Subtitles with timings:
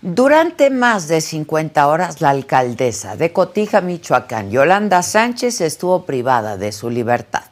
[0.00, 6.72] Durante más de 50 horas, la alcaldesa de Cotija, Michoacán, Yolanda Sánchez, estuvo privada de
[6.72, 7.44] su libertad.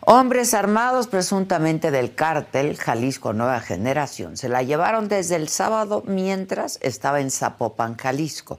[0.00, 6.80] Hombres armados presuntamente del cártel Jalisco Nueva Generación se la llevaron desde el sábado mientras
[6.82, 8.58] estaba en Zapopan, Jalisco.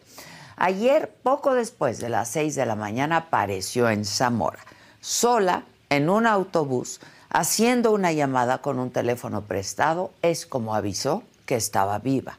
[0.56, 4.60] Ayer, poco después de las 6 de la mañana, apareció en Zamora,
[5.02, 11.56] sola en un autobús, haciendo una llamada con un teléfono prestado, es como avisó que
[11.56, 12.38] estaba viva.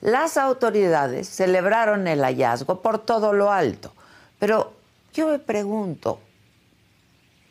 [0.00, 3.92] Las autoridades celebraron el hallazgo por todo lo alto,
[4.40, 4.72] pero
[5.14, 6.18] yo me pregunto,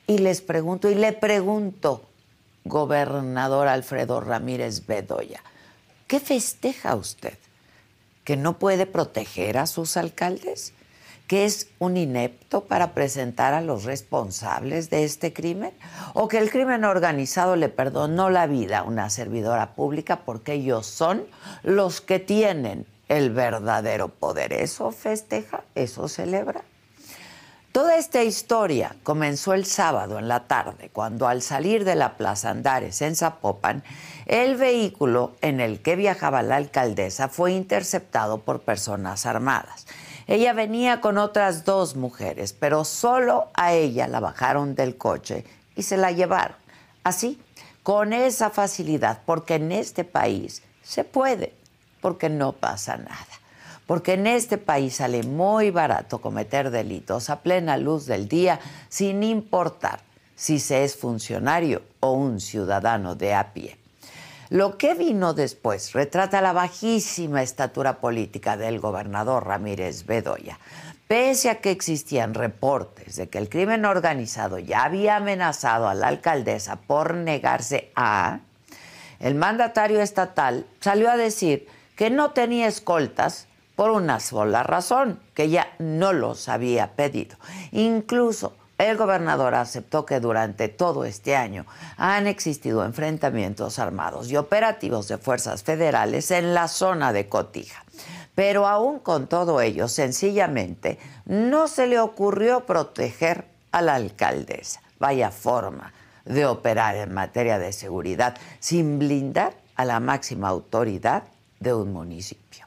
[0.08, 2.04] y les pregunto, y le pregunto,
[2.66, 5.42] gobernador Alfredo Ramírez Bedoya,
[6.06, 7.38] ¿qué festeja usted?
[8.26, 10.74] ¿Que no puede proteger a sus alcaldes?
[11.30, 15.72] Que es un inepto para presentar a los responsables de este crimen?
[16.16, 20.88] ¿O que el crimen organizado le perdonó la vida a una servidora pública porque ellos
[20.88, 21.28] son
[21.62, 24.54] los que tienen el verdadero poder?
[24.54, 25.62] ¿Eso festeja?
[25.76, 26.64] ¿Eso celebra?
[27.72, 32.50] Toda esta historia comenzó el sábado en la tarde, cuando al salir de la Plaza
[32.50, 33.84] Andares en Zapopan,
[34.26, 39.86] el vehículo en el que viajaba la alcaldesa fue interceptado por personas armadas.
[40.30, 45.44] Ella venía con otras dos mujeres, pero solo a ella la bajaron del coche
[45.76, 46.56] y se la llevaron.
[47.04, 47.42] Así,
[47.82, 51.56] con esa facilidad, porque en este país se puede,
[52.00, 53.26] porque no pasa nada.
[53.88, 59.24] Porque en este país sale muy barato cometer delitos a plena luz del día, sin
[59.24, 60.02] importar
[60.36, 63.79] si se es funcionario o un ciudadano de a pie.
[64.50, 70.58] Lo que vino después retrata la bajísima estatura política del gobernador Ramírez Bedoya.
[71.08, 76.08] Pese a que existían reportes de que el crimen organizado ya había amenazado a la
[76.08, 78.40] alcaldesa por negarse a,
[79.20, 83.46] el mandatario estatal salió a decir que no tenía escoltas
[83.76, 87.38] por una sola razón, que ya no los había pedido.
[87.72, 91.66] Incluso el gobernador aceptó que durante todo este año
[91.98, 97.84] han existido enfrentamientos armados y operativos de fuerzas federales en la zona de Cotija.
[98.36, 104.82] Pero aún con todo ello, sencillamente, no se le ocurrió proteger a la alcaldesa.
[104.98, 105.92] Vaya forma
[106.24, 111.24] de operar en materia de seguridad sin blindar a la máxima autoridad
[111.60, 112.66] de un municipio.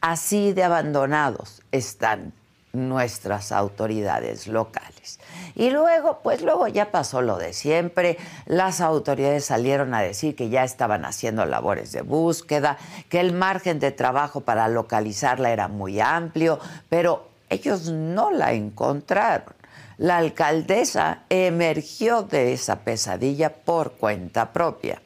[0.00, 2.32] Así de abandonados están
[2.74, 5.20] nuestras autoridades locales.
[5.56, 10.48] Y luego, pues luego ya pasó lo de siempre, las autoridades salieron a decir que
[10.48, 12.76] ya estaban haciendo labores de búsqueda,
[13.08, 19.54] que el margen de trabajo para localizarla era muy amplio, pero ellos no la encontraron.
[19.96, 25.00] La alcaldesa emergió de esa pesadilla por cuenta propia.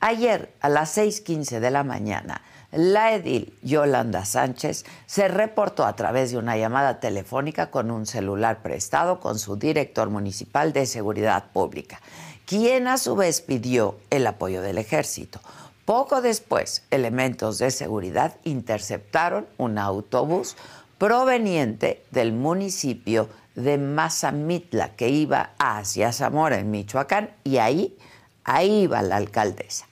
[0.00, 2.42] Ayer a las 6.15 de la mañana,
[2.76, 8.62] la edil Yolanda Sánchez se reportó a través de una llamada telefónica con un celular
[8.62, 12.00] prestado con su director municipal de seguridad pública,
[12.44, 15.40] quien a su vez pidió el apoyo del ejército.
[15.86, 20.56] Poco después, elementos de seguridad interceptaron un autobús
[20.98, 27.96] proveniente del municipio de Mazamitla que iba hacia Zamora, en Michoacán, y ahí,
[28.44, 29.86] ahí iba la alcaldesa.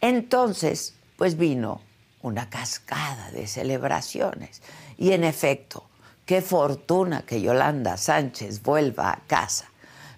[0.00, 1.80] Entonces, pues vino
[2.22, 4.62] una cascada de celebraciones.
[4.98, 5.84] Y en efecto,
[6.26, 9.70] qué fortuna que Yolanda Sánchez vuelva a casa.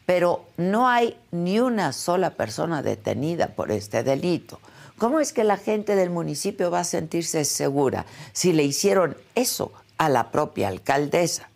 [0.04, 4.58] Pero no hay ni una sola persona detenida por este delito.
[4.98, 9.72] ¿Cómo es que la gente del municipio va a sentirse segura si le hicieron eso
[9.98, 11.48] a la propia alcaldesa?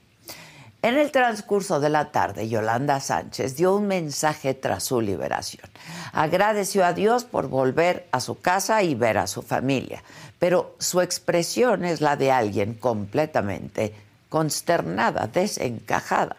[0.86, 5.68] En el transcurso de la tarde, Yolanda Sánchez dio un mensaje tras su liberación.
[6.12, 10.04] Agradeció a Dios por volver a su casa y ver a su familia,
[10.38, 13.94] pero su expresión es la de alguien completamente
[14.28, 16.36] consternada, desencajada.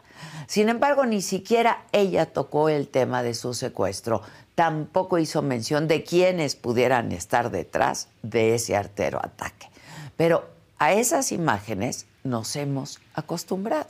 [0.47, 4.21] Sin embargo, ni siquiera ella tocó el tema de su secuestro,
[4.55, 9.69] tampoco hizo mención de quiénes pudieran estar detrás de ese artero ataque.
[10.15, 10.45] Pero
[10.79, 13.89] a esas imágenes nos hemos acostumbrado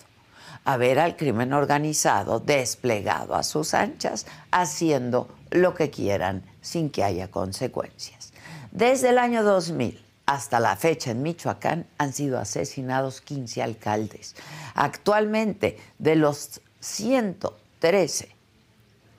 [0.67, 7.05] a ver al crimen organizado desplegado a sus anchas, haciendo lo que quieran sin que
[7.05, 8.33] haya consecuencias.
[8.73, 14.35] Desde el año 2000 hasta la fecha en Michoacán han sido asesinados 15 alcaldes.
[14.75, 18.27] Actualmente, de los 113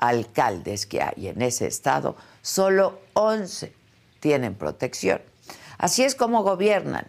[0.00, 3.72] alcaldes que hay en ese estado, solo 11
[4.20, 5.22] tienen protección.
[5.78, 7.06] Así es como gobiernan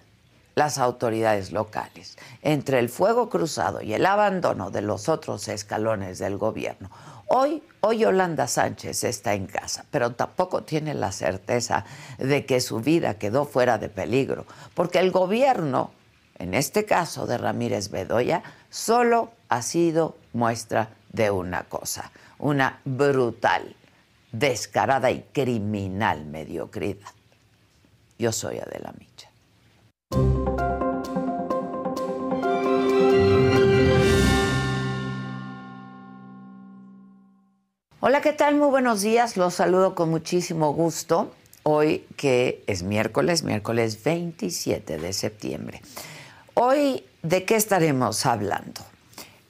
[0.60, 6.38] las autoridades locales, entre el fuego cruzado y el abandono de los otros escalones del
[6.38, 6.90] gobierno.
[7.28, 11.86] Hoy, hoy Yolanda Sánchez está en casa, pero tampoco tiene la certeza
[12.18, 15.92] de que su vida quedó fuera de peligro, porque el gobierno,
[16.38, 23.78] en este caso de Ramírez Bedoya, solo ha sido muestra de una cosa, una brutal,
[24.34, 27.14] descarada y criminal mediocridad.
[28.18, 29.29] Yo soy Adela Micha.
[38.02, 38.56] Hola, ¿qué tal?
[38.56, 39.36] Muy buenos días.
[39.36, 41.32] Los saludo con muchísimo gusto.
[41.64, 45.82] Hoy que es miércoles, miércoles 27 de septiembre.
[46.54, 48.89] Hoy, ¿de qué estaremos hablando?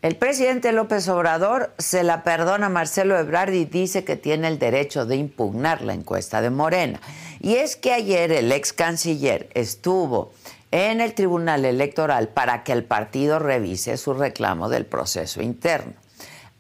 [0.01, 4.57] El presidente López Obrador se la perdona a Marcelo Ebrard y dice que tiene el
[4.57, 7.01] derecho de impugnar la encuesta de Morena.
[7.41, 10.31] Y es que ayer el ex canciller estuvo
[10.71, 15.91] en el Tribunal Electoral para que el partido revise su reclamo del proceso interno.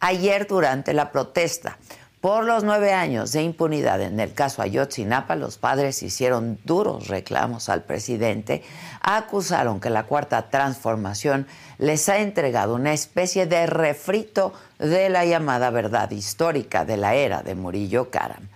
[0.01, 1.77] Ayer, durante la protesta
[2.19, 7.69] por los nueve años de impunidad en el caso Ayotzinapa, los padres hicieron duros reclamos
[7.69, 8.63] al presidente,
[9.01, 11.47] acusaron que la cuarta transformación
[11.79, 17.41] les ha entregado una especie de refrito de la llamada verdad histórica de la era
[17.41, 18.47] de Murillo Karam.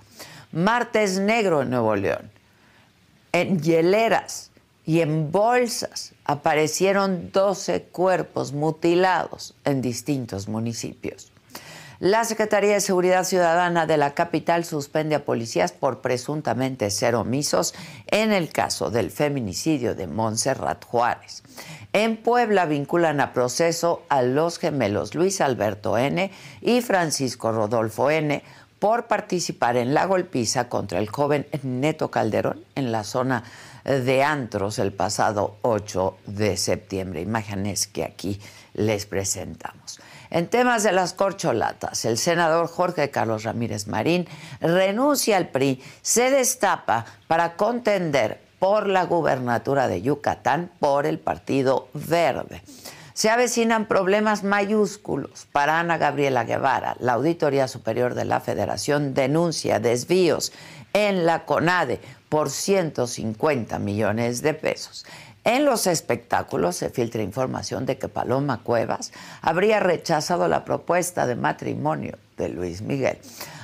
[0.52, 2.30] Martes Negro en Nuevo León.
[3.32, 4.52] En hieleras
[4.86, 11.32] y en bolsas aparecieron 12 cuerpos mutilados en distintos municipios.
[12.00, 17.74] La Secretaría de Seguridad Ciudadana de la capital suspende a policías por presuntamente ser omisos
[18.08, 21.44] en el caso del feminicidio de Montserrat Juárez.
[21.96, 26.32] En Puebla vinculan a proceso a los gemelos Luis Alberto N.
[26.60, 28.42] y Francisco Rodolfo N.
[28.80, 33.44] por participar en la golpiza contra el joven Neto Calderón en la zona
[33.84, 37.22] de Antros el pasado 8 de septiembre.
[37.22, 38.42] Imágenes que aquí
[38.74, 40.00] les presentamos.
[40.32, 44.28] En temas de las corcholatas, el senador Jorge Carlos Ramírez Marín
[44.62, 51.90] renuncia al PRI, se destapa para contender por la gubernatura de Yucatán por el Partido
[51.94, 52.62] Verde.
[53.14, 56.96] Se avecinan problemas mayúsculos para Ana Gabriela Guevara.
[57.02, 60.54] La Auditoría Superior de la Federación denuncia desvíos
[60.94, 62.00] en la CONADE
[62.30, 65.06] por 150 millones de pesos.
[65.44, 69.12] En los espectáculos se filtra información de que Paloma Cuevas
[69.42, 73.20] habría rechazado la propuesta de matrimonio de Luis Miguel.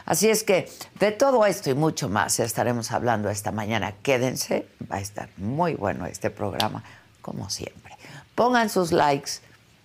[0.09, 0.67] Así es que
[0.99, 3.93] de todo esto y mucho más estaremos hablando esta mañana.
[4.01, 6.83] Quédense, va a estar muy bueno este programa,
[7.21, 7.95] como siempre.
[8.33, 9.33] Pongan sus likes,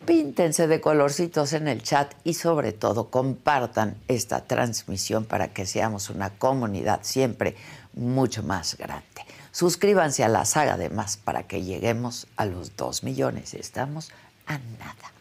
[0.06, 6.08] píntense de colorcitos en el chat y sobre todo compartan esta transmisión para que seamos
[6.08, 7.54] una comunidad siempre
[7.92, 9.04] mucho más grande.
[9.52, 13.52] Suscríbanse a la saga de más para que lleguemos a los 2 millones.
[13.52, 14.10] Estamos
[14.46, 15.12] a nada.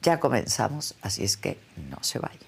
[0.00, 1.58] Ya comenzamos, así es que
[1.90, 2.45] no se vayan.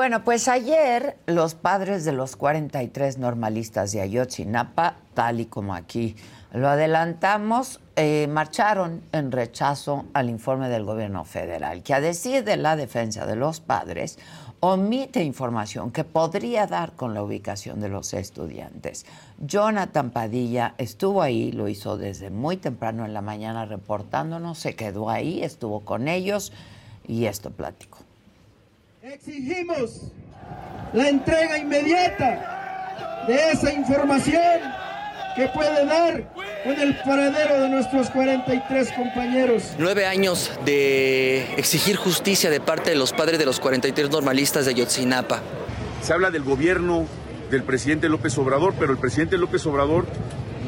[0.00, 6.16] Bueno, pues ayer los padres de los 43 normalistas de Ayotzinapa, tal y como aquí
[6.54, 12.56] lo adelantamos, eh, marcharon en rechazo al informe del gobierno federal, que a decir de
[12.56, 14.18] la defensa de los padres,
[14.60, 19.04] omite información que podría dar con la ubicación de los estudiantes.
[19.38, 25.10] Jonathan Padilla estuvo ahí, lo hizo desde muy temprano en la mañana reportándonos, se quedó
[25.10, 26.54] ahí, estuvo con ellos
[27.06, 27.98] y esto platico.
[29.02, 30.12] Exigimos
[30.92, 34.60] la entrega inmediata de esa información
[35.34, 39.72] que puede dar con el paradero de nuestros 43 compañeros.
[39.78, 44.74] Nueve años de exigir justicia de parte de los padres de los 43 normalistas de
[44.74, 45.40] Yotzinapa.
[46.02, 47.06] Se habla del gobierno
[47.50, 50.04] del presidente López Obrador, pero el presidente López Obrador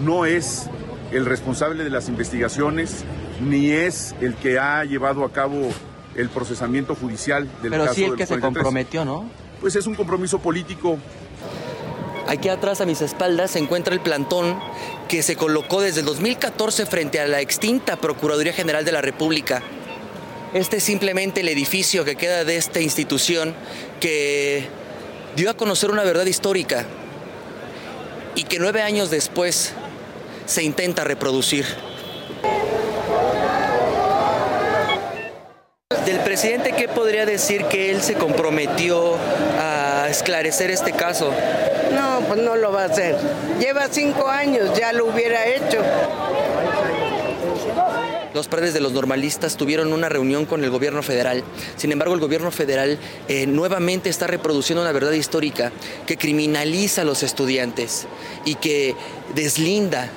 [0.03, 0.71] no es
[1.11, 3.05] el responsable de las investigaciones,
[3.43, 5.69] ni es el que ha llevado a cabo
[6.17, 8.43] el procesamiento judicial del pero caso sí el de que se 43.
[8.43, 9.29] comprometió, ¿no?
[9.61, 10.99] Pues es un compromiso político
[12.29, 14.59] Aquí atrás a mis espaldas se encuentra el plantón
[15.09, 19.63] que se colocó desde el 2014 frente a la extinta Procuraduría General de la República.
[20.55, 23.55] Este es simplemente el edificio que queda de esta institución
[24.01, 24.67] que
[25.35, 26.87] dio a conocer una verdad histórica
[28.35, 29.73] y que nueve años después
[30.47, 31.67] se intenta reproducir.
[36.13, 39.17] Del presidente, ¿qué podría decir que él se comprometió
[39.59, 41.33] a esclarecer este caso?
[41.95, 43.17] No, pues no lo va a hacer.
[43.59, 45.79] Lleva cinco años, ya lo hubiera hecho.
[48.35, 51.45] Los padres de los normalistas tuvieron una reunión con el gobierno federal.
[51.79, 55.73] Sin embargo, el gobierno federal eh, nuevamente está reproduciendo una verdad histórica
[56.07, 58.07] que criminaliza a los estudiantes
[58.45, 58.95] y que
[59.35, 60.11] deslinda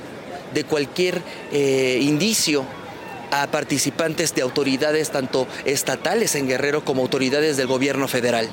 [0.53, 1.21] de cualquier
[1.53, 2.65] eh, indicio
[3.41, 8.49] a participantes de autoridades tanto estatales en Guerrero como autoridades del gobierno federal.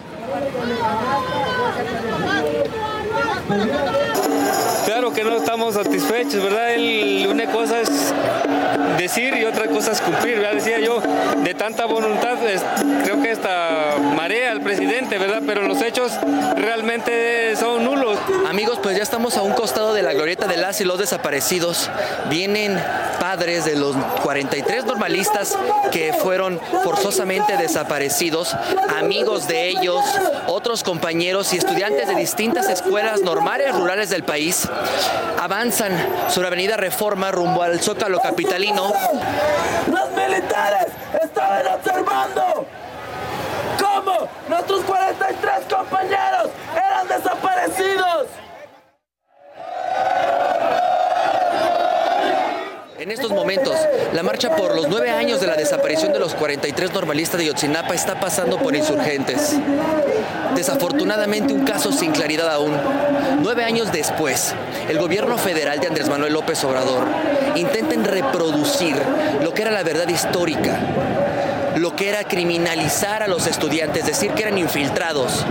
[5.14, 6.71] Que no estamos satisfechos, ¿verdad?
[7.28, 8.14] Una cosa es
[8.97, 10.54] decir y otra cosa es cumplir, ¿verdad?
[10.54, 11.02] Decía yo,
[11.42, 12.37] de tanta voluntad,
[13.04, 15.42] creo que esta marea al presidente, ¿verdad?
[15.47, 16.12] Pero los hechos
[16.57, 18.19] realmente son nulos.
[18.49, 21.90] Amigos, pues ya estamos a un costado de la glorieta de las y los desaparecidos.
[22.31, 22.81] Vienen
[23.21, 25.57] padres de los 43 normalistas
[25.90, 28.57] que fueron forzosamente desaparecidos,
[28.99, 30.00] amigos de ellos,
[30.47, 34.69] otros compañeros y estudiantes de distintas escuelas normales rurales del país.
[35.40, 35.92] Avanzan
[36.28, 38.92] sobre Avenida Reforma rumbo al Zócalo Capitalino.
[39.90, 40.87] Los militares
[41.23, 42.66] estaban observando
[43.78, 48.41] cómo nuestros 43 compañeros eran desaparecidos.
[53.02, 53.75] En estos momentos,
[54.12, 57.97] la marcha por los nueve años de la desaparición de los 43 normalistas de Yotzinapa
[57.97, 59.56] está pasando por insurgentes.
[60.54, 62.71] Desafortunadamente, un caso sin claridad aún.
[63.40, 64.54] Nueve años después,
[64.88, 67.09] el gobierno federal de Andrés Manuel López Obrador
[67.56, 68.94] intenta reproducir
[69.42, 70.78] lo que era la verdad histórica,
[71.75, 75.44] lo que era criminalizar a los estudiantes, decir que eran infiltrados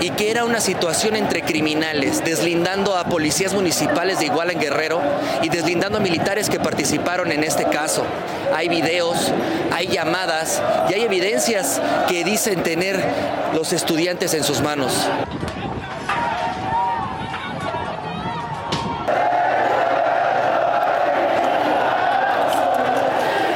[0.00, 5.00] y que era una situación entre criminales, deslindando a policías municipales de Iguala en Guerrero
[5.42, 8.04] y deslindando a militares que participaron en este caso.
[8.54, 9.32] Hay videos,
[9.72, 13.02] hay llamadas y hay evidencias que dicen tener
[13.54, 14.92] los estudiantes en sus manos.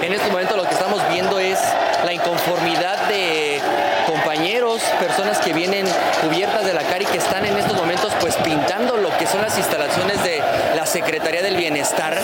[0.02, 1.58] En este momento lo que estamos viendo es
[2.04, 3.60] la inconformidad de
[4.06, 5.86] compañeros, personas que vienen
[6.22, 9.40] cubiertas de la cara y que están en estos momentos pues pintando lo que son
[9.40, 10.42] las instalaciones de
[10.74, 10.86] la
[11.20, 12.16] Secretaría del Bienestar.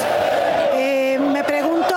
[0.72, 1.94] Eh, me pregunto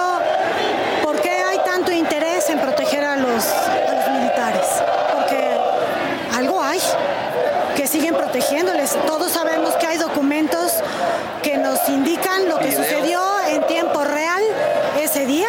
[1.01, 4.65] por qué hay tanto interés en proteger a los, a los militares.
[5.13, 5.49] Porque
[6.35, 6.81] algo hay
[7.77, 8.97] que siguen protegiéndoles.
[9.07, 10.73] Todos sabemos que hay documentos
[11.41, 12.85] que nos indican lo que Videos.
[12.85, 14.43] sucedió en tiempo real
[15.01, 15.47] ese día.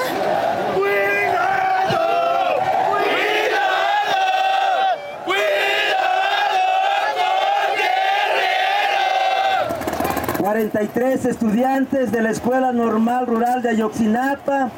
[10.70, 14.70] 43 estudiantes de la Escuela Normal Rural de Ayotzinapa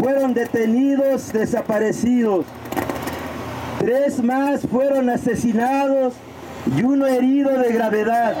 [0.00, 2.46] fueron detenidos, desaparecidos.
[3.80, 6.14] Tres más fueron asesinados
[6.76, 8.34] y uno herido de gravedad.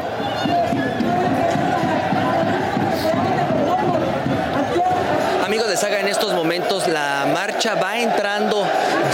[5.44, 8.64] Amigos de Saga, en estos momentos la marcha va entrando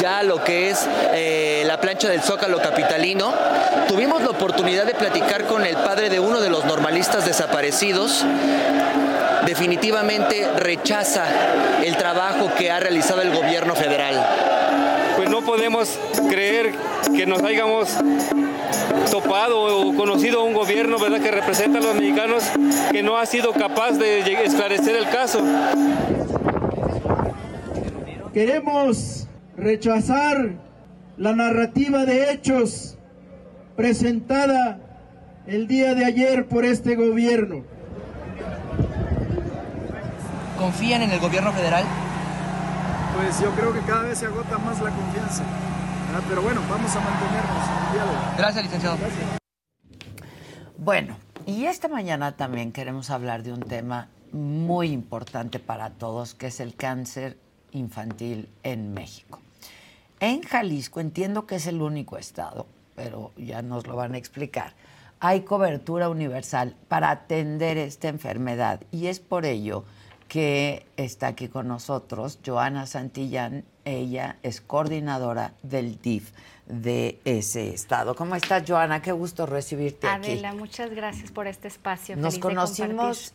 [0.03, 1.40] ya a lo que es eh,
[1.81, 3.33] la plancha del Zócalo Capitalino.
[3.89, 8.23] Tuvimos la oportunidad de platicar con el padre de uno de los normalistas desaparecidos.
[9.47, 11.25] Definitivamente rechaza
[11.83, 14.15] el trabajo que ha realizado el gobierno federal.
[15.17, 16.75] Pues no podemos creer
[17.17, 17.89] que nos hayamos
[19.11, 21.23] topado o conocido un gobierno ¿verdad?
[21.23, 22.45] que representa a los mexicanos
[22.93, 25.41] que no ha sido capaz de esclarecer el caso.
[28.35, 30.70] Queremos rechazar
[31.21, 32.97] la narrativa de hechos
[33.77, 34.79] presentada
[35.47, 37.63] el día de ayer por este gobierno.
[40.59, 41.85] ¿Confían en el gobierno federal?
[43.17, 45.45] pues yo creo que cada vez se agota más la confianza.
[46.27, 48.19] Pero bueno, vamos a mantenernos en el diálogo.
[48.39, 48.97] Gracias, licenciado.
[50.79, 56.47] Bueno, y esta mañana también queremos hablar de un tema muy importante para todos, que
[56.47, 57.37] es el cáncer
[57.73, 59.41] infantil en México.
[60.21, 64.75] En Jalisco, entiendo que es el único estado, pero ya nos lo van a explicar,
[65.19, 69.85] hay cobertura universal para atender esta enfermedad y es por ello
[70.29, 73.65] que está aquí con nosotros Joana Santillán.
[73.85, 76.31] Ella es coordinadora del DIF
[76.67, 78.15] de ese estado.
[78.15, 79.03] ¿Cómo estás, Joana?
[79.03, 80.33] Qué gusto recibirte aquí.
[80.33, 82.17] Adela, muchas gracias por este espacio.
[82.17, 83.35] Nos conocimos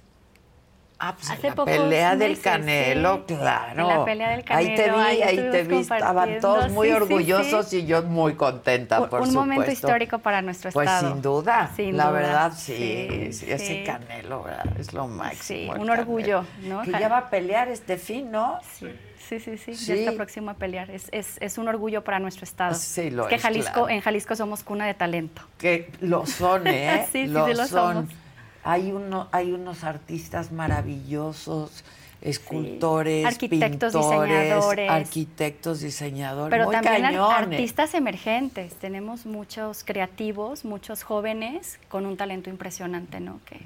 [0.98, 3.82] Ah, pues Hace en la pelea del Canelo, claro.
[3.82, 4.70] En la pelea del Canelo.
[4.70, 9.20] Ahí te vi, ahí, te vi, estaban todos muy orgullosos y yo muy contenta, por
[9.22, 9.40] un, supuesto.
[9.40, 11.02] Un momento histórico para nuestro pues estado.
[11.02, 14.80] Pues sin duda, la verdad sí, ese Canelo ¿verdad?
[14.80, 15.74] es lo máximo.
[15.74, 16.84] Sí, un orgullo, ¿no?
[16.84, 18.60] Que ya va a pelear este fin, ¿no?
[18.80, 18.88] Sí.
[19.28, 20.92] Sí, sí, sí, ya está próximo a pelear.
[20.92, 22.75] Es, es, es, un orgullo para nuestro estado.
[22.75, 25.42] Sí, lo es que Jalisco, en Jalisco somos cuna de talento.
[25.58, 27.08] Que lo son, ¿eh?
[27.12, 28.08] sí, lo sí, lo son.
[28.08, 28.25] Somos.
[28.67, 31.84] Hay, uno, hay unos artistas maravillosos,
[32.22, 34.89] escultores, arquitectos, pintores, diseñadores.
[34.89, 37.38] arquitectos, diseñadores, Pero muy también cañones.
[37.38, 38.74] artistas emergentes.
[38.74, 43.39] Tenemos muchos creativos, muchos jóvenes con un talento impresionante, ¿no?
[43.45, 43.60] Que,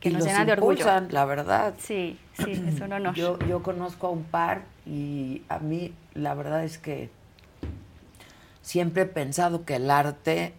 [0.00, 0.84] que y nos los llena de orgullo.
[1.08, 1.72] la verdad.
[1.78, 3.14] Sí, sí, es un honor.
[3.14, 7.08] Yo, yo conozco a un par y a mí la verdad es que
[8.60, 10.52] siempre he pensado que el arte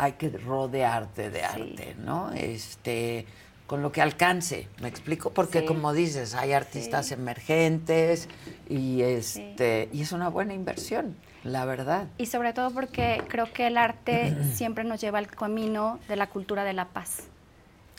[0.00, 2.32] hay que rodearte de arte, ¿no?
[2.32, 3.26] Este,
[3.66, 5.30] con lo que alcance, ¿me explico?
[5.30, 5.66] Porque Sí.
[5.66, 7.14] como dices, hay artistas Sí.
[7.14, 8.26] emergentes
[8.68, 11.14] y este y es una buena inversión,
[11.44, 12.06] la verdad.
[12.16, 16.28] Y sobre todo porque creo que el arte siempre nos lleva al camino de la
[16.28, 17.24] cultura de la paz.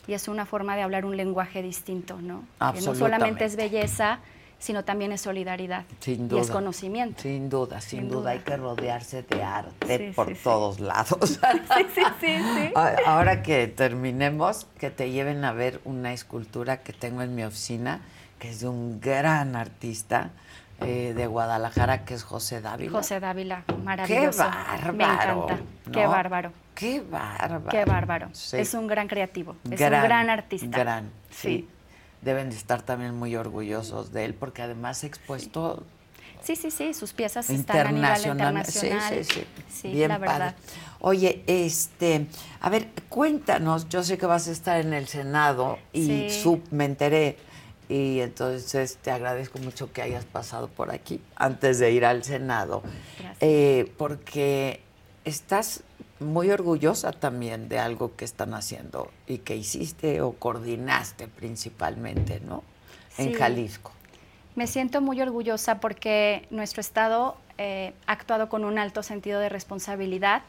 [0.08, 2.43] Y es una forma de hablar un lenguaje distinto, ¿no?
[2.74, 4.20] Que no solamente es belleza,
[4.62, 5.84] sino también es solidaridad.
[6.00, 7.22] Sin Y es conocimiento.
[7.22, 8.20] Sin duda, sin, Sin duda.
[8.22, 8.32] duda.
[8.32, 10.41] hay que rodearse de arte Sí, por sí, sí.
[10.44, 11.39] todos lados.
[11.75, 12.72] Sí, sí, sí, sí.
[12.75, 17.44] A- Ahora que terminemos, que te lleven a ver una escultura que tengo en mi
[17.44, 18.01] oficina,
[18.40, 20.29] que es de un gran artista
[20.79, 22.92] eh, de Guadalajara, que es José Dávila.
[22.92, 24.44] José Dávila, Qué maravilloso.
[24.44, 24.94] bárbaro.
[24.94, 25.57] Me encanta.
[25.92, 26.51] Qué bárbaro.
[26.74, 27.68] Qué bárbaro.
[27.70, 28.29] Qué bárbaro.
[28.33, 28.57] Sí.
[28.57, 29.55] Es un gran creativo.
[29.70, 30.77] Es un gran artista.
[30.79, 31.48] Gran, sí.
[31.50, 31.70] Sí.
[32.22, 35.84] Deben de estar también muy orgullosos de él, porque además ha expuesto
[36.44, 36.94] Sí, sí, sí.
[36.96, 39.14] Sus piezas están a nivel internacional.
[39.14, 39.44] Sí, sí, sí.
[39.70, 40.55] Sí, Bien la verdad.
[40.55, 40.55] padre.
[41.00, 42.25] Oye, este,
[42.62, 46.29] a ver, cuéntanos, yo sé que vas a estar en el Senado y Sí.
[46.42, 47.38] sub, me enteré
[47.90, 52.81] y entonces te agradezco mucho que hayas pasado por aquí antes de ir al Senado,
[53.40, 54.81] eh, porque
[55.25, 55.84] estás
[56.22, 62.64] muy orgullosa también de algo que están haciendo y que hiciste o coordinaste principalmente, ¿no?
[63.18, 63.34] En.
[63.34, 63.92] Jalisco.
[64.55, 69.50] Me siento muy orgullosa porque nuestro Estado eh, ha actuado con un alto sentido de
[69.50, 70.44] responsabilidad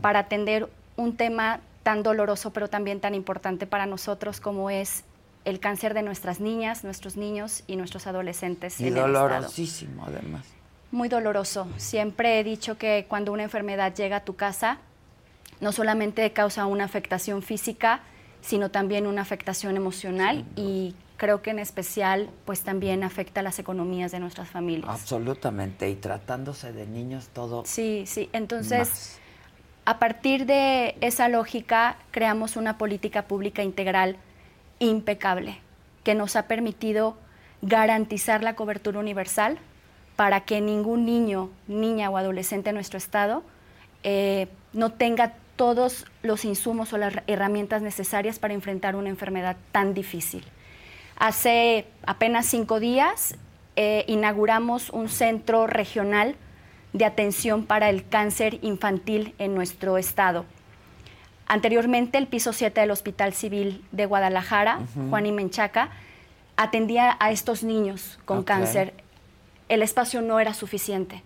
[0.00, 5.04] para atender un tema tan doloroso pero también tan importante para nosotros como es
[5.44, 9.28] el cáncer de nuestras niñas, nuestros niños y nuestros adolescentes Y en el Estado.
[9.28, 10.44] dolorosísimo además.
[10.90, 11.68] Muy doloroso.
[11.76, 14.78] Siempre he dicho que cuando una enfermedad llega a tu casa,
[15.60, 18.00] no solamente causa una afectación física,
[18.40, 23.58] sino también una afectación emocional y creo que en especial pues también afecta a las
[23.58, 24.88] economías de nuestras familias.
[24.88, 28.30] Absolutamente, y tratándose de niños todo Sí, sí.
[28.32, 29.18] Entonces, más.
[29.84, 34.16] a partir de esa lógica, creamos una política pública integral
[34.78, 35.58] impecable
[36.04, 37.16] que nos ha permitido
[37.60, 39.58] garantizar la cobertura universal
[40.14, 43.42] para que ningún niño, niña o adolescente en nuestro estado
[44.04, 49.92] eh, no tenga todos los insumos o las herramientas necesarias para enfrentar una enfermedad tan
[49.92, 50.44] difícil.
[51.16, 53.34] Hace apenas cinco días
[53.76, 56.36] eh, inauguramos un centro regional
[56.92, 60.46] de atención para el cáncer infantil en nuestro estado.
[61.46, 65.90] Anteriormente, el piso 7 del Hospital Civil de Guadalajara, Juan y Menchaca,
[66.56, 68.94] atendía a estos niños con cáncer.
[69.68, 71.22] El espacio no era suficiente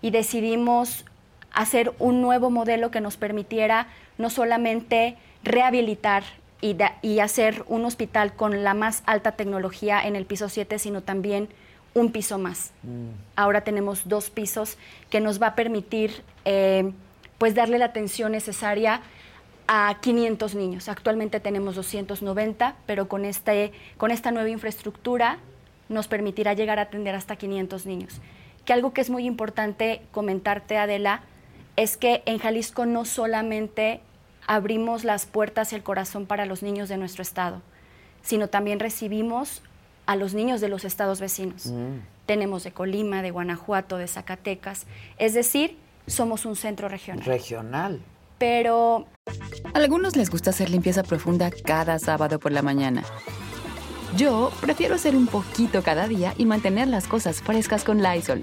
[0.00, 1.04] y decidimos
[1.52, 3.86] hacer un nuevo modelo que nos permitiera
[4.18, 6.24] no solamente rehabilitar
[6.60, 10.78] y, da- y hacer un hospital con la más alta tecnología en el piso 7,
[10.78, 11.48] sino también
[11.94, 12.72] un piso más.
[13.36, 14.76] Ahora tenemos dos pisos
[15.10, 16.92] que nos va a permitir eh,
[17.38, 19.00] pues darle la atención necesaria
[19.68, 20.88] a 500 niños.
[20.88, 25.38] Actualmente tenemos 290, pero con, este, con esta nueva infraestructura
[25.88, 28.20] nos permitirá llegar a atender hasta 500 niños.
[28.64, 31.22] Que algo que es muy importante comentarte, Adela,
[31.78, 34.00] es que en Jalisco no solamente
[34.48, 37.62] abrimos las puertas y el corazón para los niños de nuestro estado,
[38.20, 39.62] sino también recibimos
[40.04, 41.66] a los niños de los estados vecinos.
[41.66, 42.00] Mm.
[42.26, 44.86] Tenemos de Colima, de Guanajuato, de Zacatecas.
[45.18, 45.76] Es decir,
[46.08, 47.24] somos un centro regional.
[47.24, 48.00] Regional.
[48.38, 49.06] Pero
[49.72, 53.04] A algunos les gusta hacer limpieza profunda cada sábado por la mañana.
[54.16, 58.42] Yo prefiero hacer un poquito cada día y mantener las cosas frescas con Lysol.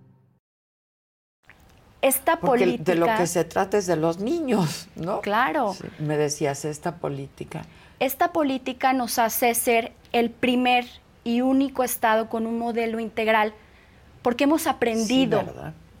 [2.01, 2.91] Esta Porque política...
[2.91, 5.21] de lo que se trata es de los niños, ¿no?
[5.21, 5.73] Claro.
[5.73, 7.65] Sí, me decías, esta política.
[7.99, 10.85] Esta política nos hace ser el primer
[11.23, 13.53] y único Estado con un modelo integral,
[14.21, 15.43] porque hemos aprendido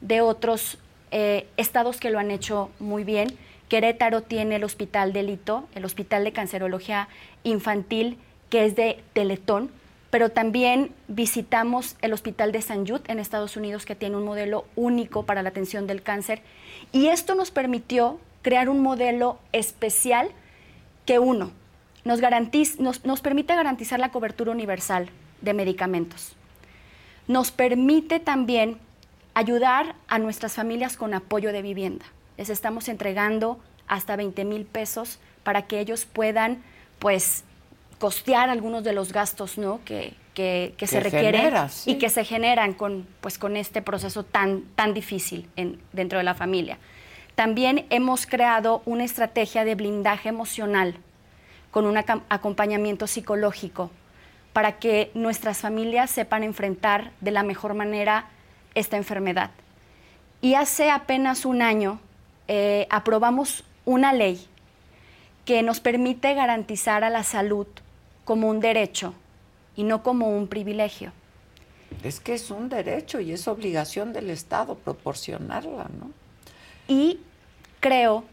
[0.01, 0.79] de otros
[1.11, 3.37] eh, estados que lo han hecho muy bien.
[3.69, 7.07] Querétaro tiene el Hospital de Lito, el Hospital de Cancerología
[7.43, 8.17] Infantil,
[8.49, 9.71] que es de Teletón,
[10.11, 14.65] pero también visitamos el Hospital de San Jude en Estados Unidos, que tiene un modelo
[14.75, 16.41] único para la atención del cáncer.
[16.91, 20.29] Y esto nos permitió crear un modelo especial
[21.05, 21.51] que uno,
[22.03, 25.09] nos, garantiz- nos, nos permite garantizar la cobertura universal
[25.41, 26.35] de medicamentos.
[27.27, 28.77] Nos permite también
[29.33, 32.05] ayudar a nuestras familias con apoyo de vivienda.
[32.37, 36.61] Les estamos entregando hasta 20 mil pesos para que ellos puedan,
[36.99, 37.45] pues,
[38.01, 39.79] costear algunos de los gastos ¿no?
[39.85, 41.91] que, que- que se requieren genera, sí.
[41.91, 46.23] y que se generan con, pues, con este proceso tan, tan difícil en- dentro de
[46.23, 46.79] la familia.
[47.35, 50.95] También hemos creado una estrategia de blindaje emocional
[51.69, 53.91] con un acompañamiento psicológico
[54.51, 58.25] para que nuestras familias sepan enfrentar de la mejor manera
[58.75, 59.51] esta enfermedad.
[60.41, 61.99] Y hace apenas un año
[62.47, 64.43] eh, aprobamos una ley
[65.45, 67.67] que nos permite garantizar a la salud
[68.25, 69.13] como un derecho
[69.75, 71.11] y no como un privilegio.
[72.03, 76.11] Es que es un derecho y es obligación del Estado proporcionarla, ¿no?
[76.87, 77.19] Y
[77.79, 78.23] creo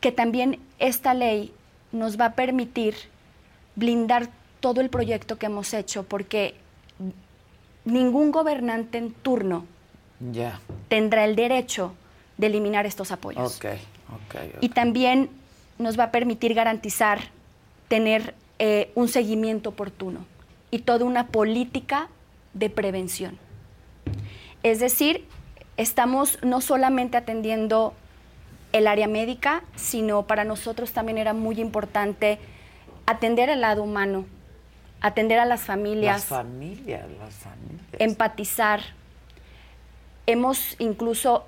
[0.00, 1.52] que también esta ley
[1.92, 2.94] nos va a permitir
[3.74, 4.28] blindar
[4.60, 6.54] todo el proyecto que hemos hecho, porque
[7.84, 9.66] ningún gobernante en turno
[10.88, 11.94] tendrá el derecho
[12.36, 13.60] de eliminar estos apoyos.
[14.60, 15.30] Y también
[15.78, 17.20] nos va a permitir garantizar
[17.88, 20.24] tener eh, un seguimiento oportuno
[20.70, 22.08] y toda una política
[22.54, 23.38] de prevención.
[24.62, 25.24] Es decir,
[25.76, 27.94] estamos no solamente atendiendo
[28.72, 32.38] el área médica, sino para nosotros también era muy importante
[33.06, 34.26] atender el lado humano,
[35.00, 37.82] atender a las familias, Las familias, las familias.
[37.98, 38.80] empatizar.
[40.26, 41.44] Hemos incluso,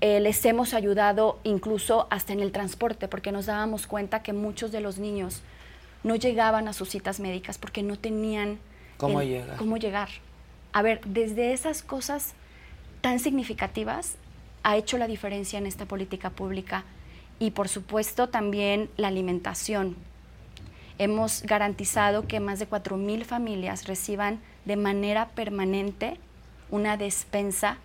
[0.00, 4.72] eh, les hemos ayudado incluso hasta en el transporte, porque nos dábamos cuenta que muchos
[4.72, 5.42] de los niños
[6.04, 8.58] no llegaban a sus citas médicas porque no tenían
[8.96, 9.56] ¿Cómo el- llegar?
[9.56, 10.08] cómo llegar.
[10.72, 12.34] A ver, desde esas cosas
[13.00, 14.14] tan significativas
[14.62, 16.84] ha hecho la diferencia en esta política pública
[17.38, 19.96] y por supuesto también la alimentación.
[20.98, 26.16] Hemos garantizado que más de 4.000 familias reciban de manera permanente
[26.70, 27.78] una despensa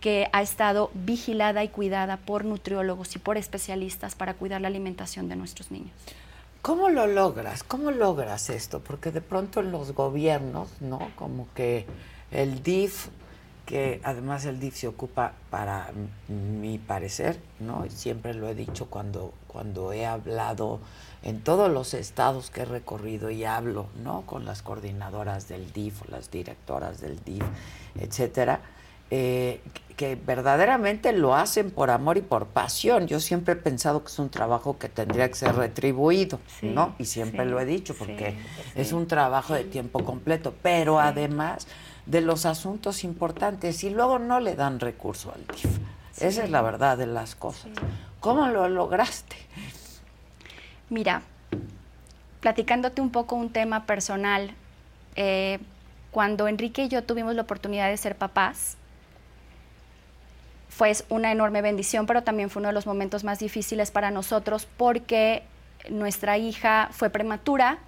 [0.00, 5.28] que ha estado vigilada y cuidada por nutriólogos y por especialistas para cuidar la alimentación
[5.28, 5.92] de nuestros niños.
[6.66, 7.62] ¿Cómo lo logras?
[7.62, 8.80] ¿Cómo logras esto?
[8.80, 10.98] Porque de pronto en los gobiernos, ¿no?
[11.14, 11.86] Como que
[12.32, 13.06] el DIF,
[13.66, 15.92] que además el DIF se ocupa, para
[16.26, 17.84] mi parecer, ¿no?
[17.88, 20.80] Siempre lo he dicho cuando, cuando he hablado
[21.22, 24.22] en todos los estados que he recorrido y hablo, ¿no?
[24.22, 27.44] Con las coordinadoras del DIF las directoras del DIF,
[27.94, 28.60] etcétera,
[29.12, 29.60] eh,
[29.96, 33.06] que verdaderamente lo hacen por amor y por pasión.
[33.06, 36.94] Yo siempre he pensado que es un trabajo que tendría que ser retribuido, Sí, ¿no?
[36.98, 41.00] Y siempre sí, lo he dicho, porque sí, es un trabajo de tiempo completo, pero
[41.00, 41.66] además
[42.04, 45.78] de los asuntos importantes y luego no le dan recurso al DIF.
[46.18, 47.70] Esa es la verdad de las cosas.
[48.20, 49.36] ¿Cómo lo lograste?
[50.88, 51.22] Mira,
[52.40, 54.54] platicándote un poco un tema personal,
[55.16, 55.58] eh,
[56.10, 58.76] cuando Enrique y yo tuvimos la oportunidad de ser papás,
[60.76, 64.68] fue una enorme bendición, pero también fue uno de los momentos más difíciles para nosotros
[64.76, 65.42] porque
[65.88, 67.78] nuestra hija fue prematura,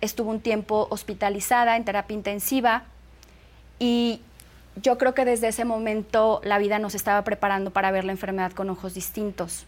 [0.00, 2.84] estuvo un tiempo hospitalizada en terapia intensiva
[3.80, 4.20] y
[4.80, 8.52] yo creo que desde ese momento la vida nos estaba preparando para ver la enfermedad
[8.52, 9.66] con ojos distintos.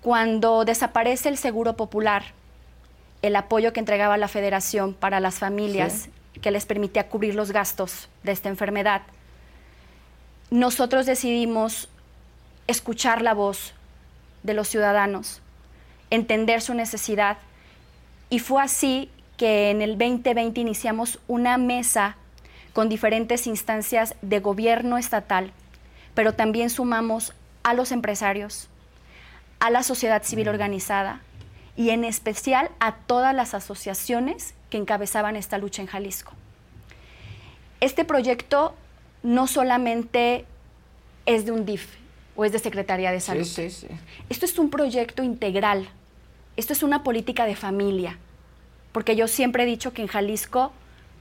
[0.00, 2.24] Cuando desaparece el Seguro Popular,
[3.20, 6.08] el apoyo que entregaba la Federación para las familias
[6.40, 9.02] que les permitía cubrir los gastos de esta enfermedad,
[10.50, 11.88] nosotros decidimos
[12.66, 13.72] escuchar la voz
[14.42, 15.40] de los ciudadanos,
[16.10, 17.38] entender su necesidad
[18.30, 22.16] y fue así que en el 2020 iniciamos una mesa
[22.72, 25.52] con diferentes instancias de gobierno estatal,
[26.14, 27.32] pero también sumamos
[27.62, 28.68] a los empresarios,
[29.60, 31.20] a la sociedad civil organizada
[31.76, 36.32] y en especial a todas las asociaciones que encabezaban esta lucha en Jalisco.
[37.80, 38.74] Este proyecto
[39.22, 40.44] no solamente
[41.26, 41.86] es de un DIF
[42.36, 43.46] o es de Secretaría de Salud.
[44.28, 45.88] Esto es un proyecto integral.
[46.56, 48.18] Esto es una política de familia.
[48.92, 50.72] Porque yo siempre he dicho que en Jalisco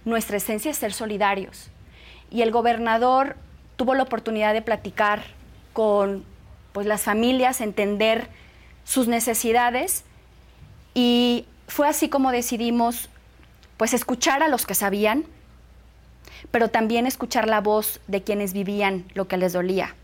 [0.06, 1.70] nuestra esencia es ser solidarios.
[2.32, 3.36] Y el gobernador
[3.76, 5.24] tuvo la oportunidad de platicar
[5.74, 6.24] con
[6.74, 8.28] pues, las familias, entender
[8.84, 10.04] sus necesidades
[10.94, 13.10] y fue así como decidimos
[13.78, 15.24] pues escuchar a los que sabían,
[16.52, 19.96] pero también escuchar la voz de quienes vivían lo que les dolía.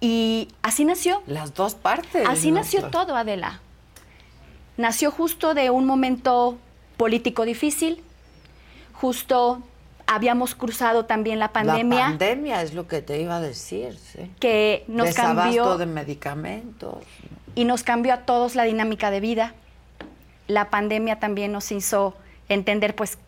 [0.00, 1.22] Y así nació.
[1.26, 2.26] Las dos partes.
[2.28, 3.60] Así nació todo, Adela.
[4.76, 6.58] Nació justo de un momento
[6.96, 8.02] político difícil,
[8.92, 9.62] justo
[10.06, 11.98] habíamos cruzado también la pandemia.
[11.98, 14.30] La pandemia es lo que te iba a decir, sí.
[14.40, 15.78] Que nos Desabasto cambió.
[15.78, 16.96] de medicamentos.
[17.54, 19.54] Y nos cambió a todos la dinámica de vida.
[20.48, 22.14] La pandemia también nos hizo
[22.48, 23.18] entender, pues,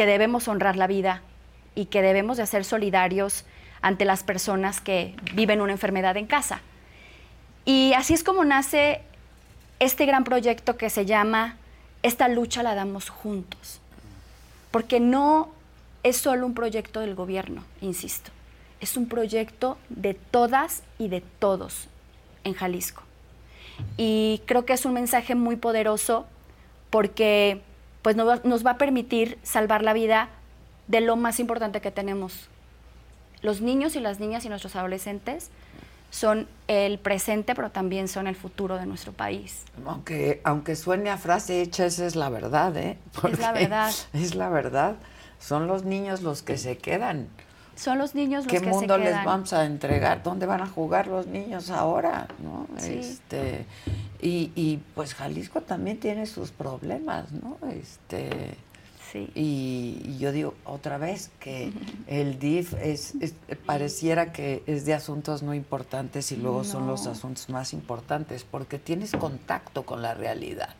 [0.00, 1.20] que debemos honrar la vida
[1.74, 3.44] y que debemos de ser solidarios
[3.82, 6.62] ante las personas que viven una enfermedad en casa.
[7.66, 9.02] Y así es como nace
[9.78, 11.58] este gran proyecto que se llama
[12.02, 13.82] Esta lucha la damos juntos.
[14.70, 15.50] Porque no
[16.02, 18.30] es solo un proyecto del gobierno, insisto.
[18.80, 21.88] Es un proyecto de todas y de todos
[22.44, 23.02] en Jalisco.
[23.98, 26.24] Y creo que es un mensaje muy poderoso
[26.88, 27.60] porque
[28.02, 30.28] pues, nos va a permitir salvar la vida
[30.88, 32.48] de lo más importante que tenemos.
[33.42, 35.50] Los niños y las niñas y nuestros adolescentes
[36.10, 39.62] son el presente, pero también son el futuro de nuestro país.
[39.86, 42.98] Aunque, aunque suene a frase hecha, esa es la verdad, ¿eh?
[43.30, 43.92] es la verdad.
[44.12, 44.96] Es la verdad.
[45.38, 47.28] Son los niños los que se quedan.
[47.80, 48.72] Son los niños los que se quedan.
[48.72, 50.22] ¿Qué mundo les vamos a entregar?
[50.22, 52.28] ¿Dónde van a jugar los niños ahora?
[52.42, 52.66] ¿no?
[52.78, 53.64] Este,
[54.20, 57.56] y, y pues Jalisco también tiene sus problemas, ¿no?
[57.70, 58.56] Este,
[59.34, 61.72] y, yo digo otra vez que
[62.06, 63.14] el DIF es,
[63.66, 68.78] pareciera que es de asuntos no importantes y luego son los asuntos más importantes porque
[68.78, 70.74] tienes contacto con la realidad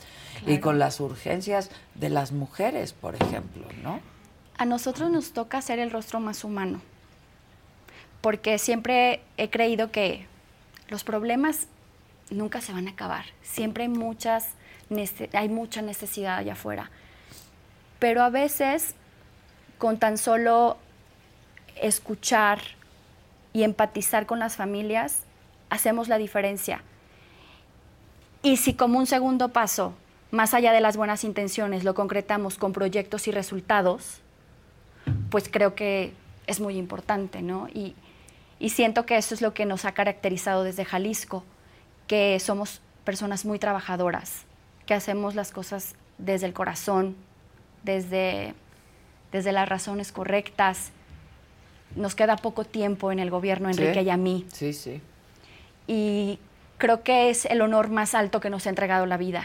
[0.46, 4.00] y con las urgencias de las mujeres, por ejemplo, ¿no?
[4.60, 6.82] A nosotros nos toca ser el rostro más humano
[8.20, 10.26] porque siempre he creído que
[10.88, 11.66] los problemas
[12.28, 13.24] nunca se van a acabar.
[13.42, 14.50] Siempre hay muchas
[15.32, 16.90] hay mucha necesidad allá afuera
[18.00, 18.96] pero a veces
[19.78, 20.76] con tan solo
[21.80, 22.60] escuchar
[23.52, 25.20] y empatizar con las familias,
[25.68, 26.82] hacemos la diferencia.
[28.42, 29.94] Y si como un segundo paso,
[30.30, 34.20] más allá de las buenas intenciones, lo concretamos con proyectos y resultados,
[35.30, 36.12] pues creo que
[36.46, 37.68] es muy importante, ¿no?
[37.72, 37.94] Y,
[38.58, 41.44] y siento que eso es lo que nos ha caracterizado desde Jalisco,
[42.06, 44.44] que somos personas muy trabajadoras,
[44.86, 47.16] que hacemos las cosas desde el corazón,
[47.82, 48.54] desde,
[49.32, 50.92] desde las razones correctas.
[51.96, 54.46] Nos queda poco tiempo en el gobierno, Enrique y a mí.
[54.52, 55.00] Sí, sí.
[55.86, 56.38] Y
[56.78, 59.44] creo que es el honor más alto que nos ha entregado la vida.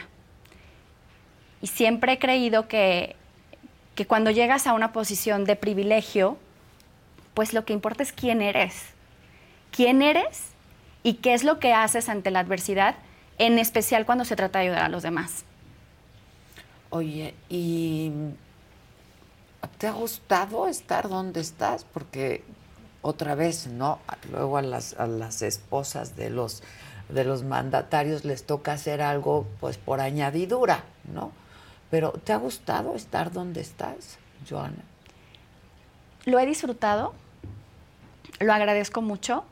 [1.61, 3.15] Y siempre he creído que,
[3.95, 6.37] que cuando llegas a una posición de privilegio,
[7.33, 8.75] pues lo que importa es quién eres.
[9.71, 10.49] ¿Quién eres
[11.03, 12.95] y qué es lo que haces ante la adversidad,
[13.37, 15.43] en especial cuando se trata de ayudar a los demás?
[16.89, 18.11] Oye, ¿y
[19.77, 21.85] te ha gustado estar donde estás?
[21.85, 22.43] Porque
[23.01, 23.99] otra vez, ¿no?
[24.31, 26.63] Luego a las, a las esposas de los,
[27.09, 31.31] de los mandatarios les toca hacer algo pues por añadidura, ¿no?
[31.89, 34.17] Pero ¿te ha gustado estar donde estás,
[34.49, 34.83] Joana?
[36.25, 37.13] Lo he disfrutado,
[38.39, 39.45] lo agradezco mucho.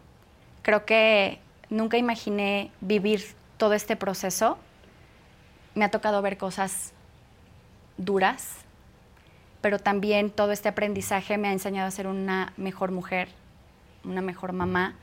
[0.63, 3.24] Creo que nunca imaginé vivir
[3.58, 4.58] todo este proceso.
[5.76, 6.93] Me ha tocado ver cosas
[7.98, 8.58] duras,
[9.62, 13.30] pero también todo este aprendizaje me ha enseñado a ser una mejor mujer,
[14.04, 14.96] una mejor mamá,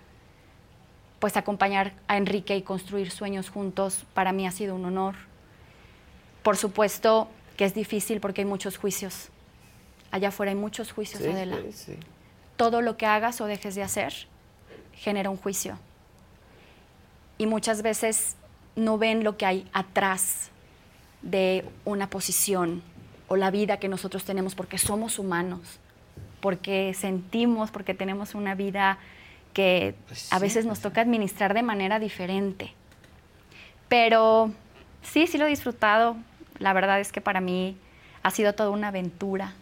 [1.21, 5.30] pues acompañar a Enrique y construir sueños juntos para mí ha sido un honor.
[6.43, 9.29] Por supuesto que es difícil porque hay muchos juicios.
[10.11, 11.59] Allá afuera hay muchos juicios, Adela.
[12.57, 14.13] Todo lo que hagas o dejes de hacer
[14.95, 15.79] genera un juicio.
[17.39, 18.37] Y muchas veces
[18.77, 20.51] no ven lo que hay atrás
[21.23, 22.83] de una posición
[23.29, 25.79] o la vida que nosotros tenemos porque somos humanos,
[26.41, 28.99] porque sentimos, porque tenemos una vida
[29.53, 32.73] que pues a veces nos toca administrar de manera diferente.
[33.89, 34.53] Pero
[35.03, 36.17] sí, sí lo he disfrutado.
[36.61, 37.77] La verdad es que para mí
[38.23, 39.55] ha sido toda una aventura.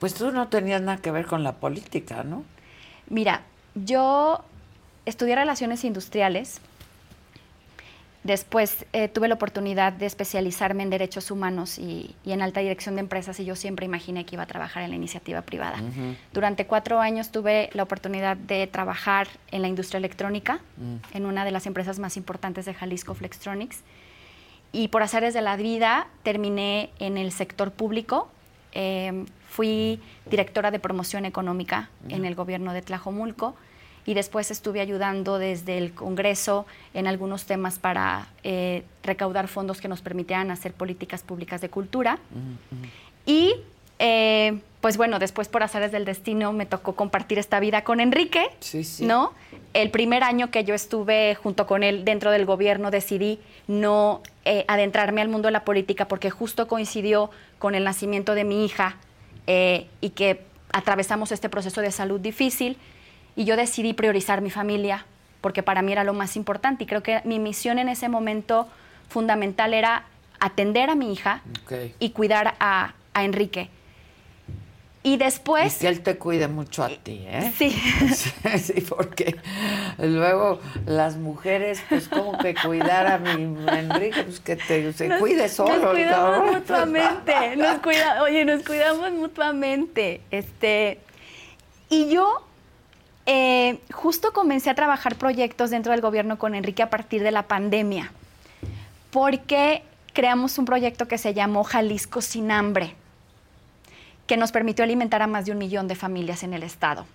[0.00, 2.42] Pues tú no tenías nada que ver con la política, ¿no?
[3.08, 3.42] Mira,
[3.76, 4.44] yo
[5.06, 6.60] estudié relaciones industriales
[8.24, 13.02] Después eh, tuve la oportunidad de especializarme en derechos humanos y, en alta dirección de
[13.02, 15.76] empresas y yo siempre imaginé que iba a trabajar en la iniciativa privada.
[16.32, 21.16] Durante cuatro años tuve la oportunidad de trabajar en la industria electrónica, mm.
[21.16, 23.82] en una de las empresas más importantes de Jalisco, Flextronics.
[24.74, 28.28] Y por azares de la vida terminé en el sector público.
[28.72, 33.54] Em, fui directora de promoción económica en el gobierno de Tlajomulco
[34.04, 39.86] y después estuve ayudando desde el Congreso en algunos temas para eh, recaudar fondos que
[39.86, 42.18] nos permitieran hacer políticas públicas de cultura.
[43.24, 43.54] Y
[44.00, 48.50] eh, pues bueno, después por azares del destino me tocó compartir esta vida con Enrique,
[49.00, 49.32] ¿no?
[49.72, 54.66] El primer año que yo estuve junto con él dentro del gobierno decidí no eh,
[54.68, 58.98] adentrarme al mundo de la política porque justo coincidió con el nacimiento de mi hija
[59.46, 62.76] y que atravesamos este proceso de salud difícil
[63.36, 65.06] y yo decidí priorizar mi familia
[65.40, 68.68] porque para mí era lo más importante y creo que mi misión en ese momento
[69.08, 70.04] fundamental era
[70.40, 71.40] atender a mi hija
[71.98, 73.70] y cuidar a, Enrique.
[75.06, 75.76] Y después...
[75.76, 77.52] Y que él te cuide mucho a ti, ¿eh?
[77.58, 77.70] Sí.
[78.58, 79.36] sí, porque
[79.98, 85.50] luego las mujeres, pues como que cuidar a mi Enrique, pues que te, se cuide
[85.50, 85.76] solo.
[85.76, 90.22] Nos cuidamos mutuamente, nos cuida, oye, nos cuidamos mutuamente.
[90.30, 90.98] Este,
[91.90, 92.42] y yo
[93.26, 97.42] eh, justo comencé a trabajar proyectos dentro del gobierno con Enrique a partir de la
[97.42, 98.10] pandemia,
[99.10, 99.82] porque
[100.14, 102.94] creamos un proyecto que se llamó Jalisco sin hambre,
[104.26, 107.06] que nos permitió alimentar a más de un millón de familias en el estado.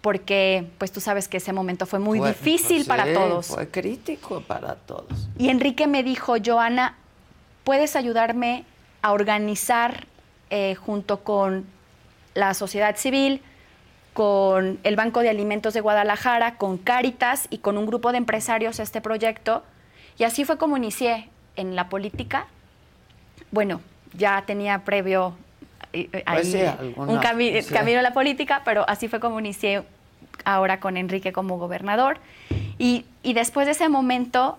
[0.00, 3.46] Porque, pues tú sabes que ese momento fue muy difícil para todos.
[3.46, 5.28] Fue crítico para todos.
[5.38, 6.96] Y Enrique me dijo, Joana,
[7.64, 8.64] ¿puedes ayudarme
[9.00, 10.06] a organizar
[10.50, 11.66] eh, junto con
[12.34, 13.42] la sociedad civil,
[14.12, 18.78] con el Banco de Alimentos de Guadalajara, con Cáritas y con un grupo de empresarios
[18.78, 19.64] este proyecto.
[20.16, 22.46] Y así fue como inicié en la política.
[23.50, 23.80] Bueno,
[24.16, 25.34] ya tenía previo
[26.96, 29.82] un camino a la política, pero así fue como inicié
[30.44, 32.18] ahora con Enrique como gobernador.
[32.78, 34.58] Y, y, después de ese momento,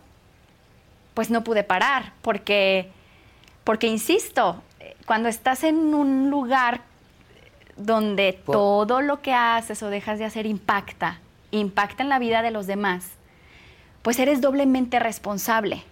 [1.13, 2.89] pues no pude parar, porque,
[3.63, 4.61] porque insisto,
[5.05, 6.81] cuando estás en un lugar
[7.77, 11.19] donde todo lo que haces o dejas de hacer impacta,
[11.51, 13.11] impacta en la vida de los demás,
[14.01, 15.83] pues eres doblemente responsable.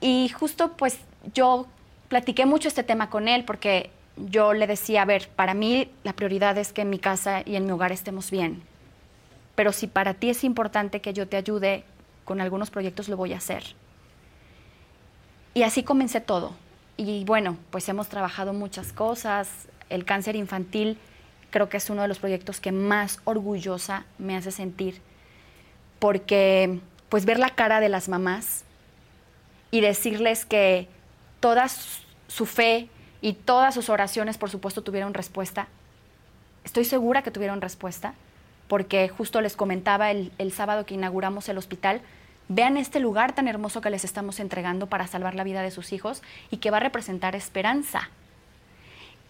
[0.00, 0.98] Y justo pues
[1.34, 1.66] yo
[2.08, 6.12] platiqué mucho este tema con él porque yo le decía, a ver, para mí la
[6.12, 8.62] prioridad es que en mi casa y en mi hogar estemos bien.
[9.54, 11.84] Pero si para ti es importante que yo te ayude
[12.24, 13.64] con algunos proyectos, lo voy a hacer.
[15.54, 16.52] Y así comencé todo.
[16.96, 20.98] Y bueno, pues hemos trabajado muchas cosas, el cáncer infantil
[21.50, 25.00] creo que es uno de los proyectos que más orgullosa me hace sentir,
[25.98, 28.64] porque pues ver la cara de las mamás
[29.70, 30.88] y decirles que
[31.40, 32.88] toda su fe
[33.20, 35.68] y todas sus oraciones, por supuesto, tuvieron respuesta.
[36.64, 38.14] Estoy segura que tuvieron respuesta,
[38.68, 42.02] porque justo les comentaba el, el sábado que inauguramos el hospital,
[42.48, 45.92] vean este lugar tan hermoso que les estamos entregando para salvar la vida de sus
[45.92, 48.10] hijos y que va a representar esperanza.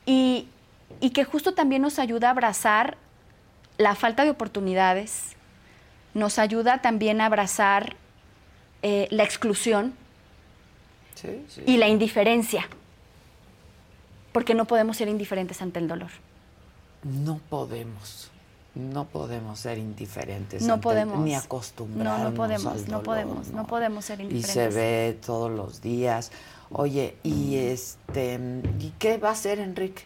[0.06, 0.48] Y,
[1.12, 2.96] que justo también nos ayuda a abrazar
[3.76, 5.36] la falta de oportunidades,
[6.14, 7.96] nos ayuda también a abrazar
[8.82, 9.92] eh, la exclusión
[11.66, 12.68] y la indiferencia,
[14.32, 16.10] porque no podemos ser indiferentes ante el dolor.
[17.02, 18.30] No podemos.
[18.74, 20.62] No podemos ser indiferentes.
[20.62, 21.18] No podemos.
[21.20, 22.22] ni acostumbrarnos.
[22.22, 23.66] No, no podemos, no podemos, no.
[23.66, 24.50] podemos ser indiferentes.
[24.50, 26.30] Y se ve todos los días.
[26.70, 28.38] Oye, y este,
[28.78, 30.04] ¿y qué va a hacer Enrique?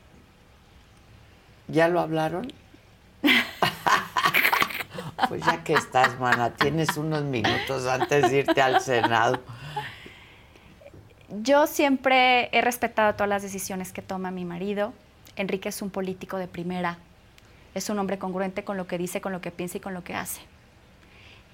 [1.68, 2.52] ¿Ya lo hablaron?
[5.28, 9.40] pues ya que estás, mana, tienes unos minutos antes de irte al Senado.
[11.40, 14.92] Yo siempre he respetado todas las decisiones que toma mi marido.
[15.36, 16.98] Enrique es un político de primera.
[17.74, 20.04] es un hombre congruente con lo que dice, con lo que piensa y con lo
[20.04, 20.42] que hace.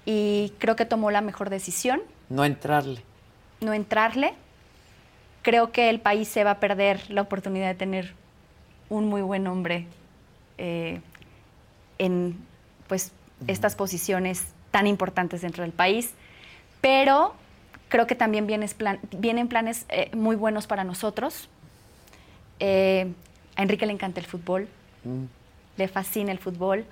[0.05, 2.01] Y creo que tomó la mejor decisión.
[2.27, 3.01] No entrarle.
[3.61, 4.33] No entrarle.
[5.43, 8.13] Creo que el país se va a perder la oportunidad de tener
[8.89, 9.87] un muy buen hombre
[10.57, 10.99] eh,
[11.99, 12.35] en
[12.87, 13.13] pues,
[13.47, 16.11] estas posiciones tan importantes dentro del país.
[16.81, 17.33] Pero
[17.89, 21.49] creo que también vienen planes eh, muy buenos para nosotros.
[22.59, 23.11] Eh,
[23.55, 24.67] a Enrique le encanta el fútbol,
[25.03, 25.23] mm.
[25.77, 26.85] le fascina el fútbol.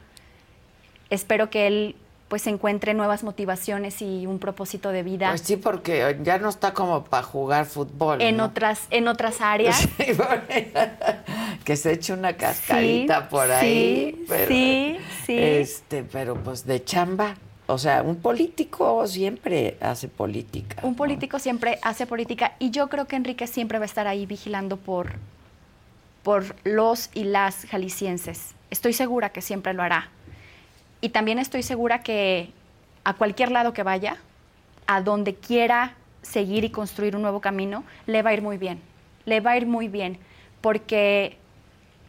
[1.09, 1.95] Espero que él
[2.27, 5.29] pues encuentre nuevas motivaciones y un propósito de vida.
[5.29, 8.21] Pues sí, porque ya no está como para jugar fútbol.
[8.21, 9.87] En otras, en otras áreas.
[11.63, 14.25] que se eche una cascarita por ahí.
[14.47, 15.37] sí, sí.
[15.37, 17.35] Este, pero pues de chamba.
[17.70, 20.78] O sea, un político siempre hace política.
[20.84, 24.26] Un político siempre hace política y yo creo que Enrique siempre va a estar ahí
[24.26, 25.15] vigilando por,
[26.24, 28.55] por los y las jaliscienses.
[28.72, 30.09] Estoy segura que siempre lo hará.
[31.01, 32.51] Y también estoy segura que
[33.03, 34.15] a cualquier lado que vaya,
[34.88, 38.80] a donde quiera seguir y construir un nuevo camino, le va a ir muy bien.
[39.26, 40.20] Le va a ir muy bien
[40.61, 41.36] porque,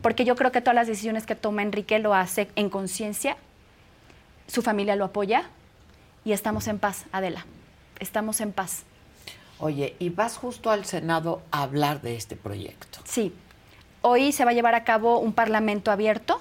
[0.03, 3.37] porque yo creo que todas las decisiones que toma Enrique lo hace en conciencia
[4.49, 5.45] su familia lo apoya
[6.25, 7.47] y estamos en paz, Adela.
[8.01, 8.85] Estamos en paz.
[9.61, 12.99] Oye, y vas justo al Senado a hablar de este proyecto.
[13.05, 13.35] Sí.
[14.01, 16.41] Hoy se va a llevar a cabo un parlamento abierto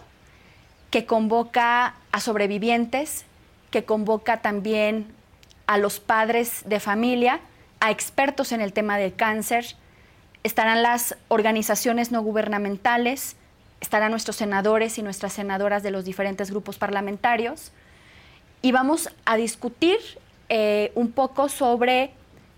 [0.91, 3.25] que convoca a sobrevivientes,
[3.71, 5.07] que convoca también
[5.65, 7.41] a los padres de familia,
[7.79, 9.75] a expertos en el tema del cáncer.
[10.43, 13.35] Estarán las organizaciones no gubernamentales,
[13.81, 17.71] estarán nuestros senadores y nuestras senadoras de los diferentes grupos parlamentarios
[18.61, 19.97] y vamos a discutir
[20.49, 22.11] eh, un poco sobre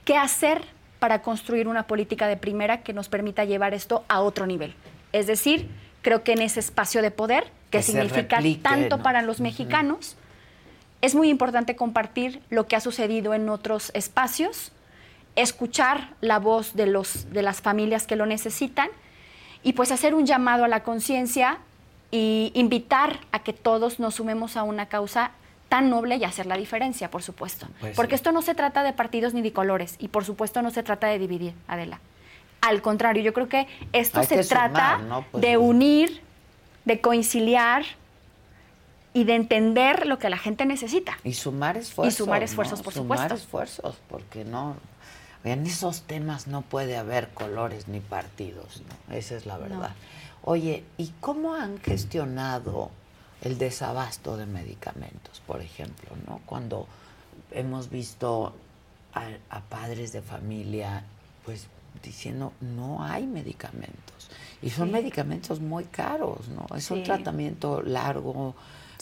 [0.05, 0.63] qué hacer
[0.99, 4.75] para construir una política de primera que nos permita llevar esto a otro nivel.
[5.11, 5.69] Es decir,
[6.01, 10.15] creo que en ese espacio de poder, que, significa tanto para los mexicanos,
[11.01, 14.71] es muy importante compartir lo que ha sucedido en otros espacios,
[15.35, 18.89] escuchar la voz de, los, de las familias que lo necesitan
[19.63, 21.59] y pues hacer un llamado a la conciencia
[22.11, 25.31] y invitar a que todos nos sumemos a una causa
[25.69, 27.67] tan noble y hacer la diferencia, por supuesto.
[27.79, 30.71] Pues Porque esto no se trata de partidos ni de colores y por supuesto no
[30.71, 31.99] se trata de dividir, Adela.
[32.61, 36.21] Al contrario, yo creo que esto se trata pues de unir,
[36.83, 37.85] de conciliar
[39.13, 41.17] y de entender lo que la gente necesita.
[41.23, 42.13] Y sumar esfuerzos.
[42.13, 43.23] Y sumar esfuerzos, por supuesto.
[43.23, 44.75] Sumar esfuerzos, porque no,
[45.43, 49.15] en esos temas no puede haber colores ni partidos, ¿no?
[49.15, 49.91] Esa es la verdad.
[50.43, 52.91] Oye, ¿y cómo han gestionado
[53.41, 56.41] el desabasto de medicamentos, por ejemplo, ¿no?
[56.45, 56.87] Cuando
[57.51, 58.53] hemos visto
[59.13, 61.03] a, padres de familia,
[61.45, 61.67] pues
[62.03, 64.29] diciendo no hay medicamentos
[64.61, 66.67] y son medicamentos muy caros, ¿no?
[66.75, 68.55] Es un tratamiento largo,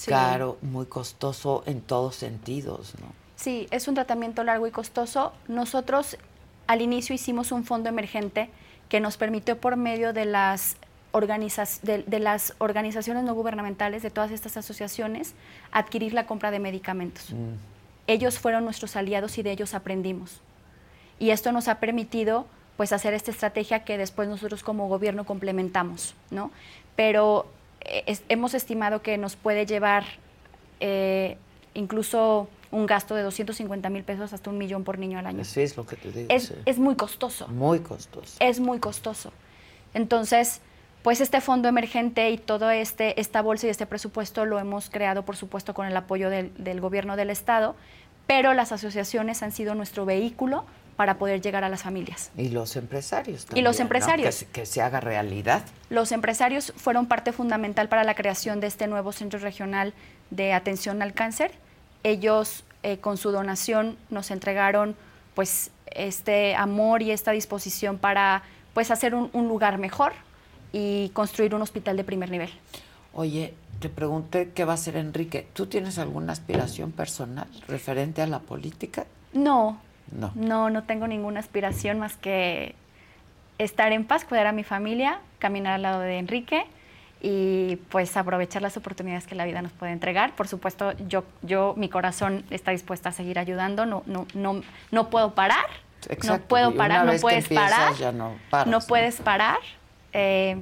[0.05, 3.07] caro, muy costoso en todos sentidos, ¿no?
[3.35, 5.31] Sí, es un tratamiento largo y costoso.
[5.47, 6.17] Nosotros
[6.65, 8.49] al inicio hicimos un fondo emergente
[8.89, 10.77] que nos permitió por medio de las
[11.13, 15.33] de, las organizaciones no gubernamentales, de todas estas asociaciones,
[15.71, 17.31] adquirir la compra de medicamentos.
[17.31, 17.55] Mm.
[18.07, 20.41] Ellos fueron nuestros aliados y de ellos aprendimos.
[21.19, 22.45] Y esto nos ha permitido
[22.77, 26.51] pues hacer esta estrategia que después nosotros como gobierno complementamos, ¿no?
[26.95, 27.47] Pero
[27.81, 30.05] eh, hemos estimado que nos puede llevar
[30.79, 31.37] eh,
[31.73, 35.43] incluso un gasto de 250 mil pesos hasta un millón por niño al año.
[35.43, 36.27] Sí, es lo que te digo.
[36.29, 37.47] Es, es muy costoso.
[37.47, 38.37] Muy costoso.
[38.39, 39.31] Es muy costoso.
[39.93, 40.61] Entonces,
[41.07, 45.23] pues este fondo emergente y todo este esta bolsa y este presupuesto lo hemos creado,
[45.23, 47.77] por supuesto, con el apoyo del, gobierno del estado,
[48.27, 50.65] pero las asociaciones han sido nuestro vehículo
[50.97, 52.29] para poder llegar a las familias.
[52.35, 53.63] Y los empresarios también.
[53.63, 54.45] Y los empresarios.
[54.51, 55.63] Que, se haga realidad.
[55.89, 59.93] Los empresarios fueron parte fundamental para la creación de este nuevo centro regional
[60.29, 61.53] de atención al cáncer.
[62.03, 64.97] Ellos, eh, con su donación, nos entregaron
[65.35, 68.43] pues este amor y esta disposición para
[68.73, 70.11] pues hacer un lugar mejor,
[70.77, 72.49] y construir un hospital de primer nivel.
[73.13, 75.47] Oye, te pregunté qué va a hacer Enrique.
[75.53, 79.05] ¿Tú tienes alguna aspiración personal referente a la política?
[79.33, 79.79] No.
[80.11, 80.31] No.
[80.35, 82.75] No, no tengo ninguna aspiración más que
[83.57, 86.65] estar en paz, cuidar a mi familia, caminar al lado de Enrique
[87.19, 90.35] y pues aprovechar las oportunidades que la vida nos puede entregar.
[90.35, 94.61] Por supuesto, yo, yo mi corazón está dispuesta a seguir ayudando, no, no, no,
[94.91, 95.65] no puedo parar.
[96.23, 97.93] No puedo parar, no puedes parar.
[98.13, 98.35] no,
[98.67, 99.57] no puedes parar
[100.17, 100.61] eh,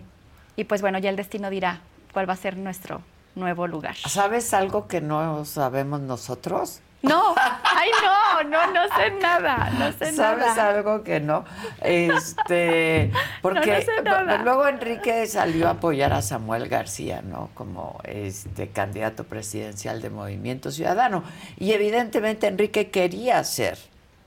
[0.57, 1.79] y pues bueno, ya el destino dirá
[2.13, 3.01] cuál va a ser nuestro
[3.35, 3.95] nuevo lugar.
[3.95, 6.81] ¿Sabes algo que no sabemos nosotros?
[7.01, 10.69] No, ay no, no, no sé nada, no sé ¿Sabes nada.
[10.69, 11.45] algo que no?
[11.81, 13.11] Este,
[13.43, 14.37] porque sé nada.
[14.39, 17.49] luego Enrique salió a apoyar a Samuel García, ¿no?
[17.53, 21.23] Como este candidato presidencial de Movimiento Ciudadano.
[21.57, 23.77] Y evidentemente Enrique quería ser,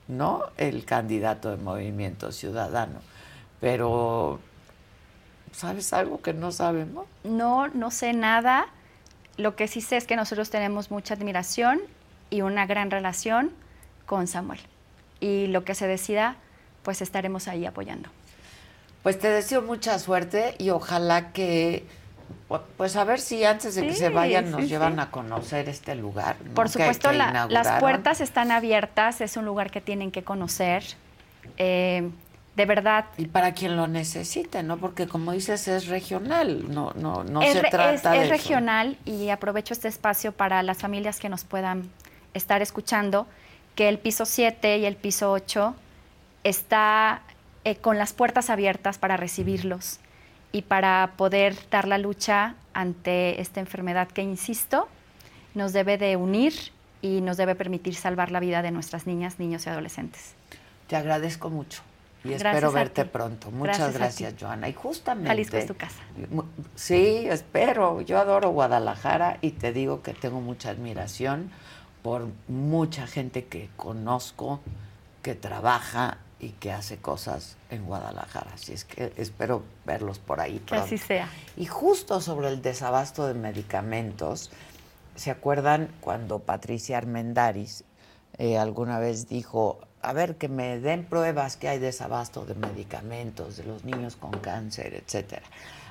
[0.06, 0.44] ¿no?
[0.56, 3.00] El candidato de Movimiento Ciudadano.
[3.60, 4.38] Pero,
[5.52, 7.06] ¿sabes algo que no sabemos?
[7.24, 8.66] No, no sé nada.
[9.36, 11.80] Lo que sí sé es que nosotros tenemos mucha admiración
[12.30, 13.50] y una gran relación
[14.06, 14.60] con Samuel.
[15.20, 16.36] Y lo que se decida,
[16.82, 18.08] pues estaremos ahí apoyando.
[19.02, 21.84] Pues te deseo mucha suerte y ojalá que,
[22.48, 25.00] pu- pues a ver si antes de que se vayan nos sí, llevan sí.
[25.00, 26.36] a conocer este lugar.
[26.44, 26.54] ¿no?
[26.54, 30.82] Por supuesto, que la- las puertas están abiertas, es un lugar que tienen que conocer.
[31.56, 32.10] Eh,
[32.58, 34.76] de verdad, Y para quien lo necesite, ¿no?
[34.78, 38.30] Porque como dices, es regional, no, no, no es, se trata es- de es eso.
[38.32, 41.88] regional y aprovecho este espacio para las familias que nos puedan
[42.34, 43.28] estar escuchando,
[43.76, 45.76] que el piso 7 y el piso 8
[46.42, 47.22] está
[47.64, 50.00] eh, con las puertas abiertas para recibirlos
[50.50, 54.88] y para poder dar la lucha ante esta enfermedad que, insisto,
[55.54, 56.54] nos debe de unir
[57.02, 60.34] y nos debe permitir salvar la vida de nuestras niñas, niños y adolescentes.
[60.88, 61.82] Te agradezco mucho
[62.24, 63.50] y Gracias espero verte pronto.
[63.50, 64.34] Muchas Gracias gracias.
[64.40, 64.68] Joana.
[64.68, 65.28] Y justamente...
[65.28, 66.00] Jalisco es tu casa.
[66.74, 68.00] Sí, espero.
[68.00, 71.50] Yo adoro Guadalajara y te digo que tengo mucha admiración
[72.02, 74.60] por mucha gente que conozco,
[75.22, 78.52] que trabaja y que hace cosas en Guadalajara.
[78.54, 80.84] Así es que espero verlos por ahí Que pronto.
[80.84, 81.28] así sea.
[81.56, 84.50] Y justo sobre el desabasto de medicamentos,
[85.16, 87.84] ¿se acuerdan cuando Patricia Armendaris
[88.38, 93.56] eh, alguna vez dijo, a ver, que me den pruebas que hay desabasto de medicamentos
[93.56, 95.42] de los niños con cáncer, etcétera?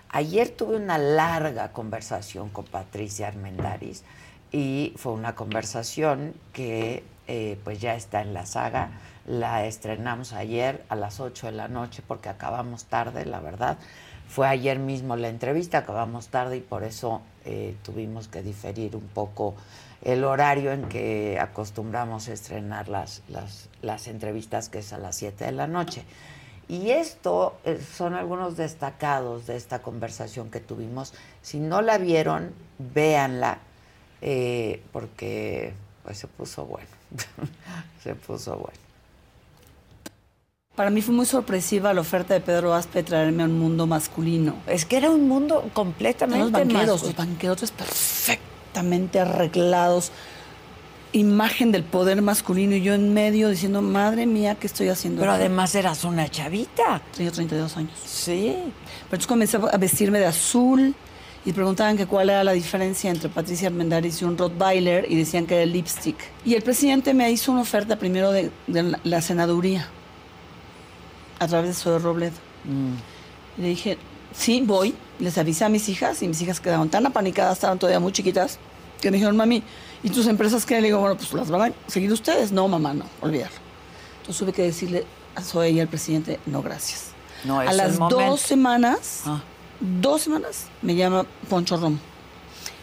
[0.09, 4.03] Ayer tuve una larga conversación con Patricia Armendaris
[4.51, 8.91] y fue una conversación que eh, pues ya está en la saga.
[9.25, 13.77] La estrenamos ayer a las 8 de la noche porque acabamos tarde, la verdad.
[14.29, 19.07] Fue ayer mismo la entrevista, acabamos tarde y por eso eh, tuvimos que diferir un
[19.07, 19.55] poco
[20.03, 25.15] el horario en que acostumbramos a estrenar las, las, las entrevistas, que es a las
[25.15, 26.03] 7 de la noche.
[26.69, 31.13] Y esto eh, son algunos destacados de esta conversación que tuvimos.
[31.41, 33.59] Si no la vieron, véanla,
[34.21, 35.73] eh, porque
[36.03, 36.87] pues se puso bueno.
[38.03, 38.79] se puso bueno.
[40.75, 43.87] Para mí fue muy sorpresiva la oferta de Pedro Aspe de traerme a un mundo
[43.87, 44.57] masculino.
[44.67, 47.07] Es que era un mundo completamente Los banqueros, masculino.
[47.07, 47.71] los banquerotes
[48.81, 50.11] perfectamente arreglados,
[51.13, 55.21] imagen del poder masculino y yo en medio diciendo, madre mía, ¿qué estoy haciendo?
[55.21, 55.41] Pero aquí?".
[55.41, 57.01] además eras una chavita.
[57.15, 57.91] Tenía 32 años.
[58.05, 58.55] Sí.
[59.09, 60.93] Pero entonces comencé a vestirme de azul
[61.45, 65.45] y preguntaban que cuál era la diferencia entre Patricia Armendáriz y un Rottweiler y decían
[65.45, 66.17] que era el lipstick.
[66.45, 69.87] Y el presidente me hizo una oferta primero de, de la- senaduría
[71.39, 72.35] a través de Zoe Robledo.
[73.57, 73.97] Y le dije,
[74.35, 74.93] sí, voy.
[75.19, 78.59] Les avisé a mis hijas y mis hijas quedaron tan apanicadas, estaban todavía muy chiquitas,
[79.01, 79.63] que me dijeron, mami,
[80.03, 80.79] ¿y tus empresas qué?
[80.81, 82.51] Le digo, bueno, pues las van a seguir ustedes.
[82.51, 83.57] No, mamá, no, olvidarlo.
[84.21, 87.11] Entonces tuve que decirle a Zoe y al presidente, no, gracias.
[87.43, 89.41] No a las dos semanas, Ah.
[89.79, 91.99] dos semanas, me llama Poncho Rom.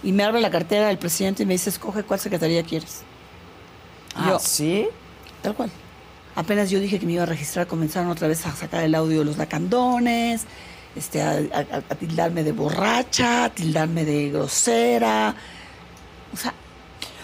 [0.03, 3.01] Y me abre la cartera del presidente y me dice, escoge cuál secretaría quieres.
[4.15, 4.87] Ah, yo, ¿sí?
[5.43, 5.71] Tal cual.
[6.37, 9.21] Apenas yo dije que me iba a registrar, comenzaron otra vez a sacar el audio
[9.21, 10.45] de los lacandones,
[10.97, 15.35] este, a, a- a tildarme de borracha, a tildarme de grosera.
[16.35, 16.53] O sea,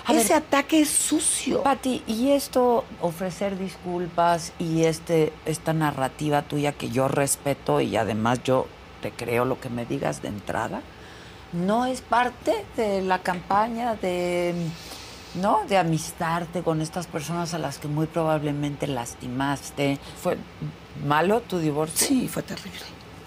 [0.09, 1.63] ese ataque es sucio.
[1.63, 8.43] Pati, y esto, ofrecer disculpas y este, esta narrativa tuya que yo respeto y además
[8.43, 8.67] yo
[9.03, 10.83] te creo lo que me digas de entrada,
[11.53, 14.55] no es parte de la campaña de,
[15.35, 15.61] ¿no?
[15.69, 19.99] De amistarte con estas personas a las que muy probablemente lastimaste.
[20.23, 20.37] ¿Fue
[21.07, 22.07] malo tu divorcio?
[22.07, 22.81] Sí, fue terrible.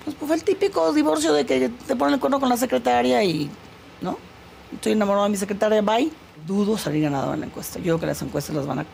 [0.04, 3.50] Pues, fue el típico divorcio de que te ponen el cuerno con la secretaria y,
[4.02, 4.18] ¿no?
[4.74, 6.11] Estoy enamorado de mi secretaria, bye.
[6.45, 7.80] Dudo salir ganador en la encuesta.
[7.80, 8.86] Yo creo que las encuestas las van a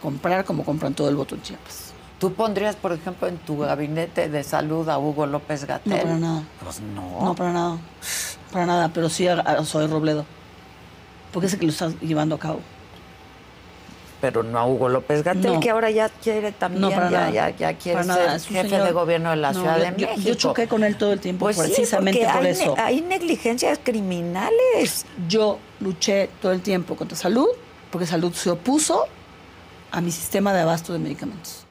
[0.00, 1.92] comprar como compran todo el voto en Chiapas.
[2.18, 5.92] ¿Tú pondrías, por ejemplo, en tu gabinete de salud a Hugo López Gatel?
[5.92, 6.42] No, para nada.
[6.62, 7.24] Pues no.
[7.24, 7.78] No, para nada.
[8.52, 10.24] Para nada, pero sí a, a Zoe Robledo.
[11.32, 12.60] Porque es el que lo está llevando a cabo.
[14.20, 15.60] Pero no a Hugo López Gatel, No.
[15.60, 17.30] que ahora ya quiere también, No, para ya, nada.
[17.30, 19.84] ya, ya quiere Para ser nada, jefe señor- de gobierno de la No, Ciudad yo-
[19.84, 20.20] de México.
[20.28, 22.74] Yo choqué con él todo el tiempo, Pues precisamente por hay eso.
[22.74, 25.06] ne- hay negligencias criminales.
[25.28, 27.46] Yo luché todo el tiempo contra salud,
[27.90, 29.04] porque salud se opuso
[29.92, 31.64] a mi sistema de abasto de medicamentos.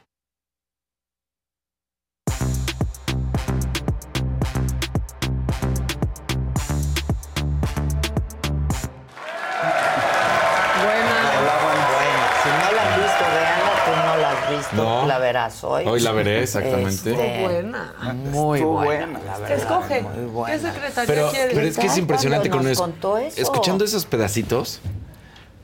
[15.47, 15.85] Verás hoy.
[15.87, 16.89] Hoy la veré, exactamente.
[16.89, 17.93] Este, Estuvo buena.
[18.13, 19.19] Muy Estuvo buena, buena.
[19.25, 19.57] la ¿Qué verdad.
[19.57, 20.01] escoge?
[20.01, 20.55] Muy buena.
[20.55, 21.53] ¿Qué secretaría Pero, quiere?
[21.55, 22.81] pero es que es impresionante con eso.
[22.81, 23.41] contó eso.
[23.41, 24.79] Escuchando esos pedacitos,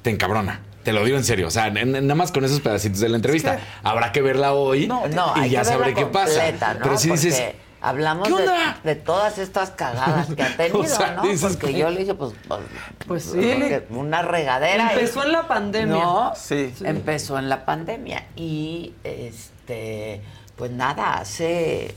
[0.01, 0.61] te encabrona.
[0.83, 1.47] Te lo digo en serio.
[1.47, 3.59] O sea, nada más con esos pedacitos de la entrevista.
[3.83, 5.03] Habrá que verla hoy No,
[5.43, 6.41] y ya que sabré qué pasa.
[6.81, 7.41] Pero si dices,
[7.79, 8.79] hablamos ¿qué de, onda?
[8.83, 11.23] de todas estas cagadas que ha tenido, O sea, ¿no?
[11.23, 12.59] dices, Porque yo le dije, pues, pues,
[13.07, 13.55] Pues sí.
[13.91, 14.91] una regadera.
[14.91, 15.95] Empezó y- en la pandemia.
[16.03, 16.73] No, Sí.
[16.83, 19.52] empezó en la pandemia y este,
[20.55, 21.93] pues nada, hace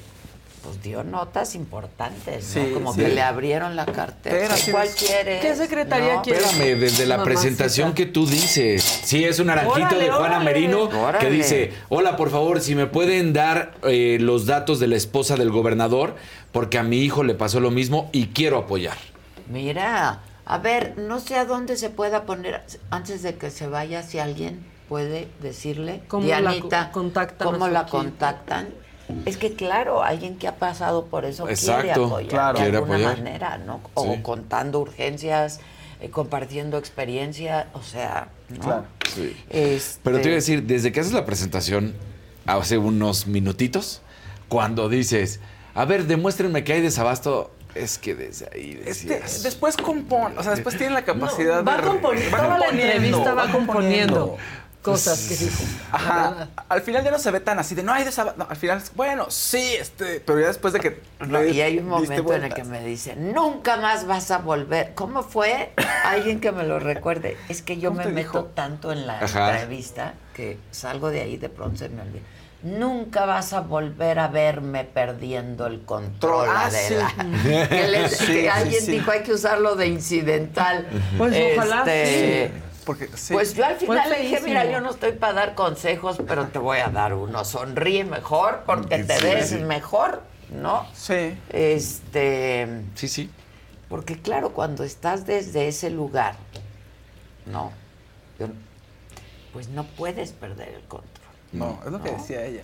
[0.62, 2.64] pues dio notas importantes, ¿no?
[2.64, 3.00] Sí, Como sí.
[3.00, 4.52] que le abrieron la cartera.
[4.72, 5.40] ¿Cuál quieres?
[5.40, 6.42] ¿Qué secretaría No, quieres?
[6.44, 7.40] Espérame, desde la Mamacita.
[7.40, 8.82] presentación que tú dices.
[8.82, 10.44] Sí, es un naranjito Órale, de Juana órale.
[10.44, 11.18] Merino Órale.
[11.24, 15.36] que dice, hola, por favor, si me pueden dar eh, los datos de la esposa
[15.36, 16.16] del gobernador,
[16.50, 18.96] porque a mi hijo le pasó lo mismo y quiero apoyar.
[19.48, 24.02] Mira, a ver, no sé a dónde se pueda poner antes de que se vaya
[24.02, 28.68] si alguien puede decirle ¿Cómo la Dianita, contactan cómo la contactan.
[29.24, 32.59] Es que claro, alguien que ha pasado por eso quiere Exacto, apoyar claro.
[32.59, 33.16] de Quiere alguna apoyar.
[33.18, 33.80] manera, ¿no?
[33.95, 34.20] O Sí.
[34.22, 35.61] contando urgencias,
[36.01, 38.59] eh, compartiendo experiencia, o sea, ¿no?
[38.61, 38.84] Claro.
[39.14, 39.37] Sí.
[39.49, 41.95] Este, Pero te iba a decir, desde que haces la presentación
[42.47, 44.03] hace unos minutitos,
[44.49, 45.39] cuando dices,
[45.74, 49.43] a ver, demuéstrenme que hay desabasto, es que desde ahí Este, decías...
[49.45, 51.82] después compone, o sea, después tiene la capacidad va de...
[51.82, 54.14] componiendo, va toda la componiendo, entrevista va componiendo.
[54.20, 54.37] componiendo
[54.93, 55.62] cosas que dijo.
[55.93, 56.49] Ajá.
[56.68, 58.05] Al final ya no se ve tan así de no hay.
[58.37, 61.01] No, al final, bueno, sí, este, pero ya después de que.
[61.26, 64.93] No, y hay un momento en el que me dice, nunca más vas a volver.
[64.95, 65.72] ¿Cómo fue?
[66.05, 67.37] Alguien que me lo recuerde.
[67.49, 68.45] Es que yo ¿Cómo me meto dijo?
[68.55, 69.53] tanto en la Ajá.
[69.53, 72.22] entrevista que salgo de ahí de pronto se me olvida.
[72.62, 77.12] Nunca vas a volver a verme perdiendo el control, Ah, Adela.
[77.16, 77.49] sí.
[77.68, 78.93] Que, le- Sí, que sí, alguien sí.
[78.93, 80.87] dijo hay que usarlo de incidental.
[81.18, 82.53] Pues ojalá Este, sí.
[82.87, 83.34] Porque, sí.
[83.34, 86.59] Pues yo al final le dije, mira, yo no estoy para dar consejos, pero te
[86.61, 87.45] voy a dar uno.
[87.45, 89.57] Sonríe mejor porque te ves sí.
[89.57, 90.87] mejor, ¿no?
[90.95, 91.37] Sí.
[91.51, 93.30] Este, Sí, sí.
[93.89, 96.37] porque claro, cuando estás desde ese lugar,
[97.45, 97.72] ¿no?
[98.39, 98.47] Yo-
[99.53, 101.11] pues no puedes perder el control.
[101.53, 102.18] No, es lo que No.
[102.18, 102.62] decía ella.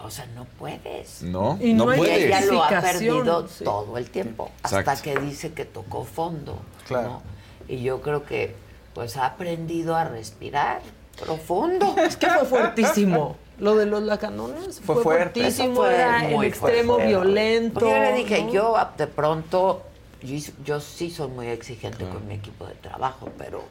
[0.00, 1.22] O sea, no puedes.
[1.22, 2.24] No, Y no no puedes.
[2.24, 3.62] ella lo ha perdido sí.
[3.64, 4.90] todo el tiempo, Exacto.
[4.90, 6.58] hasta que dice que tocó fondo.
[6.88, 7.08] Claro.
[7.08, 7.22] ¿no?
[7.68, 8.63] Y yo creo que
[8.94, 10.80] pues ha aprendido a respirar
[11.20, 11.94] profundo.
[11.98, 13.36] Es que fue fuertísimo.
[13.58, 15.40] Lo de los lacanones Fue fue, fuerte.
[15.40, 17.08] fuertísimo, fue era el extremo fuerte.
[17.08, 17.74] violento.
[17.80, 18.52] Porque yo le dije, ¿no?
[18.52, 19.82] yo ah, de pronto,
[20.22, 23.62] yo, yo sí soy muy exigente con mi equipo de trabajo, pero...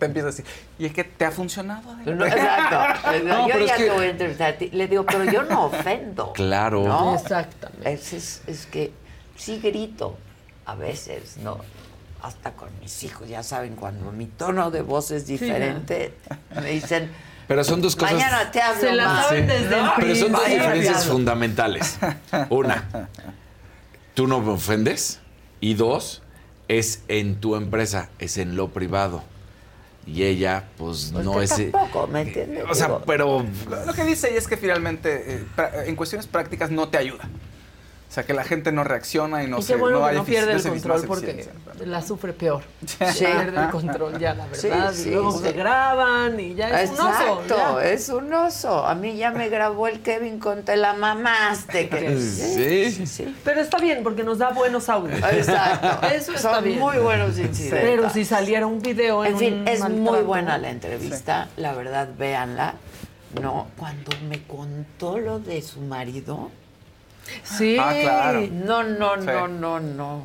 [0.00, 0.44] Te empieza a decir,
[0.78, 1.88] ¿y es que te ha funcionado?
[1.90, 3.10] Adela?" No, exacto.
[3.12, 4.70] Le digo, No, yo pero es ya que- te voy a entrevistar a ti.
[4.70, 6.32] Le digo, pero yo no ofendo.
[6.34, 6.82] Claro.
[6.84, 7.14] ¿no?
[7.14, 7.92] Exactamente.
[7.92, 8.92] Es, es, es que
[9.36, 10.16] sí grito
[10.66, 11.58] a veces, ¿no?
[12.28, 16.12] Hasta con mis hijos, ya saben, cuando mi tono de voz es diferente,
[16.54, 17.10] me dicen,
[17.46, 18.12] Pero son dos cosas...
[18.12, 19.26] mañana te hablo Se la más.
[19.26, 21.98] saben desde el Pero son dos diferencias fundamentales.
[22.50, 23.08] Una,
[24.12, 25.20] tú no me ofendes.
[25.60, 26.22] Y dos,
[26.68, 29.24] es en tu empresa, es en lo privado.
[30.06, 31.58] Y ella, pues, Pues no es...
[31.58, 32.64] eh, tampoco, ¿me entiendes?
[32.70, 33.42] O sea, pero...
[33.86, 35.44] Lo, que dice ella es que finalmente eh,
[35.86, 37.26] en cuestiones prácticas no te ayuda.
[38.08, 40.24] O sea, que la gente no reacciona y no y se bueno no hay no
[40.24, 41.46] pierde el control porque
[41.84, 42.62] la sufre peor.
[42.86, 42.96] Sí.
[43.26, 44.92] Pierde el control ya, la verdad.
[44.92, 45.44] Sí, sí, y luego sí.
[45.44, 47.10] se graban y ya es un oso.
[47.10, 48.86] Exacto, es un oso.
[48.86, 51.90] A mí ya me grabó el Kevin con te la mamaste.
[51.90, 52.18] Que...
[52.18, 53.06] Sí.
[53.06, 53.36] sí.
[53.44, 55.20] Pero está bien porque nos da buenos audios.
[55.30, 56.06] Exacto.
[56.12, 56.78] Eso está Son bien.
[56.78, 57.80] muy buenos incidentes.
[57.82, 61.74] Pero si saliera un video en, En fin, un es muy buena la entrevista, la
[61.74, 62.74] verdad, véanla.
[63.42, 66.50] No, cuando me contó lo de su marido,
[67.44, 67.76] Sí.
[67.80, 68.46] Ah, claro.
[68.50, 69.26] no, no, Sí.
[69.26, 70.22] no, no, no.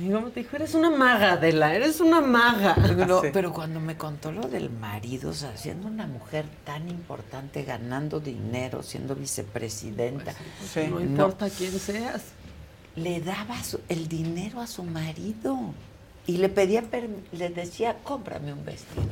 [0.00, 2.74] Y luego me dijo, eres una maga, Adela, eres una maga.
[3.06, 3.28] No, Sí.
[3.32, 8.18] Pero cuando me contó lo del marido, o sea, siendo una mujer tan importante, ganando
[8.18, 10.32] dinero, siendo vicepresidenta,
[10.72, 10.88] Sí.
[10.90, 12.22] No importa quién seas.
[12.96, 15.58] le daba su- el dinero a su marido
[16.26, 19.02] y le pedía, per- le decía, cómprame un vestido.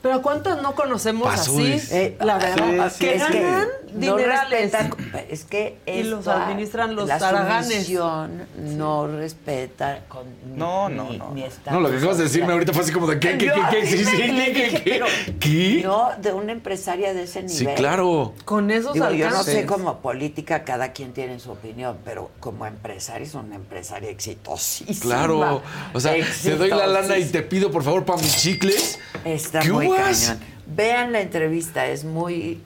[0.00, 1.80] Pero ¿cuántas no conocemos así?
[1.90, 4.72] Eh, la verdad, sí, que es que ganan no dinerales.
[4.72, 7.18] respetan- es que Y los administran los la
[7.64, 10.24] sumisión no respeta con
[10.56, 11.30] No, no, ni- no.
[11.34, 13.80] ni No, lo que acabas de decirme ahorita fue así como de ¿qué, qué, qué,
[13.80, 14.04] qué?
[14.04, 15.82] ¿qué, qué, qué?
[15.84, 17.56] No, de una empresaria de ese nivel.
[17.56, 18.34] Sí, claro.
[18.44, 19.54] Con esos Digo, yo no alcances.
[19.54, 25.00] sé como política, cada quien tiene su opinión, pero como empresaria es una empresaria exitosísima.
[25.00, 25.62] Claro.
[25.92, 28.98] O sea, te doy la lana y te pido, por favor, para mis chicles.
[29.24, 30.26] Está ¿Qué muy uvas?
[30.26, 30.40] cañón.
[30.66, 32.60] Vean la entrevista, es muy...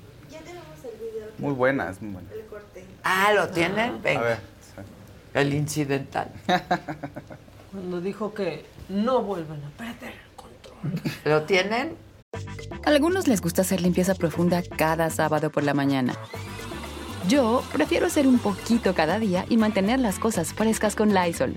[1.39, 2.29] Muy buena, es muy buena.
[3.03, 3.95] Ah, ¿lo tienen?
[3.95, 4.39] A Venga, ver.
[5.35, 6.29] el incidental.
[7.73, 11.13] Cuando dijo que no vuelvan a perder el control.
[11.25, 11.97] ¿Lo tienen?
[12.85, 16.15] Algunos les gusta hacer limpieza profunda cada sábado por la mañana.
[17.29, 21.57] Yo prefiero hacer un poquito cada día y mantener las cosas frescas con Lysol.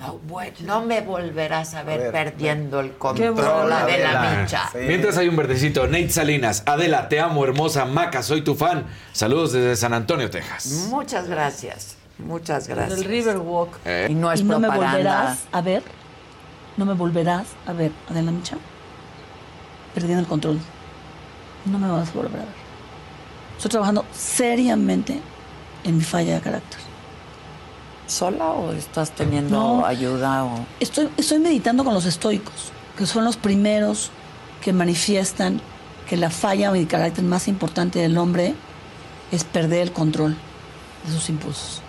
[0.00, 3.80] No, bueno, no me volverás a ver, A ver, perdiendo el control bueno, de la
[3.80, 4.40] Adela.
[4.42, 4.70] micha.
[4.74, 8.86] Mientras hay un verdecito, Nate Salinas, Adela, te amo, hermosa, Maca, soy tu fan.
[9.12, 10.86] Saludos desde San Antonio, Texas.
[10.88, 11.96] Muchas gracias.
[12.18, 12.98] Muchas gracias.
[13.00, 13.70] El Riverwalk.
[13.84, 14.06] Eh.
[14.10, 15.82] Y no es y no me volverás a ver,
[16.76, 18.56] no me volverás a ver, Adela Micha,
[19.94, 20.60] perdiendo el control.
[21.64, 22.54] No me vas a volver a ver.
[23.56, 25.20] Estoy trabajando seriamente
[25.82, 26.87] en mi falla de carácter.
[28.08, 29.86] ¿Sola o estás teniendo No.
[29.86, 30.44] ayuda?
[30.44, 30.66] O...
[30.80, 34.10] Estoy, estoy meditando con los estoicos, que son los primeros
[34.62, 35.60] que manifiestan
[36.08, 38.54] que la falla de carácter más importante del hombre
[39.30, 40.36] es perder el control
[41.06, 41.82] de sus impulsos.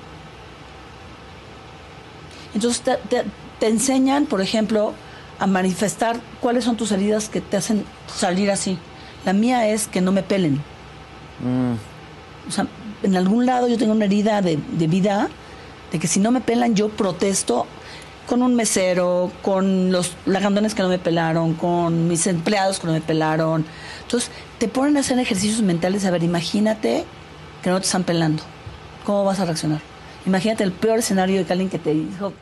[2.54, 3.26] Entonces te, te-
[3.60, 4.94] te enseñan, por ejemplo,
[5.40, 8.78] a manifestar cuáles son tus heridas que te hacen salir así.
[9.26, 10.62] La mía es que no me pelen.
[12.48, 12.68] O sea,
[13.04, 15.30] en algún lado yo tengo una herida de, de vida,
[15.92, 17.66] de que si no me pelan yo protesto
[18.28, 22.94] con un mesero, con los lagandones que no me pelaron, con mis empleados que no
[22.94, 23.66] me pelaron.
[24.04, 24.30] Entonces,
[24.60, 26.06] te ponen a hacer ejercicios mentales.
[26.06, 27.06] A ver, imagínate
[27.64, 28.44] que no te están pelando.
[29.04, 29.82] ¿Cómo vas a reaccionar?
[30.28, 32.34] Imagínate el peor escenario de que alguien que te dijo,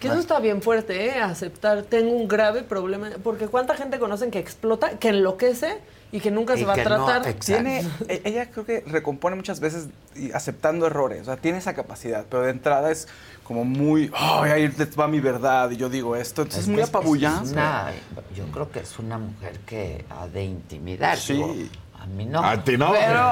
[0.00, 1.20] Que eso está bien fuerte, ¿eh?
[1.20, 3.10] Aceptar, tengo un grave problema.
[3.22, 5.78] Porque cuánta gente conocen que explota, que enloquece
[6.12, 7.32] y que nunca Y se va a no, tratar.
[7.34, 9.88] Tiene, e- ella creo que recompone muchas veces
[10.32, 11.22] aceptando errores.
[11.22, 13.08] O sea, tiene esa capacidad, pero de entrada es
[13.42, 16.42] como muy, ay, ahí va mi verdad y yo digo esto.
[16.42, 17.46] Entonces es muy es- apabullante.
[17.46, 17.92] es una-
[18.36, 21.16] yo creo que es una mujer que ha de intimidar.
[21.18, 21.34] Sí.
[21.34, 21.54] digo,
[21.98, 22.40] a mí no.
[22.42, 22.92] A ti no.
[22.92, 23.30] Pero,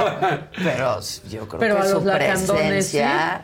[0.57, 1.01] pero
[1.31, 2.99] yo creo Pero que a su los lacandones, ¿sí?
[2.99, 3.43] presencia.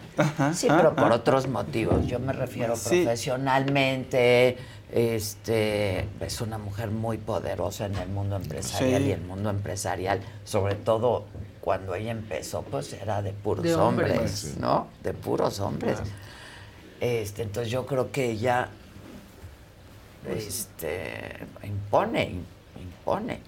[0.55, 2.05] Sí, ajá, pero por otros motivos.
[2.07, 3.03] Yo me refiero Sí.
[3.05, 4.59] profesionalmente.
[4.93, 9.09] Este es una mujer muy poderosa en el mundo empresarial Sí.
[9.09, 11.27] y el mundo empresarial, sobre todo
[11.61, 14.11] cuando ella empezó, pues era de puros De hombres.
[14.13, 14.55] hombres, Sí.
[14.59, 14.89] ¿no?
[15.03, 15.99] De puros hombres.
[17.01, 18.69] Este, entonces yo creo que ella
[20.29, 22.41] este impone,
[22.81, 23.41] impone.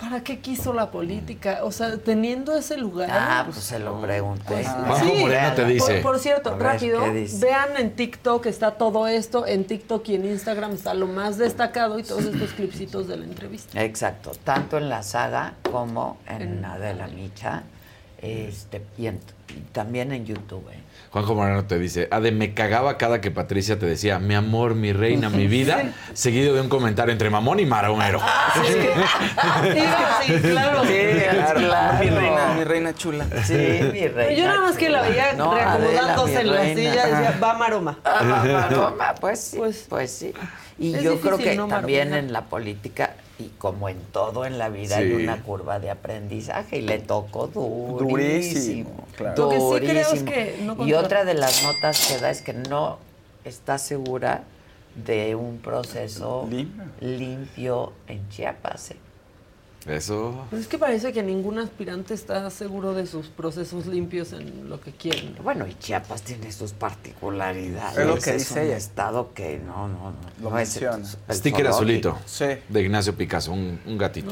[0.00, 1.60] ¿Para qué quiso la política?
[1.62, 3.08] O sea, teniendo ese lugar.
[3.12, 4.64] Ah, pues se lo pregunté.
[4.64, 5.94] Juanjo Moreno te dice.
[5.94, 7.00] Por, por cierto, ver, rápido,
[7.40, 11.98] vean en TikTok está todo esto, en TikTok y en Instagram está lo más destacado
[11.98, 13.82] y todos estos clipsitos de la entrevista.
[13.82, 17.62] Exacto, tanto en la saga como en, En- Adela Micha,
[18.20, 20.64] este, y, en- y también en YouTube.
[20.72, 20.81] ¿eh?
[21.12, 24.94] Juanjo Moreno te dice, Ade, me cagaba cada que Patricia te decía, mi amor, mi
[24.94, 28.18] reina, mi vida, seguido de un comentario entre mamón y maromero.
[28.62, 30.82] Sí, claro.
[30.84, 30.92] Sí,
[31.22, 31.58] claro.
[31.58, 31.98] Claro.
[32.04, 33.26] Mi reina, mi reina chula.
[33.44, 33.54] Sí,
[33.92, 34.32] mi reina.
[34.32, 36.74] Yo nada más que la veía No, reacomodándose en la reina.
[36.80, 37.98] silla, decía, va maroma.
[38.04, 39.58] Ah, va, Maroma, pues sí,
[39.88, 40.32] pues, sí.
[40.78, 43.14] Y es yo creo que no también en la política
[43.44, 45.22] y como en todo en la vida hay Sí.
[45.24, 48.08] una curva de aprendizaje y le tocó durísimo.
[48.08, 49.42] Durísimo, claro.
[49.42, 50.30] Lo que sí creo es durísimo.
[50.32, 52.98] que no y otra de las notas que da es que no
[53.44, 54.44] está segura
[54.94, 56.84] de un proceso Limpio.
[57.00, 58.90] limpio en Chiapas.
[58.92, 58.96] ¿eh?
[59.86, 60.46] Eso.
[60.50, 64.80] Pues es que parece que ningún aspirante está seguro de sus procesos limpios en lo
[64.80, 65.34] que quieren.
[65.42, 67.98] Bueno, y Chiapas tiene sus particularidades.
[67.98, 68.76] Es lo que dice un ella.
[68.76, 70.16] estado que no, no, no.
[70.40, 71.08] Lo no es el- menciona.
[71.28, 72.10] el Sticker zoológico.
[72.10, 72.18] azulito.
[72.26, 72.44] Sí.
[72.68, 74.30] De Ignacio Picasso, un, un gatito.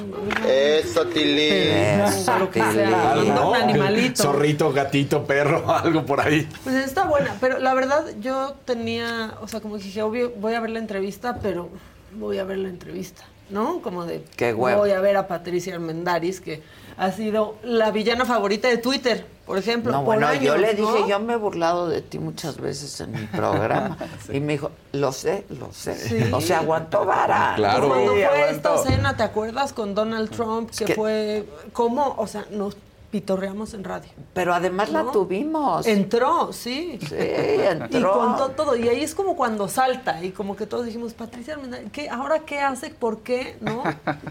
[0.49, 1.49] Eso, Tilly.
[1.51, 3.15] Eso, Lo que sea.
[3.19, 4.23] Un animalito.
[4.23, 6.49] Zorrito, gatito, perro, algo por ahí.
[6.65, 10.61] Pues está buena, pero la verdad yo tenía, o sea, como dije, obvio, voy a
[10.61, 11.69] ver la entrevista, pero
[12.15, 13.81] voy a ver la entrevista, ¿no?
[13.83, 16.63] Como de, Qué voy a ver a Patricia Armendáriz, que
[16.97, 19.91] ha sido la villana favorita de Twitter, por ejemplo.
[19.93, 23.01] No, por bueno, yo años, le dije, yo me he burlado de ti muchas veces
[23.01, 23.97] en mi programa.
[24.33, 25.95] Y me dijo, lo sé, lo sé.
[25.97, 26.31] Sí.
[26.33, 27.53] O sea, aguantó vara.
[27.57, 27.89] Claro.
[27.89, 28.75] Cuando Sí, fue aguantó.
[28.75, 30.71] esta cena, ¿te acuerdas con Donald Trump?
[30.77, 32.15] Que, que- fue, ¿cómo?
[32.19, 32.77] O sea, nos
[33.11, 34.11] pitorreamos en radio.
[34.35, 35.87] Pero además la tuvimos.
[35.87, 36.99] Entró, sí.
[37.01, 37.99] Sí, entró.
[37.99, 38.77] Y contó todo.
[38.77, 40.23] Y ahí es como cuando salta.
[40.25, 41.59] Y como que todos dijimos, Patricia
[41.93, 42.91] ¿qué, ¿ahora qué hace?
[42.91, 43.57] ¿Por qué?
[43.61, 43.83] ¿No?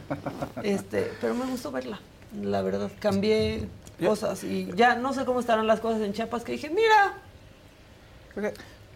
[0.63, 1.99] este, pero me gustó verla.
[2.41, 3.67] La verdad, cambié
[4.03, 4.43] cosas.
[4.43, 7.15] Y ya no sé cómo estarán las cosas en Chiapas que dije, mira.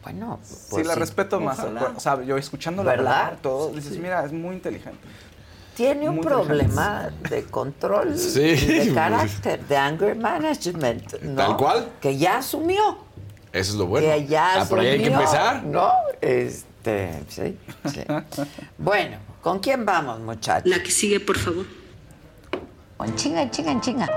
[0.04, 1.60] Bueno, sí, la respeto más.
[1.60, 1.94] Ojalá.
[1.96, 3.22] O sea, yo escuchándola ¿Verdad?
[3.22, 4.00] hablar todo, dices, Sí.
[4.00, 5.00] mira, es muy inteligente.
[5.76, 8.56] Tiene un Muy problema de control Sí.
[8.56, 11.22] de carácter, de anger management.
[11.22, 11.36] ¿no?
[11.36, 11.90] Tal cual.
[12.02, 12.98] Que ya asumió.
[13.52, 14.08] Eso es lo bueno.
[14.08, 15.64] Que ya Ah, por ahí hay que asumió, empezar.
[15.64, 15.92] ¿No?
[16.22, 18.02] Este, sí, sí.
[18.78, 20.70] bueno, ¿con quién vamos, muchachos?
[20.70, 21.66] La que sigue, por favor.
[23.06, 24.08] En chinga, chinga, chinga.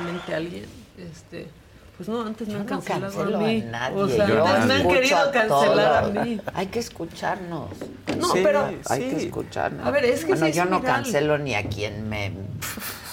[0.00, 0.64] Directamente a alguien,
[0.98, 1.48] este,
[1.96, 3.60] pues no, antes me han No cancelado a mí.
[3.60, 4.02] a nadie.
[4.02, 6.40] O sea, yo antes me han querido cancelar a mí.
[6.54, 7.68] Hay que escucharnos.
[8.18, 9.10] No, Sí, pero- Hay sí.
[9.16, 9.86] que escucharnos.
[9.86, 10.96] A ver, es que bueno, sí yo no viral.
[10.96, 12.32] cancelo ni a quien me...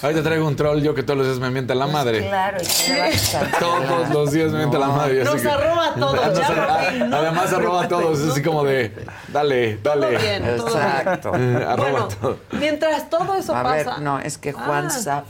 [0.00, 2.18] Ahorita traigo un troll yo que todos los días me mienta la madre.
[2.20, 3.58] Pues Claro, y.
[3.58, 5.24] Todos los días me mienta la madre.
[5.24, 8.30] Nos que- arroba a todos, Nos ya arroba- no Además te arroba a todos, es
[8.30, 8.94] así como de,
[9.32, 10.06] dale, dale.
[10.06, 10.78] Todo bien, todo bien.
[10.86, 11.32] Exacto.
[11.36, 12.38] Eh, arroba Bueno, todo.
[12.52, 13.74] mientras todo eso A pasa.
[13.94, 14.90] ver, no, es que Juan Ah.
[14.90, 15.24] Zaf...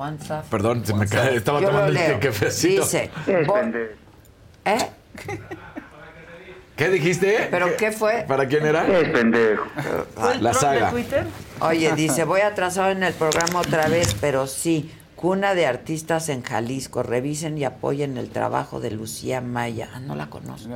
[0.00, 0.48] Juan Zaf...
[0.48, 2.84] Perdón, se me cae, estaba Yo tomando el cafecito.
[2.84, 3.10] Dice...
[4.64, 4.86] ¿Eh?
[6.74, 7.48] ¿Qué dijiste?
[7.50, 8.24] ¿Pero qué fue?
[8.26, 8.86] ¿Para quién era?
[8.86, 9.66] pendejo.
[10.14, 10.90] ¿Fue el La troll de saga.
[10.90, 11.26] Twitter?
[11.60, 16.42] Oye, dice, voy atrasado en el programa otra vez, pero sí, cuna de artistas en
[16.44, 17.02] Jalisco.
[17.02, 19.90] Revisen y apoyen el trabajo de Lucía Maya.
[19.92, 20.70] Ah, no la conozco.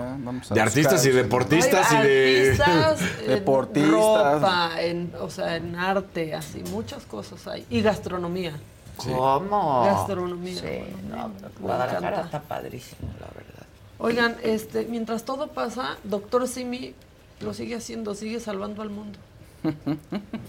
[0.51, 2.51] De artistas y deportistas y de...
[2.51, 3.91] Artistas, en Deportistas.
[3.91, 7.65] ropa, en, o sea, en arte, así, muchas cosas hay.
[7.71, 8.53] Y gastronomía.
[8.97, 9.85] ¿Cómo?
[9.85, 10.61] Gastronomía.
[10.61, 13.67] Sí, no, Me Guadalajara está padrísimo, la verdad.
[13.99, 16.95] Oigan, este, mientras todo pasa, Doctor Simi
[17.41, 19.19] lo sigue haciendo, sigue salvando al mundo.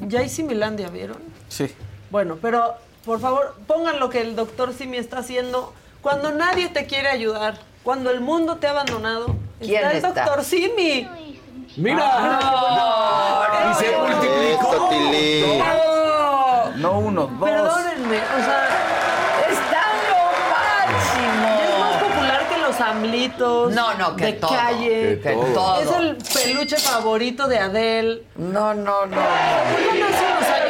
[0.08, 1.18] Ya hay Similandia, ¿vieron?
[1.48, 1.68] Sí.
[2.12, 2.76] Bueno, pero
[3.06, 7.58] por favor, pongan lo que el Doctor Simi está haciendo cuando nadie te quiere ayudar,
[7.84, 9.36] cuando el mundo te ha abandonado.
[9.60, 10.26] ¿Quién está el está?
[10.26, 11.08] Doctor Simi.
[11.78, 13.72] ¡Mira!
[13.72, 14.90] y se multiplicó.
[16.78, 17.50] No uno, dos.
[17.50, 18.68] Perdónenme, o sea,
[19.50, 20.22] ¡Está lo
[20.52, 21.60] máximo!
[21.62, 23.74] es más popular que los amlitos.
[23.74, 24.50] No, no, que de todo.
[24.56, 25.20] calle.
[25.22, 25.82] Que todo.
[25.82, 28.24] Es el peluche favorito de Adele.
[28.36, 29.18] No, no, no.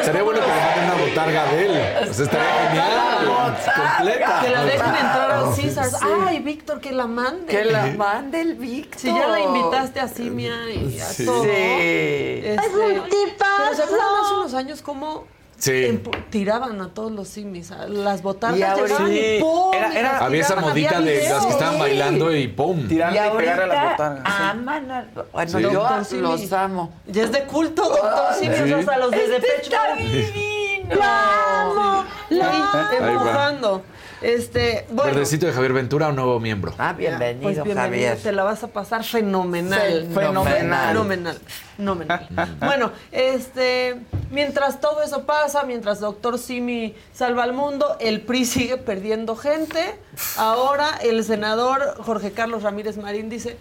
[0.06, 2.10] ¿cómo bueno que le manden una botarga de él.
[2.10, 3.56] O sea, estaría genial.
[3.97, 4.39] Completa.
[4.43, 5.62] Que la dejen entrar a Sí.
[5.64, 5.97] Caesars.
[6.28, 7.45] Ay, Víctor, que la mande.
[7.47, 8.99] Que la mande el Víctor.
[8.99, 11.26] Si ya la invitaste a Simia y a Sí.
[11.26, 11.43] todo.
[11.43, 11.49] Sí.
[11.49, 15.26] Este, pero se acuerdan hace unos años cómo
[15.66, 15.72] Sí.
[15.72, 19.38] empu- tiraban a todos los simis, a las Y botargas ahorita- llegaban y Sí.
[19.41, 19.74] ¡pum!
[19.74, 21.80] Era- y era- las Había esa tiraban, modita había de las que estaban Sí.
[21.80, 22.88] bailando y ¡pum!
[22.88, 24.24] Tirarle y, pegarle a las botargas.
[24.26, 24.41] sí.
[24.43, 25.61] aman a- Bueno, Sí.
[25.63, 26.22] yo Simi.
[26.22, 26.93] los amo.
[27.07, 30.03] Ya es de culto, doctor Simi, o sea, hasta los de Este Depeche está Mode.
[30.03, 30.95] divino.
[30.95, 32.05] ¡La amo!
[32.30, 32.51] La
[32.99, 33.82] empujando.
[34.22, 35.11] Este, bueno.
[35.11, 36.74] Verdecito de Javier Ventura, un nuevo miembro.
[36.78, 38.18] Ah, bienvenido, Pues bienvenido, Javier.
[38.18, 40.07] te la vas a pasar fenomenal.
[40.13, 40.88] Fenomenal.
[40.88, 41.39] Fenomenal.
[41.78, 42.28] Fenomenal.
[42.59, 43.97] bueno, este,
[44.32, 49.99] mientras todo eso pasa, mientras Doctor Simi salva al mundo, el PRI sigue perdiendo gente.
[50.38, 53.57] Ahora el senador Jorge Carlos Ramírez Marín dice,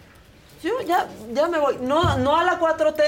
[0.62, 1.78] yo ya, ya me voy.
[1.82, 3.02] No, no a la 4T,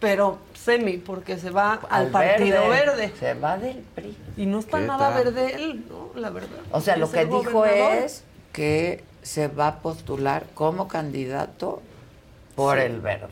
[0.00, 3.12] pero semi, porque se va al, Partido Verde.
[3.18, 4.16] Se va del PRI.
[4.38, 5.24] Y no está ¿Qué nada tal?
[5.24, 6.18] verde él, ¿no?
[6.18, 6.58] La verdad.
[6.72, 8.04] O sea, lo que el dijo gobernador.
[8.04, 11.82] es que se va a postular como candidato
[12.56, 12.84] por Sí.
[12.86, 13.28] el verde.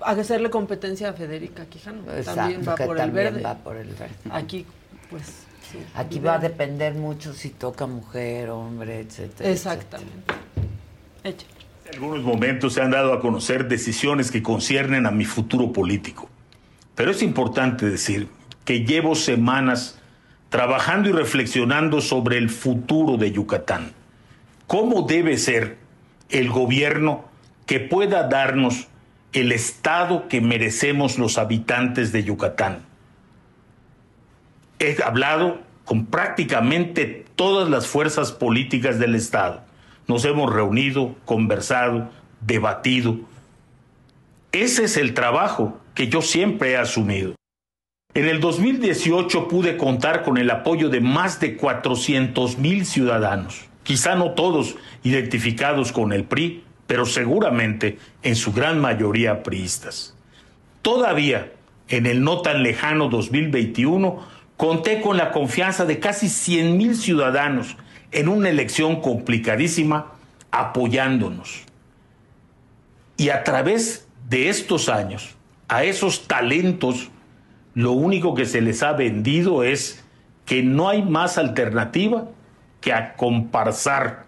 [0.00, 2.02] a hacerle competencia a Federica Quijano.
[2.24, 3.42] también va que por el también verde.
[3.42, 4.14] va por el verde.
[4.30, 4.64] Aquí,
[5.10, 5.24] pues.
[5.70, 9.50] sí, Aquí va a depender mucho si toca mujer, hombre, etcétera.
[9.50, 10.34] Exactamente.
[11.24, 11.57] Échale.
[11.88, 16.28] En algunos momentos se han dado a conocer decisiones que conciernen a mi futuro político.
[16.94, 18.28] Pero es importante decir
[18.66, 19.98] que llevo semanas
[20.50, 23.92] trabajando y reflexionando sobre el futuro de Yucatán.
[24.66, 25.78] ¿Cómo debe ser
[26.28, 27.24] el gobierno
[27.64, 28.88] que pueda darnos
[29.32, 32.80] el Estado que merecemos los habitantes de Yucatán?
[34.78, 39.67] He hablado con prácticamente todas las fuerzas políticas del Estado.
[40.08, 42.08] Nos hemos reunido, conversado,
[42.40, 43.18] debatido.
[44.52, 47.34] Ese es el trabajo que yo siempre he asumido.
[48.14, 54.14] En el 2018 pude contar con el apoyo de más de 400 mil ciudadanos, quizá
[54.14, 60.16] no todos identificados con el PRI, pero seguramente en su gran mayoría priistas.
[60.80, 61.52] Todavía,
[61.88, 67.76] en el no tan lejano 2021, conté con la confianza de casi 100 mil ciudadanos
[68.12, 70.12] en una elección complicadísima
[70.50, 71.62] apoyándonos.
[73.16, 75.34] Y a través de estos años,
[75.68, 77.10] a esos talentos,
[77.74, 80.02] lo único que se les ha vendido es
[80.46, 82.26] que no hay más alternativa
[82.80, 84.26] que a comparsar,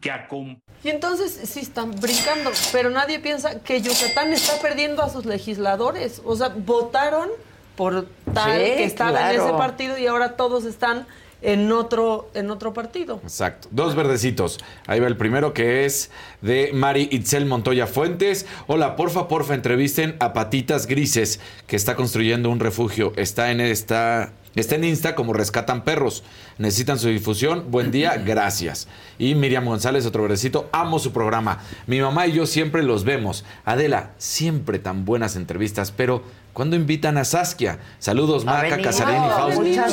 [0.00, 5.02] que a comp- Y entonces sí están brincando, pero nadie piensa que Yucatán está perdiendo
[5.02, 6.20] a sus legisladores.
[6.24, 7.28] O sea, votaron
[7.76, 11.06] por tal Sí, que estaba en ese partido y ahora todos están
[11.44, 13.20] en otro, en otro partido.
[13.22, 13.68] Exacto.
[13.70, 14.58] Dos verdecitos.
[14.86, 18.46] Ahí va el primero que es de Mari Itzel Montoya Fuentes.
[18.66, 23.12] Hola, porfa, porfa, entrevisten a Patitas Grises, que está construyendo un refugio.
[23.16, 24.32] Está en esta.
[24.56, 26.22] Está en Insta como Rescatan Perros.
[26.58, 27.70] Necesitan su difusión.
[27.70, 28.88] Buen día, gracias.
[29.18, 30.68] Y Miriam González, otro verdecito.
[30.72, 31.58] Amo su programa.
[31.86, 33.44] Mi mamá y yo siempre los vemos.
[33.64, 36.22] Adela, siempre tan buenas entrevistas, pero
[36.54, 37.78] ¿cuándo invitan a Saskia?
[37.98, 39.60] Saludos, Maca, Casarín y ha Fausto.
[39.60, 39.84] venido.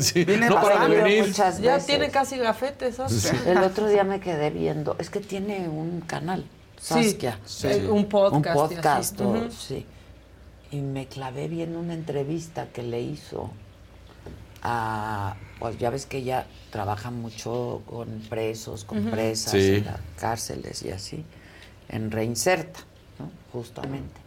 [0.00, 1.26] Sí, Viene no para de bastante, venir.
[1.26, 1.86] muchas Ya veces.
[1.86, 2.96] tiene casi gafetes.
[2.96, 3.32] ¿sabes?
[3.46, 6.46] El otro día me quedé viendo, es que tiene un canal,
[6.80, 7.38] Sí, Saskia.
[7.44, 7.66] sí.
[7.90, 9.22] un podcast Un y podcast, así.
[9.22, 9.50] o- Ujú.
[9.50, 9.86] sí.
[10.70, 13.50] Y me clavé viendo una entrevista que le hizo
[14.62, 19.76] a, pues ya ves que ella trabaja mucho con presos, con presas Sí.
[19.76, 21.24] en las cárceles y así,
[21.88, 22.80] en Reinserta,
[23.18, 23.30] ¿no?
[23.52, 24.17] Justamente.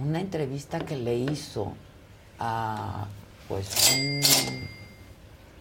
[0.00, 1.72] Una entrevista que le hizo
[2.38, 3.06] a,
[3.48, 4.20] pues, un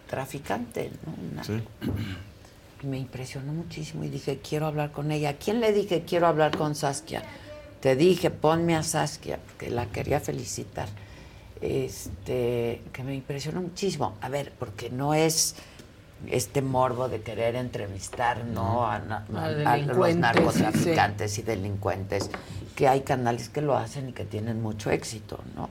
[0.10, 1.14] traficante, ¿no?
[1.32, 1.62] Una-
[2.84, 5.30] y me impresionó muchísimo y dije, quiero hablar con ella.
[5.30, 7.24] ¿A quién le dije, quiero hablar con Saskia?
[7.82, 10.88] Te dije, ponme a Saskia, porque la quería felicitar.
[11.62, 14.16] Este, que me impresionó muchísimo.
[14.22, 15.56] A ver, porque no es
[16.26, 18.86] este morbo de querer entrevistar, ¿no?
[18.88, 22.30] A, na- A a- a los narcotraficantes y delincuentes,
[22.76, 25.70] que hay canales que lo hacen y que tienen mucho éxito, ¿no?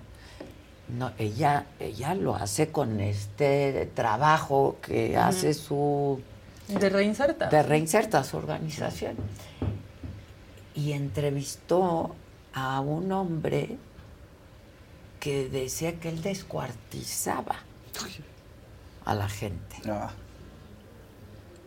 [0.88, 6.20] No, ella, ella lo hace con este trabajo que hace su
[6.68, 7.48] De reinserta.
[7.48, 9.16] de Reinserta, su organización.
[10.76, 12.14] Y entrevistó
[12.54, 13.78] a un hombre
[15.18, 17.56] que decía que él descuartizaba
[19.04, 19.76] a la gente.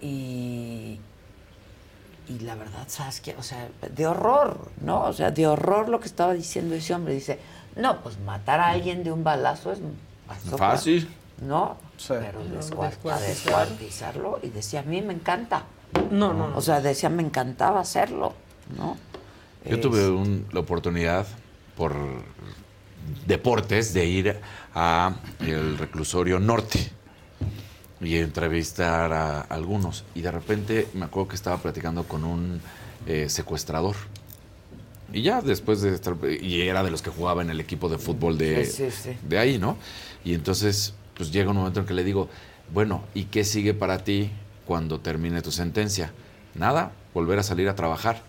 [0.02, 1.00] Y,
[2.30, 5.04] y la verdad, Saskia, o sea, de horror, ¿no?
[5.06, 7.14] O sea, de horror lo que estaba diciendo ese hombre.
[7.14, 7.40] Dice,
[7.76, 9.80] no, pues matar a alguien de un balazo es
[10.58, 11.10] Fácil.
[11.42, 11.78] no,
[12.08, 13.20] pero descuartizar.
[13.20, 15.64] descuartizarlo y decía, a mí me encanta.
[16.12, 16.58] No, no, no.
[16.58, 18.34] O sea, decía, me encantaba hacerlo,
[18.78, 18.96] ¿no?
[19.66, 21.26] Yo tuve un- la oportunidad
[21.76, 21.96] por
[23.26, 24.40] deportes de ir
[24.76, 26.92] a el reclusorio norte
[28.02, 30.04] y entrevistar a algunos.
[30.16, 32.62] Y de repente me acuerdo que estaba platicando con un
[33.08, 33.96] eh, secuestrador.
[35.12, 37.98] Y ya después de estar, y era de los que jugaba en el equipo de
[37.98, 39.18] fútbol de, Sí, sí, sí.
[39.28, 39.78] de ahí, ¿no?
[40.24, 42.30] Y entonces, pues llega un momento en que le digo,
[42.74, 44.30] bueno, ¿y qué sigue para ti
[44.66, 46.12] cuando termine tu sentencia?
[46.54, 48.22] Nada, volver a salir a trabajar.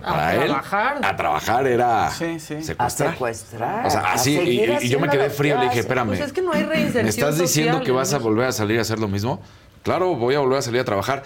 [0.00, 0.98] Pero A para él, trabajar.
[1.02, 2.62] a trabajar era Sí, sí.
[2.62, 3.08] secuestrar.
[3.08, 5.80] A secuestrar, O sea, a así, y, seguir y yo me quedé frío, le dije,
[5.80, 6.08] espérame.
[6.08, 8.52] Pues es que no hay reinserción ¿Me estás diciendo social que vas a volver a
[8.52, 9.40] salir a hacer lo mismo?
[9.82, 11.22] Claro, voy a volver a salir a trabajar.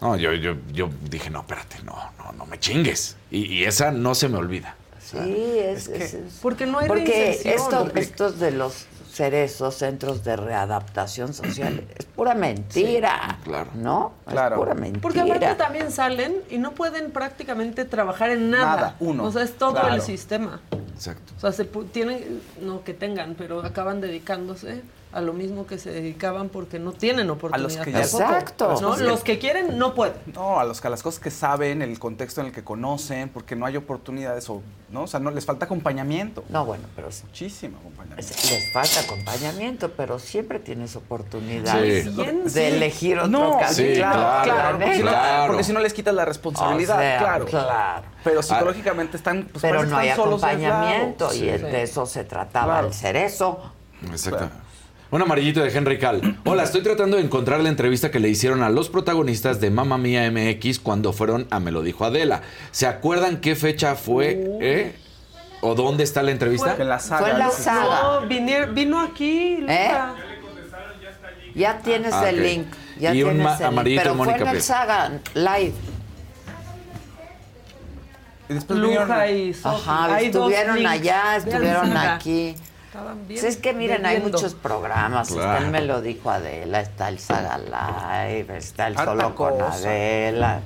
[0.00, 3.16] No, yo, yo, yo dije, no, espérate, no, no, no me chingues.
[3.30, 4.74] Y, y esa no se me olvida.
[4.98, 5.18] Sí,
[5.58, 8.86] es, es- es- Porque no hay Porque reinserción, esto- porque- estos de los
[9.20, 13.36] cerezos, centros de readaptación social, es pura mentira.
[13.44, 13.68] claro.
[13.74, 14.12] ¿No?
[14.26, 14.56] Claro.
[14.56, 15.02] Es pura mentira.
[15.02, 18.64] Porque aparte también salen y no pueden prácticamente trabajar en nada.
[18.76, 19.24] Nada, uno.
[19.24, 19.94] O sea, es todo Claro.
[19.94, 20.60] el sistema.
[20.94, 21.34] Exacto.
[21.36, 24.80] O sea, se pu- tienen, no que tengan, pero acaban dedicándose
[25.12, 27.62] a lo mismo que se dedicaban porque no tienen A oportunidad.
[27.62, 30.14] los que ya que- Los que quieren no pueden.
[30.34, 33.28] No, a los que a las cosas que saben, el contexto en el que conocen,
[33.28, 36.44] porque no hay oportunidades o no, o sea, no les falta acompañamiento.
[36.48, 38.34] No, bueno, pero muchísimo acompañamiento.
[38.50, 42.50] Les falta acompañamiento, pero siempre tienes oportunidades Sí.
[42.54, 43.68] de elegir otro No, camino.
[43.72, 45.46] sí, claro, claro, porque, si no, Claro.
[45.48, 47.44] porque si no les quitas la responsabilidad, O sea, claro.
[47.46, 48.02] claro.
[48.24, 51.46] Pero psicológicamente están, pues, pero no hay solos, acompañamiento y Sí.
[51.46, 52.86] de eso se trataba Claro.
[52.88, 53.60] el cerezo.
[54.10, 54.48] Exacto.
[55.10, 56.38] Un amarillito de Henry Cal.
[56.44, 59.98] Hola, estoy tratando de encontrar la entrevista que le hicieron a los protagonistas de Mamma
[59.98, 62.42] Mía MX cuando fueron a Me lo dijo Adela.
[62.70, 64.40] ¿Se acuerdan qué fecha fue?
[64.60, 64.94] eh?
[65.62, 66.74] ¿O dónde está la entrevista?
[66.74, 68.20] Fue- En la Fue en la saga.
[68.20, 70.14] No, vino aquí, Luca.
[71.56, 72.66] Ya tienes Ah, el link.
[73.00, 73.66] Ya Y un tienes ma- el link.
[73.68, 75.72] amarillito Pero de fue Mónica en el saga live.
[78.48, 79.76] Y después Luja vinieron- y Sofi.
[79.90, 82.14] Ajá, Hay estuvieron allá, estuvieron saga.
[82.14, 82.54] aquí.
[82.90, 85.28] Estaban bien Pues es que miren, hay muchos programas.
[85.30, 85.64] Está Claro.
[85.64, 89.74] el Me lo dijo Adela, está el Saga Live, está el Harta Solo con cosa.
[89.74, 90.60] Adela.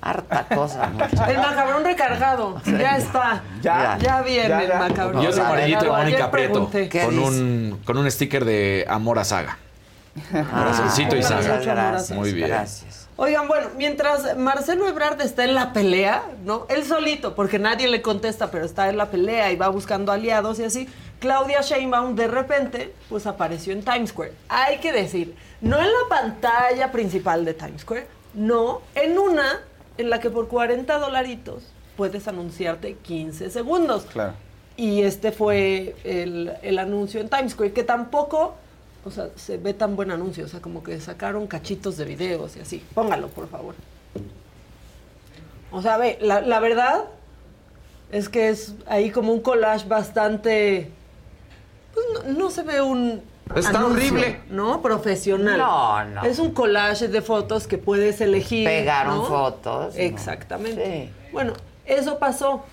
[0.00, 0.90] Harta cosa.
[1.28, 2.60] El macabrón recargado.
[2.64, 3.42] Ya está.
[3.60, 3.98] Ya.
[4.00, 5.22] Ya, viene Ya, el macabrón.
[5.22, 5.90] Y otro a ver, amarillito de.
[5.90, 6.88] Mónica Prieto pregunté.
[6.88, 9.58] ¿Qué con un, con un sticker de Amor a Saga.
[10.32, 11.58] Corazoncito y muchas saga.
[11.60, 12.48] gracias, Muy bien.
[12.48, 13.08] Gracias.
[13.16, 16.66] Oigan, bueno, mientras Marcelo Ebrard está en la pelea, ¿no?
[16.68, 20.60] Él solito, porque nadie le contesta, pero está en la pelea y va buscando aliados
[20.60, 20.88] y así.
[21.20, 24.32] Claudia Sheinbaum de repente, pues apareció en Times Square.
[24.48, 29.60] Hay que decir, no en la pantalla principal de Times Square, no, en una
[29.96, 31.64] en la que por 40 dolaritos
[31.96, 34.04] puedes anunciarte 15 segundos.
[34.04, 34.34] Claro.
[34.76, 38.54] Y este fue el, el anuncio en Times Square, que tampoco,
[39.04, 42.56] o sea, se ve tan buen anuncio, o sea, como que sacaron cachitos de videos
[42.56, 42.84] y así.
[42.94, 43.74] Póngalo, por favor.
[45.72, 47.06] O sea, ve, la, la verdad
[48.12, 50.92] es que es ahí como un collage bastante...
[52.14, 53.22] Pues no, no se ve un...
[53.56, 54.40] Está horrible.
[54.50, 54.82] ¿No?
[54.82, 55.56] Profesional.
[55.58, 56.24] No, no.
[56.24, 58.66] Es un collage de fotos que puedes elegir.
[58.66, 59.24] Pegaron ¿no?
[59.24, 60.00] fotos, ¿no?
[60.00, 61.10] Exactamente.
[61.32, 61.54] Bueno,
[61.86, 62.64] eso pasó.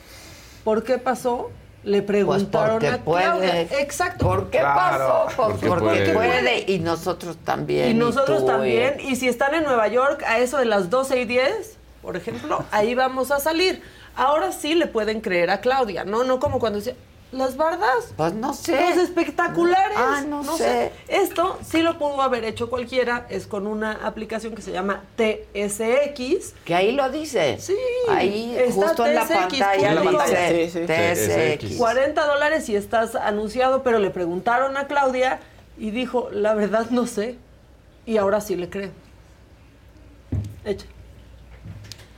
[0.65, 1.49] ¿Por qué pasó?
[1.83, 3.33] Le preguntaron porque a Claudia.
[3.35, 3.61] puede.
[3.81, 4.25] Exacto.
[4.25, 5.35] ¿Por qué Claro, pasó?
[5.37, 6.13] Por- porque porque, puede.
[6.13, 6.71] puede.
[6.71, 7.91] y nosotros también.
[7.91, 8.95] Y nosotros también.
[8.99, 9.03] eh.
[9.09, 12.65] Y si están en Nueva York a eso de las 12 y 10, por ejemplo,
[12.71, 13.81] ahí vamos a salir.
[14.15, 16.23] Ahora sí le pueden creer a Claudia, ¿no?
[16.23, 16.95] No como cuando decía,
[17.35, 18.13] las bardas.
[18.15, 18.89] Pues no sé.
[18.89, 19.97] Los espectaculares.
[19.97, 20.91] Ah, no sé.
[21.07, 23.25] Esto sí lo pudo haber hecho cualquiera.
[23.29, 26.53] Es con una aplicación que se llama TSX.
[26.65, 27.57] Que ahí lo dice.
[27.59, 27.75] Sí.
[28.09, 30.27] Ahí, está justo en la pantalla punto com.
[30.27, 31.67] dice Sí, sí.
[31.67, 31.77] TSX.
[31.77, 35.39] 40 dólares si estás anunciado, pero le preguntaron a Claudia
[35.77, 37.37] y dijo, la verdad no sé.
[38.05, 38.91] Y ahora sí le creo.
[40.63, 40.85] Echa.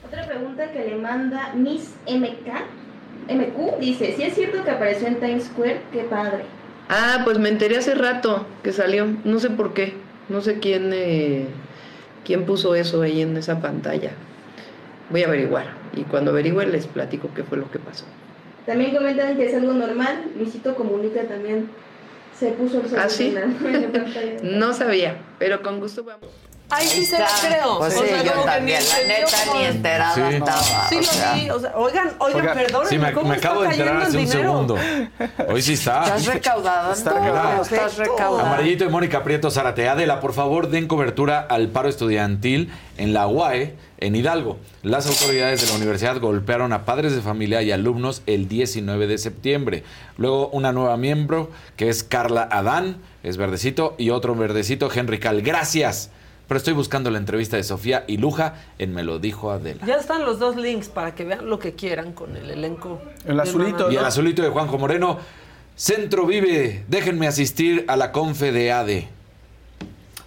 [0.05, 2.47] Otra pregunta que le manda Miss MK,
[3.27, 6.43] MQ, dice, si es cierto que apareció en Times Square, qué padre.
[6.89, 9.07] Ah, pues me enteré hace rato que salió.
[9.25, 9.93] No sé por qué.
[10.29, 11.45] No sé quién, eh,
[12.25, 14.11] quién puso eso ahí en esa pantalla.
[15.09, 15.67] Voy a averiguar.
[15.95, 18.05] Y cuando averigüe les platico qué fue lo que pasó.
[18.65, 21.69] También comentan que es algo normal, Luisito Comunica también
[22.37, 23.33] se puso el ¿Ah, sí?
[23.35, 24.37] en la pantalla.
[24.43, 26.29] No sabía, pero con gusto vamos.
[26.69, 27.77] Ahí sí se la creo.
[27.77, 28.79] Pues O sí, sea, yo como que también.
[28.83, 30.21] ni La neta ni enterada Sí.
[30.35, 30.61] estaba.
[30.89, 31.33] Sí o lo sea.
[31.33, 33.95] vi, o sea, oigan, oigan, Oiga, perdónenme, Sí, me, ¿cómo me está acabo de enterar
[33.95, 34.41] el hace un dinero?
[34.41, 34.75] segundo.
[35.47, 36.03] Hoy sí está.
[36.03, 36.91] Estás recaudando.
[36.93, 37.61] Está.
[37.61, 38.39] Estás recaudando.
[38.47, 39.87] Amarillito y Mónica Prieto Zárate.
[39.87, 44.57] Adela, por favor, den cobertura al paro estudiantil en la UAE, en Hidalgo.
[44.83, 49.17] Las autoridades de la universidad golpearon a padres de familia y alumnos el 19 de
[49.17, 49.83] septiembre.
[50.17, 55.41] Luego, una nueva miembro, que es Carla Adán, es verdecito, y otro verdecito, Henry Cal.
[55.41, 56.09] Gracias.
[56.47, 59.85] Pero estoy buscando la entrevista de Sofía y Luja en Me lo dijo Adela.
[59.85, 63.01] Ya están los dos links para que vean lo que quieran con el elenco.
[63.25, 63.91] El azulito.
[63.91, 65.17] Y el azulito de Juanjo Moreno.
[65.75, 69.09] Centro Vive, déjenme asistir a la confe de ADE.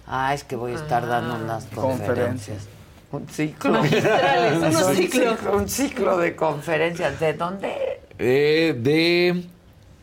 [0.07, 2.67] Ah, es que voy a estar dando unas conferencias.
[2.67, 2.67] Conferencias.
[3.11, 3.81] Un ciclo.
[4.57, 7.19] Unos Un ciclo- Un ciclo de conferencias.
[7.19, 7.99] ¿De dónde?
[8.19, 9.43] Eh, de.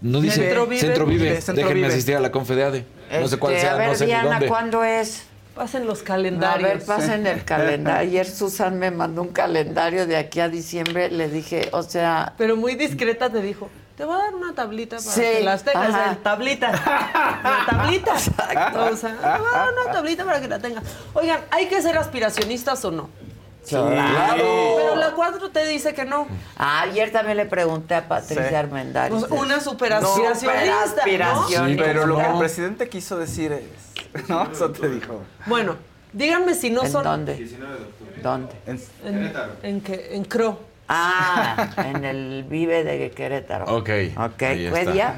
[0.02, 0.42] No dice.
[0.42, 0.80] Centro Vive.
[0.80, 1.34] Centro Vive.
[1.40, 1.86] Centro Déjenme Vive.
[1.86, 2.84] asistir a la confe de ADE.
[3.20, 4.48] No sé cuál Este, sea, A ver, no sé ni Diana, dónde.
[4.48, 5.24] ¿cuándo es?
[5.58, 6.62] Pasen los A calendarios.
[6.62, 8.00] ver, pasen el calendario.
[8.00, 11.10] Ayer Susan me mandó un calendario de aquí a diciembre.
[11.10, 14.98] Le dije, o sea, Pero muy discreta te dijo, te voy a dar una tablita
[14.98, 15.92] para Sí, que las tengas.
[15.92, 16.16] ajá.
[16.22, 16.68] tablita.
[16.70, 18.14] Una tablita.
[18.14, 18.18] O
[18.96, 20.84] sea, te voy a dar una tablita para que la tengas.
[21.14, 23.10] Oigan, ¿hay que ser aspiracionistas o no?
[23.68, 24.44] Claro.
[24.76, 26.26] Pero la 4T dice que no.
[26.56, 28.48] Ah, ayer también le pregunté a Patricia Sí.
[28.50, 29.24] Pues Armendáriz.
[29.30, 30.86] una super aspiracionista, ¿no?
[30.88, 31.68] Superaspiración.
[31.70, 33.64] Sí, Pero lo que el presidente quiso decir es.
[34.28, 34.50] ¿No?
[34.50, 35.22] Eso te dijo.
[35.46, 35.76] Bueno,
[36.12, 37.04] díganme si no ¿En son...
[37.04, 37.48] dónde?
[38.22, 38.52] ¿Dónde?
[38.66, 40.60] En- En, en, que- en Cro.
[40.88, 43.66] Ah, en el Vive de Querétaro.
[43.66, 44.92] Ok, Ok, ahí ¿qué está.
[44.92, 45.14] día?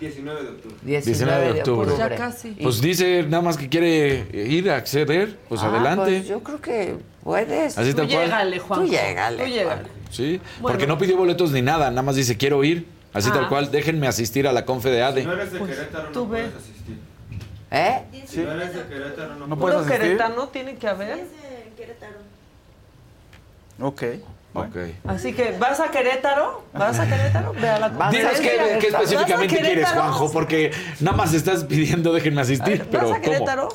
[0.00, 0.76] 19 de octubre.
[0.82, 1.92] 19 de octubre.
[1.98, 2.50] Ya casi.
[2.50, 5.36] Pues dice nada más que quiere ir a acceder.
[5.48, 6.02] Pues Ah, adelante.
[6.18, 7.78] pues yo creo que puedes.
[7.78, 8.24] Así Tú tal cual.
[8.24, 8.80] llégale, Juan.
[8.80, 9.82] Tú llégale, Tú llégale.
[10.10, 10.74] Sí, Bueno.
[10.74, 12.86] porque no pidió boletos ni nada, nada más dice quiero ir.
[13.12, 13.34] Así Ah.
[13.34, 15.22] tal cual, déjenme asistir a la confe de ADE.
[15.22, 16.96] Si no eres de Pues, Querétaro, no puedes asistir.
[17.70, 18.02] ¿Eh?
[18.26, 20.00] Si no eres de Querétaro, no, No puedes asistir.
[20.00, 21.24] queretano tiene que haber.
[23.80, 24.02] Ok.
[25.06, 26.62] Así que, ¿vas a Querétaro?
[26.72, 27.52] ¿Vas a Querétaro?
[27.60, 29.88] Ve a la Vas a Dinos qué, qué ¿Vas a específicamente quieres?
[29.88, 33.20] Juanjo, porque nada más estás pidiendo déjenme asistir, ¿Vas pero a ¿cómo?
[33.22, 33.68] Querétaro?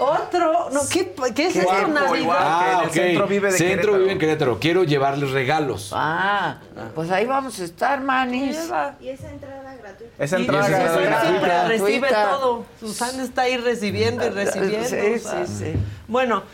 [0.00, 0.70] Otro.
[0.70, 2.36] No, ¿qué, qué es esto, Navidad?
[2.38, 2.96] Ah, que ok.
[2.96, 3.98] el Centro Vive de Centro Querétaro.
[3.98, 4.58] Vive en Querétaro.
[4.60, 5.90] Quiero llevarles regalos.
[5.92, 6.58] Ah,
[6.94, 8.56] pues ahí vamos a estar, manis.
[9.00, 10.24] Y esa entrada gratuita.
[10.24, 11.00] Esa Y entrada esa gratuita.
[11.02, 11.68] Susana siempre gratuita.
[11.84, 12.64] recibe todo.
[12.78, 14.88] Susana está ahí recibiendo y recibiendo.
[14.88, 15.46] Sí, o sea.
[15.46, 15.72] sí, sí.
[16.06, 16.44] Bueno,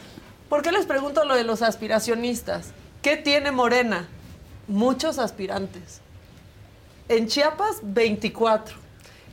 [0.48, 2.73] ¿por qué les pregunto lo de los aspiracionistas?
[3.05, 4.09] ¿Qué tiene Morena?
[4.66, 6.01] Muchos aspirantes.
[7.10, 8.76] En Chiapas, 24.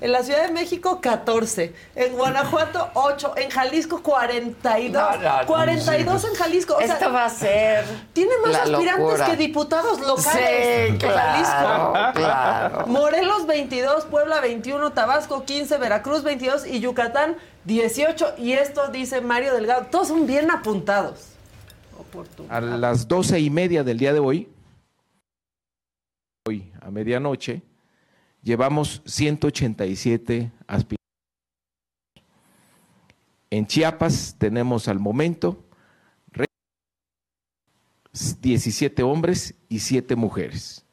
[0.01, 1.73] En la Ciudad de México, 14.
[1.95, 3.35] En Guanajuato, 8.
[3.37, 4.91] En Jalisco, 42.
[4.91, 5.47] No, no, no.
[5.47, 6.75] 42 en Jalisco.
[6.75, 7.85] O sea, Esto va a ser.
[8.11, 9.25] tiene más la aspirantes locura.
[9.27, 10.89] que diputados locales.
[10.91, 12.19] Sí, claro, Jalisco.
[12.19, 12.87] claro.
[12.87, 18.33] Morelos 22, Puebla 21, Tabasco 15, Veracruz 22 y Yucatán 18.
[18.37, 21.30] Y esto dice Mario Delgado, todos son bien apuntados.
[22.49, 24.49] A las doce y media del día de hoy,
[26.47, 27.61] hoy a medianoche,
[28.41, 30.97] llevamos 187 aspirantes.
[33.49, 35.61] En Chiapas tenemos al momento
[36.31, 36.45] re-
[38.41, 40.85] 17 hombres y 7 mujeres.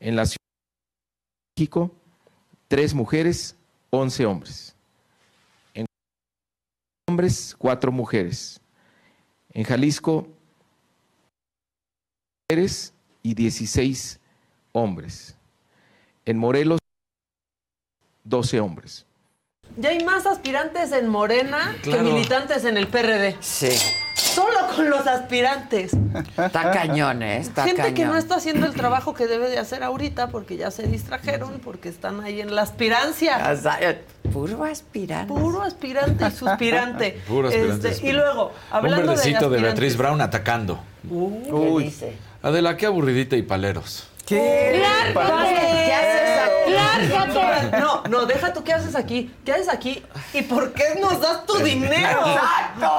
[0.00, 0.38] En la Ciudad
[1.56, 1.94] de México,
[2.68, 3.56] 3 mujeres,
[3.90, 4.74] 11 hombres.
[5.74, 5.84] En
[7.06, 8.58] hombres, 4 mujeres.
[9.54, 10.26] En Jalisco,
[12.50, 12.92] mujeres
[13.22, 14.18] y 16
[14.72, 15.36] hombres.
[16.24, 16.78] En Morelos,
[18.24, 19.04] 12 hombres.
[19.76, 22.04] Ya hay más aspirantes en Morena Claro.
[22.04, 23.36] que militantes en el PRD.
[23.40, 23.68] Sí.
[24.14, 25.92] Solo con los aspirantes.
[26.36, 27.38] Está cañón, ¿eh?
[27.38, 27.94] Está Gente cañón.
[27.94, 31.60] que no está haciendo el trabajo que debe de hacer ahorita porque ya se distrajeron,
[31.62, 33.54] porque están ahí en la aspirancia.
[34.32, 35.32] Puro aspirante.
[35.32, 37.20] Puro aspirante y suspirante.
[37.28, 37.88] Puro aspirante.
[37.88, 39.60] Este, y luego, Un hablando de verdecito de.
[39.60, 40.80] Beatriz Brown atacando.
[41.08, 41.84] Uy.
[41.84, 42.16] dice?
[42.42, 44.08] Adela, qué aburridita y paleros.
[44.26, 44.82] ¿Qué?
[45.12, 46.41] ¿Qué haces?
[46.70, 47.78] Lárgate.
[47.78, 49.34] No, no, deja tú qué haces aquí.
[49.44, 50.02] ¿Qué haces aquí?
[50.32, 52.20] ¿Y por qué nos das tu dinero?
[52.26, 52.90] Exacto.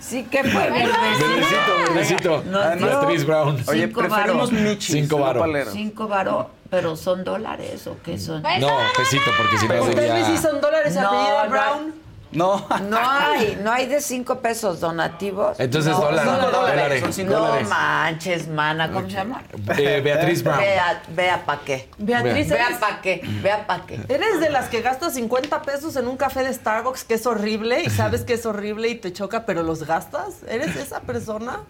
[0.00, 2.42] Sí, que fue Verdecito, verdecito.
[2.80, 3.62] Beatriz Brown.
[3.68, 5.44] Oye, Cinco preferimos michis, Cinco varo.
[5.70, 8.42] Cinco varo, pero son dólares o qué son.
[8.42, 11.48] No, pesito, porque si no vez sí son dólares no.
[11.48, 11.94] Brown.
[12.32, 12.66] No.
[12.88, 15.58] No hay, no hay de cinco pesos donativos.
[15.58, 17.68] Entonces, no, dólares, Son cinco no dólares.
[17.68, 19.42] manches, mana, ¿cómo se llama?
[19.76, 20.58] Eh, Beatriz Brown.
[20.60, 21.88] Vea, vea pa' qué.
[21.98, 23.98] Beatriz, Vea eres- pa' qué, vea pa' qué.
[24.08, 27.82] Eres de las que gastas 50 pesos en un café de Starbucks que es horrible
[27.84, 30.42] y sabes que es horrible y te choca, pero los gastas.
[30.48, 31.60] ¿Eres esa persona?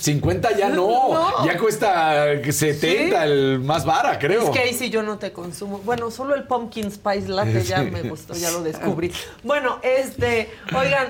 [0.00, 0.86] 50 ya no.
[1.12, 1.44] No.
[1.46, 4.44] Ya cuesta 70 el más vara, creo.
[4.44, 5.78] Es que ahí sí yo no te consumo.
[5.84, 9.12] Bueno, solo el pumpkin spice latte ya me gustó, ya lo descubrí.
[9.42, 11.08] Bueno, este, oigan,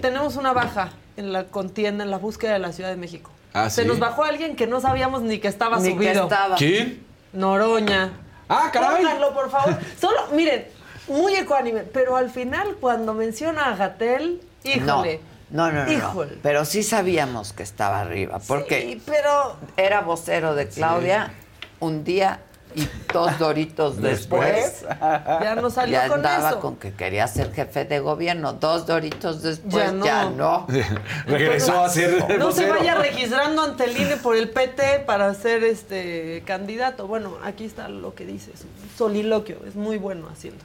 [0.00, 3.30] tenemos una baja en la contienda, en la búsqueda de la Ciudad de México.
[3.52, 3.88] Ah, Se ¿sí?
[3.88, 6.22] nos bajó alguien que no sabíamos ni que estaba Ni que subido.
[6.24, 6.56] estaba.
[6.56, 7.04] ¿Quién?
[7.32, 8.12] Noroña.
[8.48, 9.02] Ah, caray.
[9.04, 9.76] Pónganlo, por favor.
[10.00, 10.66] Solo, miren,
[11.08, 15.20] muy ecuánime, pero al final cuando menciona a Gatel, híjole.
[15.50, 16.26] No, no, no, no.
[16.42, 21.32] Pero sí sabíamos que estaba arriba, porque Sí, pero era vocero de Claudia
[21.80, 22.40] un día
[22.78, 24.84] y dos doritos después.
[25.00, 26.60] ya no salió ya con andaba eso.
[26.60, 28.52] con que quería ser jefe de gobierno.
[28.54, 30.04] Dos doritos después Ya no.
[30.04, 30.66] ya no.
[31.26, 35.64] Regresó a ser No se vaya registrando ante el INE por el PT para ser
[35.64, 37.06] este candidato.
[37.06, 40.64] Bueno, aquí está lo que dice, es un soliloquio, es muy bueno haciendo.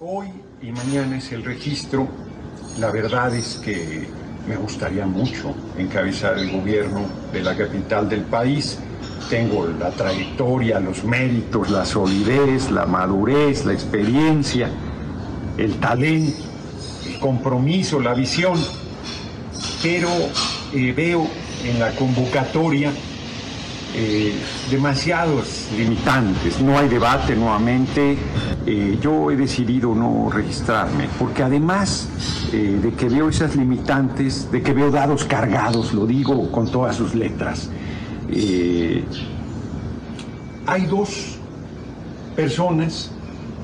[0.00, 0.28] Hoy
[0.60, 2.06] y mañana es el registro.
[2.78, 4.06] La verdad es que
[4.46, 8.78] me gustaría mucho encabezar el gobierno de la capital del país.
[9.28, 14.70] Tengo la trayectoria, los méritos, la solidez, la madurez, la experiencia,
[15.58, 16.38] el talento,
[17.06, 18.56] el compromiso, la visión.
[19.82, 20.08] Pero
[20.72, 21.26] eh, veo
[21.64, 22.92] en la convocatoria
[23.94, 24.32] eh,
[24.70, 26.60] demasiados limitantes.
[26.60, 28.16] No hay debate nuevamente.
[28.64, 32.08] Eh, yo he decidido no registrarme, porque además
[32.52, 37.14] de que veo esas limitantes, de que veo dados cargados, lo digo con todas sus
[37.14, 37.68] letras,
[40.66, 41.38] hay dos
[42.34, 43.10] personas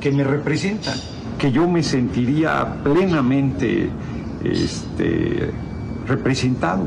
[0.00, 0.98] que me representan,
[1.38, 3.88] que yo me sentiría plenamente
[4.44, 5.50] este,
[6.06, 6.86] representado,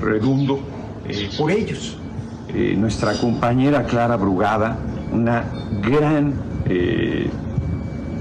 [0.00, 0.60] redundo
[1.08, 1.96] eh, por ellos.
[2.48, 4.76] Eh, nuestra compañera Clara Brugada,
[5.12, 5.44] una
[5.82, 6.34] gran
[6.66, 7.28] eh,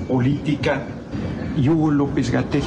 [0.08, 0.84] política,
[1.58, 2.64] y Hugo López Gatell,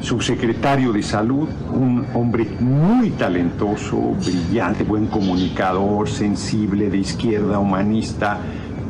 [0.00, 8.38] subsecretario de Salud, un hombre muy talentoso, brillante, buen comunicador, sensible, de izquierda, humanista,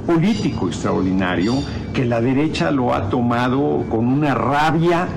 [0.07, 1.55] político extraordinario,
[1.93, 5.09] que la derecha lo ha tomado con una rabia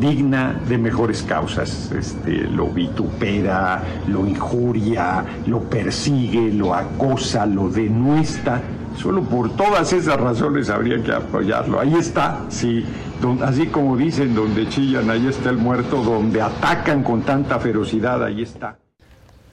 [0.00, 1.92] digna de mejores causas.
[1.92, 8.60] Este, lo vitupera, lo injuria, lo persigue, lo acosa, lo denuestra.
[9.00, 11.80] Solo por todas esas razones habría que apoyarlo.
[11.80, 12.84] Ahí está, sí.
[13.22, 18.22] Don- así como dicen, donde chillan, ahí está el muerto, donde atacan con tanta ferocidad,
[18.22, 18.76] ahí está.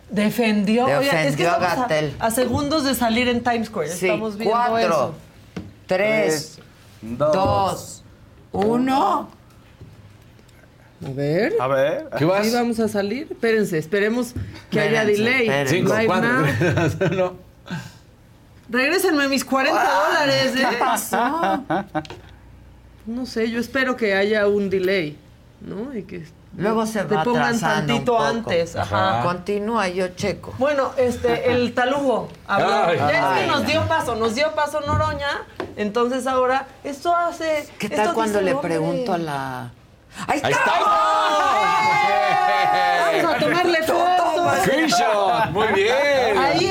[0.10, 1.50] Defendió, Oigan, es que Defendió
[2.20, 3.90] a a- segundos de salir en Times Square.
[3.90, 5.16] Sí, Estamos viendo cuatro, eso.
[5.86, 6.60] tres,
[7.02, 8.04] dos,
[8.52, 9.30] uno.
[11.06, 11.54] A ver.
[11.60, 12.10] A ver.
[12.18, 12.46] ¿Qué vas?
[12.46, 13.28] Ahí vamos a salir.
[13.30, 14.34] Espérense, esperemos
[14.72, 15.48] que haya delay.
[15.48, 15.76] espérense.
[15.76, 17.47] Cinco, Live cuatro, no.
[18.70, 20.68] Regrésenme mis 40 dólares, ¿eh?
[20.70, 21.64] ¿Qué pasó?
[23.06, 25.18] No sé, yo espero que haya un delay,
[25.62, 25.96] ¿no?
[25.96, 26.26] Y que
[26.58, 28.24] Luego se te va pongan atrasando un tantito poco.
[28.26, 28.76] antes.
[28.76, 29.22] Ajá.
[29.24, 30.54] Continúa, yo checo.
[30.58, 32.68] Bueno, este, el talugo habló.
[32.86, 32.98] Ay.
[32.98, 33.42] ya es Ay.
[33.42, 35.46] que nos dio paso, nos dio paso Noroña.
[35.78, 37.66] Entonces ahora, esto hace.
[37.80, 39.72] ¿Qué esto tal cuando le pregunto a la...
[40.28, 40.74] ¡Ahí está!
[43.08, 44.52] Ahí Vamos a tomarle foto.
[44.64, 46.38] Screenshot, muy bien.
[46.38, 46.66] Ahí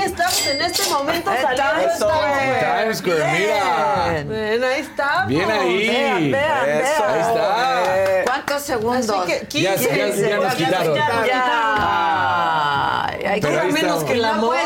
[0.46, 2.82] estamos en este momento En saliendo Times Square.
[2.82, 4.24] Times Square, mira.
[4.26, 5.26] Ven, ahí estamos.
[5.28, 5.88] Bien ahí.
[5.88, 7.14] Vean, vean, Eso, vean.
[7.14, 8.24] ahí está.
[8.24, 9.10] ¿Cuántos segundos?
[9.10, 10.28] Así que Ya- ya- 15.
[10.28, 10.94] ya nos quitaron.
[11.26, 13.06] Ya.
[13.28, 14.04] Ay, menos estamos.
[14.04, 14.56] que el no amor.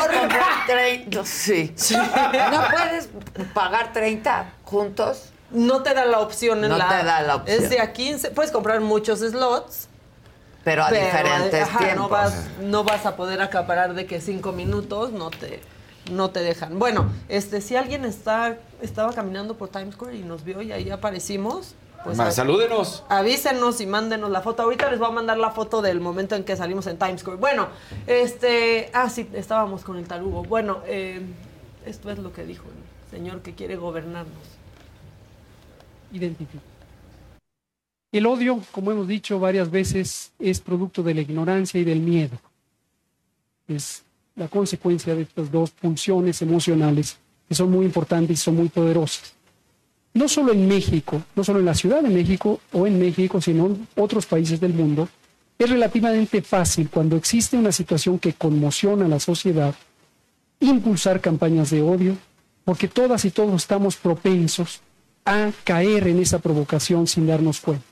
[0.67, 1.25] 30.
[1.25, 1.73] Sí.
[2.51, 3.09] No puedes
[3.53, 5.23] pagar 30 juntos.
[5.49, 6.87] No te da la opción en No la.
[6.87, 7.63] te da la opción.
[7.63, 8.31] Es de a 15.
[8.31, 9.89] Puedes comprar muchos slots.
[10.63, 11.97] Pero a pero, diferentes ajá, tiempos.
[12.03, 15.59] No vas, no vas a poder acaparar de que cinco minutos no te,
[16.11, 16.77] no te dejan.
[16.77, 20.89] Bueno, este, si alguien está, estaba caminando por Times Square y nos vio y ahí
[20.91, 21.73] aparecimos,
[22.03, 23.03] pues Ma, a- salúdenos.
[23.09, 24.61] avísenos y mándenos la foto.
[24.63, 27.39] Ahorita les voy a mandar la foto del momento en que salimos en Times Square.
[27.39, 27.67] Bueno,
[28.05, 30.43] este, ah, sí, estábamos con el talugo.
[30.43, 31.21] Bueno, eh,
[31.85, 34.33] esto es lo que dijo el señor que quiere gobernarnos.
[36.11, 36.63] identifica.
[38.11, 42.37] El odio, como hemos dicho varias veces, es producto de la ignorancia y del miedo.
[43.69, 44.03] Es
[44.35, 47.17] la consecuencia de estas dos pulsiones emocionales
[47.47, 49.33] que son muy importantes y son muy poderosas.
[50.13, 53.67] No solo en México, no solo en la Ciudad de México o en México, sino
[53.67, 55.07] en otros países del mundo,
[55.57, 59.73] es relativamente fácil cuando existe una situación que conmociona a la sociedad
[60.59, 62.17] impulsar campañas de odio,
[62.65, 64.81] porque todas y todos estamos propensos
[65.23, 67.90] a caer en esa provocación sin darnos cuenta.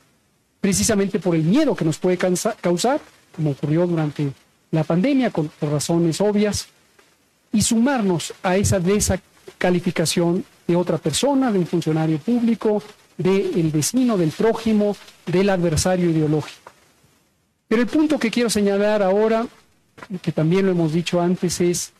[0.61, 2.99] Precisamente por el miedo que nos puede causar,
[3.35, 4.31] como ocurrió durante
[4.71, 6.67] la pandemia, con, por razones obvias,
[7.51, 12.83] y sumarnos a esa descalificación de otra persona, de un funcionario público,
[13.17, 14.95] del vecino, del prójimo,
[15.25, 16.71] del adversario ideológico.
[17.67, 19.47] Pero el punto que quiero señalar ahora,
[20.21, 21.91] que también lo hemos dicho antes, es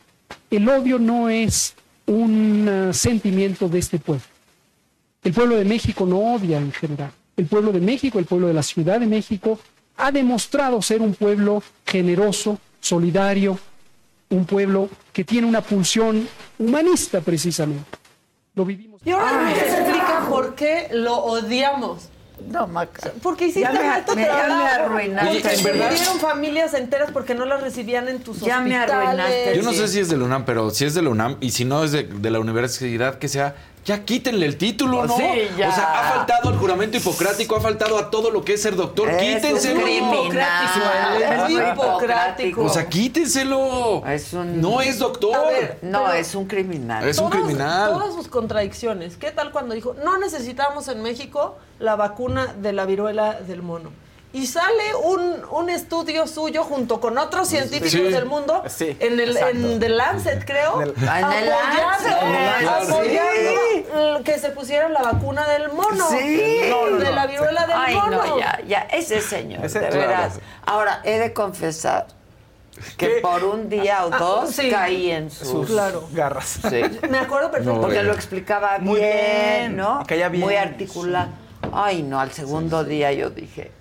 [0.50, 1.76] el odio no es
[2.06, 4.24] un sentimiento de este pueblo.
[5.24, 7.12] El pueblo de México no odia en general.
[7.40, 9.58] El pueblo de México, el pueblo de la Ciudad de México,
[9.98, 13.58] ha demostrado ser un pueblo generoso, solidario,
[14.30, 17.86] un pueblo que tiene una pulsión humanista precisamente.
[18.56, 19.00] Lo vivimos.
[19.06, 22.10] Y ahora nos explica por qué lo odiamos.
[22.50, 23.12] No, Maca.
[23.22, 24.66] Porque hiciste Ya me- tanto me- ya me trabajo.
[24.86, 25.30] arruinaste.
[25.34, 28.78] Porque Oye, en verdad- murieron familias enteras porque no las recibían en tus Ya me
[28.78, 29.08] hospitales.
[29.08, 29.56] arruinaste.
[29.58, 31.52] Yo no sé si es de la UNAM, pero si es de la UNAM y
[31.52, 33.56] si no es de, de la universidad que sea,
[33.90, 35.18] ya quítenle el título, ¿no?
[35.18, 35.24] Sí,
[35.58, 35.70] ya.
[35.70, 38.76] O sea, ha faltado al juramento hipocrático, ha faltado a todo lo que es ser
[38.76, 39.10] doctor.
[39.10, 39.80] Es Quítenselo.
[39.80, 42.64] un criminal, Es hipocrático.
[42.66, 44.06] O sea, quítenselo.
[44.06, 45.36] Es un- No es doctor.
[45.36, 47.04] A ver, No, pero- es un criminal.
[47.08, 47.92] Es un Todas- criminal.
[47.94, 49.18] Todas sus contradicciones.
[49.18, 53.90] ¿Qué tal cuando dijo, no necesitamos en México la vacuna de la viruela del mono?
[54.32, 58.02] Y sale un, un estudio suyo junto con otros científicos Sí.
[58.04, 60.84] del mundo Sí, en el en The Lancet, creo.
[60.84, 63.02] En el- Ah, apoyando
[64.18, 66.08] l- que se pusiera la vacuna del mono.
[66.10, 66.62] Sí.
[66.70, 68.24] No, de la viruela del Ay, mono.
[68.24, 70.08] no, ya, ya, ese señor, Ese- de claro.
[70.08, 70.40] veras.
[70.66, 72.06] Ahora, he de confesar
[72.98, 73.20] que ¿Qué?
[73.22, 74.70] por un día o Ah, dos sí.
[74.70, 75.48] caí en sus...
[75.48, 76.08] Sus Claro.
[76.14, 76.60] garras.
[76.70, 76.82] Sí.
[77.10, 77.82] Me acuerdo perfecto.
[77.82, 78.10] Porque bueno.
[78.10, 80.04] lo explicaba bien, Muy bien, ¿no?
[80.08, 80.40] bien.
[80.40, 81.30] Muy articulado.
[81.74, 83.72] Ay, no, al segundo día yo dije...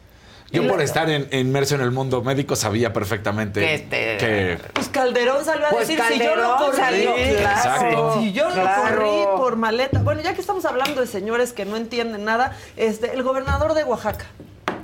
[0.50, 4.88] Yo por estar en- inmerso en el mundo médico sabía perfectamente Que te- que Pues
[4.88, 8.14] Calderón salió a Pues decir, si yo Calderón no corrí, salió, claro.
[8.18, 8.82] si yo no claro.
[8.96, 10.00] corrí por maleta.
[10.02, 13.84] Bueno, ya que estamos hablando de señores que no entienden nada, este, el gobernador de
[13.84, 14.24] Oaxaca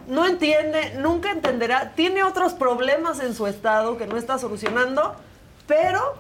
[0.07, 5.15] no entiende, nunca entenderá, tiene otros problemas en su estado que no está solucionando,
[5.66, 6.16] pero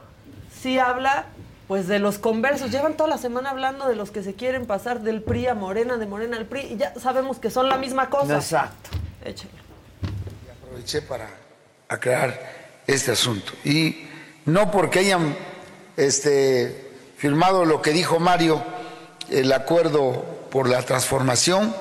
[0.58, 1.26] sí habla
[1.68, 2.70] pues de los conversos.
[2.70, 5.98] Llevan toda la semana hablando de los que se quieren pasar del PRI a Morena,
[5.98, 8.36] de Morena al PRI, y ya sabemos que son la misma cosa.
[8.36, 8.90] Exacto.
[9.24, 9.50] Échale.
[10.52, 11.28] aproveché para
[11.88, 13.52] aclarar este asunto.
[13.64, 14.06] Y
[14.44, 15.34] no porque hayan
[15.96, 18.62] este, firmado lo que dijo Mario,
[19.30, 21.74] el acuerdo por la transformación,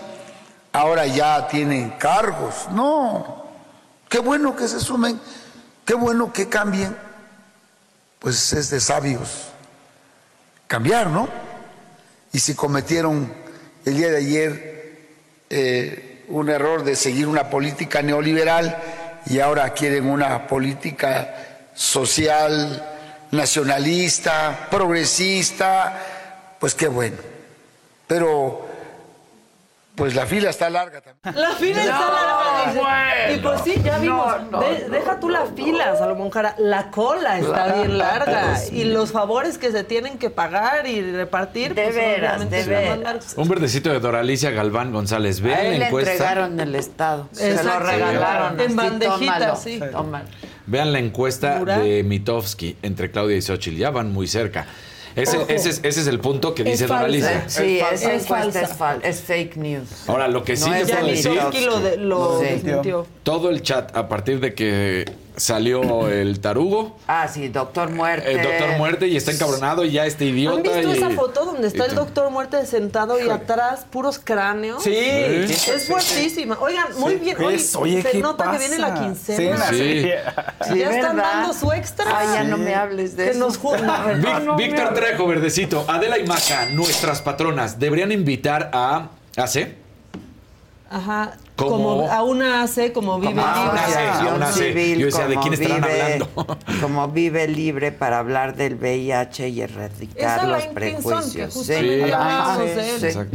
[0.72, 2.70] ahora ya tienen cargos.
[2.72, 3.46] No,
[4.08, 5.20] qué bueno que se sumen,
[5.86, 6.96] qué bueno que cambien.
[8.20, 9.50] Pues es de sabios
[10.68, 11.28] cambiar, ¿no?
[12.32, 13.32] Y si cometieron
[13.84, 15.08] el día de ayer
[15.50, 18.78] eh, un error de seguir una política neoliberal
[19.26, 21.36] y ahora quieren una política
[21.74, 22.84] social,
[23.32, 26.00] nacionalista, progresista,
[26.60, 27.18] pues qué bueno.
[28.08, 28.68] Pero
[29.96, 31.42] pues la fila está larga también.
[31.42, 32.66] La fila está larga.
[32.68, 32.80] dice.
[32.80, 33.34] bueno.
[33.36, 34.26] y pues sí, ya vimos.
[34.50, 34.90] No, no, De- no.
[34.90, 36.56] deja tú la fila, Salomón Jara.
[36.58, 38.60] La cola está bien larga.
[38.72, 41.76] Y los favores que se tienen que pagar y repartir.
[41.76, 43.34] De pues, veras, obviamente de veras.
[43.38, 45.42] Un verdecito de Doralicia Galván González.
[45.42, 46.12] Vean A él la le encuesta.
[46.12, 47.30] entregaron el Estado.
[47.32, 48.60] Se lo regalaron.
[48.60, 49.10] En así, bandejita,
[49.40, 49.80] tómalo, sí.
[49.92, 50.26] tómalo.
[50.66, 53.78] Vean la encuesta de Mitofsky entre Claudia y Xochitl.
[53.78, 54.66] Ya van muy cerca.
[55.16, 56.96] Ese, ese es, ese es el punto que dice falsa.
[57.02, 57.44] Doralicia.
[57.48, 58.24] Sí, Es esa falsa.
[58.24, 59.88] encuesta Es es, fal- es fake news.
[60.08, 61.32] Ahora, lo que sí No te puedo de decir.
[61.66, 62.46] Lo de- lo Sí.
[62.46, 63.08] desmintió.
[63.24, 65.06] Todo el chat, a partir de que
[65.38, 68.30] salió el tarugo, Ah, sí, Doctor Muerte.
[68.34, 70.58] el doctor muerte y está encabronado y ya este idiota.
[70.58, 74.84] ¿Han visto y- esa foto donde está el doctor muerte sentado y atrás puros cráneos?
[74.84, 74.94] Sí.
[74.94, 76.58] Es Sí, fuertísima.
[76.60, 77.20] Oigan, muy Sí.
[77.20, 77.38] bien.
[77.50, 79.68] Es- Oye, se ¿qué nota que viene la quincena.
[79.70, 79.78] Sí.
[79.78, 80.06] Sí.
[80.70, 81.32] Sí, ya están ¿verdad?
[81.34, 82.06] dando su extra.
[82.16, 83.40] Ay, ya no me hables de que eso.
[83.40, 85.86] nos ju- no, Vic- no, no, Víctor me- Trejo, verdecito.
[85.88, 89.08] Adela y Maca, nuestras patronas, deberían invitar a.
[89.38, 89.76] ¿Hace?
[90.92, 91.38] Ajá.
[91.56, 93.80] Como- Como, a una AC, como vive una libre.
[93.80, 94.54] AC, a una AC.
[94.56, 96.58] civil, Yo decía, ¿de como quién estarán vive- hablando?
[96.82, 101.54] Como vive libre para hablar del VIH y erradicar Esa los prejuicios.
[101.54, 101.74] Sí.
[102.12, 103.28] hace.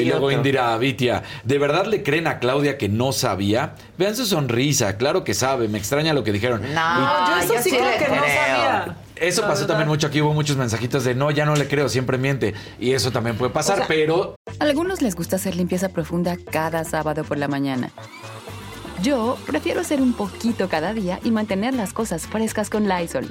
[0.00, 0.30] Y luego.
[0.30, 3.74] Indira Vitia, ¿de verdad le creen a Claudia que no sabía?
[3.98, 6.62] Vean su sonrisa, claro que sabe, me extraña lo que dijeron.
[6.74, 8.96] No, yo eso sí creo que no sabía.
[9.16, 9.74] Eso La pasó verdad.
[9.74, 12.54] también mucho aquí, hubo muchos mensajitos de no, ya no le creo, siempre miente.
[12.78, 16.36] Y eso también puede pasar, O sea- pero A algunos les gusta hacer limpieza profunda
[16.50, 17.90] cada sábado por la mañana.
[19.02, 23.30] Yo prefiero hacer un poquito cada día y mantener las cosas frescas con Lysol.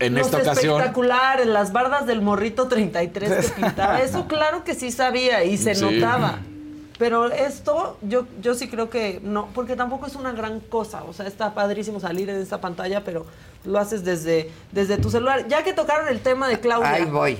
[0.00, 0.74] En Los esta ocasión.
[0.74, 4.00] espectaculares, las bardas del morrito 33 que pintaba.
[4.00, 5.82] Eso claro que sí sabía y se Sí.
[5.84, 6.38] notaba.
[6.98, 11.04] Pero esto, yo, yo sí creo que no, porque tampoco es una gran cosa.
[11.04, 13.26] O sea, está padrísimo salir en esta pantalla, pero
[13.66, 15.46] lo haces desde, desde tu celular.
[15.46, 16.92] Ya que tocaron el tema de Claudia.
[16.94, 17.38] Ahí voy.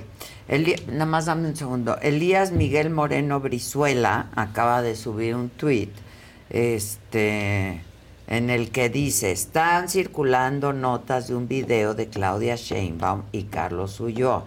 [0.48, 1.96] Elí- nada más dame un segundo.
[2.02, 5.90] Elías Miguel Moreno Brizuela acaba de subir un tuit
[6.50, 7.80] este,
[8.26, 14.00] en el que dice, están circulando notas de un video de Claudia Sheinbaum y Carlos
[14.00, 14.44] Ulloa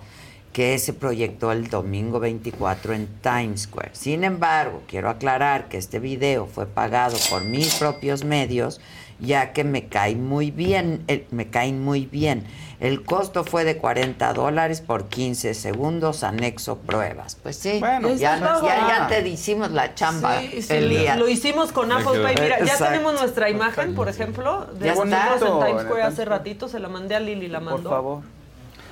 [0.54, 3.92] que se proyectó el domingo 24 en Times Square.
[3.94, 8.82] Sin embargo, quiero aclarar que este video fue pagado por mis propios medios,
[9.20, 12.46] ya que me cae muy bien, el- me caen muy bien.
[12.80, 17.36] El costo fue de 40 dólares por 15 segundos, anexo pruebas.
[17.44, 21.18] Pues sí, Bueno, ya, nos- ya, ya te hicimos la chamba, Sí, sí, Elías.
[21.18, 22.22] lo hicimos con Apple.
[22.24, 22.36] Pay.
[22.42, 22.86] Mira, ya Exacto.
[22.86, 25.34] tenemos nuestra imagen, por ejemplo, de Ya está.
[25.36, 26.70] en Times Square hace ratito.
[26.70, 27.82] Se la mandé a Lili, la mandó.
[27.84, 28.24] Por favor.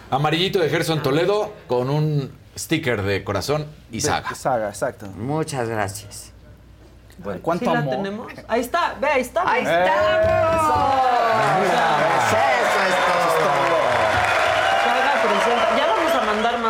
[0.10, 4.36] Amarillito de Gerson Toledo con un sticker de corazón y saga.
[4.36, 5.08] Saga, exacto.
[5.18, 6.34] Muchas gracias.
[7.20, 7.96] Bueno, ¿Cuánto ¿Sí la amor?
[7.96, 8.32] tenemos?
[8.48, 9.50] Ahí está, ve, ahí está.
[9.52, 9.86] ¡Ahí Eh.
[9.86, 10.26] estamos!
[12.28, 12.38] Eso.
[12.88, 13.07] Eso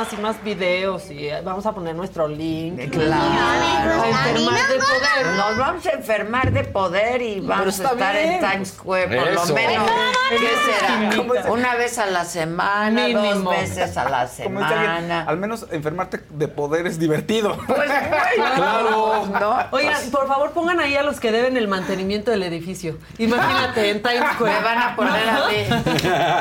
[0.08, 2.90] más y más videos y eh, vamos a poner nuestro link.
[2.92, 3.14] Claro.
[3.24, 5.36] A enfermar de poder.
[5.36, 8.40] Nos vamos a enfermar de poder y vamos a estar en.
[8.40, 9.48] Times Square por Eso.
[9.48, 9.90] lo menos.
[10.30, 10.50] ¿Qué
[11.36, 11.52] será?
[11.52, 13.52] Una vez a la semana, Mínimo.
[13.52, 15.24] dos veces a la semana.
[15.28, 17.58] al menos enfermarte de poder es divertido.
[17.68, 17.90] Pues,
[18.56, 19.26] Claro.
[19.40, 19.58] ¿no?
[19.72, 22.98] Oigan, por favor pongan ahí a los que deben el mantenimiento del edificio.
[23.18, 24.54] Imagínate en Times Square.
[24.54, 25.84] Me van a poner a mí.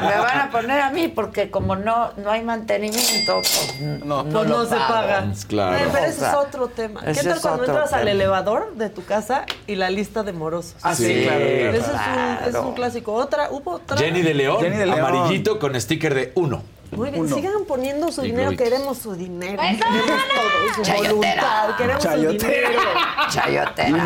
[0.06, 4.46] Me van a poner a mí porque como no, no hay mantenimiento, pues no, Pues
[4.48, 5.26] no se paga.
[5.48, 5.76] Claro.
[5.76, 7.00] Eh, pero O ese sea, es otro tema.
[7.02, 10.76] ¿Qué tal cuando entras al elevador de tu casa y la lista de morosos?
[10.82, 11.44] Ah, sí, Sí, claro.
[11.44, 12.46] Ese es un, claro.
[12.48, 13.12] es un clásico.
[13.14, 13.96] Otra, hubo otra.
[13.96, 15.00] Jenny de León, Jenny de León.
[15.00, 16.62] amarillito con sticker de uno.
[16.92, 17.34] Muy bien, Uno.
[17.34, 21.12] sigan poniendo su dinero, queremos su dinero, queremos todo, su Chayotera.
[21.12, 22.68] voluntad, queremos su Chayotera.
[22.68, 22.80] dinero.
[23.28, 24.04] Chayotera.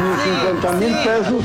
[0.78, 0.94] Sí,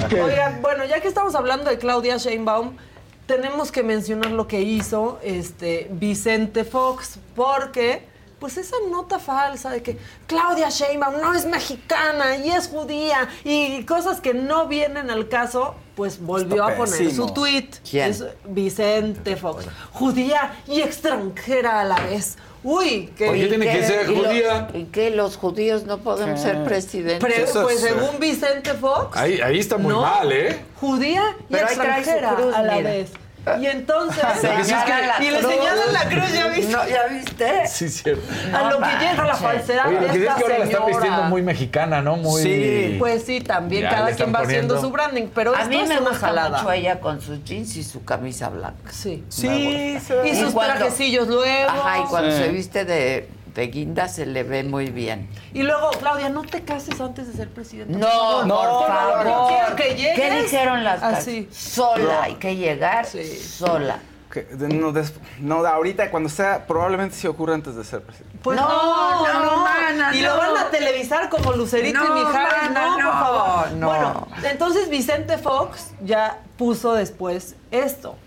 [0.09, 0.15] sí.
[0.19, 2.77] Oigan, bueno, ya que estamos hablando de Claudia Sheinbaum,
[3.25, 8.03] tenemos que mencionar lo que hizo este Vicente Fox, porque
[8.39, 9.97] pues esa nota falsa de que
[10.27, 15.75] Claudia Sheinbaum no es mexicana y es judía y cosas que no vienen al caso,
[15.95, 17.27] pues volvió a poner pésimo.
[17.27, 17.69] su tweet.
[17.89, 18.11] ¿Quién?
[18.11, 19.65] Es Vicente Fox.
[19.93, 22.37] Judía y extranjera a la vez.
[22.63, 23.27] Uy, que...
[23.27, 24.67] ¿Por qué tiene que ser ¿Y lo- judía?
[24.73, 26.47] ¿Y que los judíos no podemos ¿Qué?
[26.47, 27.19] ser presidentes?
[27.19, 27.93] Pre- pues es, eh.
[27.93, 30.01] según Vicente Fox, Ahí, ahí está muy No.
[30.01, 30.59] mal, ¿eh?
[30.81, 32.89] judía y Pero extranjera cruz, a la mira.
[32.89, 33.11] vez.
[33.61, 34.23] Y entonces...
[34.41, 36.71] Sí es que- y le señalan la cruz, ¿ya viste?
[36.71, 37.67] No, ¿ya viste?
[37.67, 38.21] Sí, cierto.
[38.53, 40.43] a No lo que llega la falsedad Oye, de lo que sí es esta que
[40.43, 42.17] ahora la están vistiendo muy mexicana, ¿no?
[42.17, 42.41] Muy...
[42.43, 42.95] Sí.
[42.99, 45.87] Pues sí, también Ya cada quien va haciendo su branding, pero A esto mí es
[45.89, 46.57] me una gusta jalada.
[46.59, 48.91] mucho ella con sus jeans y su camisa blanca.
[48.91, 49.23] Sí.
[49.29, 50.29] Sí, se ve.
[50.29, 51.69] Y sus cuando- trajecillos luego.
[51.69, 52.37] Ajá, y cuando Sí.
[52.37, 55.27] se viste de, de guinda se le ve muy bien.
[55.53, 57.97] Y luego, Claudia, no te cases antes de ser presidenta.
[57.97, 59.23] No, No, por favor.
[59.25, 59.47] favor.
[59.47, 61.45] Quiero que llegues ¿Qué dijeron las así.
[61.45, 61.57] casas?
[61.63, 63.23] Sola, hay que llegar Sí.
[63.37, 63.99] sola.
[64.31, 68.37] Que no, des- no, ahorita cuando sea, probablemente sí ocurra antes de ser presidente.
[68.43, 70.27] Pues No, no, no, no, mana, Y no.
[70.31, 72.71] lo van a televisar como Lucerito No, y Mijares.
[72.71, 73.71] No, no, por favor.
[73.71, 73.87] no.
[73.87, 78.17] Bueno, entonces Vicente Fox ya puso después esto.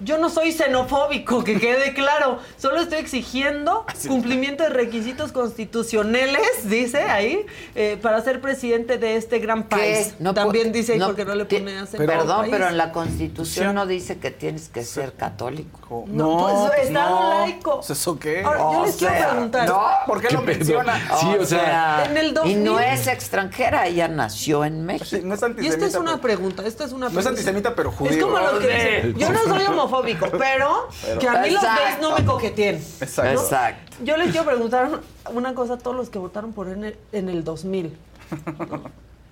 [0.00, 2.38] Yo no soy xenofóbico, que quede claro.
[2.56, 7.44] Solo estoy exigiendo cumplimiento de requisitos constitucionales, dice ahí,
[7.74, 10.14] eh, para ser presidente de este gran país.
[10.18, 13.74] No También dice ahí no, porque no le pone acento Perdón, pero en la Constitución
[13.74, 16.04] no dice que tienes que ser católico.
[16.08, 17.76] No, pues, Estado laico.
[17.76, 18.42] Pues, ¿Eso qué?
[18.42, 19.68] Ahora, yo O les quiero preguntar.
[19.68, 20.58] no, ¿Por qué ¿Qué lo pedo?
[20.58, 21.00] menciona?
[21.20, 22.64] Sí, o sea, En el Y 2000.
[22.64, 25.04] no es extranjera, ella nació en México.
[25.04, 25.74] Sí, no es Y antisemita.
[25.74, 27.28] esta es una pregunta, esta es una No es pregunta.
[27.30, 28.12] antisemita, pero judío.
[28.12, 28.66] Es como lo que
[29.02, 29.89] dice, yo no soy homofóbico,
[30.38, 30.88] pero,
[31.18, 32.76] que a mí los gays no me coqueteen.
[33.00, 33.40] Exacto.
[33.42, 33.96] Exacto.
[34.02, 34.88] Yo les quiero preguntar
[35.32, 37.96] una cosa a todos los que votaron por él en el, en el 2000.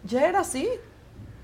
[0.04, 0.68] ¿Ya era así?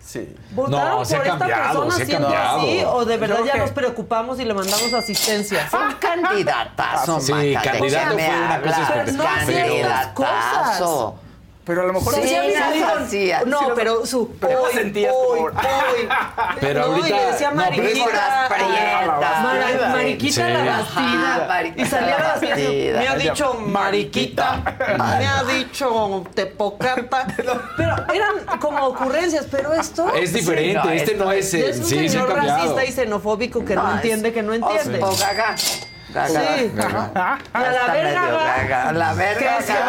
[0.00, 0.36] Sí.
[0.50, 2.58] ¿Votaron No, se ha por esta cambiado, persona se siendo cambiado.
[2.58, 2.82] así?
[2.84, 5.66] ¿O de verdad Yo ya nos preocupamos y le mandamos asistencia?
[5.72, 7.32] Un candidatazo, Sí,
[7.62, 8.94] candidato fue una cosa.
[9.12, 11.14] No estas Candidatazo.
[11.66, 13.46] Pero a lo mejor Sí, Sí, no.
[13.46, 14.28] No, Sí, pero su.
[14.38, 15.52] pero hoy, sentías hoy, hoy.
[16.60, 18.48] Pero no, ahorita- y le decía no, Mariquita.
[19.42, 20.52] Mara- Mariquita Sí.
[20.52, 21.44] la bastida.
[21.48, 22.98] Mariquita y salía la bastida.
[23.00, 24.76] Me ha dicho Mariquita.
[25.18, 27.26] Me ha dicho Tepocata.
[27.36, 30.12] Pero eran como ocurrencias, pero esto.
[30.14, 31.54] Es diferente, Sí, no, este no es...
[31.54, 35.00] es un señor racista y xenofóbico que no, entiende que no entiende.
[36.14, 36.32] Gaga.
[36.32, 36.56] Gaga.
[36.58, 36.70] Sí.
[36.74, 37.38] Gaga.
[37.52, 38.44] A la verga, medio va.
[38.44, 38.88] gaga.
[38.88, 39.58] A la verga.
[39.58, 39.86] Que se gaga.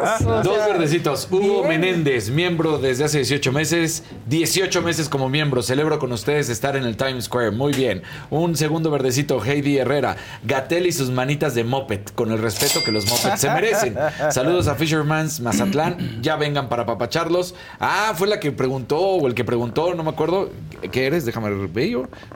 [0.00, 0.18] vaya.
[0.26, 1.28] O Dos sea, verdecitos.
[1.30, 1.80] Hugo bien.
[1.80, 4.02] Menéndez, miembro desde hace 18 meses.
[4.26, 5.62] 18 meses como miembro.
[5.62, 7.52] Celebro con ustedes estar en el Times Square.
[7.52, 8.02] Muy bien.
[8.30, 9.42] Un segundo verdecito.
[9.42, 10.16] Heidi Herrera.
[10.44, 12.00] Gatel y sus manitas de moped.
[12.14, 13.96] Con el respeto que los mopeds se merecen.
[14.30, 16.20] Saludos a Fisherman's Mazatlán.
[16.22, 17.54] Ya vengan para papacharlos.
[17.80, 20.50] Ah, fue la que preguntó o el que preguntó, no me acuerdo.
[20.92, 21.24] ¿Qué eres?
[21.24, 21.68] Déjame ver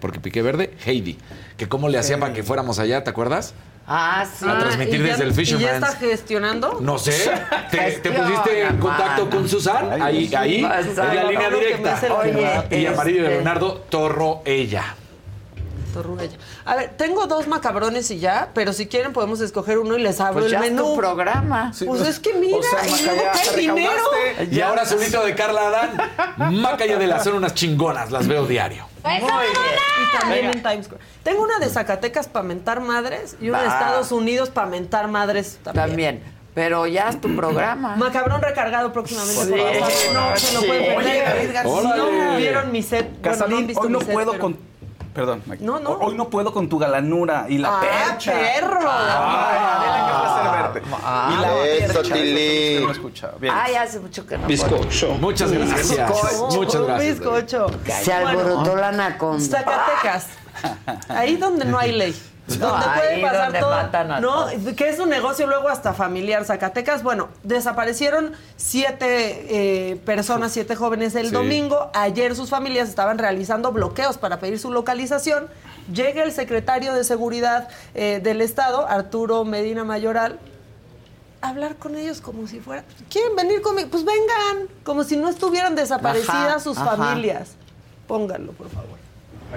[0.01, 0.75] porque piqué verde.
[0.85, 1.19] Heidi.
[1.63, 3.55] Que cómo le hacía para que fuéramos allá, ¿te acuerdas?
[3.87, 4.45] Ah, sí.
[4.49, 5.75] A transmitir ¿y ya- desde el ¿Y ya Fisherman's.
[5.75, 6.79] está gestionando?
[6.81, 7.31] No sé.
[7.71, 10.03] ¿Te, te pusiste en contacto con Susan?
[10.03, 12.01] Ahí, ahí, Ay, en la línea directa.
[12.19, 14.97] Oye, Y a María de este- Leonardo Torro ella.
[15.93, 16.37] Torruella.
[16.65, 20.21] A ver, tengo dos macabrones y ya, pero si quieren podemos escoger uno y les
[20.21, 20.83] abro Pues el ya es menú.
[20.95, 21.73] tu programa.
[21.87, 24.03] Pues es que mira, O sea, y Maca, luego te dinero.
[24.51, 26.53] Y ahora solito de Carla Adán.
[26.61, 28.87] Macaya de la son unas chingonas, las veo diario.
[29.05, 29.29] Muy bien.
[29.29, 31.03] Y también en Times Square.
[31.23, 33.69] Tengo una de Zacatecas para mentar madres y una de.
[33.69, 35.87] Estados Unidos para mentar madres también.
[35.89, 36.43] También.
[36.55, 37.97] Pero ya es tu programa.
[37.97, 39.43] Macabrón recargado próximamente.
[39.43, 40.09] Sí.
[40.13, 40.67] no se lo Sí.
[40.67, 41.63] pueden perder.
[41.63, 41.97] Si Órale.
[41.97, 44.59] no vieron mi set, bueno, no han visto hoy no mi set, puedo pero- con.
[45.15, 45.63] Perdón, Mike.
[45.63, 45.91] No, no.
[45.91, 48.33] Hoy no puedo con tu galanura y la ¡Ah, percha.
[48.33, 48.79] perro!
[48.83, 50.97] Ah, Adela, qué placer verte.
[51.05, 52.15] Ah, y la eso, percha.
[52.15, 52.35] Tili.
[52.35, 53.31] que no escucha.
[53.39, 53.55] Bien.
[53.55, 54.47] Ay, hace mucho que no.
[54.47, 55.09] Bizcocho.
[55.21, 55.89] Muchas gracias.
[55.91, 56.57] Bizcocho.
[56.57, 57.19] Muchas gracias.
[57.19, 57.67] bizcocho.
[58.03, 59.45] Se alborotó Bueno, la anaconda.
[59.45, 60.27] Zacatecas.
[61.09, 62.23] Ahí donde no hay ley.
[62.59, 63.71] No, donde puede ahí pasar donde todo.
[63.71, 64.75] matan a no, todos.
[64.77, 66.45] que es un negocio luego hasta familiar.
[66.45, 71.33] Zacatecas, bueno, desaparecieron siete eh, personas, siete jóvenes el Sí.
[71.33, 71.91] domingo.
[71.95, 75.47] Ayer sus familias estaban realizando bloqueos para pedir su localización.
[75.93, 80.39] Llega el secretario de Seguridad eh, del Estado, Arturo Medina Mayoral,
[81.43, 82.85] a hablar con ellos como si fuera.
[83.09, 83.89] ¿Quieren venir conmigo?
[83.91, 86.97] Pues vengan, como si no estuvieran desaparecidas Ajá, sus ajá.
[86.97, 87.51] familias.
[88.09, 89.02] Pónganlo, por favor.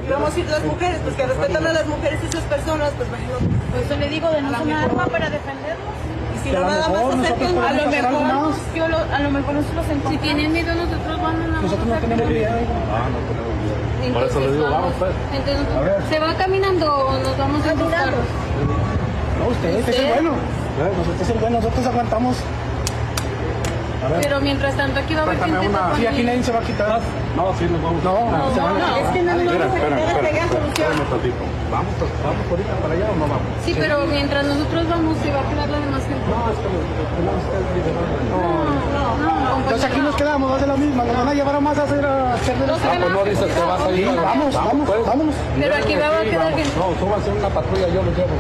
[0.04, 2.92] Y vamos a ir las mujeres, pues que respetan a las mujeres y esas personas,
[2.98, 3.38] pues imagino.
[3.72, 5.96] Por eso le digo, denos una arma para defendernos.
[6.36, 9.86] Y si no nada más acerquen, A lo mejor, yo lo, a lo mejor nosotros
[9.86, 10.12] sentimos.
[10.12, 12.52] Si tienen miedo, nosotros vamos a Nosotros no tenemos miedo.
[14.14, 15.12] Por eso le digo, vamos, pues.
[15.34, 15.66] Entonces,
[16.10, 18.26] ¿se va caminando o nos vamos sus carros?
[19.40, 20.32] No, usted, usted es el bueno.
[20.98, 22.38] Nosotros es el bueno, nosotros aguantamos.
[24.22, 25.96] Pero mientras tanto aquí va a haber gente tapando.
[25.96, 27.00] Sí, aquí nadie se va a quitar.
[27.36, 28.04] No, sí, nos vamos.
[28.04, 30.28] No, No, se van a no, es que no nos vamos a quitar hasta que
[30.28, 30.92] haya solución.
[31.72, 33.48] ¿Vamos, ¿Vamos ahorita para allá o no vamos?
[33.66, 36.26] Sí, pero mientras nosotros vamos, se va a quedar la demás gente.
[36.30, 36.86] No, es que los.
[38.32, 39.58] No, no, no.
[39.66, 41.04] Entonces aquí nos quedamos, va a ser la misma.
[41.04, 43.06] Nos van a llevar a más a hacer a hacer de No se Ah, pues
[43.10, 44.08] a- no dices que vas a ir.
[44.08, 45.36] no, Vamos, vamos, vámonos.
[45.60, 46.60] Pero aquí va a quedar vamos.
[46.60, 46.80] gente.
[46.80, 48.36] No, súbanse en una patrulla, yo los llevo.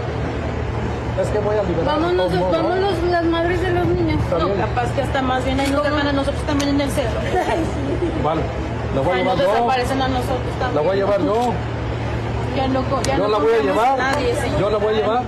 [1.22, 1.86] Es que voy a liberar.
[1.86, 4.20] Vámonos, modos, vámonos las madres de los niños.
[4.38, 7.20] No, capaz que hasta más bien ahí nos dejan a nosotros también en el cerro.
[8.24, 8.42] Vale,
[8.96, 9.48] la voy a Ahí llevar yo.
[9.48, 10.76] desaparecen a nosotros también.
[10.76, 11.54] La voy a llevar yo.
[12.58, 13.98] Ya no, ya Yo no la voy a llevar.
[13.98, 14.60] nadie, señor.
[14.60, 15.24] Yo la voy a llevar.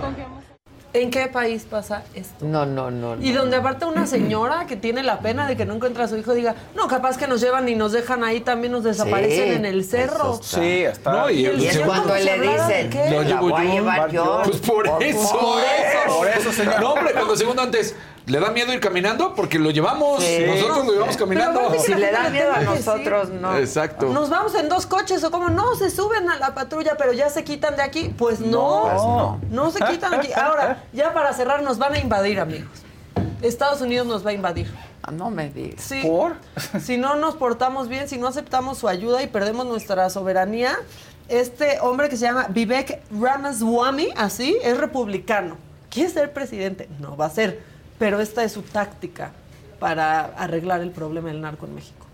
[0.97, 2.43] ¿En qué país pasa esto?
[2.43, 3.15] No, no, no.
[3.21, 6.17] Y donde aparte una señora que tiene la pena de que no encuentra a su
[6.17, 9.53] hijo diga, no, capaz que nos llevan y nos dejan ahí, también nos desaparecen Sí,
[9.53, 10.39] en el cerro.
[10.41, 11.11] Sí, hasta.
[11.11, 13.11] No, y es cuando le dicen, ¿Qué?
[13.11, 14.41] Lo la llevo voy a llevar yo.
[14.43, 15.39] Pues por eso.
[15.39, 16.17] Por eso.
[16.17, 16.81] Por eso, señor.
[16.81, 17.95] No, hombre, cuando segundo antes,
[18.27, 19.33] ¿le da miedo ir caminando?
[19.33, 20.23] Porque lo llevamos.
[20.23, 20.43] Sí.
[20.45, 21.73] Nosotros lo llevamos caminando.
[21.79, 22.65] Si le da miedo a sí.
[22.65, 23.57] nosotros, no.
[23.57, 24.07] Exacto.
[24.07, 27.29] Nos vamos en dos coches o como no, se suben a la patrulla, pero ya
[27.29, 28.13] se quitan de aquí.
[28.17, 29.71] Pues no, Pues no, no.
[29.71, 30.33] se quitan de aquí.
[30.33, 32.69] Ahora, ya para cerrar, nos van a invadir, amigos.
[33.41, 34.71] Estados Unidos nos va a invadir.
[35.03, 35.81] Ah, No me digas.
[35.81, 36.01] Sí.
[36.01, 36.33] ¿Por?
[36.81, 40.77] Si no nos portamos bien, si no aceptamos su ayuda y perdemos nuestra soberanía,
[41.29, 45.57] este hombre que se llama Vivek Ramaswamy, así, es republicano.
[45.89, 46.89] ¿Quiere ser presidente?
[46.99, 47.76] No va a ser.
[47.99, 49.31] Pero esta es su táctica
[49.79, 52.05] para arreglar el problema del narco en México.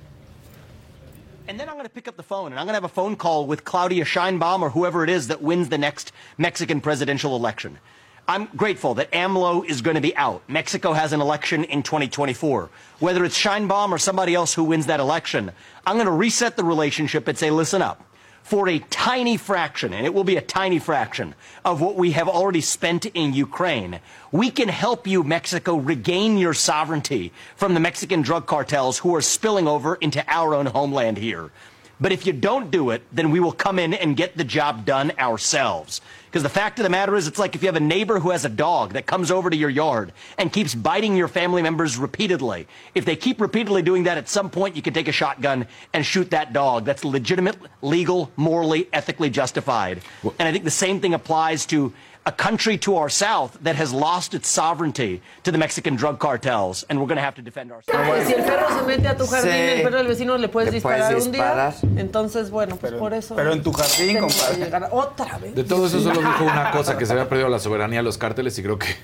[1.48, 2.88] And then I'm going to pick up the phone and I'm going to have a
[2.88, 7.36] phone call with Claudia Scheinbaum or whoever it is that wins the next Mexican presidential
[7.36, 7.80] election.
[8.26, 10.44] I'm grateful that AMLO is going to be out.
[10.48, 12.70] Mexico has an election in 2024.
[13.00, 15.52] Whether it's Scheinbaum or somebody else who wins that election,
[15.86, 18.02] I'm going to reset the relationship and say, listen up.
[18.44, 21.34] For a tiny fraction, and it will be a tiny fraction,
[21.64, 24.02] of what we have already spent in Ukraine,
[24.32, 29.22] we can help you, Mexico, regain your sovereignty from the Mexican drug cartels who are
[29.22, 31.52] spilling over into our own homeland here.
[32.02, 34.86] But if you don't do it, then we will come in and get the job
[34.86, 36.02] done ourselves.
[36.34, 38.32] Because the fact of the matter is, it's like if you have a neighbor who
[38.32, 41.96] has a dog that comes over to your yard and keeps biting your family members
[41.96, 42.66] repeatedly.
[42.96, 46.04] If they keep repeatedly doing that, at some point you can take a shotgun and
[46.04, 46.86] shoot that dog.
[46.86, 50.02] That's legitimate, legal, morally, ethically justified.
[50.24, 51.94] And I think the same thing applies to
[52.26, 56.86] a country to our south that has lost its sovereignty to the Mexican drug cartels,
[56.90, 58.28] and we're going to have to defend ourselves.
[58.28, 59.58] Si el perro se mete a tu jardín, Sí.
[59.78, 61.74] el perro del vecino le puedes Le puedes disparar un disparar.
[61.82, 62.02] día.
[62.02, 63.36] Entonces, bueno, pues por eso.
[63.36, 64.88] pero en tu jardín, compadre.
[64.92, 65.54] Otra vez.
[65.56, 68.18] De todo eso solo dijo una cosa, que se había perdido la soberanía de los
[68.18, 68.96] cárteles y creo que...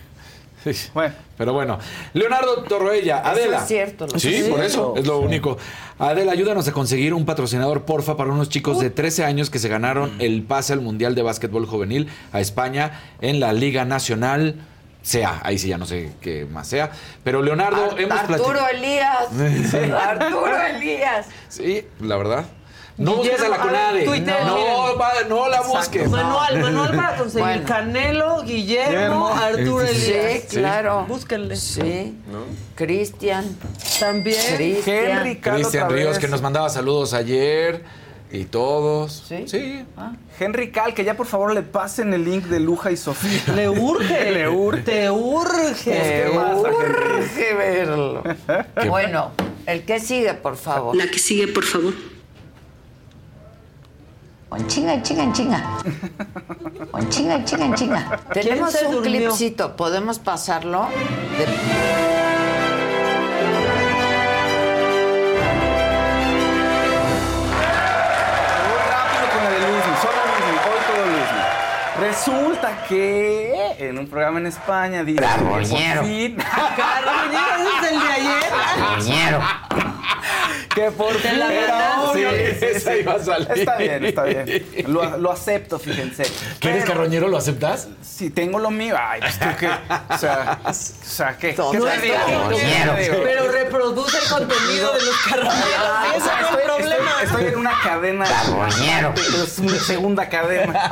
[1.37, 1.79] Pero bueno,
[2.13, 3.57] Leonardo Torroella, Eso Adela.
[3.59, 5.57] es cierto, lo Sí, por eso, es lo único.
[5.97, 9.69] Adela, ayúdanos a conseguir un patrocinador, porfa, para unos chicos de 13 años que se
[9.69, 14.55] ganaron el pase al Mundial de Básquetbol Juvenil a España en la Liga Nacional.
[15.01, 16.91] Sea, ahí sí ya no sé qué más sea.
[17.23, 18.67] Pero Leonardo, hemos Arturo platicado.
[18.69, 19.27] Elías.
[19.71, 19.77] Sí.
[19.91, 21.27] Arturo Elías.
[21.47, 22.45] Sí, la verdad.
[22.99, 24.05] No busques a la Conade.
[24.05, 24.95] No,
[25.27, 25.77] no la Exacto.
[25.77, 26.09] busques.
[26.09, 27.65] Manual, manual para conseguir Bueno.
[27.65, 29.27] Canelo, Guillermo, Guillermo.
[29.29, 30.41] Arturo Elías.
[30.47, 31.05] Sí, claro.
[31.07, 31.55] Búsquenle.
[31.55, 32.17] Sí.
[32.75, 33.45] Cristian.
[33.99, 34.37] También.
[34.55, 35.35] Cristian.
[35.41, 37.83] Cristian Ríos, que nos mandaba saludos ayer
[38.31, 39.23] y todos.
[39.27, 39.45] Sí.
[39.47, 39.85] Sí.
[40.37, 43.53] Henry Cal, que ya por favor le pasen el link de Luja y Sofía.
[43.55, 44.31] Le urge.
[44.31, 44.81] le urge.
[44.81, 45.91] Te urge.
[45.91, 47.19] ¿Qué pasa, Henry?
[47.21, 48.23] Urge verlo.
[48.87, 49.31] Bueno,
[49.65, 50.97] el que sigue, por favor.
[50.97, 51.93] La que sigue, por favor.
[54.55, 55.63] En chinga, en chinga, en chinga.
[56.97, 58.19] En chinga, en chinga, en chinga.
[58.33, 59.01] Tenemos un durmió?
[59.19, 60.87] clipcito, ¿podemos pasarlo?
[61.37, 62.59] De-
[70.87, 72.01] con.
[72.01, 76.03] Resulta que en un programa en España dice que por Carroñero.
[76.03, 76.37] fin
[76.77, 78.49] Carroñero, ese es el de ayer.
[78.79, 79.39] Carroñero.
[80.75, 82.29] que por fin la era obvio.
[82.31, 83.47] Sí, esa iba a salir.
[83.55, 84.65] Está bien, está bien.
[84.87, 86.23] Lo, lo acepto, fíjense.
[86.59, 87.27] ¿Que eres Pero- carroñero?
[87.27, 87.87] ¿Lo aceptas?
[88.01, 89.67] Si tengo lo mío, ay, pues tú qué.
[89.67, 91.55] O sea, o sea, ¿qué?
[91.55, 92.95] ¿Qué te es carroñero.
[93.23, 95.89] Pero reproduce el contenido de los carroñeros.
[96.13, 97.11] O Ese sea, es el estoy, problema.
[97.23, 98.25] estoy- estoy en una cadena.
[98.25, 99.13] Carroñero.
[99.43, 100.89] Es una segunda cadena.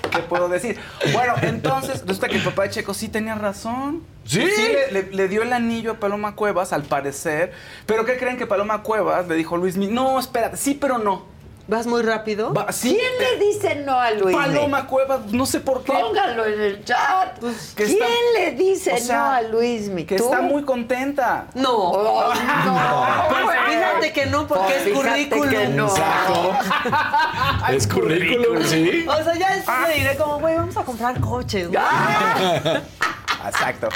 [0.10, 0.78] ¿Qué puedo decir?
[1.12, 4.02] Bueno, entonces, resulta que el papá de Checo sí tenía razón.
[4.30, 4.72] ¿Sí?
[4.90, 7.52] le, le- le dio el anillo a Paloma Cuevas, al parecer.
[7.86, 9.86] Pero ¿qué creen que Paloma Cuevas le dijo a Luis Mi?
[9.88, 11.28] No, espérate, sí, pero no.
[11.68, 12.52] ¿Vas muy rápido?
[12.52, 14.34] Va- sí, ¿Quién le dice no a Luis?
[14.36, 15.92] Paloma Cuevas, no sé por qué.
[15.92, 17.38] Póngalo en el chat.
[17.76, 18.06] que ¿Quién está-
[18.40, 19.88] le dice o sea, no a Luis?
[20.04, 21.46] Que está muy contenta.
[21.54, 21.70] No.
[21.72, 23.06] Oh, no.
[23.44, 25.48] Pues fíjate que no, porque Pues es currículum.
[25.48, 25.86] que no.
[25.86, 26.52] Exacto.
[27.72, 29.06] es currículum, ¿sí?
[29.08, 31.68] O sea, ya después le diré como, güey, vamos a comprar coches.
[33.46, 33.88] Exacto.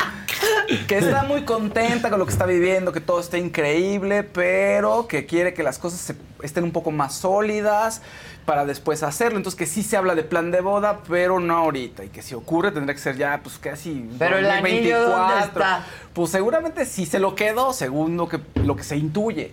[0.88, 5.26] que está muy contenta con lo que está viviendo, que todo está increíble, pero que
[5.26, 8.02] quiere que las cosas se- estén un poco más sólidas
[8.46, 9.36] para después hacerlo.
[9.38, 12.04] Entonces que sí se habla de plan de boda, pero no ahorita.
[12.04, 15.84] Y que si ocurre tendría que ser ya pues casi Pero el anillo, ¿dónde está?
[16.12, 19.52] Pues seguramente sí se lo quedó, según lo que, lo que se intuye.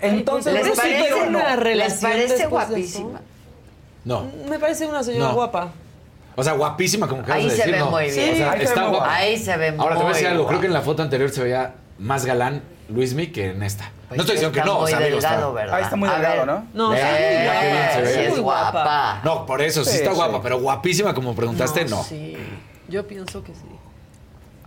[0.00, 1.38] Entonces, ¿Les sí, parece, no.
[1.38, 3.20] una ¿Les relación parece guapísima?
[4.04, 4.26] No.
[4.48, 5.34] Me parece una señora No.
[5.34, 5.72] guapa.
[6.40, 7.90] O sea, guapísima, como que Ahí se ve no.
[7.90, 8.32] muy bien.
[8.34, 9.06] O sea, Ahí se está ve muy guapa.
[9.06, 9.14] guapa.
[9.16, 10.46] Ahí se ve Ahora te voy a decir algo.
[10.46, 13.90] Creo que en la foto anterior se veía más galán Luismi que en esta.
[14.08, 15.74] Pues no estoy diciendo que no, o sea, digo, está- ¿verdad?
[15.74, 16.46] Ahí está muy A delgado, ver.
[16.46, 16.66] ¿no?
[16.74, 18.12] No, ve.
[18.14, 19.20] sí es guapa.
[19.24, 20.16] No, por eso, sí, Sí, está sí.
[20.16, 22.02] guapa, pero guapísima como preguntaste, no.
[22.04, 22.36] Sí,
[22.88, 23.66] yo pienso que sí.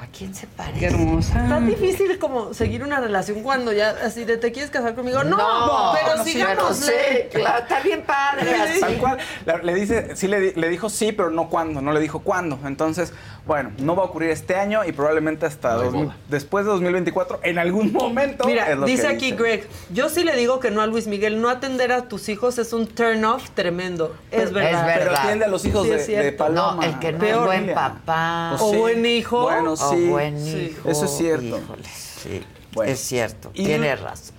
[0.02, 0.80] ¿A quién se parece?
[0.80, 1.34] Qué hermosa.
[1.48, 5.24] Tan difícil como seguir una relación cuando ya así de te quieres casar conmigo.
[5.24, 6.76] No, No, pero no, sigamos.
[6.76, 6.92] sí,
[7.32, 8.80] claro, está bien padre así.
[8.80, 9.18] Tal cual.
[9.46, 12.20] Le, le dice, sí le, di- le dijo sí, pero no cuándo, no le dijo
[12.22, 12.58] cuándo.
[12.66, 13.14] Entonces,
[13.46, 16.18] bueno, no va a ocurrir este año y probablemente hasta No hay 2000 boda.
[16.30, 18.46] después de 2024, en algún momento.
[18.48, 19.36] Mira, es lo que dice aquí dice.
[19.38, 22.58] Greg, yo sí le digo que no a Luis Miguel, no atender a tus hijos
[22.58, 24.16] es un turn off tremendo.
[24.32, 24.84] Es verdad.
[24.84, 24.96] verdad.
[24.98, 26.24] Pero atiende a los hijos Sí, de, es cierto.
[26.26, 26.76] de Paloma.
[26.78, 27.40] No, el que no Peor.
[27.54, 28.48] es buen papá.
[28.52, 28.78] Pues O sí.
[28.78, 29.42] buen hijo.
[29.44, 30.08] Bueno, o sí.
[30.08, 30.72] buen Sí.
[30.72, 30.90] hijo.
[30.90, 31.58] Eso es cierto.
[31.58, 32.42] Híjole, sí.
[32.74, 32.92] Bueno.
[32.92, 33.52] Es cierto.
[33.54, 34.36] Y- Tiene razón.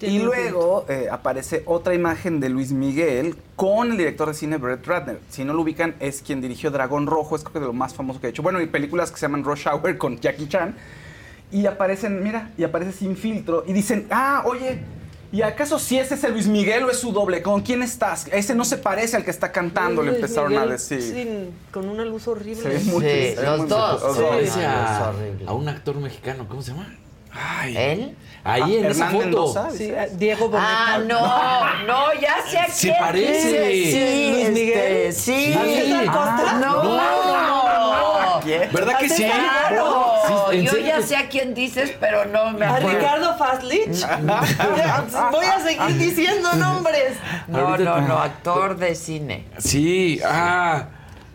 [0.00, 4.86] Y luego eh, aparece otra imagen de Luis Miguel con el director de cine Brett
[4.86, 5.18] Ratner.
[5.28, 7.94] Si no lo ubican, es quien dirigió Dragón Rojo, es creo que de lo más
[7.94, 8.42] famoso que ha hecho.
[8.42, 10.76] Bueno, y películas que se llaman Rush Hour con Jackie Chan.
[11.50, 13.64] Y aparecen, mira, y aparece sin filtro.
[13.66, 14.78] Y dicen, ah, oye,
[15.32, 17.42] ¿y acaso si ese es el Luis Miguel o es su doble?
[17.42, 18.26] ¿Con quién estás?
[18.32, 21.02] Ese no se parece al que está cantando, le Luis empezaron a Miguel decir.
[21.02, 22.78] sin- con una luz horrible.
[22.84, 24.16] Muy Sí, triste, los muy dos.
[24.16, 24.22] Sí.
[24.42, 25.44] es a, horrible.
[25.46, 26.94] a un actor mexicano, ¿cómo se llama?
[27.38, 28.16] Ay, ¿Él?
[28.44, 29.70] ahí en esa foto.
[29.76, 30.94] Sí, eh, Diego Boneta.
[30.94, 33.68] Ah, no, no, ya sé a Se quién parece.
[33.68, 33.92] dice.
[33.92, 34.78] Sí, Luis Miguel.
[34.78, 35.54] este, sí.
[36.08, 36.52] ¿A Costa?
[36.60, 38.40] no, No.
[38.42, 38.68] ¿Quién?
[38.72, 39.24] ¿Verdad que ¿A sí?
[39.24, 40.14] Claro,
[40.50, 42.98] Sí, yo serio ya sé a quién dices, pero no me ¿A acuerdo.
[42.98, 44.06] Ricardo Faslich?
[45.32, 47.14] Voy a seguir diciendo nombres.
[47.48, 49.44] No, no, no, actor de cine.
[49.58, 50.84] Sí, ah.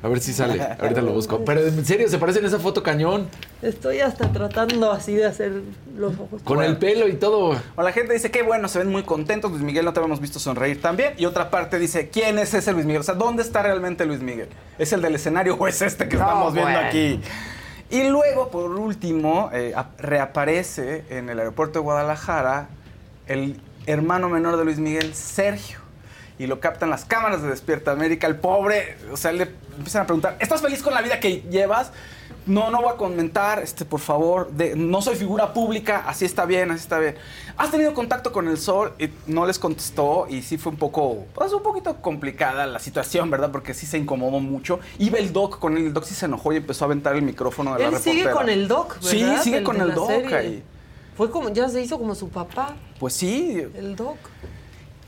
[0.04, 0.62] A ver si sale.
[0.62, 1.46] Ahorita lo busco.
[1.46, 3.28] Pero en serio, se parece en esa foto cañón.
[3.62, 5.62] Estoy hasta tratando así de hacer
[5.98, 6.42] los ojos.
[6.44, 7.56] Con el pelo y todo.
[7.78, 9.50] O la gente dice, qué bueno, se ven muy contentos.
[9.52, 11.14] Luis Miguel no te habíamos visto sonreír también.
[11.18, 13.00] Y otra parte dice, ¿quién es ese Luis Miguel?
[13.00, 14.50] O sea, ¿dónde está realmente Luis Miguel?
[14.78, 16.88] ¿Es el del escenario o es este que No, estamos viendo bueno.
[16.88, 17.22] aquí?
[17.90, 22.68] Y luego, por último, eh, ap- reaparece en el aeropuerto de Guadalajara
[23.28, 25.80] el hermano menor de Luis Miguel, Sergio.
[26.44, 28.28] Y lo captan las cámaras de Despierta América.
[28.28, 29.48] El pobre, o sea, le
[29.78, 31.94] empiezan a preguntar, ¿estás feliz con la vida que llevas?
[32.45, 36.44] No, no voy a comentar, este, por favor, de, no soy figura pública, así está
[36.44, 37.15] bien, así está bien.
[37.56, 38.91] ¿Has tenido contacto con el sol?
[38.99, 43.30] Y no les contestó y sí fue un poco, pues un poquito complicada la situación,
[43.32, 43.49] ¿verdad?
[43.49, 44.82] Porque sí se incomodó mucho.
[44.99, 47.22] Iba el doc con él, el doc sí se enojó y empezó a aventar el
[47.22, 48.34] micrófono de la Él sigue reportera.
[48.34, 49.10] con el doc, ¿verdad?
[49.10, 50.36] Sí, sigue El con el la doc serie.
[50.36, 50.64] ahí.
[51.15, 53.64] Fue como, ya se hizo como su papá, Pues sí.
[53.76, 54.18] el doc.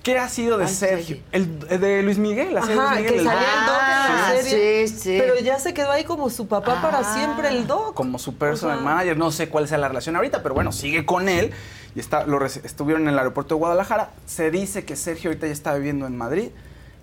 [0.06, 1.18] ¿Qué ha sido de Ay, Sergio?
[1.32, 3.58] El de Luis Miguel, la serie Ajá, Luis Miguel, que el salía doc.
[3.60, 4.88] el doc en Ah, la serie.
[4.88, 5.18] sí, sí.
[5.20, 7.96] Pero ya se quedó ahí como su papá para siempre, el doc.
[7.96, 9.18] como su personal manager.
[9.18, 11.52] No sé cuál sea la relación ahorita, pero bueno, sigue con él.
[11.96, 14.12] Y está, lo estuvieron en el aeropuerto de Guadalajara.
[14.28, 16.50] Se dice que Sergio ahorita ya está viviendo en Madrid,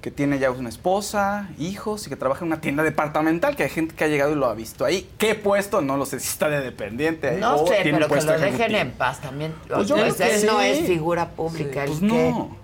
[0.00, 3.70] que tiene ya una esposa, hijos y que trabaja en una tienda departamental, que hay
[3.70, 5.10] gente que ha llegado y lo ha visto ahí.
[5.18, 5.80] ¿Qué puesto?
[5.80, 8.32] No lo sé si está de dependiente ahí No o sé, tiene pero que lo
[8.32, 8.78] dejen ejecutivo.
[8.78, 9.54] en paz también.
[9.66, 11.82] Pues yo Pues creo que él no es figura pública.
[11.86, 12.61] Pues ¿el no.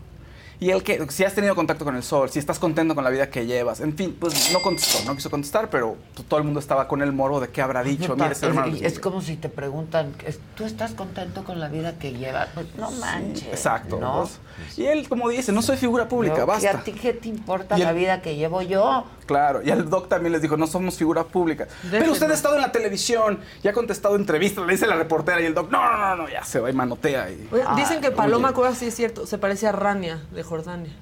[0.61, 3.11] Y el que, si has tenido contacto con el sol, si estás contento con la
[3.11, 6.59] vida que llevas, en fin, pues no contestó, no quiso contestar, pero todo el mundo
[6.59, 8.17] estaba con el moro de qué habrá dicho.
[8.17, 10.13] Mira, hermano es, es como si te preguntan,
[10.57, 12.49] ¿tú estás contento con la vida que llevas?
[12.55, 13.49] Pues no manches.
[13.49, 14.01] Exacto.
[14.01, 14.23] ¿no?
[14.23, 14.79] pues.
[14.79, 16.71] Y él, como dice, no soy figura pública, Pero, ¿y basta.
[16.71, 19.05] ¿A ti qué te importa la vida que llevo yo?
[19.27, 21.69] Claro, y al doc también les dijo, no somos figura pública.
[21.91, 25.39] Pero usted ha estado en la televisión y ha contestado entrevistas, le dice la reportera
[25.43, 27.31] y el doc, no, no, no, no, ya se va y manotea.
[27.31, 27.47] Y...
[27.53, 28.17] Oye, Dicen que Oye.
[28.17, 30.93] Paloma Cuevas sí es cierto, se parece a Rania de Jordania.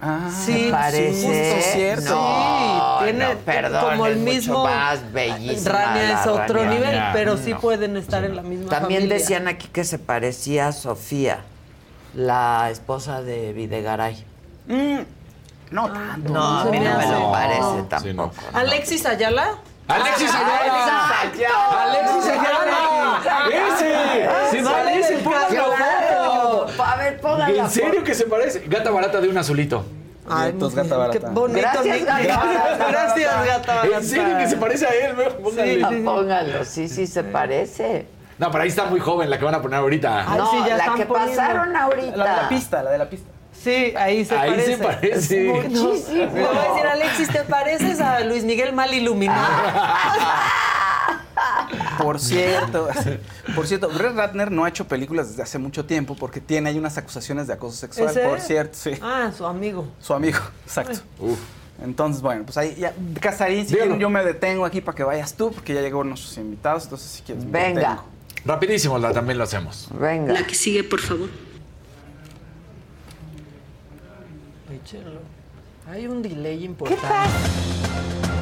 [0.00, 1.26] Ah, Sí, ¿Te parece?
[1.54, 2.10] justo cierto.
[2.14, 4.64] No, Sí, tiene no, perdón, como el mismo.
[4.64, 6.70] más bellísima Rania es otro Rania.
[6.70, 7.60] nivel, pero sí no.
[7.60, 9.18] pueden estar en la misma También familia.
[9.18, 11.40] decían aquí que se parecía a Sofía,
[12.14, 14.24] la esposa de Videgaray.
[14.66, 14.98] Mm,
[15.70, 16.32] no tanto.
[16.32, 18.34] No, a mí no me lo parece No, sí, tampoco.
[18.52, 18.58] no.
[18.58, 19.54] Alexis Ayala.
[19.86, 21.82] ¡Alexis Ayala!
[21.82, 23.20] ¡Alexis Ayala!
[23.48, 24.28] ¡Ese!
[24.50, 25.14] ¡Se Sale parece!
[27.24, 27.64] ¡Póngalo foto!
[27.64, 28.60] ¿En serio que se parece?
[28.66, 29.84] Gata barata de un azulito.
[30.28, 31.18] Ay, muy gata barata.
[31.18, 32.86] Qué bonito, Gracias, gata barata.
[32.88, 33.96] Gracias, gata barata.
[33.98, 35.16] ¿En serio que se parece a él?
[35.16, 35.82] Ve, póngale.
[35.84, 38.06] Ah, Póngalo, sí, sí se parece.
[38.38, 40.24] No, pero ahí está muy joven la que van a poner ahorita.
[40.30, 41.36] Ay, no, sí, ya la están que poniendo.
[41.36, 42.16] pasaron ahorita.
[42.16, 43.30] La de la pista, la de la pista.
[43.52, 44.76] Sí, ahí se Ahí parece.
[44.76, 45.44] se parece.
[45.44, 46.16] Muchísimo.
[46.18, 49.46] Le voy a decir, Alexis, ¿te pareces a Luis Miguel mal iluminado?
[52.02, 52.88] Por cierto,
[53.54, 56.78] por cierto, Brett Ratner no ha hecho películas desde hace mucho tiempo porque tiene ahí
[56.78, 58.20] unas acusaciones de acoso sexual, ¿Ese?
[58.20, 58.92] por cierto, sí.
[59.02, 59.86] Ah, su amigo.
[60.00, 61.00] Su amigo, exacto.
[61.82, 65.34] Entonces, bueno, pues ahí ya, Casarín, si quieren yo me detengo aquí para que vayas
[65.34, 68.02] tú, porque ya llegó nuestros invitados, entonces si quieres Venga.
[68.44, 69.88] Rapidísimo, la, también lo hacemos.
[69.98, 70.34] Venga.
[70.34, 71.28] La que sigue, por favor.
[75.90, 77.06] Hay un delay importante.
[77.06, 78.33] A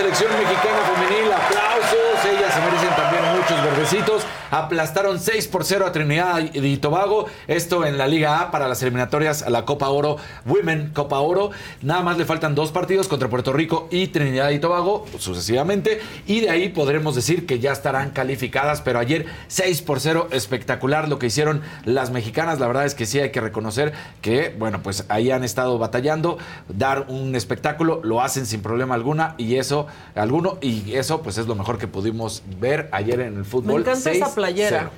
[0.00, 4.22] selección mexicana femenil, aplausos, ellas se merecen también muchos verdecitos.
[4.50, 8.82] Aplastaron 6 por 0 a Trinidad y Tobago, esto en la Liga A para las
[8.82, 10.16] eliminatorias a la Copa Oro,
[10.46, 11.50] Women Copa Oro.
[11.82, 16.40] Nada más le faltan dos partidos contra Puerto Rico y Trinidad y Tobago, sucesivamente, y
[16.40, 21.18] de ahí podremos decir que ya estarán calificadas, pero ayer 6 por 0, espectacular lo
[21.18, 25.04] que hicieron las mexicanas, la verdad es que sí hay que reconocer que, bueno, pues
[25.08, 30.58] ahí han estado batallando, dar un espectáculo, lo hacen sin problema alguna y eso, alguno,
[30.60, 33.74] y eso pues es lo mejor que pudimos ver ayer en el fútbol.
[33.74, 34.46] Me encanta esa 6-0.
[34.46, 34.90] playera.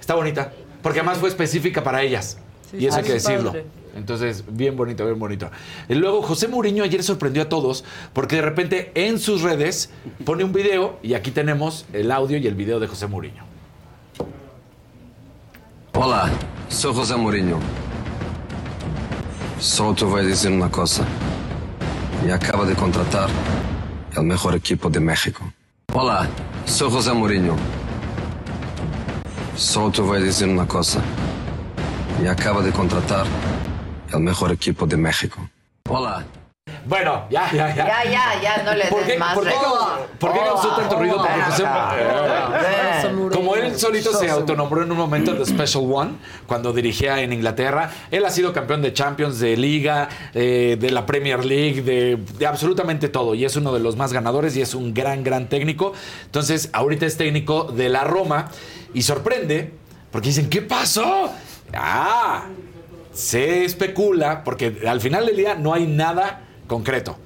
[0.00, 0.52] Está bonita,
[0.82, 2.38] porque además fue específica para ellas.
[2.70, 3.50] Sí, y eso hay que sí, decirlo.
[3.52, 3.64] padre.
[3.96, 5.50] Entonces, bien bonito, bien bonito.
[5.88, 9.90] Y luego, José Mourinho ayer sorprendió a todos porque de repente en sus redes
[10.24, 13.44] pone un video y aquí tenemos el audio y el video de José Mourinho.
[15.92, 16.28] Olá,
[16.68, 17.60] sou José Mourinho.
[19.60, 21.04] Só te voy a decir una cosa.
[22.26, 23.30] Y acaba de contratar
[24.16, 25.44] el mejor equipo de México.
[25.92, 26.26] Olá,
[26.66, 27.56] sou José Mourinho.
[29.56, 31.00] Só te voy a decir una cosa.
[32.22, 33.26] Y acaba de contratar
[34.12, 35.48] el mejor equipo de México.
[35.88, 36.24] Olá.
[36.86, 37.86] Bueno, ya, ya, ya.
[37.86, 40.76] Ya, ya, ya, no le ¿Por des más por qué causó, por qué causó Oh,
[40.76, 41.16] tanto ruido?
[41.18, 41.64] Porque José-
[43.32, 46.12] como él solito se José autonombró en un momento de Special One,
[46.46, 51.04] cuando dirigía en Inglaterra, él ha sido campeón de Champions, de Liga, eh, de la
[51.04, 53.34] Premier League, de, de absolutamente todo.
[53.34, 55.92] Y es uno de los más ganadores y es un gran, gran técnico.
[56.24, 58.50] Entonces, ahorita es técnico de la Roma
[58.94, 59.72] y sorprende
[60.10, 61.30] porque dicen, ¿qué pasó?
[61.74, 62.44] Ah,
[63.12, 67.16] se especula, porque al final del día no hay nada concreto,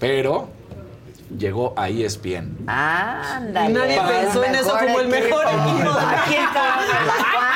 [0.00, 0.48] pero
[1.36, 2.56] llegó a ESPN.
[3.68, 6.76] Y nadie pensó en eso como el mejor equipo de Aquí está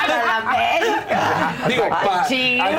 [0.08, 1.54] la América.
[1.68, 2.72] Digo, pa- Chivas.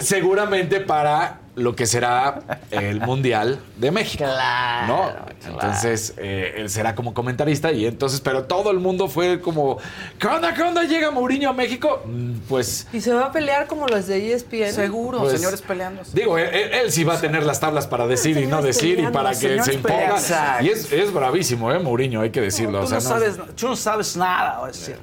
[0.00, 4.24] Seguramente para lo que será el Mundial de México.
[4.24, 5.10] Claro, ¿no?
[5.46, 9.76] Entonces, eh, él será como comentarista y entonces, pero todo el mundo fue como,
[10.18, 10.84] ¿qué onda, qué onda?
[10.84, 12.02] ¿Llega Mourinho a México?
[12.06, 12.86] Mm, Pues...
[12.92, 14.72] Y se va a pelear como los de ESPN.
[14.72, 16.02] Seguro, Pues, señores peleando.
[16.14, 18.98] Digo, él, él- él sí va a tener las tablas para decir y no decir
[19.00, 20.16] y para que se imponga.
[20.62, 21.78] Y es, es bravísimo, ¿eh?
[21.78, 22.78] Mourinho, hay que decirlo.
[22.80, 24.60] Tú o sea, no, sabes, tú no sabes nada.
[24.60, 24.96] O sea,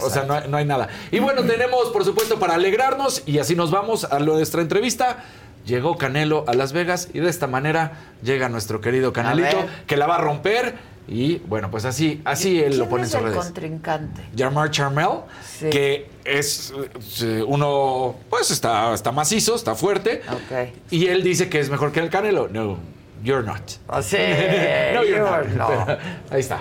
[0.00, 0.88] O sea, no hay, no hay nada.
[1.10, 5.18] Y bueno, tenemos, por supuesto, para alegrarnos, y así nos vamos a nuestra entrevista.
[5.66, 10.06] Llegó Canelo a Las Vegas y de esta manera llega nuestro querido Canelito, que la
[10.06, 10.74] va a romper.
[11.08, 13.38] Y bueno, pues así, así él lo ¿Quién pone en es sus el redes.
[13.38, 14.22] contrincante?
[14.36, 15.08] Jarmar Charmel,
[15.44, 15.68] Sí.
[15.70, 16.72] que es
[17.46, 20.22] uno, pues está, está macizo, está fuerte.
[20.30, 20.68] Ok.
[20.90, 22.48] Y él dice que es mejor que el Canelo.
[22.48, 22.78] No,
[23.22, 23.62] you're not.
[23.88, 25.86] O sea, no, you're, you're not.
[25.88, 25.98] not.
[26.30, 26.60] Ahí está.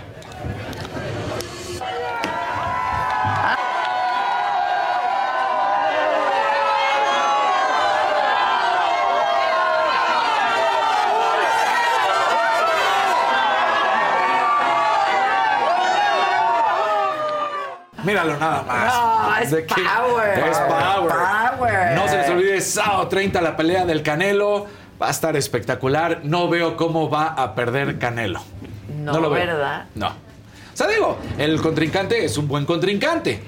[18.03, 18.93] Míralo nada más.
[19.51, 20.39] No, es power.
[20.39, 21.13] Es power.
[21.57, 21.95] Power.
[21.95, 24.67] No se les olvide, sábado 30 la pelea del Canelo.
[25.01, 26.21] Va a estar espectacular.
[26.23, 28.41] No veo cómo va a perder Canelo.
[28.97, 29.45] No, lo veo.
[29.45, 29.85] ¿verdad?
[29.95, 30.07] No.
[30.07, 33.41] O sea, digo, el contrincante es un buen contrincante.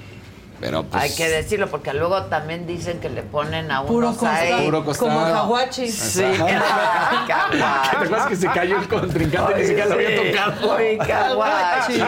[0.64, 1.02] Pero pues.
[1.02, 4.54] Hay que decirlo porque luego también dicen que le ponen a Puro unos costado.
[4.56, 4.64] ahí.
[4.64, 5.10] Puro costado.
[5.10, 5.90] Como Jaguachi.
[5.90, 6.22] Sí.
[6.22, 9.56] ¿Te acuerdas que se cayó el contrincante?
[9.60, 10.30] Ni siquiera lo había Sí.
[10.32, 10.72] tocado.
[10.74, 10.98] Oye.
[11.06, 12.02] Caguachi.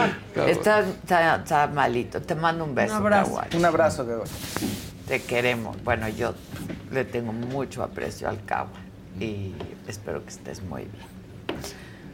[0.47, 2.19] Está, está- está malito.
[2.19, 3.41] Te mando un beso, Un abrazo.
[3.55, 4.23] Un abrazo, Gabo.
[5.07, 5.77] Te queremos.
[5.83, 6.33] Bueno, yo
[6.91, 8.71] le tengo mucho aprecio al Cagua
[9.19, 9.53] y
[9.87, 11.05] espero que estés muy bien.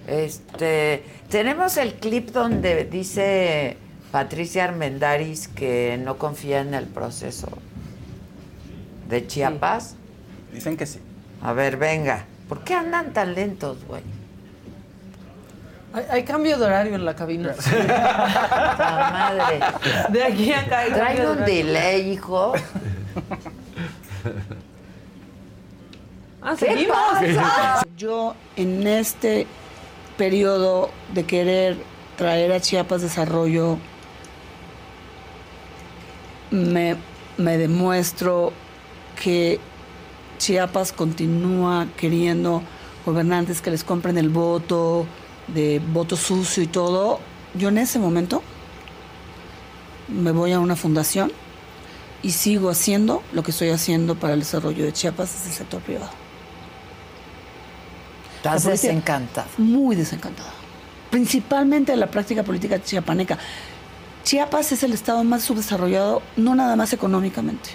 [0.07, 3.77] Este, tenemos el clip donde dice
[4.13, 7.47] Patricia Armendaris que no confía en el proceso
[9.09, 9.95] de Chiapas.
[10.53, 10.99] Dicen que sí.
[11.41, 12.25] A ver, venga.
[12.47, 14.03] ¿Por qué andan tan lentos, güey?
[15.93, 17.55] Hay, hay cambio de horario en la cabina.
[17.75, 19.59] La madre.
[20.09, 20.77] De aquí a acá.
[20.77, 22.53] hay cambio Trae de un delay, hijo.
[26.39, 26.95] Ah, ¿Qué ¿seguimos?
[26.95, 27.81] pasa?
[27.97, 29.47] Yo en este
[30.19, 31.77] periodo de querer
[32.15, 33.79] traer a Chiapas Desarrollo
[36.53, 36.95] me,
[37.37, 38.53] me demuestro
[39.21, 39.59] que
[40.37, 42.61] Chiapas continúa queriendo
[43.05, 45.05] gobernantes que les compren el voto,
[45.47, 47.19] de voto sucio y todo,
[47.55, 48.41] yo en ese momento
[50.07, 51.31] me voy a una fundación
[52.21, 55.81] y sigo haciendo lo que estoy haciendo para el desarrollo de Chiapas desde el sector
[55.81, 56.11] privado.
[58.37, 59.47] Estás desencantada.
[59.57, 60.51] Muy desencantada.
[61.09, 63.37] Principalmente de la práctica política chiapaneca.
[64.23, 67.71] Chiapas es el estado más subdesarrollado, no nada más económicamente,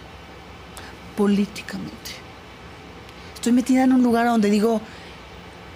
[1.14, 1.92] políticamente.
[3.34, 4.80] Estoy metida en un lugar donde digo,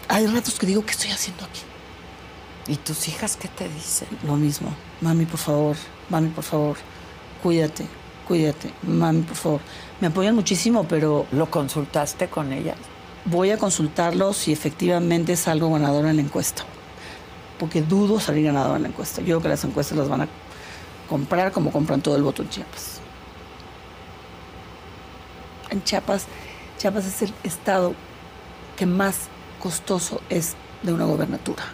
[0.09, 1.61] hay ratos que digo, ¿qué estoy haciendo aquí?
[2.69, 4.09] ¿Y tus hijas qué te dicen?
[4.27, 4.74] Lo mismo.
[5.03, 5.77] Mami, por favor,
[6.09, 6.77] mami, por favor,
[7.43, 7.86] cuídate,
[8.27, 9.61] cuídate, mami, por favor.
[10.01, 11.27] Me apoyan muchísimo, pero...
[11.32, 12.77] ¿Lo consultaste con ellas?
[13.27, 16.65] Voy a consultarlo si efectivamente salgo ganadora en la encuesta.
[17.59, 19.20] Porque dudo salir ganadora en la encuesta.
[19.20, 20.28] Yo creo que las encuestas las van a
[21.13, 23.01] comprar como compran todo el voto en Chiapas.
[25.69, 26.25] En Chiapas,
[26.79, 27.95] Chiapas es el estado
[28.79, 29.29] que más
[29.61, 31.65] costoso es de una gobernatura.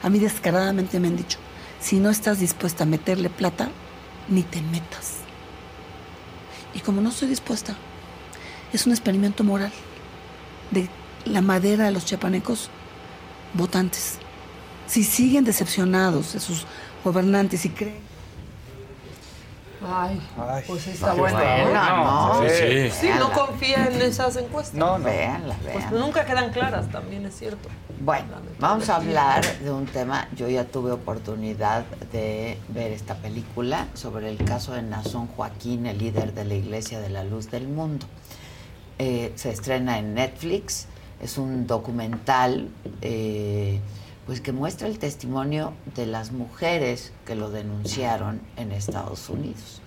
[0.00, 1.40] A mí descaradamente me han dicho,
[1.80, 3.68] si no estás dispuesta a meterle plata,
[4.28, 5.14] ni te metas.
[6.72, 7.74] Y como no estoy dispuesta,
[8.72, 9.72] es un experimento moral
[10.70, 10.88] de
[11.24, 12.70] la madera de los chiapanecos
[13.54, 14.18] votantes.
[14.86, 16.64] Si siguen decepcionados de sus
[17.02, 18.07] gobernantes y creen
[19.86, 20.20] Ay,
[20.66, 21.38] pues está bueno.
[21.38, 22.42] buena, ¿no?
[22.42, 22.90] Sí, sí.
[22.90, 24.74] Sí, no confía en esas encuestas.
[24.74, 25.04] No, no.
[25.04, 27.68] Véanla, Pues nunca quedan claras, también es cierto.
[28.00, 28.28] Bueno,
[28.58, 30.28] vamos a hablar de un tema.
[30.36, 35.98] Yo ya tuve oportunidad de ver esta película sobre el caso de Nazón Joaquín, el
[35.98, 38.06] líder de la Iglesia de la Luz del Mundo.
[38.98, 40.86] Eh, se estrena en Netflix.
[41.20, 42.68] Es un documental
[43.02, 43.80] eh,
[44.28, 49.80] pues que muestra el testimonio de las mujeres que lo denunciaron en Estados Unidos.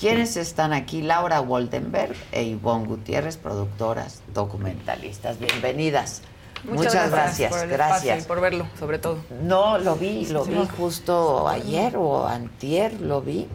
[0.00, 1.02] ¿Quiénes están aquí?
[1.02, 5.38] Laura Waldenberg e Ivonne Gutiérrez, productoras, documentalistas.
[5.38, 6.22] Bienvenidas.
[6.64, 8.24] Muchas, gracias, por el gracias.
[8.24, 9.18] y por verlo, sobre todo.
[9.42, 13.46] No, lo vi, lo vi justo ayer o antier, lo vi.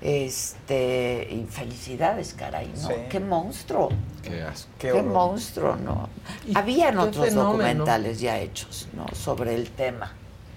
[0.00, 2.88] Este, y felicidades, caray, ¿no?
[2.88, 2.94] Sí.
[3.10, 3.90] Qué monstruo.
[4.22, 4.70] Qué asco.
[4.78, 5.04] Qué, horror.
[5.04, 6.08] monstruo, ¿no?
[6.54, 7.52] Habían qué otros fenómeno.
[7.52, 9.06] documentales ya hechos, ¿no?
[9.14, 10.12] Sobre el tema.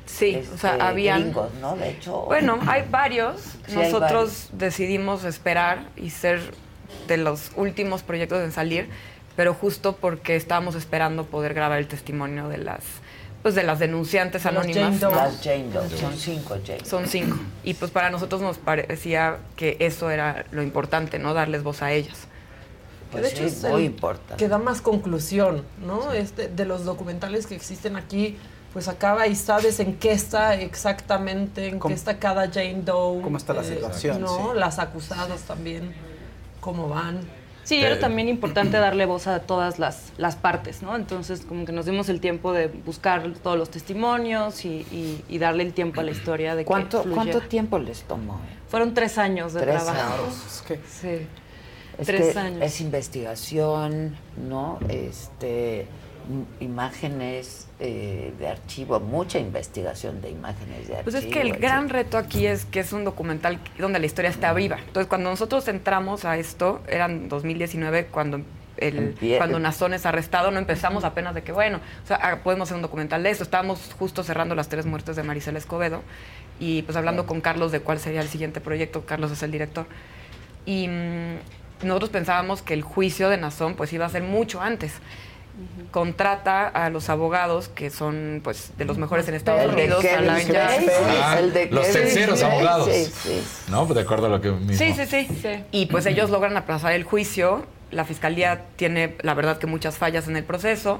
[0.05, 1.21] Sí, o sea, Este, habían...
[1.23, 1.75] gringos, ¿no?
[1.75, 2.21] De hecho.
[2.21, 3.41] Bueno, hay varios.
[3.67, 6.41] Sí, hay Nosotros decidimos esperar y ser
[7.07, 8.89] de los últimos proyectos en salir,
[9.35, 12.83] pero justo porque estábamos esperando poder grabar el testimonio de las
[13.43, 14.83] pues de las denunciantes anónimas.
[14.83, 15.11] Jane Doe.
[15.11, 15.15] ¿no?
[15.17, 16.89] Las Jane Doe, son cinco Jane Doe.
[16.89, 17.37] Son cinco.
[17.63, 21.33] Y pues para nosotros nos parecía que eso era lo importante, ¿no?
[21.33, 22.19] Darles voz a ellas.
[23.11, 24.37] Que Pues de hecho sí, es muy el importante.
[24.37, 26.13] que da más conclusión, ¿no?
[26.13, 28.37] Este, de los documentales que existen aquí,
[28.71, 33.21] pues acaba y sabes en qué está exactamente, en qué está cada Jane Doe.
[33.21, 34.53] cómo está la situación, ¿no?
[34.53, 34.59] sí.
[34.59, 35.93] Las acusadas también,
[36.59, 37.19] cómo van.
[37.63, 40.95] Sí, era también importante darle voz a todas las, las partes, ¿no?
[40.95, 45.37] Entonces, como que nos dimos el tiempo de buscar todos los testimonios y, y- y
[45.37, 47.09] darle el tiempo a la historia de ¿Cuánto, que.
[47.09, 48.33] ¿Cuánto tiempo les tomó?
[48.35, 48.57] eh?
[48.69, 50.23] Fueron tres años de Tres trabajo.
[50.23, 50.63] años.
[50.89, 51.27] Sí.
[51.99, 52.61] Es tres que años.
[52.63, 54.15] Es investigación,
[54.49, 54.79] ¿no?
[54.89, 55.85] Este,
[56.29, 61.03] im- imágenes eh, de archivo, mucha investigación de imágenes de archivo.
[61.03, 61.71] Pues es que el etcétera.
[61.71, 64.77] gran reto aquí es que es un documental donde la historia está viva.
[64.79, 68.39] Entonces, cuando nosotros entramos a esto, eran 2019, cuando
[68.77, 72.69] el, cuando Nazón es arrestado, no empezamos apenas de que, bueno, o sea, ah, podemos
[72.69, 73.43] hacer un documental de eso.
[73.43, 76.03] Estábamos justo cerrando las tres muertes de Maricela Escobedo
[76.61, 79.05] y pues hablando con Carlos de cuál sería el siguiente proyecto.
[79.05, 79.85] Carlos es el director.
[80.65, 84.93] Y mm, nosotros pensábamos que el juicio de Nazón pues iba a ser mucho antes.
[85.91, 90.03] Contrata a los abogados que son pues de los mejores en Estados El Unidos,
[91.21, 92.89] Ah, el de los terceros abogados.
[92.91, 93.41] sí.
[93.69, 93.85] ¿No?
[93.85, 94.75] De acuerdo a lo que mismo.
[94.77, 97.65] Sí, sí, sí, Y pues ellos logran aplazar el juicio.
[97.91, 100.99] La fiscalía tiene, la verdad, que muchas fallas en el proceso.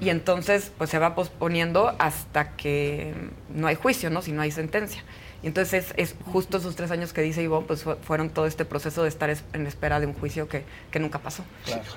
[0.00, 3.12] Y entonces, pues se va posponiendo hasta que
[3.52, 4.22] no hay juicio, ¿no?
[4.22, 5.02] Si no hay sentencia.
[5.42, 8.46] Y entonces es, es justo esos tres años que dice Ivonne, pues fue- fueron todo
[8.46, 11.44] este proceso de estar es- en espera de un juicio que, que nunca pasó.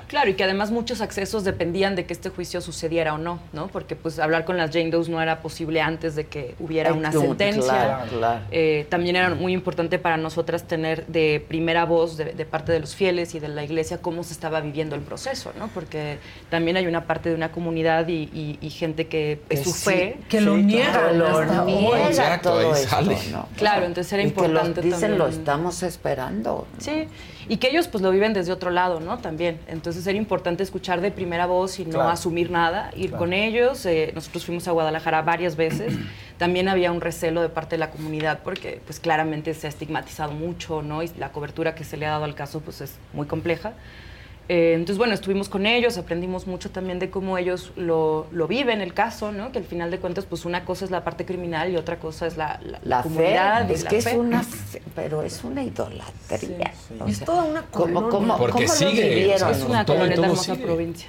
[0.08, 3.68] Claro, y que además muchos accesos dependían de que este juicio sucediera o no, ¿no?
[3.70, 7.10] Porque pues hablar con las Jane Does no era posible antes de que hubiera una
[7.10, 7.64] claro, sentencia.
[7.64, 8.42] claro, claro.
[8.52, 12.80] Eh, también era muy importante para nosotras tener de primera voz de, de parte de
[12.80, 15.68] los fieles y de la iglesia cómo se estaba viviendo el proceso, ¿no?
[15.70, 16.20] Porque
[16.52, 19.72] también hay una parte de una comunidad y, y- y gente que es Que su
[19.72, 20.18] sí, fe.
[20.30, 23.18] que lo niega, Que lo niega Exacto, todo sale.
[23.32, 23.48] ¿No?
[23.58, 26.68] Claro, entonces era Y que lo- importante dicen, lo estamos esperando.
[26.78, 27.08] Sí,
[27.48, 29.18] y que ellos pues lo viven desde otro lado, ¿no?
[29.20, 29.60] También.
[29.68, 32.10] Entonces era importante escuchar de primera voz y no Claro.
[32.10, 33.20] asumir nada, ir Claro.
[33.20, 33.86] con ellos.
[33.86, 35.94] eh, nosotros fuimos a Guadalajara varias veces.
[36.38, 40.32] También había un recelo de parte de la comunidad porque pues claramente se ha estigmatizado
[40.32, 41.04] mucho, ¿no?
[41.04, 43.74] Y la cobertura que se le ha dado al caso pues es muy compleja.
[44.54, 48.82] Eh, entonces, bueno, estuvimos con ellos, aprendimos mucho también de cómo ellos lo, lo viven,
[48.82, 49.54] el caso, ¿no?
[49.54, 52.28] Que al final de cuentas, pues una cosa es la parte criminal y otra cosa
[52.28, 53.72] es la, la, La fe, comunidad.
[53.72, 56.74] es la que es una fe, pero es una idolatría.
[57.00, 58.10] O Es toda una ¿cómo, colonia.
[58.10, 59.36] cómo, Porque cómo lo sigue, vivieron?
[59.36, 60.66] o sea, Es una todo hermosa sigue.
[60.66, 61.08] provincia.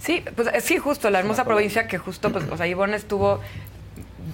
[0.00, 3.38] Sí, pues eh, sí, justo, la hermosa provincia que justo, pues, o sea, Ivonne estuvo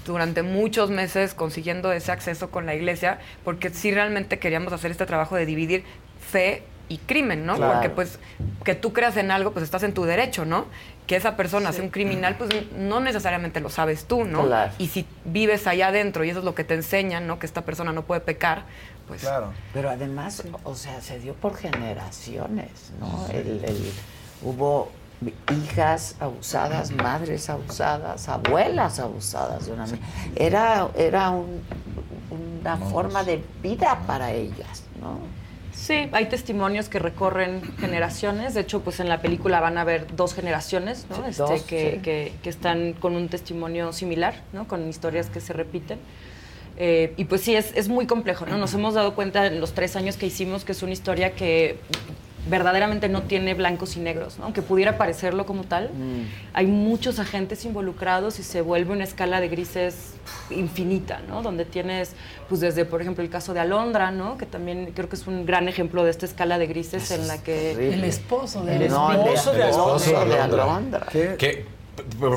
[0.07, 5.05] durante muchos meses consiguiendo ese acceso con la iglesia, porque sí realmente queríamos hacer este
[5.05, 5.85] trabajo de dividir
[6.31, 6.63] fe
[6.93, 7.57] y crimen, ¿no?
[7.57, 7.73] Claro.
[7.75, 8.19] Porque pues
[8.65, 10.67] que tú creas en algo, pues estás en tu derecho, ¿no?
[11.07, 14.45] Que esa persona sea un criminal, pues no necesariamente lo sabes tú, ¿no?
[14.47, 14.73] Claro.
[14.79, 17.39] Y si vives allá adentro y eso es lo que te enseñan, ¿no?
[17.39, 18.65] Que esta persona no puede pecar,
[19.09, 19.53] pues Claro.
[19.73, 23.27] Pero además, o sea, se dio por generaciones, ¿no?
[23.33, 23.93] El, el-
[24.43, 24.91] hubo
[25.65, 29.87] hijas abusadas, madres abusadas, abuelas abusadas de una
[30.37, 31.63] Era, era un-
[32.61, 35.19] una forma de vida para ellas, ¿no?
[35.85, 38.55] Sí, hay testimonios que recorren generaciones.
[38.55, 41.27] De hecho, pues en la película van a ver dos generaciones, ¿no?
[41.27, 41.99] Este, dos, que, sí.
[42.03, 44.69] que- que están con un testimonio similar, ¿no?
[44.69, 45.99] Con historias que se repiten.
[46.77, 48.59] Eh, y pues sí, es, es muy complejo, ¿no?
[48.59, 51.77] Nos hemos dado cuenta en los tres años que hicimos que es una historia que
[52.49, 54.45] verdaderamente no tiene blancos y negros, ¿no?
[54.47, 55.91] Aunque pudiera parecerlo como tal,
[56.55, 60.15] hay muchos agentes involucrados y se vuelve una escala de grises
[60.51, 61.43] infinita, ¿no?
[61.43, 62.15] Donde tienes,
[62.49, 64.39] pues desde, por ejemplo, el caso de Alondra, ¿no?
[64.39, 67.43] Que también creo que es un gran ejemplo de esta escala de grises en la
[67.43, 67.75] que...
[67.75, 67.95] terrible.
[67.95, 69.33] El esposo de El Alondra.
[69.33, 71.07] esposo de El esposo de Alondra.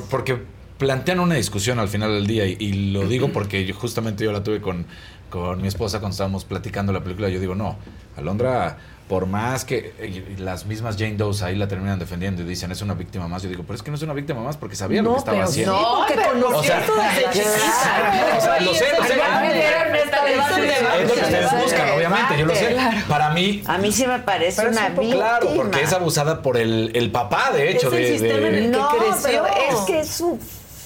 [0.10, 0.38] Porque
[0.77, 4.32] plantean una discusión al final del día y, y lo digo porque yo- justamente yo
[4.32, 4.86] la tuve con,
[5.30, 7.30] con mi esposa cuando estábamos platicando la película.
[7.30, 7.77] Yo digo, no,
[8.18, 8.77] Alondra,
[9.07, 12.82] por más que y las mismas Jane Doe ahí la terminan defendiendo y dicen es
[12.82, 15.03] una víctima más, yo digo, pero es que no es una víctima más porque sabía
[15.03, 15.77] lo No, que estaba pero haciendo.
[15.77, 18.38] sí, porque conoció o sea, esto desde chiquita.
[18.38, 19.14] O sea, lo sé, lo sé.
[19.14, 22.76] Es lo que ustedes buscan, obviamente, yo lo sé.
[23.07, 25.15] Para mí, A mí sí me parece una víctima.
[25.15, 27.88] claro, porque es abusada por el, el papá, de hecho.
[27.90, 28.90] Es el de, sistema de- en el que no,
[29.23, 30.40] pero es que es su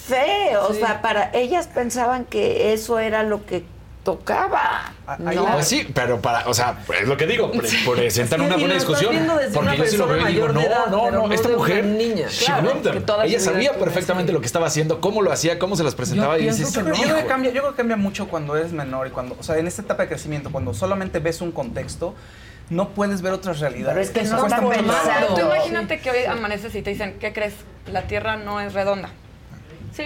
[0.08, 3.64] fe, o sea, para ellas pensaban que eso era lo que
[4.14, 4.94] tocaba.
[5.08, 5.46] Ah, ¿no?
[5.54, 8.74] Pues sí, pero para, o sea, es lo que digo, pre- presentan Sí, una buena
[8.76, 9.16] discusión.
[9.54, 12.28] Porque una yo sí lo veo y digo, no, edad, no, no, esta mujer, niña.
[12.46, 12.74] Claro,
[13.24, 16.44] ella sabía perfectamente lo que estaba haciendo, cómo lo hacía, cómo se las presentaba Yo
[16.44, 16.96] y dices, que no.
[16.96, 19.44] Yo creo, que cambia, yo creo que cambia mucho cuando eres menor y cuando, o
[19.44, 22.16] sea, en esta etapa de crecimiento, cuando solamente ves un contexto,
[22.70, 24.10] no puedes ver otras realidades.
[24.14, 24.70] Pero es que no trabajo.
[24.70, 25.36] pensando.
[25.36, 27.54] Tú imagínate que hoy amaneces y te dicen, ¿qué crees?
[27.92, 29.10] La Tierra no es redonda.
[29.96, 30.04] Sí.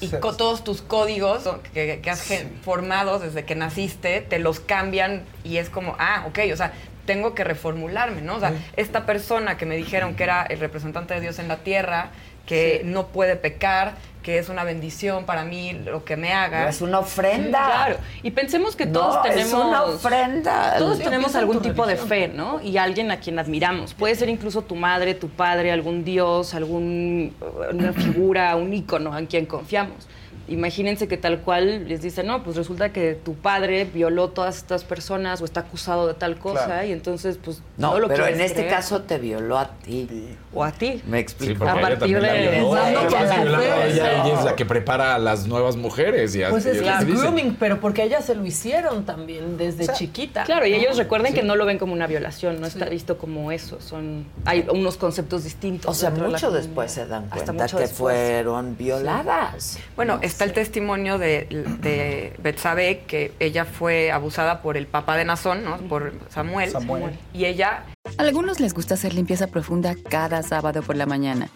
[0.00, 0.16] Y Sí.
[0.18, 2.26] con todos tus códigos que, que has
[2.62, 6.72] formado desde que naciste, te los cambian y es como, ah, ok, o sea,
[7.06, 8.36] tengo que reformularme, ¿no?
[8.36, 11.58] O sea, esta persona que me dijeron que era el representante de Dios en la
[11.58, 12.10] tierra,
[12.46, 16.68] que no puede pecar, que es una bendición para mí lo que me haga.
[16.68, 17.64] Es una ofrenda.
[17.66, 17.96] Claro.
[18.22, 19.64] Y pensemos que No, todos es tenemos.
[19.64, 20.74] una ofrenda.
[20.78, 22.60] Todos Sí, tenemos algún tipo de fe, ¿no?
[22.62, 23.94] Y alguien a quien admiramos.
[23.94, 27.34] Puede ser incluso tu madre, tu padre, algún dios, algún
[27.72, 30.06] una figura, un ícono en quien confiamos.
[30.50, 34.84] Imagínense que tal cual les dice, no, pues resulta que tu padre violó todas estas
[34.84, 36.86] personas o está acusado de tal cosa Claro.
[36.88, 38.70] y entonces pues no, No, lo pero en este creer.
[38.74, 40.08] caso te violó a ti.
[40.52, 41.00] o a ti.
[41.06, 41.60] Me Sí, explico.
[41.64, 44.00] porque A partir de- Ella sí.
[44.00, 46.34] ella es la que prepara a las nuevas mujeres.
[46.34, 47.20] Y Pues así- es que es dicen.
[47.22, 50.42] grooming, pero porque a ella se lo hicieron también desde O sea, chiquita.
[50.44, 53.52] Claro, y ellos recuerden que no lo ven como una violación, no está visto como
[53.52, 55.88] eso, son hay unos conceptos distintos.
[55.90, 57.92] O sea, de mucho después se dan cuenta que después.
[57.94, 59.78] fueron violadas.
[59.96, 61.46] Bueno, está el testimonio de,
[61.82, 65.76] de Betsabe, que ella fue abusada por el papá de Nazón, ¿no?
[65.76, 66.70] Por Samuel.
[66.70, 67.18] Samuel.
[67.34, 67.84] Y ella
[68.16, 71.50] A algunos les gusta hacer limpieza profunda cada sábado por la mañana.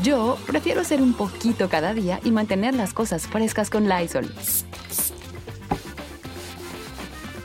[0.00, 4.32] Yo prefiero hacer un poquito cada día y mantener las cosas frescas con Lysol.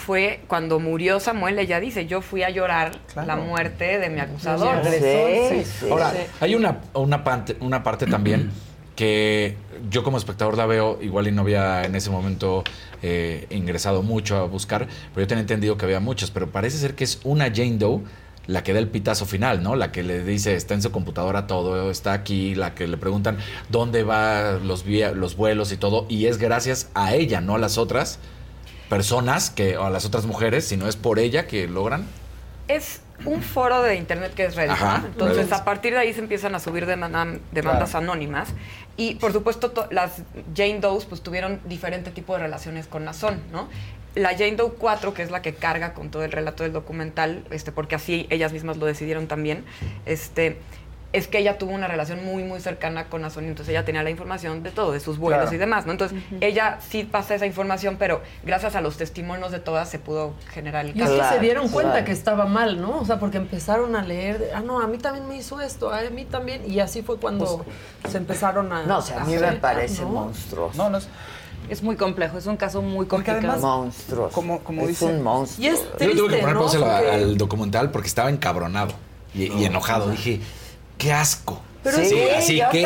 [0.00, 4.82] Fue cuando murió Samuel, ella dice, yo fui a llorar la muerte de mi acusador.
[4.84, 5.90] Sí, sí.
[5.90, 8.50] Ahora, hay una, una, parte, una parte también
[8.96, 9.56] que
[9.90, 12.64] yo como espectador la veo, igual y no había en ese momento
[13.02, 16.94] eh, ingresado mucho a buscar, pero yo tenía entendido que había muchas, pero parece ser
[16.94, 18.00] que es una Jane Doe
[18.46, 19.76] la que da el pitazo final, ¿no?
[19.76, 23.38] La que le dice, está en su computadora todo, está aquí, la que le preguntan
[23.68, 27.78] dónde van los, los vuelos y todo, y es gracias a ella, no a las
[27.78, 28.18] otras
[28.90, 32.06] personas, que, o a las otras mujeres, sino es por ella que logran.
[32.68, 34.72] Es un foro de internet que es Reddit.
[34.72, 35.06] Ajá, ¿no?
[35.06, 35.52] Entonces, Reddit.
[35.54, 37.86] a partir de ahí se empiezan a subir demandas Claro.
[37.98, 38.50] anónimas.
[38.96, 40.22] Y, por supuesto, to- las
[40.54, 43.68] Jane Does pues, tuvieron diferente tipo de relaciones con Nazón, ¿no?
[44.16, 47.44] La Jane Doe 4, que es la que carga con todo el relato del documental,
[47.50, 49.64] este, porque así ellas mismas lo decidieron también,
[50.04, 50.58] este,
[51.12, 54.02] es que ella tuvo una relación muy, muy cercana con Nazón, y entonces ella tenía
[54.04, 55.56] la información de todo, de sus vuelos Claro.
[55.56, 55.90] y demás, ¿no?
[55.92, 60.34] Entonces, ella sí pasa esa información, pero gracias a los testimonios de todas se pudo
[60.52, 61.20] generar el Y es caso.
[61.20, 63.00] que se dieron cuenta que estaba mal, ¿no?
[63.00, 65.92] O sea, porque empezaron a leer, de, ah, no, a mí también me hizo esto,
[65.92, 66.70] a mí también.
[66.70, 67.64] Y así fue cuando
[68.08, 68.84] se empezaron a.
[68.84, 70.08] No, o sea, a mí me parece ¿no?
[70.10, 70.76] monstruoso.
[70.76, 71.08] No, no es.
[71.68, 73.58] Es muy complejo, es un caso muy complicado.
[73.60, 74.32] monstruoso.
[74.34, 75.64] Como, como es dice- un monstruo.
[75.64, 76.68] Y es Yo le tuve que poner ¿no?
[77.12, 78.92] al documental porque estaba encabronado
[79.34, 80.10] y, y enojado.
[80.10, 80.40] Dije,
[81.00, 81.69] qué asco.
[81.82, 82.76] Pero sí, es- así, asco.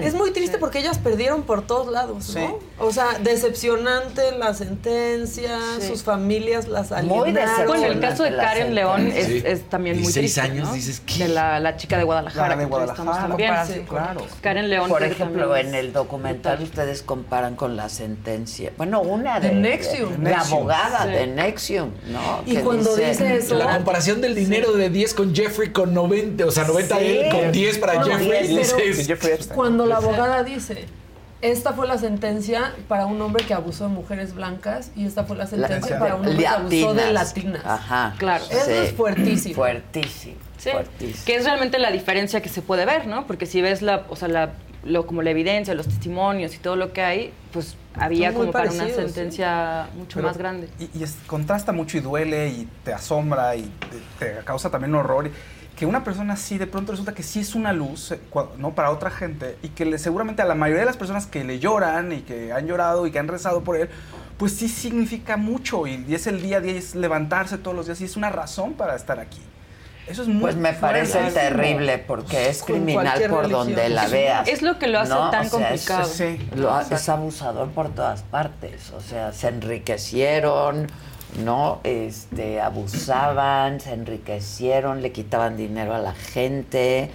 [0.00, 2.58] Es muy triste porque ellas perdieron por todos lados, ¿no?
[2.78, 7.66] O sea, decepcionante la sentencia, sus familias las alienaron.
[7.66, 9.42] Bueno, el caso de Karen León es, Sí.
[9.44, 10.40] es también muy 16 triste.
[10.40, 10.74] años, ¿no?
[10.74, 12.48] dices, De la, la chica de Guadalajara.
[12.48, 13.28] La de que Guadalajara.
[13.28, 13.52] también.
[13.66, 13.82] Sí,
[14.40, 14.88] Karen León.
[14.88, 18.72] Por que ejemplo, en el documental ustedes comparan con la sentencia.
[18.76, 20.22] Bueno, una de, De Nexium.
[20.22, 20.58] La Nexium.
[20.58, 21.10] abogada Sí.
[21.10, 22.42] de Nexium, ¿no?
[22.46, 26.46] Y Que cuando dice eso- La comparación del dinero de 10 con Jeffrey con 90,
[26.46, 27.04] o sea, 90 Sí.
[27.06, 29.38] él con 10 para No, Jeffrey.
[29.54, 30.86] Cuando la abogada dice,
[31.40, 35.36] esta fue la sentencia para un hombre que abusó de mujeres blancas y esta fue
[35.36, 37.62] la sentencia para un hombre que abusó de latinas.
[37.64, 38.14] Ajá.
[38.18, 38.44] Claro.
[38.50, 38.72] Eso Sí.
[38.72, 39.54] es fuertísimo.
[39.56, 40.36] Fuertísimo.
[40.58, 41.24] Sí, fuertísimo.
[41.26, 43.26] que es realmente la diferencia que se puede ver, ¿no?
[43.26, 44.50] Porque si ves la, o sea, la,
[44.84, 48.70] lo, como la evidencia, los testimonios y todo lo que hay, pues había como para
[48.70, 48.92] una sí.
[48.94, 50.68] sentencia mucho Pero- más grande.
[50.78, 53.62] Y, y es- contrasta mucho y duele y te asombra y
[54.18, 55.28] te, te causa también horror.
[55.82, 58.20] Que una persona así de pronto resulta que sí es una luz eh,
[58.56, 58.70] ¿no?
[58.72, 61.58] para otra gente y que le- seguramente a la mayoría de las personas que le
[61.58, 63.88] lloran y que han llorado y que han rezado por él,
[64.38, 67.76] pues sí significa mucho y, y es el día a día, y es levantarse todos
[67.76, 69.40] los días y es una razón para estar aquí.
[70.06, 71.40] Eso es muy Pues me parece fuerte.
[71.40, 73.50] terrible porque es Con criminal por religión.
[73.50, 74.46] donde la veas.
[74.46, 75.30] es lo que lo hace ¿no?
[75.32, 76.04] tan O sea, es- complicado.
[76.08, 78.90] Sí, lo es abusador por todas partes.
[78.96, 80.86] O sea, se enriquecieron,
[81.38, 81.80] ¿no?
[81.84, 87.10] Este, abusaban, se enriquecieron, le quitaban dinero a la gente.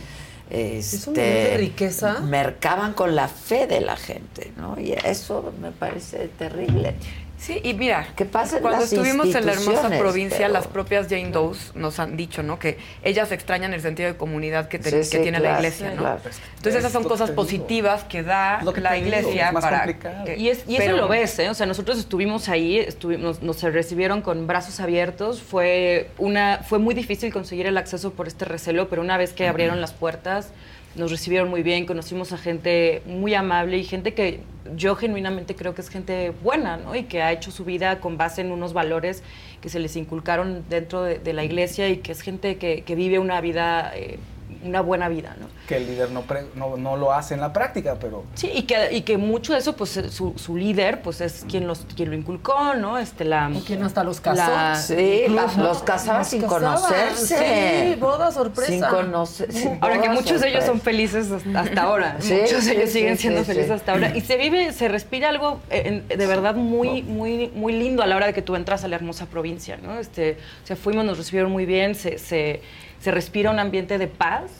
[0.50, 2.20] Este, un de riqueza.
[2.22, 4.80] Mercaban con la fe de la gente, ¿no?
[4.80, 6.96] Y eso me parece terrible.
[7.40, 10.66] Sí, y mira, ¿Qué pasa en cuando las estuvimos en la hermosa provincia, pero- las
[10.68, 12.58] propias Jane Does nos han dicho, ¿no?
[12.58, 15.92] Que ellas extrañan el sentido de comunidad que, te- Sí, que sí, tiene la iglesia,
[15.92, 15.98] ¿no?
[16.02, 16.20] claro.
[16.58, 19.48] Entonces esas son Es lo que cosas positivas que da lo que la digo, iglesia
[19.50, 21.50] es más para que- Y, es, y eso lo ves, ¿eh?
[21.50, 25.40] O sea, nosotros estuvimos ahí, estuvimos, nos recibieron con brazos abiertos.
[25.42, 29.48] Fue, una, fue muy difícil conseguir el acceso por este recelo, pero una vez que
[29.48, 30.50] abrieron las puertas,
[30.98, 34.40] nos recibieron muy bien, conocimos a gente muy amable y gente que
[34.76, 36.96] yo genuinamente creo que es gente buena, ¿no?
[36.96, 39.24] Y que ha hecho su vida con base en unos valores
[39.62, 42.96] que se les inculcaron dentro de, de la iglesia y que es gente que, que
[42.96, 44.18] vive una vida, eh,
[44.64, 45.48] una buena vida, ¿no?
[45.68, 48.64] Que el líder no, pre- no, no lo hace en la práctica, pero Sí, y
[48.64, 51.80] que, y que mucho de eso, pues eh, su, su líder, pues es quien, los,
[51.96, 52.98] quien lo inculcó, ¿no?
[52.98, 54.38] Este, la, O quien hasta los casó.
[54.50, 55.62] la- Sí, Incluso.
[55.64, 57.94] los casaba Los sin casaban, conocerse.
[57.94, 58.72] Sí, boda sorpresa.
[58.72, 59.52] Sin conocer.
[59.52, 62.18] sin Ahora que muchos de ellos son felices hasta, hasta ahora.
[62.20, 63.46] Sí, muchos de ellos sí, siguen sí, siendo sí.
[63.48, 64.16] felices hasta ahora.
[64.16, 68.16] Y se vive, se respira algo eh, de verdad muy, muy, muy lindo a la
[68.16, 70.00] hora de que tú entras a la hermosa provincia, ¿no?
[70.00, 72.62] Este, o sea, fuimos, nos recibieron muy bien, se, se,
[73.00, 74.52] se respira un ambiente de paz.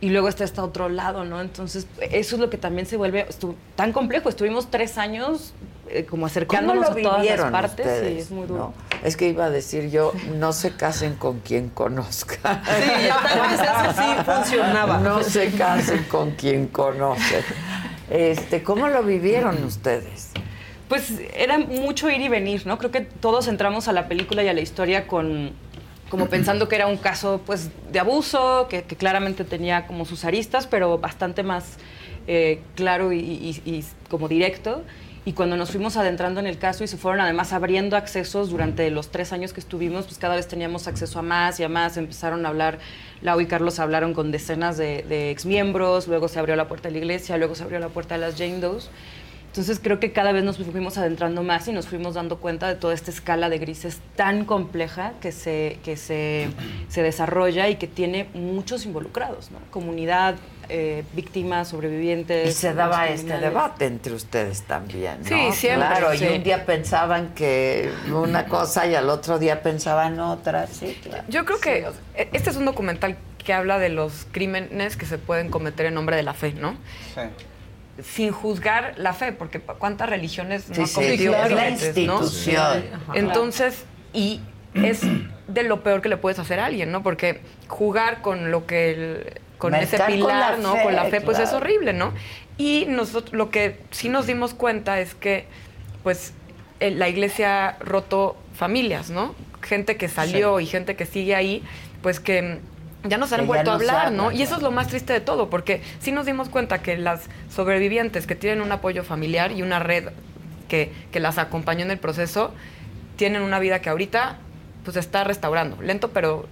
[0.00, 1.40] Y luego está este otro lado, ¿no?
[1.40, 3.26] Entonces, eso es lo que también se vuelve
[3.74, 4.28] tan complejo.
[4.28, 5.54] Estuvimos tres años
[5.90, 8.72] eh, como ¿Cómo acercándonos a todas las partes y es muy duro.
[8.76, 8.98] ¿no?
[9.06, 12.62] Es que iba a decir yo, no se casen con quien conozcan.
[12.64, 14.98] Sí, ya tal vez eso sí funcionaba.
[14.98, 17.42] No se casen con quien conocen.
[18.10, 20.30] Este, ¿Cómo lo vivieron ustedes?
[20.88, 22.78] Pues era mucho ir y venir, ¿no?
[22.78, 25.52] Creo que todos entramos a la película y a la historia con
[26.08, 30.24] como pensando que era un caso pues de abuso, que, que claramente tenía como sus
[30.24, 31.76] aristas, pero bastante más
[32.26, 34.82] eh, claro y, y- y como directo.
[35.24, 38.90] Y cuando nos fuimos adentrando en el caso y se fueron además abriendo accesos durante
[38.90, 41.98] los tres años que estuvimos, pues cada vez teníamos acceso a más y a más.
[41.98, 42.78] Empezaron a hablar,
[43.20, 46.92] Lau y Carlos hablaron con decenas de, de exmiembros, luego se abrió la puerta de
[46.92, 48.88] la iglesia, luego se abrió la puerta de las Jane Does.
[49.58, 52.76] Entonces creo que cada vez nos fuimos adentrando más y nos fuimos dando cuenta de
[52.76, 56.46] toda esta escala de grises tan compleja que se, que se,
[56.88, 59.58] se desarrolla y que tiene muchos involucrados, ¿no?
[59.72, 60.36] Comunidad,
[60.68, 62.48] eh, víctimas, sobrevivientes.
[62.48, 65.26] Y se daba este debate entre ustedes también, ¿no?
[65.26, 66.24] Sí, siempre, Claro, sí.
[66.24, 71.24] y un día pensaban que una cosa y al otro día pensaban otra, sí, claro.
[71.26, 75.18] Yo creo que eh, este es un documental que habla de los crímenes que se
[75.18, 76.76] pueden cometer en nombre de la fe, ¿no?
[78.02, 80.92] Sin juzgar la fe, porque cuántas religiones no Sí.
[81.44, 82.84] Es la institución.
[83.14, 84.40] Entonces, y
[84.74, 85.00] es
[85.48, 87.02] de lo peor que le puedes hacer a alguien, ¿no?
[87.02, 90.74] Porque jugar con lo que el- con ese Mercar pilar, la ¿no?
[90.76, 92.12] fe, con la fe, pues es horrible, ¿no?
[92.58, 95.46] Y nosotros lo que sí nos dimos cuenta es que,
[96.04, 96.32] pues,
[96.80, 99.34] eh, la iglesia ha roto familias, ¿no?
[99.62, 101.64] Gente que salió y gente que sigue ahí,
[102.02, 102.60] pues que
[103.04, 104.32] ya no se han vuelto a no hablar, habla, ¿no?
[104.32, 107.22] Y eso es lo más triste de todo, porque sí nos dimos cuenta que las
[107.48, 110.08] sobrevivientes que tienen un apoyo familiar y una red
[110.68, 112.52] que, que las acompañó en el proceso,
[113.16, 114.38] tienen una vida que ahorita
[114.84, 116.46] pues está restaurando, lento pero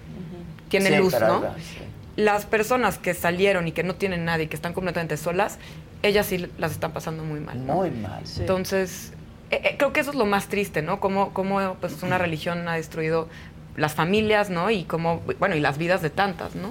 [0.68, 1.42] tiene Sí, luz, ¿no?
[1.58, 1.78] sí.
[2.16, 5.58] Las personas que salieron y que no tienen nadie, y que están completamente solas,
[6.02, 7.66] ellas sí las están pasando muy mal.
[7.66, 7.74] ¿no?
[7.74, 8.22] Muy mal.
[8.38, 9.12] Entonces,
[9.50, 10.98] eh, eh, creo que eso es lo más triste, ¿no?
[10.98, 13.28] Cómo, cómo pues, una religión ha destruido
[13.76, 14.70] las familias, ¿no?
[14.70, 16.70] Y cómo, bueno, y las vidas de tantas, ¿no?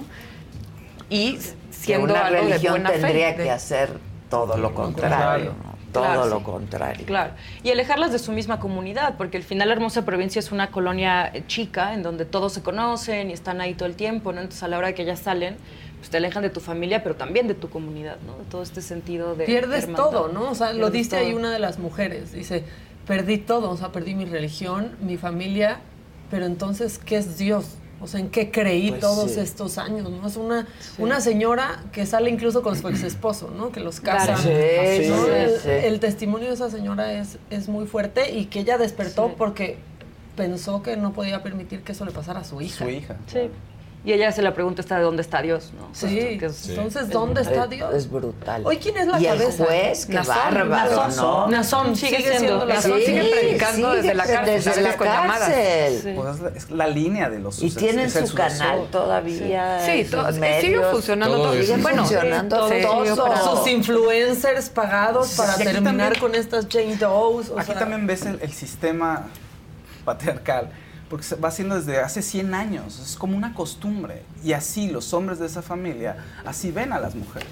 [1.08, 1.38] Y
[1.70, 2.92] siendo que una algo de religión fe.
[2.98, 3.90] tendría de- que hacer
[4.28, 5.76] todo lo contrario, ¿no?
[5.92, 6.44] todo Claro, lo sí.
[6.44, 7.06] contrario.
[7.06, 10.70] Claro, y alejarlas de su misma comunidad, porque al final la hermosa provincia es una
[10.70, 14.40] colonia eh, chica en donde todos se conocen y están ahí todo el tiempo, ¿no?
[14.40, 15.56] Entonces a la hora de que ellas salen,
[15.98, 18.36] pues te alejan de tu familia, pero también de tu comunidad, ¿no?
[18.36, 19.46] De todo este sentido de...
[19.46, 20.10] Pierdes hermandad.
[20.10, 20.50] todo, ¿no?
[20.50, 22.32] O sea, lo dice ahí una de las mujeres.
[22.32, 22.64] Dice,
[23.06, 25.78] perdí todo, o sea, perdí mi religión, mi familia,
[26.30, 27.66] pero entonces, ¿qué es Dios?
[28.00, 29.40] O sea, ¿en qué creí Pues todos sí.
[29.40, 30.10] estos años?
[30.10, 30.26] ¿no?
[30.26, 30.66] Es una,
[30.98, 33.72] una señora que sale incluso con su ex esposo, ¿no?
[33.72, 34.18] Que los Claro.
[34.34, 34.36] casan.
[34.42, 35.24] Sí, ¿no?
[35.24, 35.68] sí, el, sí.
[35.70, 39.34] el testimonio de esa señora es, es muy fuerte y que ella despertó Sí.
[39.38, 39.78] porque
[40.36, 42.84] pensó que no podía permitir que eso le pasara a su hija.
[42.84, 43.16] Su hija.
[43.32, 43.48] Sí.
[44.06, 45.88] Y ella se la pregunta está de dónde está Dios, ¿no?
[45.92, 47.52] Sí, Esto que es- entonces, es ¿dónde brutal.
[47.54, 47.92] está Dios?
[47.94, 48.62] Es brutal.
[48.64, 49.62] Hoy, ¿quién es la y cabeza?
[49.64, 51.16] el juez, qué Nazón, bárbaro, Nazón.
[51.16, 51.48] ¿no?
[51.48, 55.48] Nazón sigue siendo la Nazón sigue predicando desde la cárcel, desde la con llamadas.
[55.48, 56.00] cárcel.
[56.04, 56.12] Sí.
[56.14, 59.80] Pues es, la, es la línea de los Y tienen su canal todavía.
[59.84, 61.52] Sí, todo- sigue funcionando todo.
[61.54, 63.56] Siguen Bueno, funcionando sí, todo.
[63.56, 67.50] Sus influencers pagados Sí, para terminar también- con estas Jane Doe's.
[67.56, 69.24] Aquí sea, también ves el, el sistema
[70.04, 70.70] patriarcal,
[71.08, 74.22] porque va haciendo desde hace 100 años, es como una costumbre.
[74.42, 77.48] Y así los hombres de esa familia, así ven a las mujeres.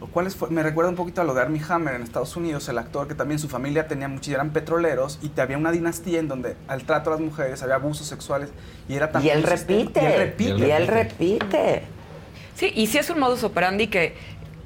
[0.00, 2.68] Lo cual es me recuerda un poquito a lo de Armie Hammer en Estados Unidos,
[2.68, 6.18] el actor que también su familia tenía muchos, eran petroleros y te había una dinastía
[6.20, 8.50] en donde al trato a las mujeres había abusos sexuales
[8.90, 10.00] y era Y también él un sistema- repite.
[10.02, 10.66] Y él repite.
[10.66, 11.82] Y él repite.
[12.54, 14.14] Sí, y sí es un modus operandi que,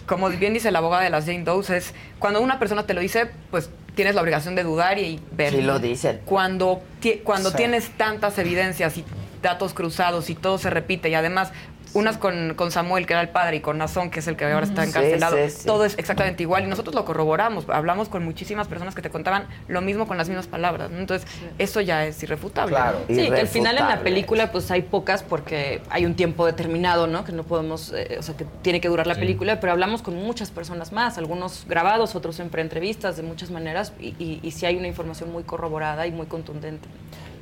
[0.07, 3.01] como bien dice la abogada de las Jane Doe's, es cuando una persona te lo
[3.01, 5.53] dice, pues tienes la obligación de dudar y ver.
[5.53, 6.23] Sí lo dicen.
[6.25, 6.81] Cuando,
[7.23, 7.57] cuando Sí.
[7.59, 9.05] tienes tantas evidencias y
[9.43, 11.53] datos cruzados y todo se repite y además
[11.95, 14.45] unas con, con Samuel, que era el padre, y con Nazón, que es el que
[14.45, 15.67] ahora está encarcelado, sí, sí.
[15.67, 19.47] todo es exactamente igual y nosotros lo corroboramos, hablamos con muchísimas personas que te contaban
[19.69, 20.99] lo mismo con las mismas palabras, ¿no?
[20.99, 22.75] entonces eso ya es irrefutable.
[22.77, 22.99] Claro.
[23.09, 23.15] ¿no?
[23.15, 27.07] Sí, que al final en la película pues hay pocas porque hay un tiempo determinado,
[27.07, 27.25] ¿no?
[27.25, 29.21] Que no podemos, eh, o sea, que tiene que durar la Sí.
[29.21, 33.93] película, pero hablamos con muchas personas más, algunos grabados, otros en preentrevistas, de muchas maneras,
[33.99, 36.89] y, y, y sí hay una información muy corroborada y muy contundente.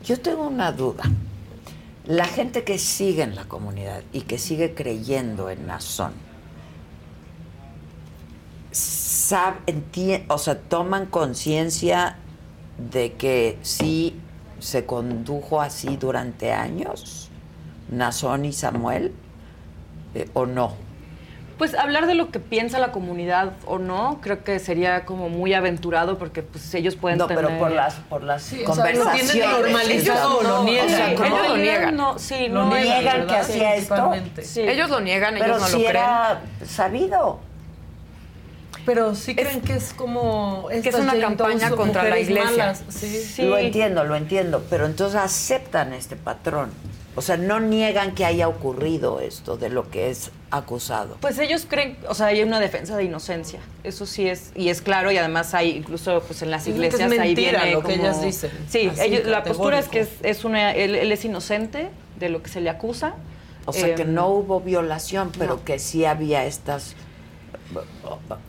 [0.04, 1.04] Yo tengo una duda.
[2.08, 6.12] La gente que sigue en la comunidad y que sigue creyendo en Nazón,
[8.72, 12.16] sab- entie- o sea, toman conciencia
[12.90, 14.18] de que sí
[14.58, 17.28] se condujo así durante años,
[17.90, 19.12] Nazón y Samuel,
[20.14, 20.87] eh, o no.
[21.58, 25.54] Pues hablar de lo que piensa la comunidad o no, creo que sería como muy
[25.54, 27.44] aventurado porque pues ellos pueden No, tener...
[27.44, 29.32] pero por las, por las Sí, o sea, lo conversaciones.
[29.32, 30.86] tienen normalizado o lo niegan.
[30.86, 31.96] O sea, Ellos como- lo niegan.
[31.96, 33.94] No, sí, Lo no, niegan, que hacía esto.
[33.94, 34.42] Principalmente.
[34.44, 34.60] Sí.
[34.60, 35.96] Ellos lo niegan, pero ellos no si lo creen.
[35.96, 37.40] era sabido.
[38.86, 40.68] Pero sí creen que es como...
[40.68, 42.50] que es una campaña contra la iglesia.
[42.50, 43.08] malas, sí.
[43.22, 43.42] Sí.
[43.42, 46.70] Lo entiendo, lo entiendo, pero entonces aceptan este patrón.
[47.18, 51.16] O sea, no niegan que haya ocurrido esto de lo que es acusado.
[51.20, 53.58] Pues ellos creen, o sea, hay una defensa de inocencia.
[53.82, 56.76] Eso sí es, y es claro, y además hay, incluso pues en las que es
[56.76, 60.08] iglesias ahí mentira viene lo que ellas dicen, Sí, ellos- la postura es que es,
[60.22, 61.88] es una, él, él es inocente
[62.20, 63.14] de lo que se le acusa.
[63.66, 65.64] O sea, que Em, no hubo violación, pero no.
[65.64, 66.94] que sí había estas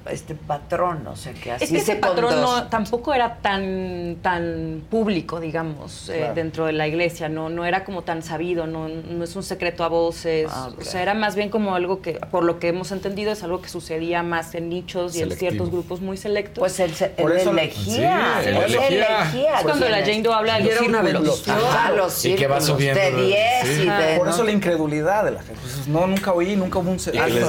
[0.09, 4.17] este patrón, o sea, que así Es que ese se patrón no, tampoco era tan,
[4.21, 8.87] tan público, digamos, eh, dentro de la iglesia, no, no era como tan sabido, no,
[8.87, 12.13] no es un secreto a voces, Ah, o sea, era más bien como algo que,
[12.31, 15.69] por lo que hemos entendido, es algo que sucedía más en nichos y en ciertos
[15.69, 16.59] grupos muy selectos.
[16.59, 19.21] Pues elegía, Sí, él él elegía.
[19.23, 19.57] elegía.
[19.57, 21.47] Es cuando la Jane Doe habla de Y los era una círculos.
[21.47, 23.81] Ajá, los Y que va círculos subiendo, de 10 sí.
[23.83, 24.17] y de...
[24.17, 24.33] Por ¿no?
[24.33, 25.59] eso la incredulidad de la gente.
[25.61, 26.97] Pues, no, nunca oí, nunca hubo un...
[26.97, 27.45] Y que les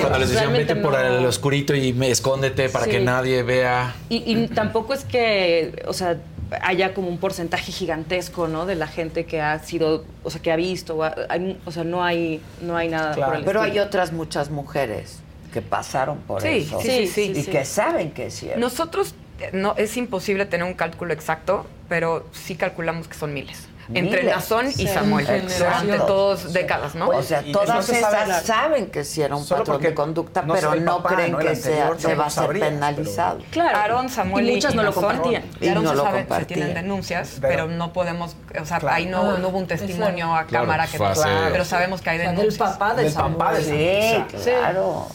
[0.00, 2.90] cuando les decían vete por el oscurito y me escóndete para Sí.
[2.92, 3.94] que nadie vea.
[4.08, 6.16] Y, y tampoco es que, o sea,
[6.60, 8.66] haya como un porcentaje gigantesco, ¿no?
[8.66, 11.70] De la gente que ha sido, o sea, que ha visto, o, ha- hay- o
[11.72, 15.18] sea, no hay, no hay nada por el Pero hay otras muchas mujeres
[15.52, 16.80] que pasaron por Sí, eso.
[16.80, 17.50] sí, sí, sí, Y sí.
[17.50, 18.58] que saben que es cierto.
[18.60, 23.68] Nosotros, eh, no, es imposible tener un cálculo exacto, pero sí calculamos que son miles.
[23.92, 24.34] Entre Miles.
[24.36, 24.86] Nazón y.
[24.88, 25.28] Samuel.
[25.28, 25.84] Exacto.
[25.84, 27.08] Durante todas décadas, ¿no?
[27.08, 29.60] O sea, Y todas no se sabe esas la- saben que sí era un Solo
[29.64, 31.38] patrón de conducta, no pero no papá, creen ¿no?
[31.38, 33.40] Que sea, se va a ser penalizado.
[33.50, 35.44] Claro, Aarón, Samuel Y muchas y no lo compartían.
[35.60, 38.78] Y Aarón no se lo sabe, se tienen denuncias, Pero- pero, no podemos, o sea,
[38.78, 38.94] Claro.
[38.96, 42.00] ahí no, Ah, no hubo un testimonio a Claro, cámara que fue hace- pero sabemos
[42.00, 42.70] que hay del denuncias.
[42.72, 43.66] papá del papá Samuel.
[43.66, 44.50] del Sí, Sí.
[44.60, 45.06] claro.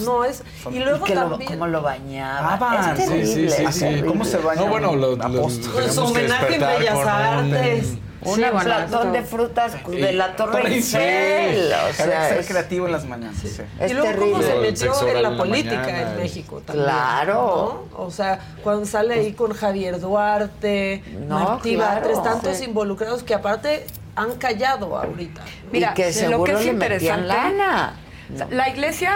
[0.00, 0.42] No es.
[0.70, 1.52] Y luego que lo, también.
[1.52, 2.58] cómo lo bañaban.
[2.60, 3.50] Ah, es terrible.
[3.50, 4.02] sí, sí, sí.
[4.06, 4.60] ¿Cómo se baña?
[4.60, 5.40] No, bueno, lo, lo-?
[5.42, 7.94] Con su tenemos que homenaje en Bellas Artes.
[8.20, 11.72] Un platón de frutas de la Torre Eiffel.
[11.88, 13.36] O sea, que ser es, creativo en las mañanas.
[13.40, 13.48] sí.
[13.78, 16.84] es y luego cómo se metió en la en la política en México también.
[16.86, 17.86] Claro.
[17.92, 18.04] ¿no?
[18.04, 22.00] O sea, cuando sale ahí con Javier Duarte, No, Martí claro.
[22.00, 22.64] Batres, tantos Sí.
[22.64, 25.40] involucrados que aparte han callado ahorita.
[25.70, 27.94] Mira, y que lo que es le metían interesante- lana.
[28.34, 29.12] O sea, La iglesia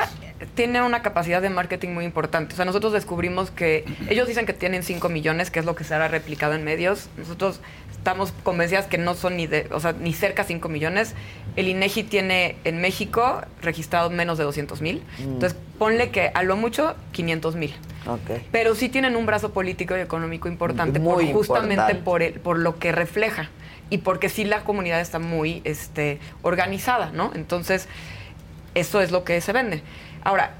[0.54, 2.54] tiene una capacidad de marketing muy importante.
[2.54, 5.84] O sea, nosotros descubrimos que ellos dicen que tienen 5 millones, que es lo que
[5.84, 7.08] se ha replicado en medios.
[7.16, 7.60] Nosotros
[7.90, 11.14] estamos convencidas que no son ni de, o sea, ni cerca 5 millones.
[11.56, 15.02] El INEGI tiene en México registrados menos de 200 mil.
[15.18, 15.22] Mm.
[15.22, 17.74] Entonces, ponle que a lo mucho 500 mil.
[18.06, 18.40] Ok.
[18.50, 22.02] Pero sí tienen un brazo político y económico importante Muy por- justamente importante.
[22.02, 23.50] por el, por lo que refleja
[23.90, 27.30] y porque sí la comunidad está muy este, organizada, ¿no?
[27.34, 27.88] Entonces,
[28.74, 29.82] eso es lo que se vende.
[30.24, 30.52] Ahora,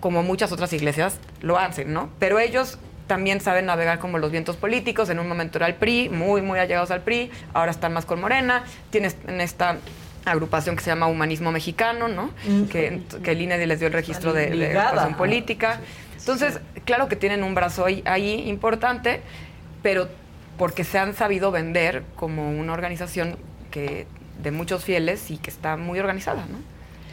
[0.00, 2.10] como muchas otras iglesias lo hacen, ¿no?
[2.18, 5.10] Pero ellos también saben navegar como los vientos políticos.
[5.10, 8.20] En un momento era el PRI, muy, muy allegados al PRI, ahora están más con
[8.20, 8.64] Morena.
[8.90, 9.76] Tienes en esta
[10.24, 12.30] agrupación que se llama Humanismo Mexicano, ¿no?
[12.70, 15.80] Que, que el INE les dio el registro de, de política.
[16.18, 19.20] Entonces, claro que tienen un brazo ahí, ahí importante,
[19.82, 20.08] pero
[20.56, 23.36] porque se han sabido vender como una organización
[23.70, 24.06] que
[24.42, 26.58] de muchos fieles y que está muy organizada, ¿no?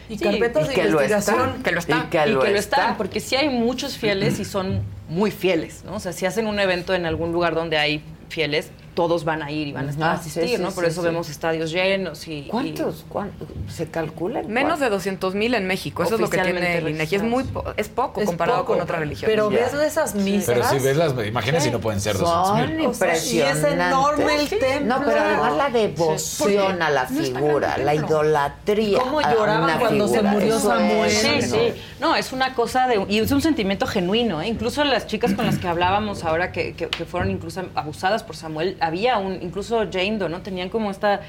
[0.10, 1.50] Y Sí, carpetas y de que lo investigación.
[1.52, 1.64] está.
[1.64, 1.98] Que lo está.
[1.98, 2.78] Y que y lo que lo está.
[2.78, 5.96] están, porque sí hay muchos fieles y son muy fieles, ¿no?
[5.96, 9.52] O sea, si hacen un evento en algún lugar donde hay fieles, todos van a
[9.52, 10.72] ir y van a estar a Ajá, sí, asistir, sí, ¿no?
[10.72, 11.08] Por sí, eso sí.
[11.08, 12.34] vemos estadios llenos y...
[12.40, 13.06] y- ¿Cuántos?
[13.08, 13.48] ¿Cuántos?
[13.68, 14.48] ¿Se calculan?
[14.48, 17.16] Menos de 200 mil en México, eso es lo que tiene Oficialmente el INEGI.
[17.16, 19.30] Es muy po- es poco Es comparado poco, con otra religión.
[19.30, 20.46] Pero ves esas misas.
[20.56, 22.86] Pero si ves las imágenes y no pueden ser 200 Son mil.
[22.88, 23.74] O sea, y es impresionantes.
[23.90, 25.00] enorme el templo.
[25.00, 29.00] No, pero además la devoción a la figura, la idolatría.
[29.00, 31.06] ¿Cómo a lloraban cuando se murió Eso Samuel?
[31.10, 31.42] es, Sí, ¿no?
[31.42, 31.74] sí.
[32.00, 33.06] No, es una cosa de...
[33.10, 34.48] Y es un sentimiento genuino, ¿eh?
[34.48, 38.36] Incluso las chicas con las que hablábamos ahora que, que- que fueron incluso abusadas por
[38.36, 39.42] Samuel, había un...
[39.42, 40.42] Incluso Jane Doe, ¿no?
[40.42, 41.22] Tenían como esta...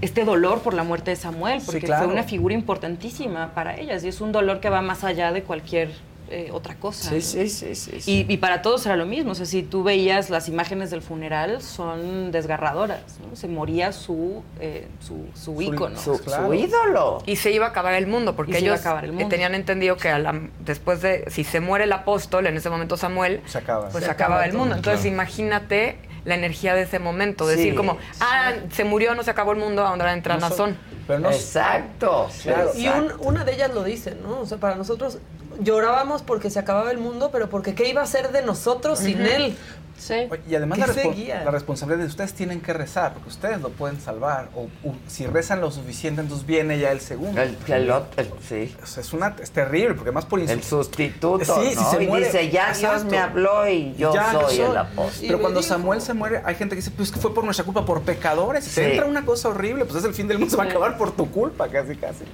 [0.00, 2.04] Este dolor por la muerte de Samuel, Sí, porque claro.
[2.04, 5.42] fue una figura importantísima para ellas y es un dolor que va más allá de
[5.42, 5.90] cualquier
[6.30, 7.08] eh, otra cosa.
[7.10, 7.20] Sí, ¿no?
[7.20, 8.24] sí, sí, sí, sí.
[8.28, 9.32] Y, y para todos era lo mismo.
[9.32, 13.00] O sea, si tú veías las imágenes del funeral, son desgarradoras.
[13.28, 13.34] ¿no?
[13.34, 15.98] Se moría su, eh, su, su ícono.
[15.98, 16.46] su, Claro.
[16.46, 17.18] su ídolo.
[17.26, 19.14] Y se iba a acabar el mundo, porque se iba a ellos acabar el eh,
[19.14, 19.28] mundo.
[19.28, 22.96] tenían entendido que a la- después de, si se muere el apóstol, en ese momento
[22.96, 23.88] Samuel, Se acaba.
[23.88, 24.76] pues Se se acaba acaba el mundo.
[24.76, 25.14] Entonces Claro.
[25.16, 29.52] imagínate la energía de ese momento, Sí, decir como, ah, se murió, no se acabó
[29.52, 30.76] el mundo, ahora entra No Nazón.
[31.06, 32.28] Pero no, Exacto.
[32.42, 32.70] Claro.
[32.76, 34.40] Y un- una de ellas lo dice, ¿no?
[34.40, 35.18] O sea, para nosotros
[35.60, 39.20] llorábamos porque se acababa el mundo, pero porque ¿qué iba a ser de nosotros sin
[39.22, 39.56] él?
[40.02, 40.14] Sí.
[40.50, 43.68] Y además ¿Qué la, respo- la responsabilidad de ustedes tienen que rezar, porque ustedes lo
[43.70, 44.48] pueden salvar.
[44.56, 47.40] O, o si rezan lo suficiente, entonces viene ya el segundo.
[47.40, 48.74] El, el el- sí.
[48.82, 51.90] O sea, es, una, es terrible, porque además por El sustituto, Sí, si ¿no?
[51.90, 55.24] se y muere- dice, ya Dios me habló y yo Ya, soy yo el apóstol.
[55.26, 55.72] Pero cuando dijo.
[55.72, 58.64] Samuel se muere, hay gente que dice, pues que fue por nuestra culpa, por pecadores.
[58.64, 58.70] Sí.
[58.70, 60.98] se entra una cosa horrible, pues es el fin del mundo, se va a acabar
[60.98, 62.24] por tu culpa, casi, casi.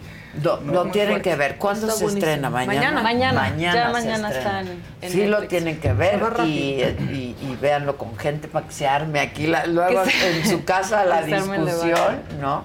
[0.42, 1.30] No, No, tienen fuerte.
[1.30, 1.56] que ver.
[1.58, 2.30] ¿Cuándo Está se buenísimo.
[2.30, 2.50] estrena?
[2.50, 3.02] ¿Mañana?
[3.02, 3.56] Mañana.
[3.58, 4.60] Ya se mañana estrena.
[4.60, 8.66] está en- en sí, lo tienen que ver y, y, y véanlo con gente para
[8.66, 12.22] que se arme aquí, la- luego se- en su casa la discusión.
[12.40, 12.64] ¿no?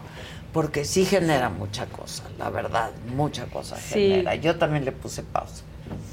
[0.51, 3.93] Porque sí genera mucha cosa, la verdad, mucha cosa Sí.
[4.09, 4.35] genera.
[4.35, 5.63] Yo también le puse pausa.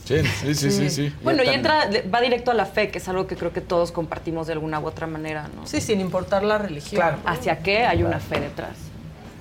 [0.05, 0.91] Sí, sí, sí, sí.
[0.91, 1.15] sí.
[1.23, 3.93] Bueno, y entra, va directo a la fe, que es algo que creo que todos
[3.93, 5.67] compartimos de alguna u otra manera, ¿no?
[5.67, 7.01] Sí, sin importar la religión.
[7.01, 7.19] Claro.
[7.27, 8.73] ¿Hacia qué hay una fe detrás?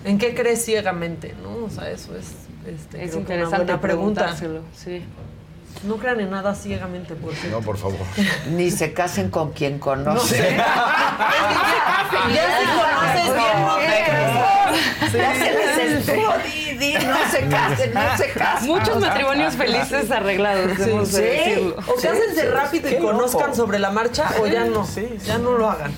[0.06, 1.34] ¿En qué crees ciegamente?
[1.41, 1.66] ¿no?
[1.66, 2.28] O sea, eso es,
[2.68, 4.36] este, Es que una interesante buena pregunta.
[4.76, 5.03] sí.
[5.84, 7.60] No crean en nada ciegamente, por cierto.
[7.60, 7.99] No, por favor.
[8.51, 10.57] Ni se casen con quien conocen.
[12.34, 15.14] Ya si conoces bien, no te cases.
[15.14, 16.34] Ya se les estuvo,
[17.11, 18.68] no se casen, no se casen.
[18.68, 21.49] Muchos matrimonios felices arreglados, Sí, debemos de sí.
[21.49, 21.76] decirlo.
[21.88, 23.56] O cásense rápido y conozcan loco.
[23.56, 24.88] sobre la marcha o ya no.
[25.26, 25.91] Ya no lo hagan.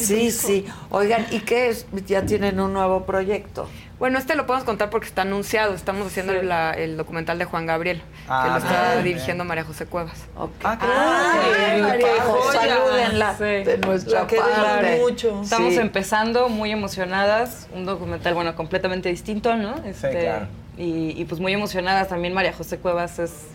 [0.00, 0.66] Sí, sí.
[0.90, 1.86] Oigan, ¿y qué es?
[2.06, 3.68] Ya tienen un nuevo proyecto.
[3.98, 5.72] Bueno, este lo podemos contar porque está anunciado.
[5.74, 9.86] Estamos haciendo la- el documental de Juan Gabriel, Ah, que lo está dirigiendo María José
[9.86, 10.18] Cuevas.
[10.36, 10.48] Ah,
[10.80, 12.74] qué Ay, qué María José, joya.
[12.74, 13.44] salúdenla Sí.
[13.44, 14.98] de nuestra La queremos parte.
[15.00, 15.42] mucho.
[15.42, 15.80] Estamos Sí.
[15.80, 17.68] empezando, muy emocionadas.
[17.72, 19.76] Un documental, bueno, completamente distinto, ¿no?
[19.84, 20.46] Este, claro.
[20.76, 22.08] y, y, pues muy emocionadas.
[22.08, 23.46] También María José Cuevas es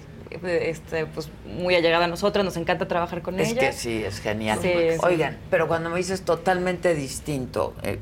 [0.44, 2.46] este, pues, muy allegada a nosotras.
[2.46, 3.60] Nos encanta trabajar con Es ella.
[3.60, 4.60] que sí, es genial.
[4.62, 4.98] Sí, sí.
[5.04, 8.00] Oigan, pero cuando me dices totalmente distinto, eh,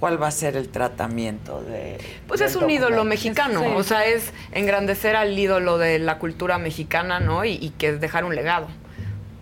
[0.00, 3.66] ¿cuál va a ser el tratamiento de Pues es un ídolo mexicano, Sí.
[3.76, 7.44] o sea, es engrandecer al ídolo de la cultura mexicana, ¿no?
[7.44, 8.66] Y, y que es dejar un legado.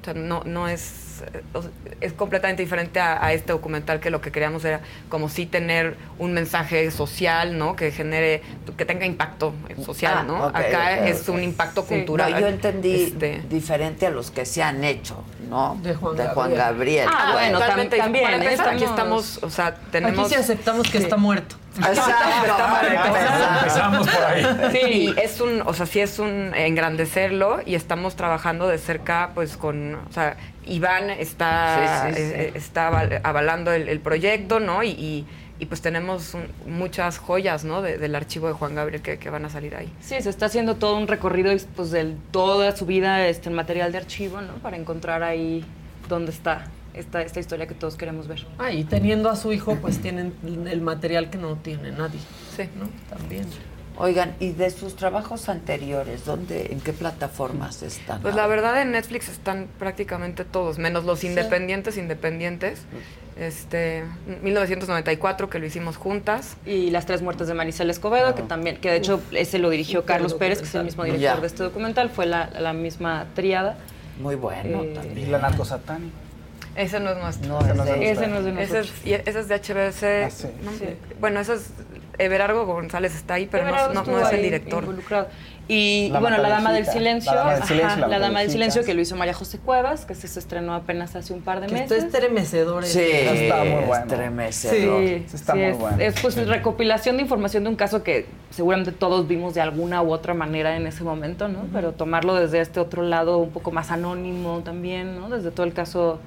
[0.03, 1.08] O sea, no, no es,
[2.01, 5.97] es completamente diferente a, a este documental que lo que queríamos era como sí tener
[6.19, 7.77] un mensaje social, ¿no?
[7.77, 8.43] Que genere,
[8.77, 9.55] que tenga impacto
[9.85, 10.45] social, Ah, ¿no?
[10.47, 11.95] Acá es un impacto Sí.
[11.97, 12.33] cultural.
[12.33, 15.79] No, yo entendí Este, diferente a los que se han hecho, ¿no?
[15.83, 16.57] De Juan Gabriel.
[16.59, 17.09] Gabriel.
[17.13, 17.97] Ah, bueno, totalmente.
[17.97, 18.41] tam- también, Para ¿eh?
[18.45, 20.19] empezar, aquí Estamos- estamos, o sea, tenemos...
[20.27, 21.57] Aquí sí aceptamos que está muerto.
[22.89, 24.45] Empezamos por ahí.
[24.73, 29.57] Sí, es un, o sea, sí es un engrandecerlo y estamos trabajando de cerca, pues
[29.57, 30.37] con, o sea,
[30.69, 32.33] Iván está, Sí, sí, sí.
[32.35, 34.83] eh, está aval- avalando el, el proyecto, ¿no?
[34.83, 35.27] Y, y-
[35.61, 37.83] y, pues tenemos un- muchas joyas, ¿no?
[37.83, 39.93] de- del archivo de Juan Gabriel que, que van a salir ahí.
[40.01, 43.91] Sí, se está haciendo todo un recorrido pues, de toda su vida este, en material
[43.91, 44.55] de archivo, ¿no?
[44.63, 45.65] Para encontrar ahí
[46.09, 48.45] dónde está esta, esta historia que todos queremos ver.
[48.59, 50.33] Ah, y teniendo a su hijo, pues tienen
[50.69, 52.21] el material que no tiene nadie.
[52.57, 52.65] Sí.
[52.79, 52.89] ¿no?
[53.17, 53.47] También.
[54.01, 58.21] Oigan, ¿y de sus trabajos anteriores, dónde, en qué plataformas están?
[58.23, 62.83] Pues la verdad en Netflix están prácticamente todos, menos los independientes, independientes.
[63.37, 64.05] Este,
[64.43, 66.57] 1994 que lo hicimos juntas.
[66.65, 70.05] Y Las Tres Muertes de Maricel Escobedo, que también, que de hecho ese lo dirigió
[70.05, 71.41] Carlos Pérez, que es el mismo director Ya.
[71.41, 73.77] de este documental, fue la, la misma tríada.
[74.21, 75.33] Muy bueno Eh, Y también.
[75.33, 76.15] la narcosatánica.
[76.77, 77.49] Ese no es nuestro.
[77.49, 78.93] No, Ese Ese no es de Ese nosotros.
[79.01, 80.25] es, y ese es de HBC.
[80.27, 80.47] Ah, sí.
[80.63, 80.71] ¿no?
[80.73, 80.85] Sí.
[81.21, 81.71] Bueno, ese es
[82.19, 84.83] Everardo González está ahí, pero no, Everardo no- no estuvo es el director.
[84.85, 85.29] involucrado.
[85.71, 86.87] Y, La y bueno, La Dama del.
[86.87, 88.51] Silencio, La Dama del ajá, Silencio, La La Dama del.
[88.51, 91.61] Silencio, que lo hizo María José Cuevas, que se se estrenó apenas hace un par
[91.61, 91.93] de Que meses.
[92.05, 92.85] está estremecedor.
[92.87, 93.45] Sí, ese.
[93.45, 94.05] Está muy bueno.
[94.05, 95.03] estremecedor.
[95.07, 95.97] Sí, está sí, muy es, bueno.
[96.01, 100.11] es, pues recopilación de información de un caso que seguramente todos vimos de alguna u
[100.11, 101.67] otra manera en ese momento, ¿no?
[101.73, 105.29] Pero tomarlo desde este otro lado un poco más anónimo también, ¿no?
[105.29, 106.19] Desde todo el caso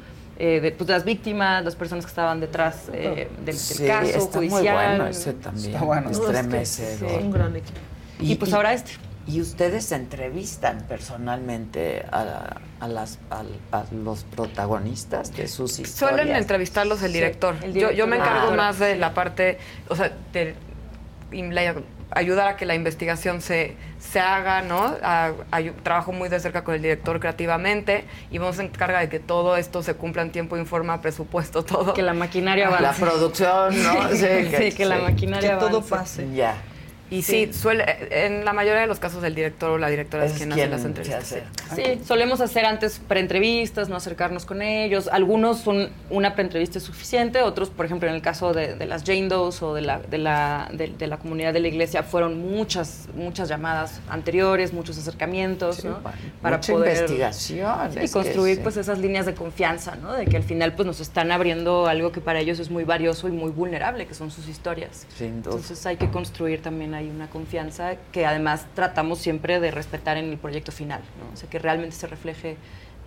[0.44, 4.08] eh, de pues, las víctimas, las personas que estaban detrás eh, del, del Sí, caso
[4.18, 4.62] está judicial.
[4.62, 5.74] muy bueno ese también.
[5.74, 6.02] Está bueno.
[6.04, 7.12] No, es que estremecedor.
[7.12, 7.80] Es un gran equipo.
[8.20, 8.92] Y, pues ahora este.
[9.28, 13.44] Y ustedes entrevistan personalmente a, a las, a,
[13.78, 16.16] a los protagonistas de sus historias.
[16.22, 17.56] Suelen entrevistarlos el Sí, director.
[17.72, 18.56] Yo, yo me encargo Ah.
[18.56, 19.60] más de la parte,
[19.90, 20.56] o sea, de
[21.32, 21.76] la-
[22.12, 24.96] ayudar a que la investigación se, se haga, ¿no?
[25.04, 25.32] A-
[25.84, 29.58] trabajo muy de cerca con el director creativamente y vamos a encargar de que todo
[29.58, 31.94] esto se cumpla en tiempo y forma, presupuesto, todo.
[31.94, 33.02] Que la maquinaria La avance.
[33.02, 34.10] producción, ¿no?
[34.12, 34.28] Sí,
[34.58, 35.02] Sí, que la sí.
[35.04, 36.28] maquinaria Que todo pase.
[36.34, 36.56] Ya.
[37.12, 40.32] Y sí, suele, en la mayoría de los casos el director o la directora es,
[40.32, 41.24] Es quien hace las entrevistas.
[41.24, 41.44] hace.
[41.76, 45.10] Sí, solemos hacer antes preentrevistas, no acercarnos con ellos.
[45.12, 49.04] Algunos son una preentrevista es suficiente, otros, por ejemplo, en el caso de, de las
[49.04, 52.40] Jane Does o de la, de, la, de, de la comunidad de la iglesia, fueron
[52.40, 56.00] muchas, muchas llamadas anteriores, muchos acercamientos, Sí, ¿no?
[56.42, 60.14] bueno, mucha investigación, sí, es que construir pues esas líneas de confianza, ¿no?
[60.14, 63.28] De que al final pues nos están abriendo algo que para ellos es muy valioso
[63.28, 65.06] y muy vulnerable, que son sus historias.
[65.18, 65.56] Sin duda.
[65.56, 70.26] Entonces hay que construir también ahí una confianza que además tratamos siempre de respetar en
[70.32, 71.34] el proyecto final, ¿no?
[71.34, 72.58] O sea, que realmente se refleje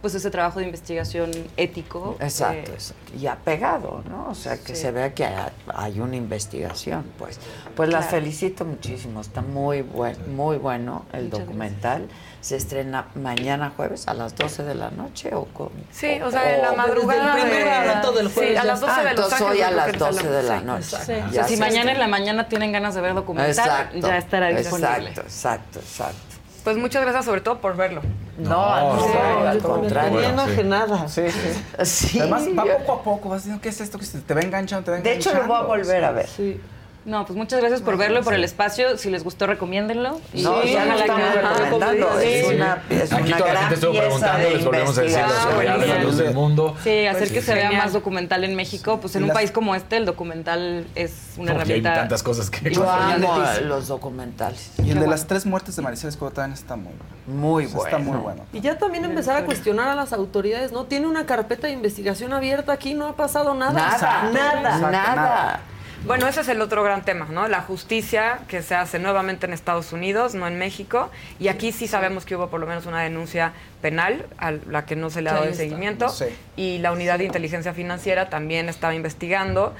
[0.00, 2.16] pues ese trabajo de investigación ético.
[2.20, 3.12] Exacto, eh, exacto.
[3.18, 4.28] Y apegado, ¿no?
[4.28, 4.82] O sea, que Sí.
[4.82, 7.40] se vea que hay, hay una investigación, pues.
[7.74, 8.22] Pues las Claro.
[8.22, 9.22] felicito muchísimo.
[9.22, 12.08] Está muy buen, muy bueno el Muchas documental.
[12.44, 16.54] Se estrena mañana jueves a las 12 de la noche o con Sí, o sea,
[16.56, 17.34] en la madrugada.
[17.36, 19.40] Desde el primer de- momento del Sí, jueves a ya las 12 Ah, de entonces
[19.40, 20.96] hoy a las que está 12 de la sí, noche.
[21.06, 21.12] sí.
[21.26, 23.96] O sea, si mañana en la mañana tienen ganas de ver documental, Exacto.
[23.98, 25.08] ya estará disponible.
[25.08, 26.18] Exacto, exacto, exacto.
[26.64, 28.02] Pues muchas gracias sobre todo por verlo.
[28.36, 29.12] No, No, no, sí,
[29.46, 30.10] al contrario.
[30.20, 30.50] tenía Bueno, sí.
[30.52, 31.08] enajenada.
[31.08, 31.84] Sí, sí.
[31.86, 33.98] Sí, Además, va poco a poco, vas diciendo, ¿qué es esto?
[33.98, 35.68] que se te va enganchando, te va De hecho, lo voy a enganchando?
[35.68, 36.26] volver a ver.
[36.28, 36.60] Sí.
[37.04, 38.96] No, pues muchas gracias por verlo y por el espacio.
[38.96, 40.20] Si les gustó, recomiéndenlo.
[40.32, 42.20] Y No, ya estamos que- recomendando.
[42.20, 42.26] Sí.
[42.26, 45.28] Es una, es Aquí una toda la gente estuvo preguntando, les volvemos a decir la
[45.42, 46.74] seguridad de la luz del mundo.
[46.82, 47.46] Sí, hacer Sí, que sí.
[47.48, 49.00] se vea más documental en México.
[49.00, 51.94] Pues en un país como este, el documental es una Porque hay herramienta.
[51.94, 52.70] tantas cosas que...
[52.72, 54.70] Yo amo los documentales.
[54.78, 55.10] Y el de bueno.
[55.10, 57.14] las tres muertes de Maricel Escobar también está muy bueno.
[57.26, 58.44] Muy O sea, Está muy bueno.
[58.52, 60.84] Y ya también empezar a cuestionar a las autoridades, ¿no?
[60.84, 63.72] Tiene una carpeta de investigación abierta aquí, no ha pasado nada.
[63.74, 64.30] Nada.
[64.32, 64.78] Nada.
[64.90, 65.60] Nada.
[66.06, 67.48] Bueno, ese es el otro gran tema, ¿no?
[67.48, 71.10] La justicia que se hace nuevamente en Estados Unidos, no en México.
[71.38, 74.96] Y aquí sí sabemos que hubo por lo menos una denuncia penal a la que
[74.96, 76.10] no se le ha dado el seguimiento.
[76.10, 76.26] Sí.
[76.56, 79.74] Y la unidad de inteligencia financiera también estaba investigando.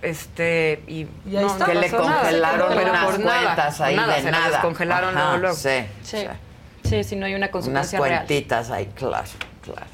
[0.00, 1.64] Este, y, Y está.
[1.64, 4.60] que le nada, congelaron pero unas por nada, cuentas por ahí nada, de se nada.
[4.60, 5.56] Ajá, luego, luego.
[5.56, 6.26] Sí, Sí.
[6.84, 8.18] Sí, si no hay una unas consecuencia real.
[8.26, 9.26] cuentitas ahí, claro,
[9.62, 9.86] claro.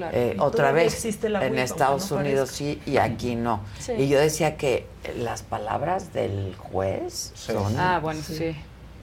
[0.00, 0.16] Claro.
[0.16, 3.60] Eh, otra vez, existe la en Estados no Unidos sí y aquí no.
[3.78, 3.92] Sí.
[3.98, 4.86] Y yo decía que
[5.18, 7.78] las palabras del juez son...
[7.78, 8.56] Ah, bueno, sí.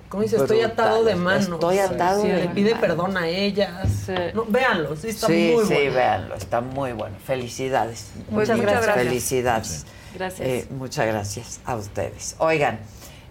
[0.10, 1.49] Como dice, estoy atado de manos.
[1.49, 4.07] Estoy atado Sí, de Le pide perdón a ellas.
[4.34, 5.94] No, véanlo, sí, está sí, muy sí, bueno.
[5.94, 7.15] véanlo, está muy bueno.
[7.24, 8.10] Felicidades.
[8.34, 8.95] Pues muchas gracias.
[8.95, 9.86] Felicidades.
[10.15, 10.48] Gracias.
[10.48, 12.36] Eh, muchas gracias a ustedes.
[12.40, 12.80] Oigan,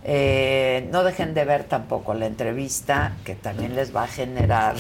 [0.09, 4.77] eh, no dejen de ver tampoco la entrevista, que también les va a generar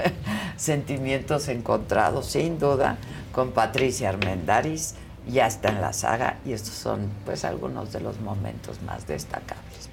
[0.58, 2.98] sentimientos encontrados, sin duda,
[3.32, 4.94] con Patricia Armendaris.
[5.26, 9.88] Ya está en la saga y estos son pues algunos de los momentos más destacables.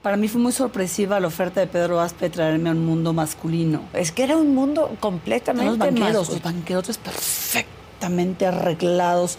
[0.00, 3.12] Para mí fue muy sorpresiva la oferta de Pedro Aspe de traerme a un mundo
[3.12, 3.82] masculino.
[3.94, 9.38] Es que era un mundo completamente Los banqueros, los banqueros perfectamente arreglados,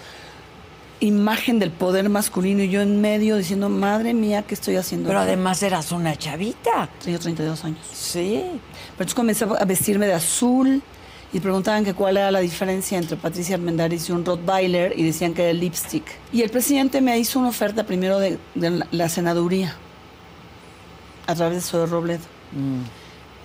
[1.00, 5.08] imagen del poder masculino y yo en medio diciendo, madre mía, ¿qué estoy haciendo?
[5.10, 5.28] Pero aquí?".
[5.28, 6.90] además eras una chavita.
[7.04, 7.80] Tenía 32 años.
[7.94, 8.42] Sí.
[8.44, 10.82] Pero entonces comencé a vestirme de azul
[11.34, 15.34] y preguntaban que cuál era la diferencia entre Patricia Armendáriz y un Rottweiler y decían
[15.34, 16.04] que era el lipstick.
[16.34, 19.76] Y el presidente me hizo una oferta primero de, de la- senaduría
[21.28, 22.22] a través de Zoe Robledo.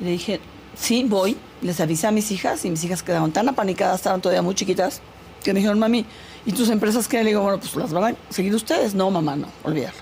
[0.00, 0.40] Y le dije,
[0.76, 1.36] sí, voy.
[1.60, 5.00] Les avisé a mis hijas y mis hijas quedaron tan apanicadas, estaban todavía muy chiquitas,
[5.44, 6.06] que me dijeron, mami,
[6.46, 7.18] ¿y tus empresas qué?
[7.22, 8.94] Le digo, bueno, pues las van a seguir ustedes.
[8.94, 9.94] No, mamá, no, olvídalo.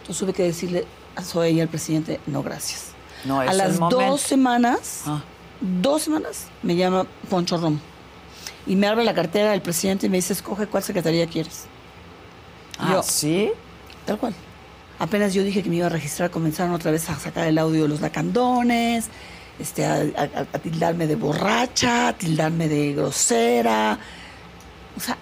[0.00, 0.86] Entonces tuve que decirle
[1.16, 2.92] a Zoe y al presidente, no, gracias.
[3.24, 5.02] No a las dos semanas,
[5.60, 7.78] dos semanas, me llama Poncho Rom.
[8.66, 11.64] Y me abre la cartera del presidente y me dice, escoge cuál secretaría quieres.
[12.78, 13.50] Ah, ¿sí?
[14.06, 14.34] Tal cual.
[14.98, 17.82] Apenas yo dije que me iba a registrar, comenzaron otra vez a sacar el audio
[17.82, 19.06] de los lacandones,
[19.58, 23.98] este, a, a- a tildarme de borracha, a tildarme de grosera.
[24.96, 25.16] O sea,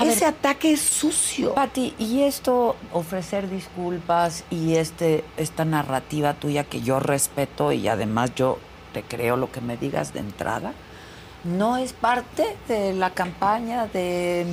[0.00, 1.54] ese ataque es sucio.
[1.54, 8.34] Pati, y esto, ofrecer disculpas y este, esta narrativa tuya que yo respeto y además
[8.34, 8.58] yo
[8.92, 10.72] te creo lo que me digas de entrada,
[11.44, 14.46] no es parte de la campaña de,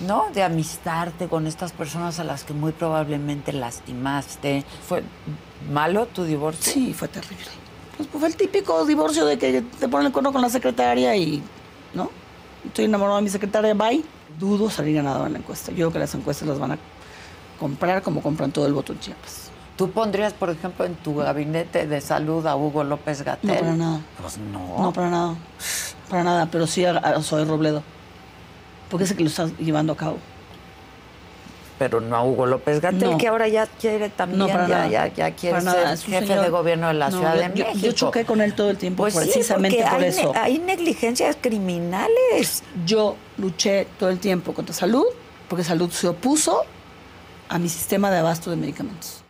[0.00, 0.26] ¿no?
[0.32, 4.64] De amistarte con estas personas a las que muy probablemente lastimaste.
[4.86, 5.02] ¿Fue
[5.70, 6.72] malo tu divorcio?
[6.72, 7.46] Sí, fue terrible.
[7.96, 11.42] Pues fue el típico divorcio de que te ponen el cuerno con la secretaria y,
[11.94, 12.10] ¿no?
[12.64, 14.04] Estoy enamorado de mi secretaria, bye.
[14.38, 15.70] Dudo salir ganador en la encuesta.
[15.70, 16.78] Yo creo que las encuestas las van a
[17.58, 19.50] comprar como compran todo el voto en Chiapas.
[19.76, 23.48] ¿Tú pondrías, por ejemplo, en tu gabinete de salud a Hugo López Gatel?
[23.48, 24.00] No, para nada.
[24.20, 24.82] Pues no.
[24.82, 25.34] No, para nada.
[26.08, 27.82] Para nada, pero sí a, a Zoe Robledo.
[28.90, 30.18] Porque es el que lo está llevando a cabo.
[31.78, 33.18] Pero no a Hugo López Gatel, No.
[33.18, 34.88] que ahora ya quiere también, No, para ya, nada.
[34.88, 37.48] ya, ya quiere Para ser jefe señor- de gobierno de la No, Ciudad yo- de
[37.54, 37.86] yo- México.
[37.86, 40.32] Yo choqué con él todo el tiempo, Pues sí, precisamente porque por hay, eso.
[40.34, 42.64] hay negligencias criminales.
[42.84, 45.04] Yo luché todo el tiempo contra salud,
[45.48, 46.64] porque salud se opuso
[47.48, 49.22] a mi sistema de abasto de medicamentos.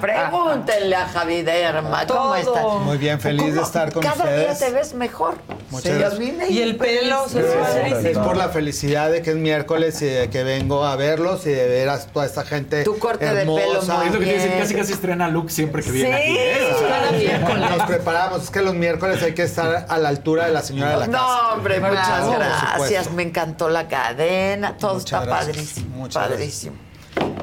[0.00, 2.62] Pregúntenle a Javi Derma, ¿cómo está?
[2.62, 4.58] Muy bien, feliz de estar con Cada día ustedes.
[4.58, 5.36] te ves mejor.
[5.70, 6.50] Muchas Sí, gracias.
[6.50, 8.24] Y el pelo se gracias padrísimo.
[8.24, 11.68] por la felicidad de que es miércoles y de que vengo a verlos y de
[11.68, 14.48] ver a toda esta gente Tu corte de pelo muy Es lo que te dicen,
[14.48, 14.58] bien.
[14.60, 16.22] casi casi estrena look siempre que viene Sí.
[16.22, 16.36] aquí.
[16.38, 16.72] ¿eh?
[16.74, 17.70] O sea, Cada miércoles.
[17.70, 20.90] Nos preparamos, es que los miércoles hay que estar a la altura de la señora
[20.92, 21.18] de la casa.
[21.18, 23.10] No, hombre, muchas gracias.
[23.12, 25.56] Me encantó la cadena, todo Muchas está gracias.
[25.56, 25.96] padrísimo.
[25.96, 26.76] Muchas padrísimo.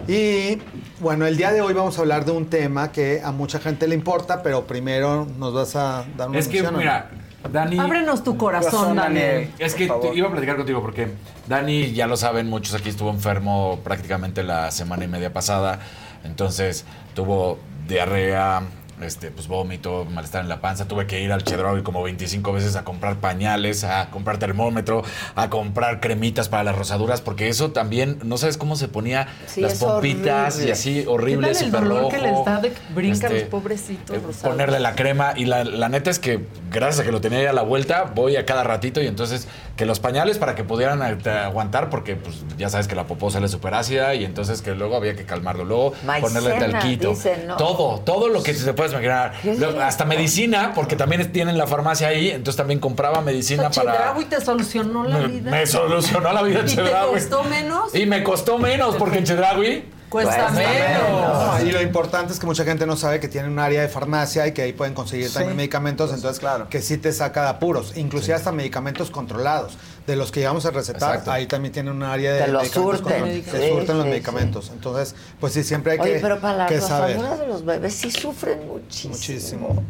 [0.08, 0.62] Y
[1.00, 3.88] bueno, el día de hoy vamos a hablar de un tema que a mucha gente
[3.88, 7.10] le importa, pero primero nos vas a dar una Es que, mira,
[7.52, 7.80] Dani.
[7.80, 9.52] Ábrenos tu corazón, Daniel.
[9.60, 11.08] Es que te- iba a platicar contigo porque
[11.48, 15.80] Dani, ya lo saben, muchos aquí estuvo enfermo prácticamente la semana y media pasada.
[16.24, 18.62] Entonces tuvo diarrea,
[19.02, 20.88] este, pues vómito, malestar en la panza.
[20.88, 25.04] Tuve que ir al Chedraui como 25 veces a comprar pañales, a comprar termómetro,
[25.36, 29.62] a comprar cremitas para las rosaduras, porque eso también, no sabes cómo se ponía Sí,
[29.62, 30.70] las pompitas horrible.
[30.70, 32.10] y así horrible, ¿Qué tal el súper rojo.
[32.10, 34.38] que les da de que brincan Este, los pobrecitos rosados?
[34.54, 37.46] ponerle la crema y la, la neta es que gracias a que lo tenía ahí
[37.46, 41.02] a la vuelta voy a cada ratito y entonces que los pañales para que pudieran
[41.04, 44.74] eh, aguantar porque pues ya sabes que la popó sale súper ácida y entonces que
[44.74, 47.58] luego había que calmarlo luego ponerle Maicena, talquito dicen, ¿no?
[47.58, 52.56] todo todo lo que se puedes hasta medicina porque también tienen la farmacia ahí entonces
[52.56, 55.52] también compraba medicina para Chedraui te solucionó la me, vida.
[55.52, 57.96] me solucionó la vida en ¿Y te Chedraui costó menos?
[57.96, 61.60] y me costó menos porque en Chedraui Cuesta menos.
[61.62, 63.90] No, y lo importante es que mucha gente no sabe que tiene un área de
[63.90, 66.70] farmacia y que ahí pueden conseguir también medicamentos, entonces claro.
[66.70, 70.72] que sí te saca de apuros, inclusive hasta medicamentos controlados, de los que llegamos a
[70.72, 71.32] recetar, Exacto.
[71.32, 73.44] ahí también tienen un área de Te los medicamentos surten.
[73.44, 76.66] Te Sí, surten los sí, medicamentos, entonces pues sí, siempre hay Oye, que, pero para
[76.66, 77.18] que saber.
[77.18, 79.14] rosadura de los bebés sí sufren muchísimo.
[79.14, 79.84] Muchísimo.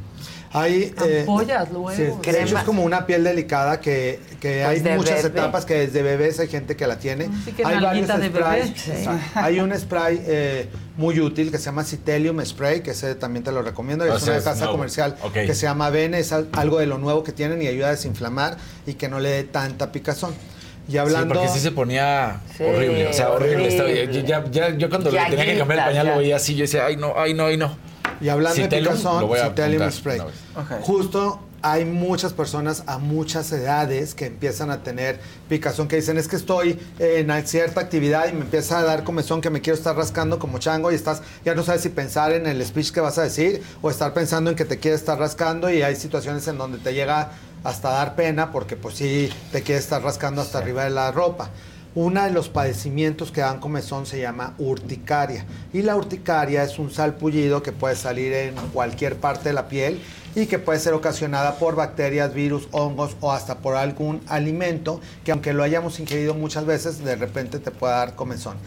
[0.53, 1.91] Hay, eh, Ampollas luego.
[1.91, 5.39] sí, de hecho, es como una piel delicada que, que Pues hay muchas bebé.
[5.39, 7.25] etapas que desde bebés hay gente que la tiene.
[7.41, 8.71] Así que hay varios sprays.
[8.75, 8.91] Sí.
[9.35, 13.51] Hay un spray eh, muy útil que se llama Citelium Spray, que ese también te
[13.51, 14.05] lo recomiendo.
[14.05, 14.71] Ah, Es ese una casa nuevo.
[14.73, 15.33] comercial Ok.
[15.33, 17.91] que se llama Bene, es al- algo de lo nuevo que tienen y ayuda a
[17.91, 20.33] desinflamar y que no le dé tanta picazón.
[20.89, 21.33] Y hablando...
[21.35, 23.55] Sí, porque sí se ponía Sí, horrible, o sea, horrible.
[23.67, 24.07] horrible.
[24.07, 26.11] Estaba- ya, ya- yo cuando le tenía que Llaguitas, cambiar el pañal ya.
[26.13, 27.75] lo veía así, yo decía, ay no, ay no, ay no.
[28.21, 29.29] Y hablando de picazón,
[29.91, 30.21] Spray.
[30.81, 35.19] Justo hay muchas personas a muchas edades que empiezan a tener
[35.49, 39.41] picazón, que dicen, es que estoy en cierta actividad y me empieza a dar comezón
[39.41, 42.45] que me quiero estar rascando como chango y estás, ya no sabes si pensar en
[42.45, 45.69] el speech que vas a decir o estar pensando en que te quieres estar rascando
[45.71, 47.31] y hay situaciones en donde te llega
[47.63, 51.49] hasta dar pena porque pues sí te quieres estar rascando hasta arriba de la ropa.
[51.99, 55.47] Uno de los padecimientos que dan comezón se llama urticaria.
[55.73, 59.99] Y la urticaria es un salpullido que puede salir en cualquier parte de la piel
[60.35, 65.31] y que puede ser ocasionada por bacterias, virus, hongos o hasta por algún alimento que
[65.31, 68.57] aunque lo hayamos ingerido muchas veces, de repente te puede dar comezón.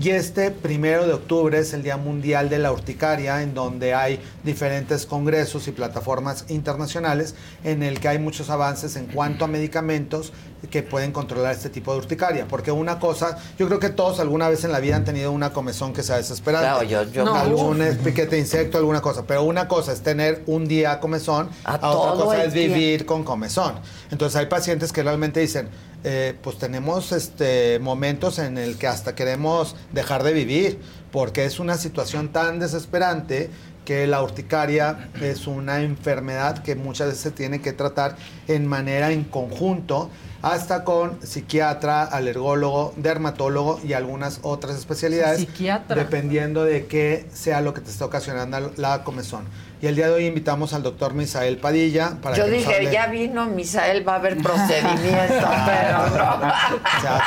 [0.00, 4.20] Y este primero de octubre es el Día Mundial de la Urticaria, en donde hay
[4.42, 10.32] diferentes congresos y plataformas internacionales en el que hay muchos avances en cuanto a medicamentos
[10.70, 12.46] que pueden controlar este tipo de urticaria.
[12.48, 15.52] Porque una cosa, yo creo que todos alguna vez en la vida han tenido una
[15.52, 16.68] comezón que sea desesperante.
[16.68, 17.34] Claro, yo- yo- No.
[17.34, 19.24] Algún piquete de insecto, alguna cosa.
[19.26, 23.24] Pero una cosa es tener un día comezón, A a otra cosa es vivir con
[23.24, 23.74] comezón.
[24.10, 25.68] Entonces hay pacientes que realmente dicen,
[26.04, 30.80] eh, pues tenemos este, momentos en el que hasta queremos dejar de vivir,
[31.12, 33.50] porque es una situación tan desesperante
[33.84, 38.16] que la urticaria es una enfermedad que muchas veces se tiene que tratar
[38.48, 40.10] en manera en conjunto,
[40.42, 45.94] hasta con psiquiatra, alergólogo, dermatólogo y algunas otras especialidades, Psiquiatra.
[45.94, 49.44] dependiendo de qué sea lo que te está ocasionando la comezón.
[49.82, 52.76] Y el día de hoy invitamos al doctor Misael Padilla para Yo que nos dije,
[52.82, 56.34] hable- ya vino Misael, va a haber procedimiento, pero no.
[56.36, 57.20] O sea,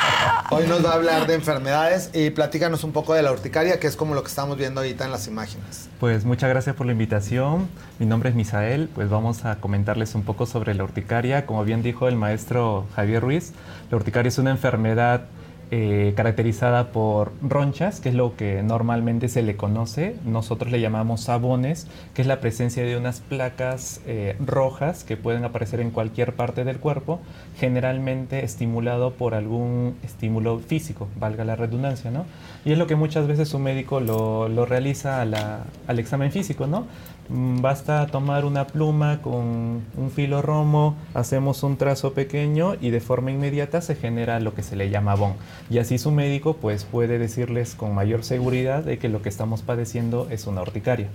[0.50, 3.86] hoy nos va a hablar de enfermedades y platícanos un poco de la urticaria, que
[3.86, 5.90] es como lo que estamos viendo ahorita en las imágenes.
[6.00, 7.68] Pues muchas gracias por la invitación.
[7.98, 8.88] Mi nombre es Misael.
[8.94, 11.44] Pues vamos a comentarles un poco sobre la urticaria.
[11.44, 13.52] Como bien dijo el maestro Javier Ruiz,
[13.90, 15.26] la urticaria es una enfermedad
[15.72, 20.14] eh, caracterizada por ronchas, que es lo que normalmente se le conoce.
[20.24, 25.44] Nosotros le llamamos sabones, que es la presencia de unas placas eh, rojas que pueden
[25.44, 27.20] aparecer en cualquier parte del cuerpo,
[27.58, 32.26] generalmente estimulado por algún estímulo físico, valga la redundancia, ¿no?
[32.64, 36.86] Y es lo que muchas veces un médico lo, realiza al examen físico, ¿no?
[37.28, 43.00] Mm, Basta tomar una pluma con un filo romo, hacemos un trazo pequeño y de
[43.00, 45.34] forma inmediata se genera lo que se le llama bon.
[45.70, 49.62] Y así su médico pues puede decirles con mayor seguridad de que lo que estamos
[49.62, 51.08] padeciendo es una urticaria.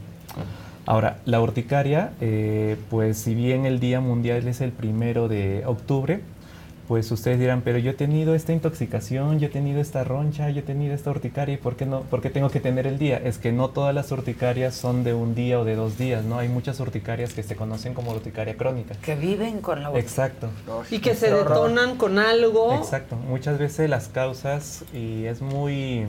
[0.86, 6.22] Ahora, la urticaria, eh, pues si bien el Día Mundial es el primero de octubre,
[6.92, 10.60] pues ustedes dirán, pero yo he tenido esta intoxicación, yo he tenido esta roncha, yo
[10.60, 13.16] he tenido esta urticaria, ¿y por qué, no, por qué tengo que tener el día?
[13.16, 16.38] Es que no todas las urticarias son de un día o de dos días, ¿no?
[16.38, 18.96] Hay muchas urticarias que se conocen como urticaria crónica.
[18.96, 20.50] Que viven con la Exacto.
[20.90, 22.74] Y que se detonan con algo.
[22.74, 23.16] Exacto.
[23.16, 26.08] Muchas veces las causas, y es muy,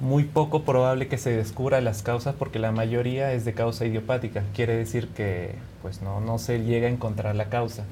[0.00, 4.42] muy poco probable que se descubra las causas porque la mayoría es de causa idiopática.
[4.54, 7.84] Quiere decir que pues no, no se llega a encontrar la causa.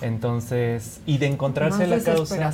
[0.00, 2.52] Entonces, y de encontrarse Más la causa,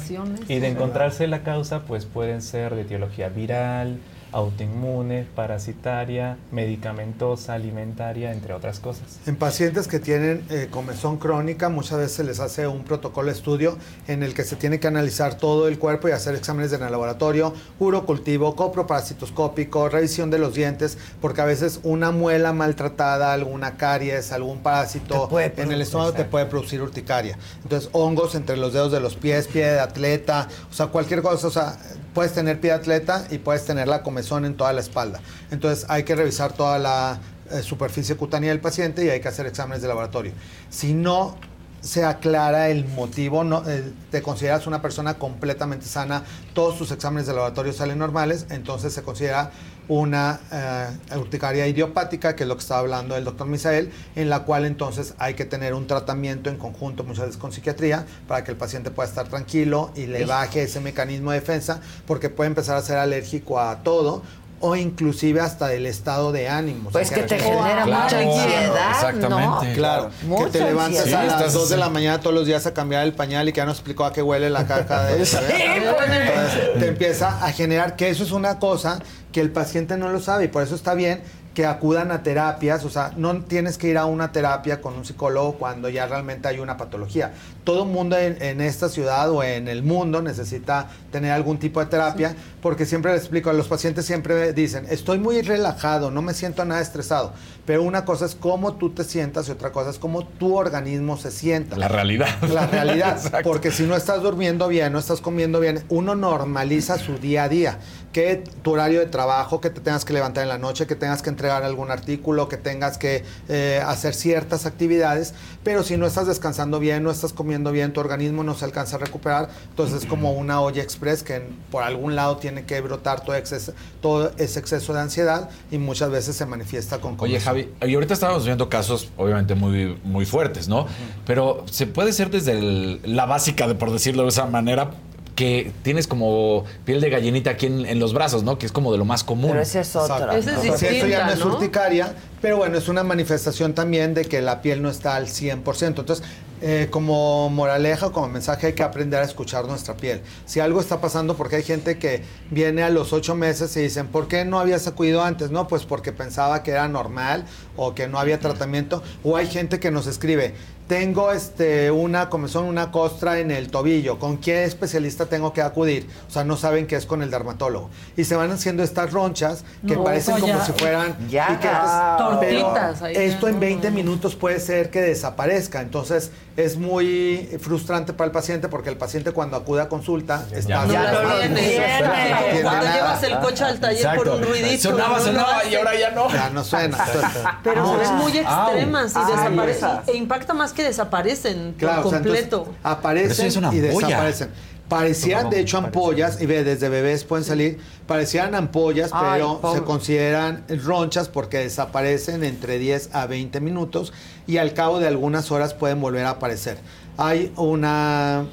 [0.48, 3.98] y de encontrarse la causa, pues pueden ser de etiología viral,
[4.32, 9.18] autoinmune, parasitaria, medicamentosa, alimentaria, entre otras cosas.
[9.26, 13.34] En pacientes que tienen eh, comezón crónica, muchas veces se les hace un protocolo de
[13.34, 13.76] estudio
[14.06, 16.90] en el que se tiene que analizar todo el cuerpo y hacer exámenes en el
[16.90, 24.32] laboratorio, urocultivo, coproparasitoscópico, revisión de los dientes, porque a veces una muela maltratada, alguna caries,
[24.32, 27.38] algún parásito en el estómago te puede producir urticaria.
[27.62, 31.46] Entonces, hongos entre los dedos de los pies, pie de atleta, o sea, cualquier cosa,
[31.46, 31.78] o sea,
[32.18, 35.20] puedes tener pie atleta y puedes tener la comezón en toda la espalda.
[35.52, 37.20] Entonces, hay que revisar toda la
[37.52, 40.32] eh, superficie cutánea del paciente y hay que hacer exámenes de laboratorio.
[40.68, 41.36] Si no
[41.80, 46.24] se aclara el motivo, no, eh, te consideras una persona completamente sana,
[46.54, 49.52] todos tus exámenes de laboratorio salen normales, entonces se considera
[49.88, 54.44] una eh, urticaria idiopática, que es lo que estaba hablando el doctor Misael, en la
[54.44, 58.50] cual entonces hay que tener un tratamiento en conjunto muchas veces con psiquiatría para que
[58.50, 62.76] el paciente pueda estar tranquilo y le baje ese mecanismo de defensa, porque puede empezar
[62.76, 64.22] a ser alérgico a todo
[64.60, 66.90] o inclusive hasta del estado de ánimo.
[66.90, 69.68] Pues que te genera mucha ansiedad, Exactamente.
[69.68, 69.74] ¿no?
[69.74, 70.10] Claro.
[70.22, 71.20] Mucha que te levantas ansiedad.
[71.20, 73.48] a Sí, las estás 2 de la mañana todos los días a cambiar el pañal
[73.48, 77.44] y que ya nos explicó a qué huele la caja de Sí, Entonces, te empieza
[77.44, 79.00] a generar que eso es una cosa
[79.32, 81.22] que el paciente no lo sabe y por eso está bien
[81.58, 85.04] que acudan a terapias, o sea, no tienes que ir a una terapia con un
[85.04, 87.32] psicólogo cuando ya realmente hay una patología.
[87.64, 91.86] Todo mundo en, en esta ciudad o en el mundo necesita tener algún tipo de
[91.86, 96.64] terapia, porque siempre les explico, los pacientes siempre dicen, estoy muy relajado, no me siento
[96.64, 97.32] nada estresado,
[97.66, 101.16] pero una cosa es cómo tú te sientas y otra cosa es cómo tu organismo
[101.16, 101.76] se sienta.
[101.76, 102.40] La realidad.
[102.52, 107.18] La realidad, porque si no estás durmiendo bien, no estás comiendo bien, uno normaliza su
[107.18, 107.78] día a día.
[108.18, 111.22] Que tu horario de trabajo, que te tengas que levantar en la noche, que tengas
[111.22, 116.26] que entregar algún artículo, que tengas que eh, hacer ciertas actividades, pero si no estás
[116.26, 120.08] descansando bien, no estás comiendo bien, tu organismo no se alcanza a recuperar, entonces es
[120.08, 123.72] como una olla express que por algún lado tiene que brotar todo, exceso,
[124.02, 127.38] todo ese exceso de ansiedad y muchas veces se manifiesta con Oye.
[127.38, 130.88] Javi, y ahorita estábamos viendo casos obviamente muy, muy fuertes, ¿no?
[131.24, 134.90] Pero se puede ser desde el- la básica, de, por decirlo de esa manera,
[135.38, 138.58] que tienes como piel de gallinita aquí en, en los brazos, ¿no?
[138.58, 139.50] Que es como de lo más común.
[139.50, 140.36] Pero ese es otra.
[140.36, 140.64] Exacto.
[140.66, 140.76] ¿no?
[140.76, 144.62] Sí, eso ya no es urticaria, pero bueno, es una manifestación también de que la
[144.62, 145.86] piel no está al 100%.
[145.86, 146.24] Entonces,
[146.60, 150.22] eh, como moraleja o como mensaje hay que aprender a escuchar nuestra piel.
[150.44, 154.08] Si algo está pasando, porque hay gente que viene a los ocho meses y dicen,
[154.08, 155.52] ¿por qué no habías acudido antes?
[155.52, 157.44] No, pues porque pensaba que era normal
[157.76, 159.04] o que no había tratamiento.
[159.22, 160.54] O hay gente que nos escribe,
[160.88, 166.08] tengo este una comezón, una costra en el tobillo, ¿con qué especialista tengo que acudir?
[166.28, 167.90] O sea, no saben que es con el dermatólogo.
[168.16, 170.64] Y se van haciendo estas ronchas que No, parecen pues como ya.
[170.64, 171.46] si fueran Ya.
[171.48, 173.52] piquetes, Tortitas ahí, esto ya.
[173.52, 175.82] en 20 minutos puede ser que desaparezca.
[175.82, 180.86] Entonces, es muy frustrante para el paciente porque el paciente cuando acude a consulta está
[180.86, 181.12] No tiene.
[181.12, 182.94] No tiene Cuando nada.
[182.96, 184.90] llevas el coche al taller por un ruidito.
[184.90, 186.28] Sonaba, sonaba y ahora ya no.
[186.32, 186.96] Ya no suena.
[187.06, 189.18] Entonces, Pero ven muy extremas y.
[189.18, 192.74] Ah, E impacta más que desaparecen Claro, o por sea, entonces, completo.
[192.82, 194.50] Pero aparecen eso es una y desaparecen.
[194.88, 199.80] Parecían, de hecho, ampollas, y ve, desde bebés pueden salir, parecían ampollas, Ay, pero pobre.
[199.80, 204.14] se consideran ronchas porque desaparecen entre 10 a 20 minutos
[204.46, 206.78] y al cabo de algunas horas pueden volver a aparecer.
[207.18, 208.46] Hay una,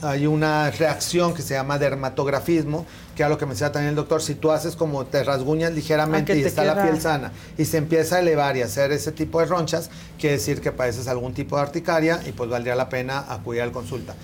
[0.00, 3.96] hay una reacción que se llama dermatografismo, que es lo que me decía también el
[3.96, 7.32] doctor, si tú haces como te rasguñas ligeramente Ah, y está la queda- piel sana
[7.56, 11.06] y se empieza a elevar y hacer ese tipo de ronchas, quiere decir que padeces
[11.08, 14.14] algún tipo de articaria y pues valdría la pena acudir a la consulta.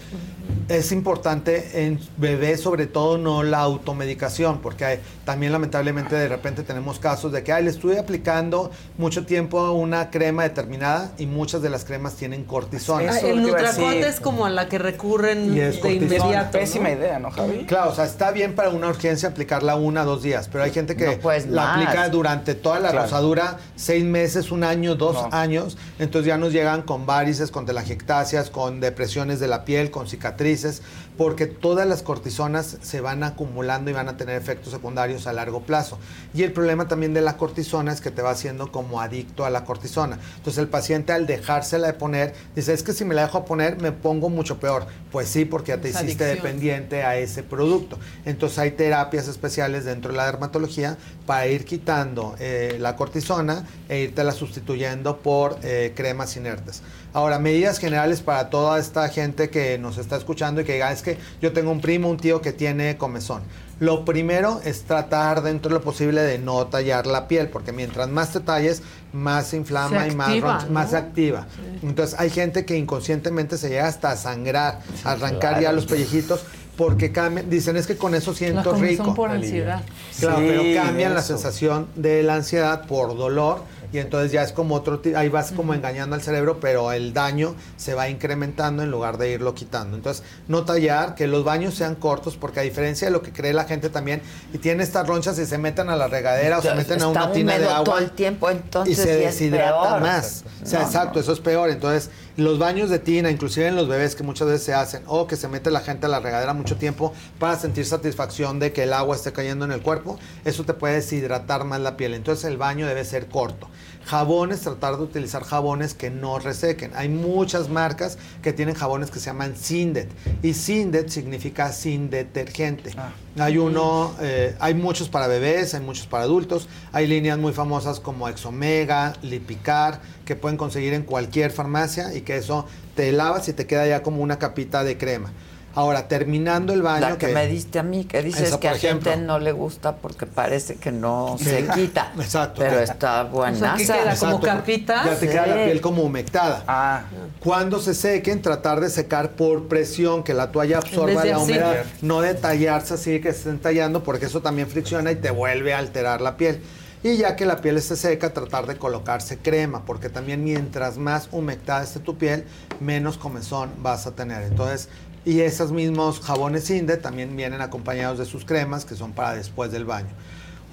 [0.69, 6.63] Es importante en bebés sobre todo no la automedicación, porque hay- también lamentablemente de repente
[6.63, 11.63] tenemos casos de que ay, le estuve aplicando mucho tiempo una crema determinada y muchas
[11.63, 13.13] de las cremas tienen cortisona.
[13.13, 16.17] Ah, el Nutracot es como a la que recurren Y es de cortisona.
[16.17, 16.59] inmediato.
[16.59, 16.95] Pésima ¿no?
[16.97, 17.65] idea, ¿no, Javi?
[17.67, 20.71] Claro, o sea, está bien para una urgencia aplicarla una o dos días, pero hay
[20.73, 21.73] gente que No, pues, la más.
[21.87, 23.05] aplica durante toda la Claro.
[23.07, 25.29] rosadura, seis meses, un año, dos No.
[25.33, 30.09] años, entonces ya nos llegan con varices, con telangiectasias, con depresiones de la piel, con
[30.09, 30.83] cicatrices,
[31.21, 35.61] porque todas las cortisonas se van acumulando y van a tener efectos secundarios a largo
[35.61, 35.99] plazo.
[36.33, 39.51] Y el problema también de la cortisona es que te va haciendo como adicto a
[39.51, 40.19] la cortisona.
[40.39, 43.83] Entonces el paciente al dejársela de poner, dice, es que si me la dejo poner
[43.83, 44.87] me pongo mucho peor.
[45.13, 46.47] Pues sí, porque ya te Es hiciste adicción.
[46.47, 47.99] dependiente a ese producto.
[48.25, 54.01] Entonces hay terapias especiales dentro de la dermatología para ir quitando eh, la cortisona e
[54.01, 56.81] irte sustituyendo por eh, cremas inertes.
[57.13, 61.03] Ahora, medidas generales para toda esta gente que nos está escuchando y que diga, es
[61.03, 63.43] que yo tengo un primo, un tío que tiene comezón.
[63.81, 68.09] Lo primero es tratar dentro de lo posible de no tallar la piel, porque mientras
[68.09, 68.83] más te talles,
[69.13, 70.91] más se inflama Se y más, activa, roncha- más ¿no?
[70.91, 71.47] se activa.
[71.83, 76.43] Entonces hay gente que inconscientemente se llega hasta a sangrar, a arrancar ya los pellejitos,
[76.77, 79.15] porque cambian, dicen es que con eso siento rico.
[79.15, 79.83] por ansiedad.
[80.19, 84.53] Claro, Sí, pero cambian la sensación de la ansiedad por dolor y entonces ya es
[84.53, 88.91] como otro, ahí vas como engañando al cerebro, pero el daño se va incrementando en
[88.91, 89.97] lugar de irlo quitando.
[89.97, 93.53] Entonces, no tallar, que los baños sean cortos, porque a diferencia de lo que cree
[93.53, 96.75] la gente también, y tiene estas ronchas y se meten a la regadera o se
[96.75, 100.45] meten a una tina de agua todo el tiempo, entonces y se deshidrata más.
[100.63, 101.71] O sea, No, exacto, eso es peor.
[101.71, 102.11] Entonces,
[102.41, 105.37] los baños de tina, inclusive en los bebés que muchas veces se hacen, o que
[105.37, 108.93] se mete la gente a la regadera mucho tiempo para sentir satisfacción de que el
[108.93, 112.15] agua esté cayendo en el cuerpo, eso te puede deshidratar más la piel.
[112.15, 113.69] Entonces, el baño debe ser corto.
[114.05, 116.91] Jabones, tratar de utilizar jabones que no resequen.
[116.95, 120.09] Hay muchas marcas que tienen jabones que se llaman Sindet.
[120.43, 122.93] Y Sindet significa sin detergente.
[123.39, 126.69] Hay uno, eh, hay muchos para bebés, hay muchos para adultos.
[126.93, 132.37] Hay líneas muy famosas como Exomega, Lipicar, que pueden conseguir en cualquier farmacia y que
[132.37, 135.33] eso te lavas y te queda ya como una capita de crema.
[135.75, 137.11] Ahora, terminando el baño.
[137.11, 139.11] La que, me diste a mí, que dices Esa, que a ejemplo.
[139.13, 142.13] gente no le gusta porque parece que no se quita.
[142.19, 142.61] Exacto.
[142.61, 143.77] Pero está buena.
[143.79, 146.65] Exacto, Ya te queda la piel como humectada.
[146.67, 147.05] Ah.
[147.39, 151.43] Cuando se sequen, tratar de secar por presión, que la toalla absorba la así.
[151.53, 151.85] humedad.
[152.03, 155.73] No de tallarse así que se estén tallando, porque eso también fricciona y te vuelve
[155.73, 156.61] a alterar la piel.
[157.03, 161.29] Y ya que la piel esté seca, tratar de colocarse crema, porque también mientras más
[161.33, 162.45] humectada esté tu piel,
[162.79, 164.43] menos comezón vas a tener.
[164.43, 164.91] Entonces,
[165.25, 169.71] y esos mismos jabones Inde también vienen acompañados de sus cremas, que son para después
[169.71, 170.11] del baño.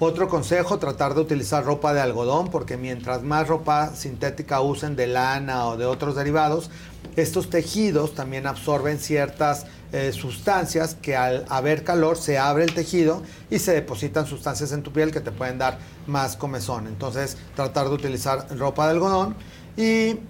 [0.00, 5.08] Otro consejo, tratar de utilizar ropa de algodón, porque mientras más ropa sintética usen de
[5.08, 6.70] lana o de otros derivados,
[7.16, 13.22] estos tejidos también absorben ciertas eh, sustancias que al haber calor se abre el tejido
[13.50, 16.86] y se depositan sustancias en tu piel que te pueden dar más comezón.
[16.86, 19.34] Entonces, tratar de utilizar ropa de algodón
[19.76, 20.20] y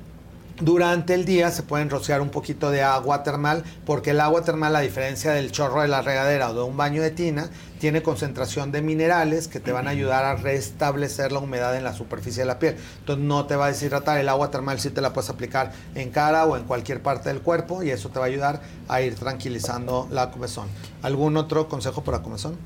[0.60, 4.74] durante el día se pueden rociar un poquito de agua termal, porque el agua termal,
[4.74, 8.72] a diferencia del chorro de la regadera o de un baño de tina, tiene concentración
[8.72, 12.46] de minerales que te van a ayudar a restablecer la humedad en la superficie de
[12.46, 12.76] la piel.
[12.98, 14.18] Entonces no te va a deshidratar.
[14.18, 17.40] El agua termal sí te la puedes aplicar en cara o en cualquier parte del
[17.40, 20.66] cuerpo y eso te va a ayudar a ir tranquilizando la comezón.
[21.02, 22.56] ¿Algún otro consejo para comezón?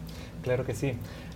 [0.42, 0.94] Claro que sí.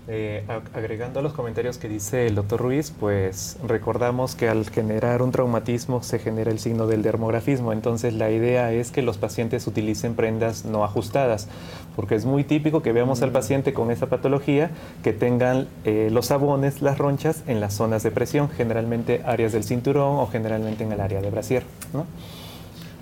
[0.09, 4.65] Eh, ag- agregando a los comentarios que dice el doctor Ruiz, pues recordamos que al
[4.71, 7.73] generar un traumatismo se genera el signo del dermografismo.
[7.73, 11.49] Entonces la idea es que los pacientes utilicen prendas no ajustadas,
[11.97, 14.71] porque es muy típico que veamos al paciente con esa patología
[15.03, 19.65] que tengan eh, los sabones, las ronchas en las zonas de presión, generalmente áreas del
[19.65, 21.65] cinturón o generalmente en el área de brasier.
[21.93, 22.07] ¿no?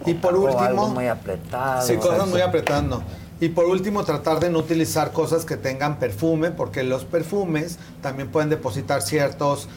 [0.07, 0.59] Y por último...
[0.59, 1.83] algo muy apretado.
[1.87, 3.03] Sí, cosas muy apretando.
[3.41, 8.31] Y por último, tratar de no utilizar cosas que tengan perfume, porque los perfumes también
[8.31, 9.69] pueden depositar ciertas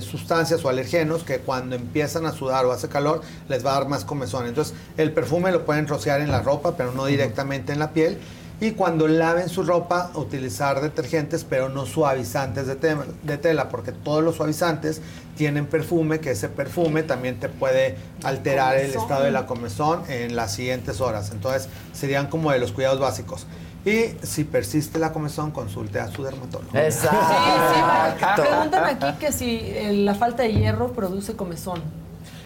[0.00, 3.88] sustancias o alergenos que cuando empiezan a sudar o hace calor les va a dar
[3.88, 4.46] más comezón.
[4.46, 8.18] Entonces, el perfume lo pueden rociar en la ropa, pero no directamente en la piel.
[8.60, 14.36] Y cuando laven su ropa, utilizar detergentes, pero no suavizantes de, tela, porque todos los
[14.36, 15.00] suavizantes
[15.36, 20.36] tienen perfume, que ese perfume también te puede alterar el estado de la comezón en
[20.36, 21.30] las siguientes horas.
[21.30, 23.46] Entonces, serían como de los cuidados básicos.
[23.86, 26.76] Y si persiste la comezón, consulte a su dermatólogo.
[26.76, 28.42] Exacto.
[28.42, 31.80] Preguntan aquí que si eh, la falta de hierro produce comezón.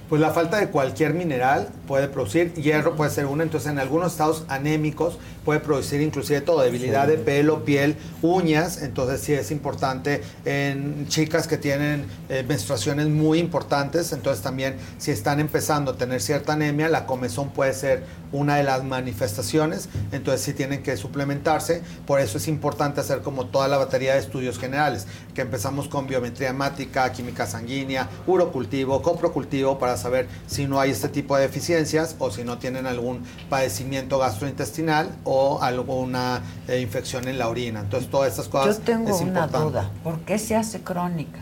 [0.09, 4.13] Pues la falta de cualquier mineral puede producir, hierro puede ser uno, entonces en algunos
[4.13, 10.23] estados anémicos puede producir inclusive todo, debilidad de pelo, piel, uñas, entonces sí es importante
[10.45, 16.21] en chicas que tienen eh, menstruaciones muy importantes, entonces también si están empezando a tener
[16.21, 21.83] cierta anemia, la comezón puede ser una de las manifestaciones, entonces sí tienen que suplementarse,
[22.07, 26.07] por eso es importante hacer como toda la batería de estudios generales, que empezamos con
[26.07, 32.17] biometría hemática, química sanguínea, urocultivo, coprocultivo, para saber si no hay este tipo de deficiencias
[32.19, 37.81] o si no tienen algún padecimiento gastrointestinal o alguna eh, infección en la orina.
[37.81, 39.69] Entonces todas estas cosas Yo tengo es una importante.
[39.69, 39.91] duda.
[40.03, 41.41] ¿Por qué se hace crónica?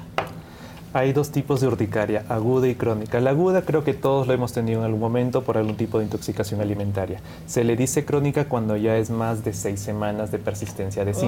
[0.94, 3.18] Hay dos tipos de urticaria, aguda y crónica.
[3.18, 6.04] La aguda creo que todos lo hemos tenido en algún momento por algún tipo de
[6.04, 7.20] intoxicación alimentaria.
[7.46, 11.18] Se le dice crónica cuando ya es más de seis semanas de persistencia de Uy.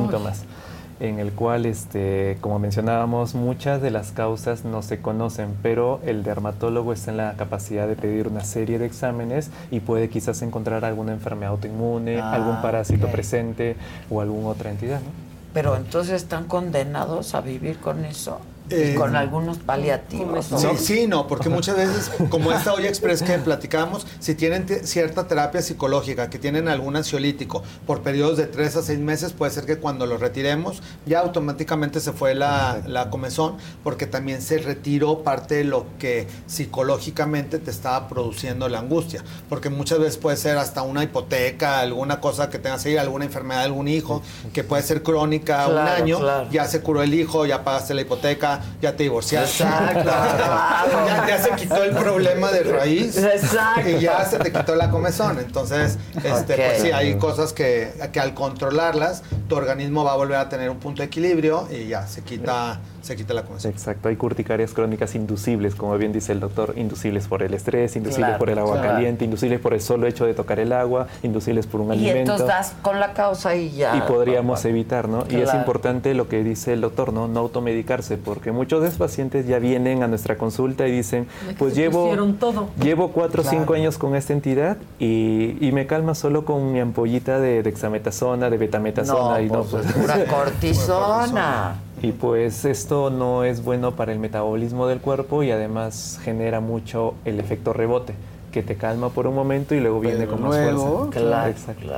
[1.01, 6.23] En el cual, este, como mencionábamos, muchas de las causas no se conocen, pero el
[6.23, 10.85] dermatólogo está en la capacidad de pedir una serie de exámenes y puede quizás encontrar
[10.85, 13.77] alguna enfermedad autoinmune, Ah, algún parásito presente
[14.11, 15.01] o alguna otra entidad.
[15.01, 15.07] ¿no?
[15.53, 18.41] Pero entonces están condenados a vivir con eso.
[18.71, 20.51] Eh, con algunos paliativos.
[20.51, 20.59] ¿no?
[20.59, 25.29] Sí, sí, no, porque muchas veces, como esta olla express que platicamos, si tienen cierta
[25.29, 29.67] terapia psicológica, que tienen algún ansiolítico por periodos de tres a seis meses, puede ser
[29.67, 35.19] que cuando lo retiremos ya automáticamente se fue la, la comezón, porque también se retiró
[35.23, 40.59] parte de lo que psicológicamente te estaba produciendo la angustia, porque muchas veces puede ser
[40.59, 44.83] hasta una hipoteca, alguna cosa que tengas ahí, alguna enfermedad de algún hijo, que puede
[44.83, 46.49] ser crónica un Claro, año, claro.
[46.51, 49.65] ya se curó el hijo, ya pagaste la hipoteca, ya te divorciaste.
[49.65, 50.05] Exacto,
[51.07, 53.17] ya, ya se quitó el problema de raíz.
[53.17, 53.89] Exacto.
[53.89, 55.39] Y ya se te quitó la comezón.
[55.39, 60.39] Entonces, este, pues sí, hay cosas que, que al controlarlas, tu organismo va a volver
[60.39, 63.45] a tener un punto de equilibrio y ya se quita, se quita la.
[63.65, 68.27] Exacto, hay urticarias crónicas inducibles, como bien dice el doctor, inducibles por el estrés, inducibles
[68.29, 68.89] Claro, por el agua claro.
[68.95, 72.21] caliente, inducibles por el solo hecho de tocar el agua, inducibles por un Y alimento.
[72.33, 73.97] entonces das con la causa y ya.
[73.97, 75.25] y podríamos evitar, ¿no?
[75.29, 77.29] Y es importante lo que dice el doctor, ¿no?
[77.29, 81.27] No automedicarse, porque muchos de los pacientes ya vienen a nuestra consulta y dicen,
[81.59, 82.11] pues llevo,
[82.41, 82.69] todo.
[82.83, 83.59] llevo cuatro o Claro.
[83.59, 88.49] cinco años con esta entidad y, y me calma solo con mi ampollita de dexametasona,
[88.49, 89.39] de betametasona.
[89.39, 91.75] No, y no, pues, es pura cortisona.
[92.03, 97.15] Y pues esto no es bueno para el metabolismo del cuerpo y además genera mucho
[97.25, 98.15] el efecto rebote,
[98.53, 101.21] que te calma por un momento y luego viene Pero con más luego, fuerza.
[101.21, 101.93] claro, Exacto.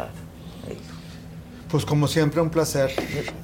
[1.70, 2.92] Pues como siempre, un placer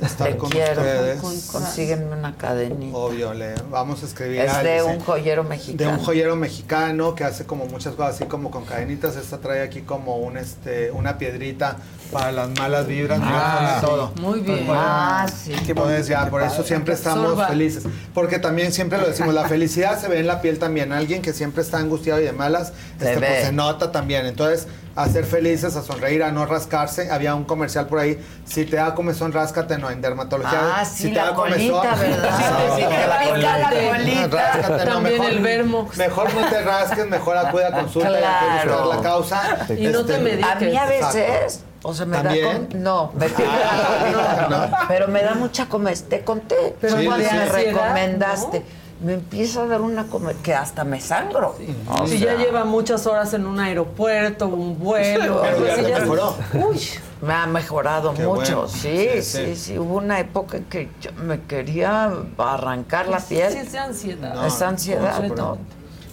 [0.00, 0.80] estar Te con quiero.
[0.80, 1.20] ustedes.
[1.50, 2.96] Consígueme una cadenita.
[2.96, 4.40] Obvio, le vamos a escribir.
[4.42, 5.90] Es de un joyero de mexicano.
[5.98, 9.16] un joyero mexicano que hace como muchas cosas así como con cadenitas.
[9.16, 11.78] Esta trae aquí como un este una piedrita
[12.12, 13.18] para las malas vibras.
[13.22, 13.86] Ah, mira, sí.
[13.86, 14.12] todo.
[14.20, 14.66] Muy bien.
[14.70, 15.52] Ah, sí.
[15.66, 17.84] Entonces ya, por eso siempre estamos felices.
[18.14, 20.92] Porque también siempre lo decimos, la felicidad se ve en la piel también.
[20.92, 24.26] Alguien que siempre está angustiado y de malas, Se este, pues, se nota también.
[24.26, 27.10] Entonces, a ser felices, a sonreír, a no rascarse.
[27.10, 30.80] Había un comercial por ahí, si te da comezón, ráscate, no, en dermatología.
[30.80, 32.30] Ah, si sí, te la da colita, ¿verdad?
[32.76, 34.28] Sí, Si te la colita.
[34.52, 35.88] Ráscate, no, También mejor, el vermo.
[35.96, 38.82] Mejor no te rasques, mejor acude a consulta y Claro.
[38.82, 39.66] buscar la causa.
[39.78, 40.50] Y no te mediques.
[40.50, 41.71] A mí a veces, Exacto.
[41.82, 42.44] O sea, me ¿También?
[42.62, 46.08] da con- no, me colita, pero me da mucha comezón.
[46.08, 48.64] Te conté, Pero pero igual me recomendaste.
[49.02, 51.56] Me empieza a dar una come- que hasta me sangro.
[51.88, 55.40] O si sea, ya lleva muchas horas en un aeropuerto, un vuelo.
[55.40, 56.36] Pero algo ya así, te ya- mejoró.
[56.54, 56.80] Uy,
[57.20, 58.54] me ha mejorado Qué mucho.
[58.62, 58.68] bueno.
[58.68, 59.56] Sí, Sí, sí, sí.
[59.56, 63.52] sí, Hubo una época en que yo me quería arrancar la Sí, piel.
[63.56, 64.34] es de ansiedad.
[64.34, 65.58] No, es ansiedad, no, ¿no?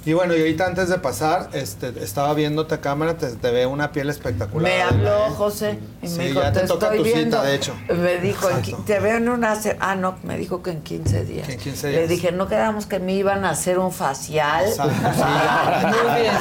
[0.06, 3.66] Y bueno, y ahorita antes de pasar, este, estaba viéndote a cámara, te, te ve
[3.66, 4.72] una piel espectacular.
[4.72, 7.42] Me habló José y Sí, me dijo, ya te toca estoy tu cita, viendo".
[7.44, 7.76] de hecho.
[7.90, 9.60] Me dijo, en te veo en una...
[9.80, 11.46] Ah, no, me dijo que en 15 días.
[11.48, 12.10] Que en 15 Le días.
[12.10, 14.66] dije, no quedamos que me iban a hacer un facial.
[14.68, 15.22] Exacto, sí.
[16.08, 16.34] Muy bien.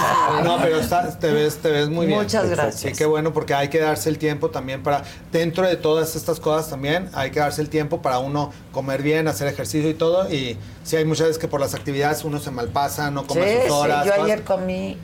[0.44, 2.18] No, pero está- te, ves, te ves muy bien.
[2.20, 2.80] Muchas gracias.
[2.80, 6.38] Sí, qué bueno, porque hay que darse el tiempo también para, dentro de todas estas
[6.38, 10.32] cosas también, hay que darse el tiempo para uno comer bien, hacer ejercicio y todo.
[10.32, 10.56] Y
[10.88, 13.70] sí, hay muchas veces que por las actividades uno se malpasa, no Sí, come sus
[13.72, 14.04] horas.
[14.04, 14.96] sí, yo ayer comí,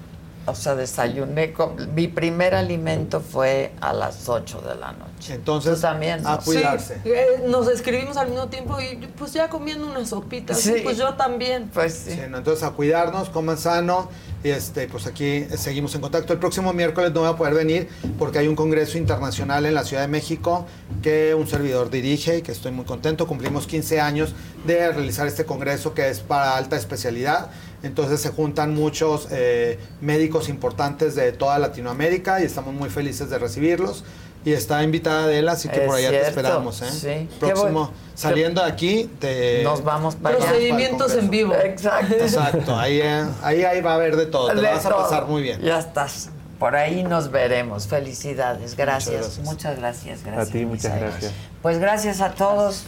[0.46, 5.34] o sea, desayuné, com- mi primer alimento fue a las 8 de la noche.
[5.34, 6.28] Entonces, Tú también, ¿no?
[6.30, 7.00] a cuidarse.
[7.02, 10.58] Sí, eh, nos escribimos al mismo tiempo y pues ya comiendo unas sopitas.
[10.60, 10.80] Sí.
[10.82, 11.70] Pues yo también.
[11.72, 12.38] Pues Sí, ¿no?
[12.38, 14.10] Entonces a cuidarnos, coman sano
[14.42, 16.34] y este, pues aquí seguimos en contacto.
[16.34, 19.84] El próximo miércoles no voy a poder venir porque hay un congreso internacional en la
[19.84, 20.66] Ciudad de México
[21.02, 23.26] que un servidor dirige y que estoy muy contento.
[23.26, 24.34] Cumplimos 15 años
[24.66, 27.50] de realizar este congreso que es para alta especialidad.
[27.84, 33.38] Entonces se juntan muchos eh, médicos importantes de toda Latinoamérica y estamos muy felices de
[33.38, 34.04] recibirlos.
[34.44, 36.82] Y está invitada Adela, así que Es por allá cierto, te esperamos.
[36.82, 36.90] ¿eh?
[36.90, 37.28] sí.
[37.40, 39.62] Próximo, saliendo de aquí, te...
[39.62, 40.46] Nos vamos para allá.
[40.46, 41.54] Procedimientos en vivo.
[41.54, 42.14] Exacto.
[42.14, 44.96] Exacto, ahí, eh, ahí, ahí va a haber de todo, te De la vas a
[44.96, 45.60] pasar muy bien.
[45.62, 46.28] Ya estás.
[46.58, 47.86] Por ahí nos veremos.
[47.86, 48.76] Felicidades.
[48.76, 49.14] Gracias.
[49.14, 49.38] gracias.
[49.46, 50.24] Muchas gracias.
[50.24, 51.10] gracias A ti, muchas Misael.
[51.10, 51.32] gracias.
[51.62, 52.84] Pues gracias a todos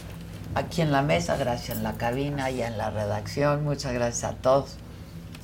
[0.55, 3.63] aquí en la mesa, gracias en la cabina y en la redacción.
[3.63, 4.75] Muchas gracias a todos.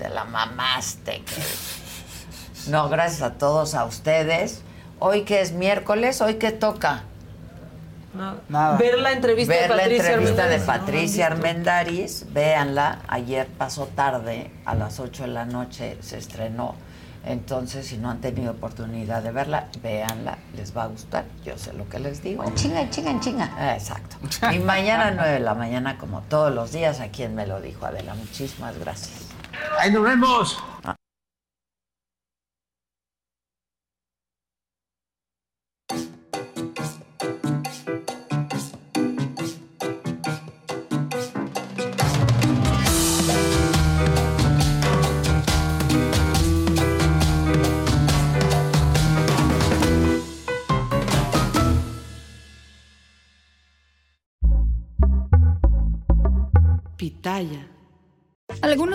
[0.04, 1.22] Te la mamaste.
[1.24, 4.60] que- No, gracias a todos, a ustedes.
[5.00, 7.04] Hoy que es miércoles, hoy que toca.
[8.50, 8.76] Nada.
[8.78, 10.60] Ver la entrevista Ver de la Patricia entrevista de.
[10.60, 16.76] Patricia Armendáriz, véanla, ayer pasó tarde, a las 8 de la noche se estrenó,
[17.26, 21.72] entonces si no han tenido oportunidad de verla, véanla, les va a gustar, yo sé
[21.74, 22.44] lo que les digo.
[22.56, 23.74] Chinga, chinga, chinga.
[23.74, 24.18] Exacto.
[24.54, 27.62] Y mañana a 9 de la mañana, como todos los días, a quien me lo
[27.62, 29.23] dijo Adela, muchísimas gracias.
[29.80, 30.64] ¡Ahí nos vemos!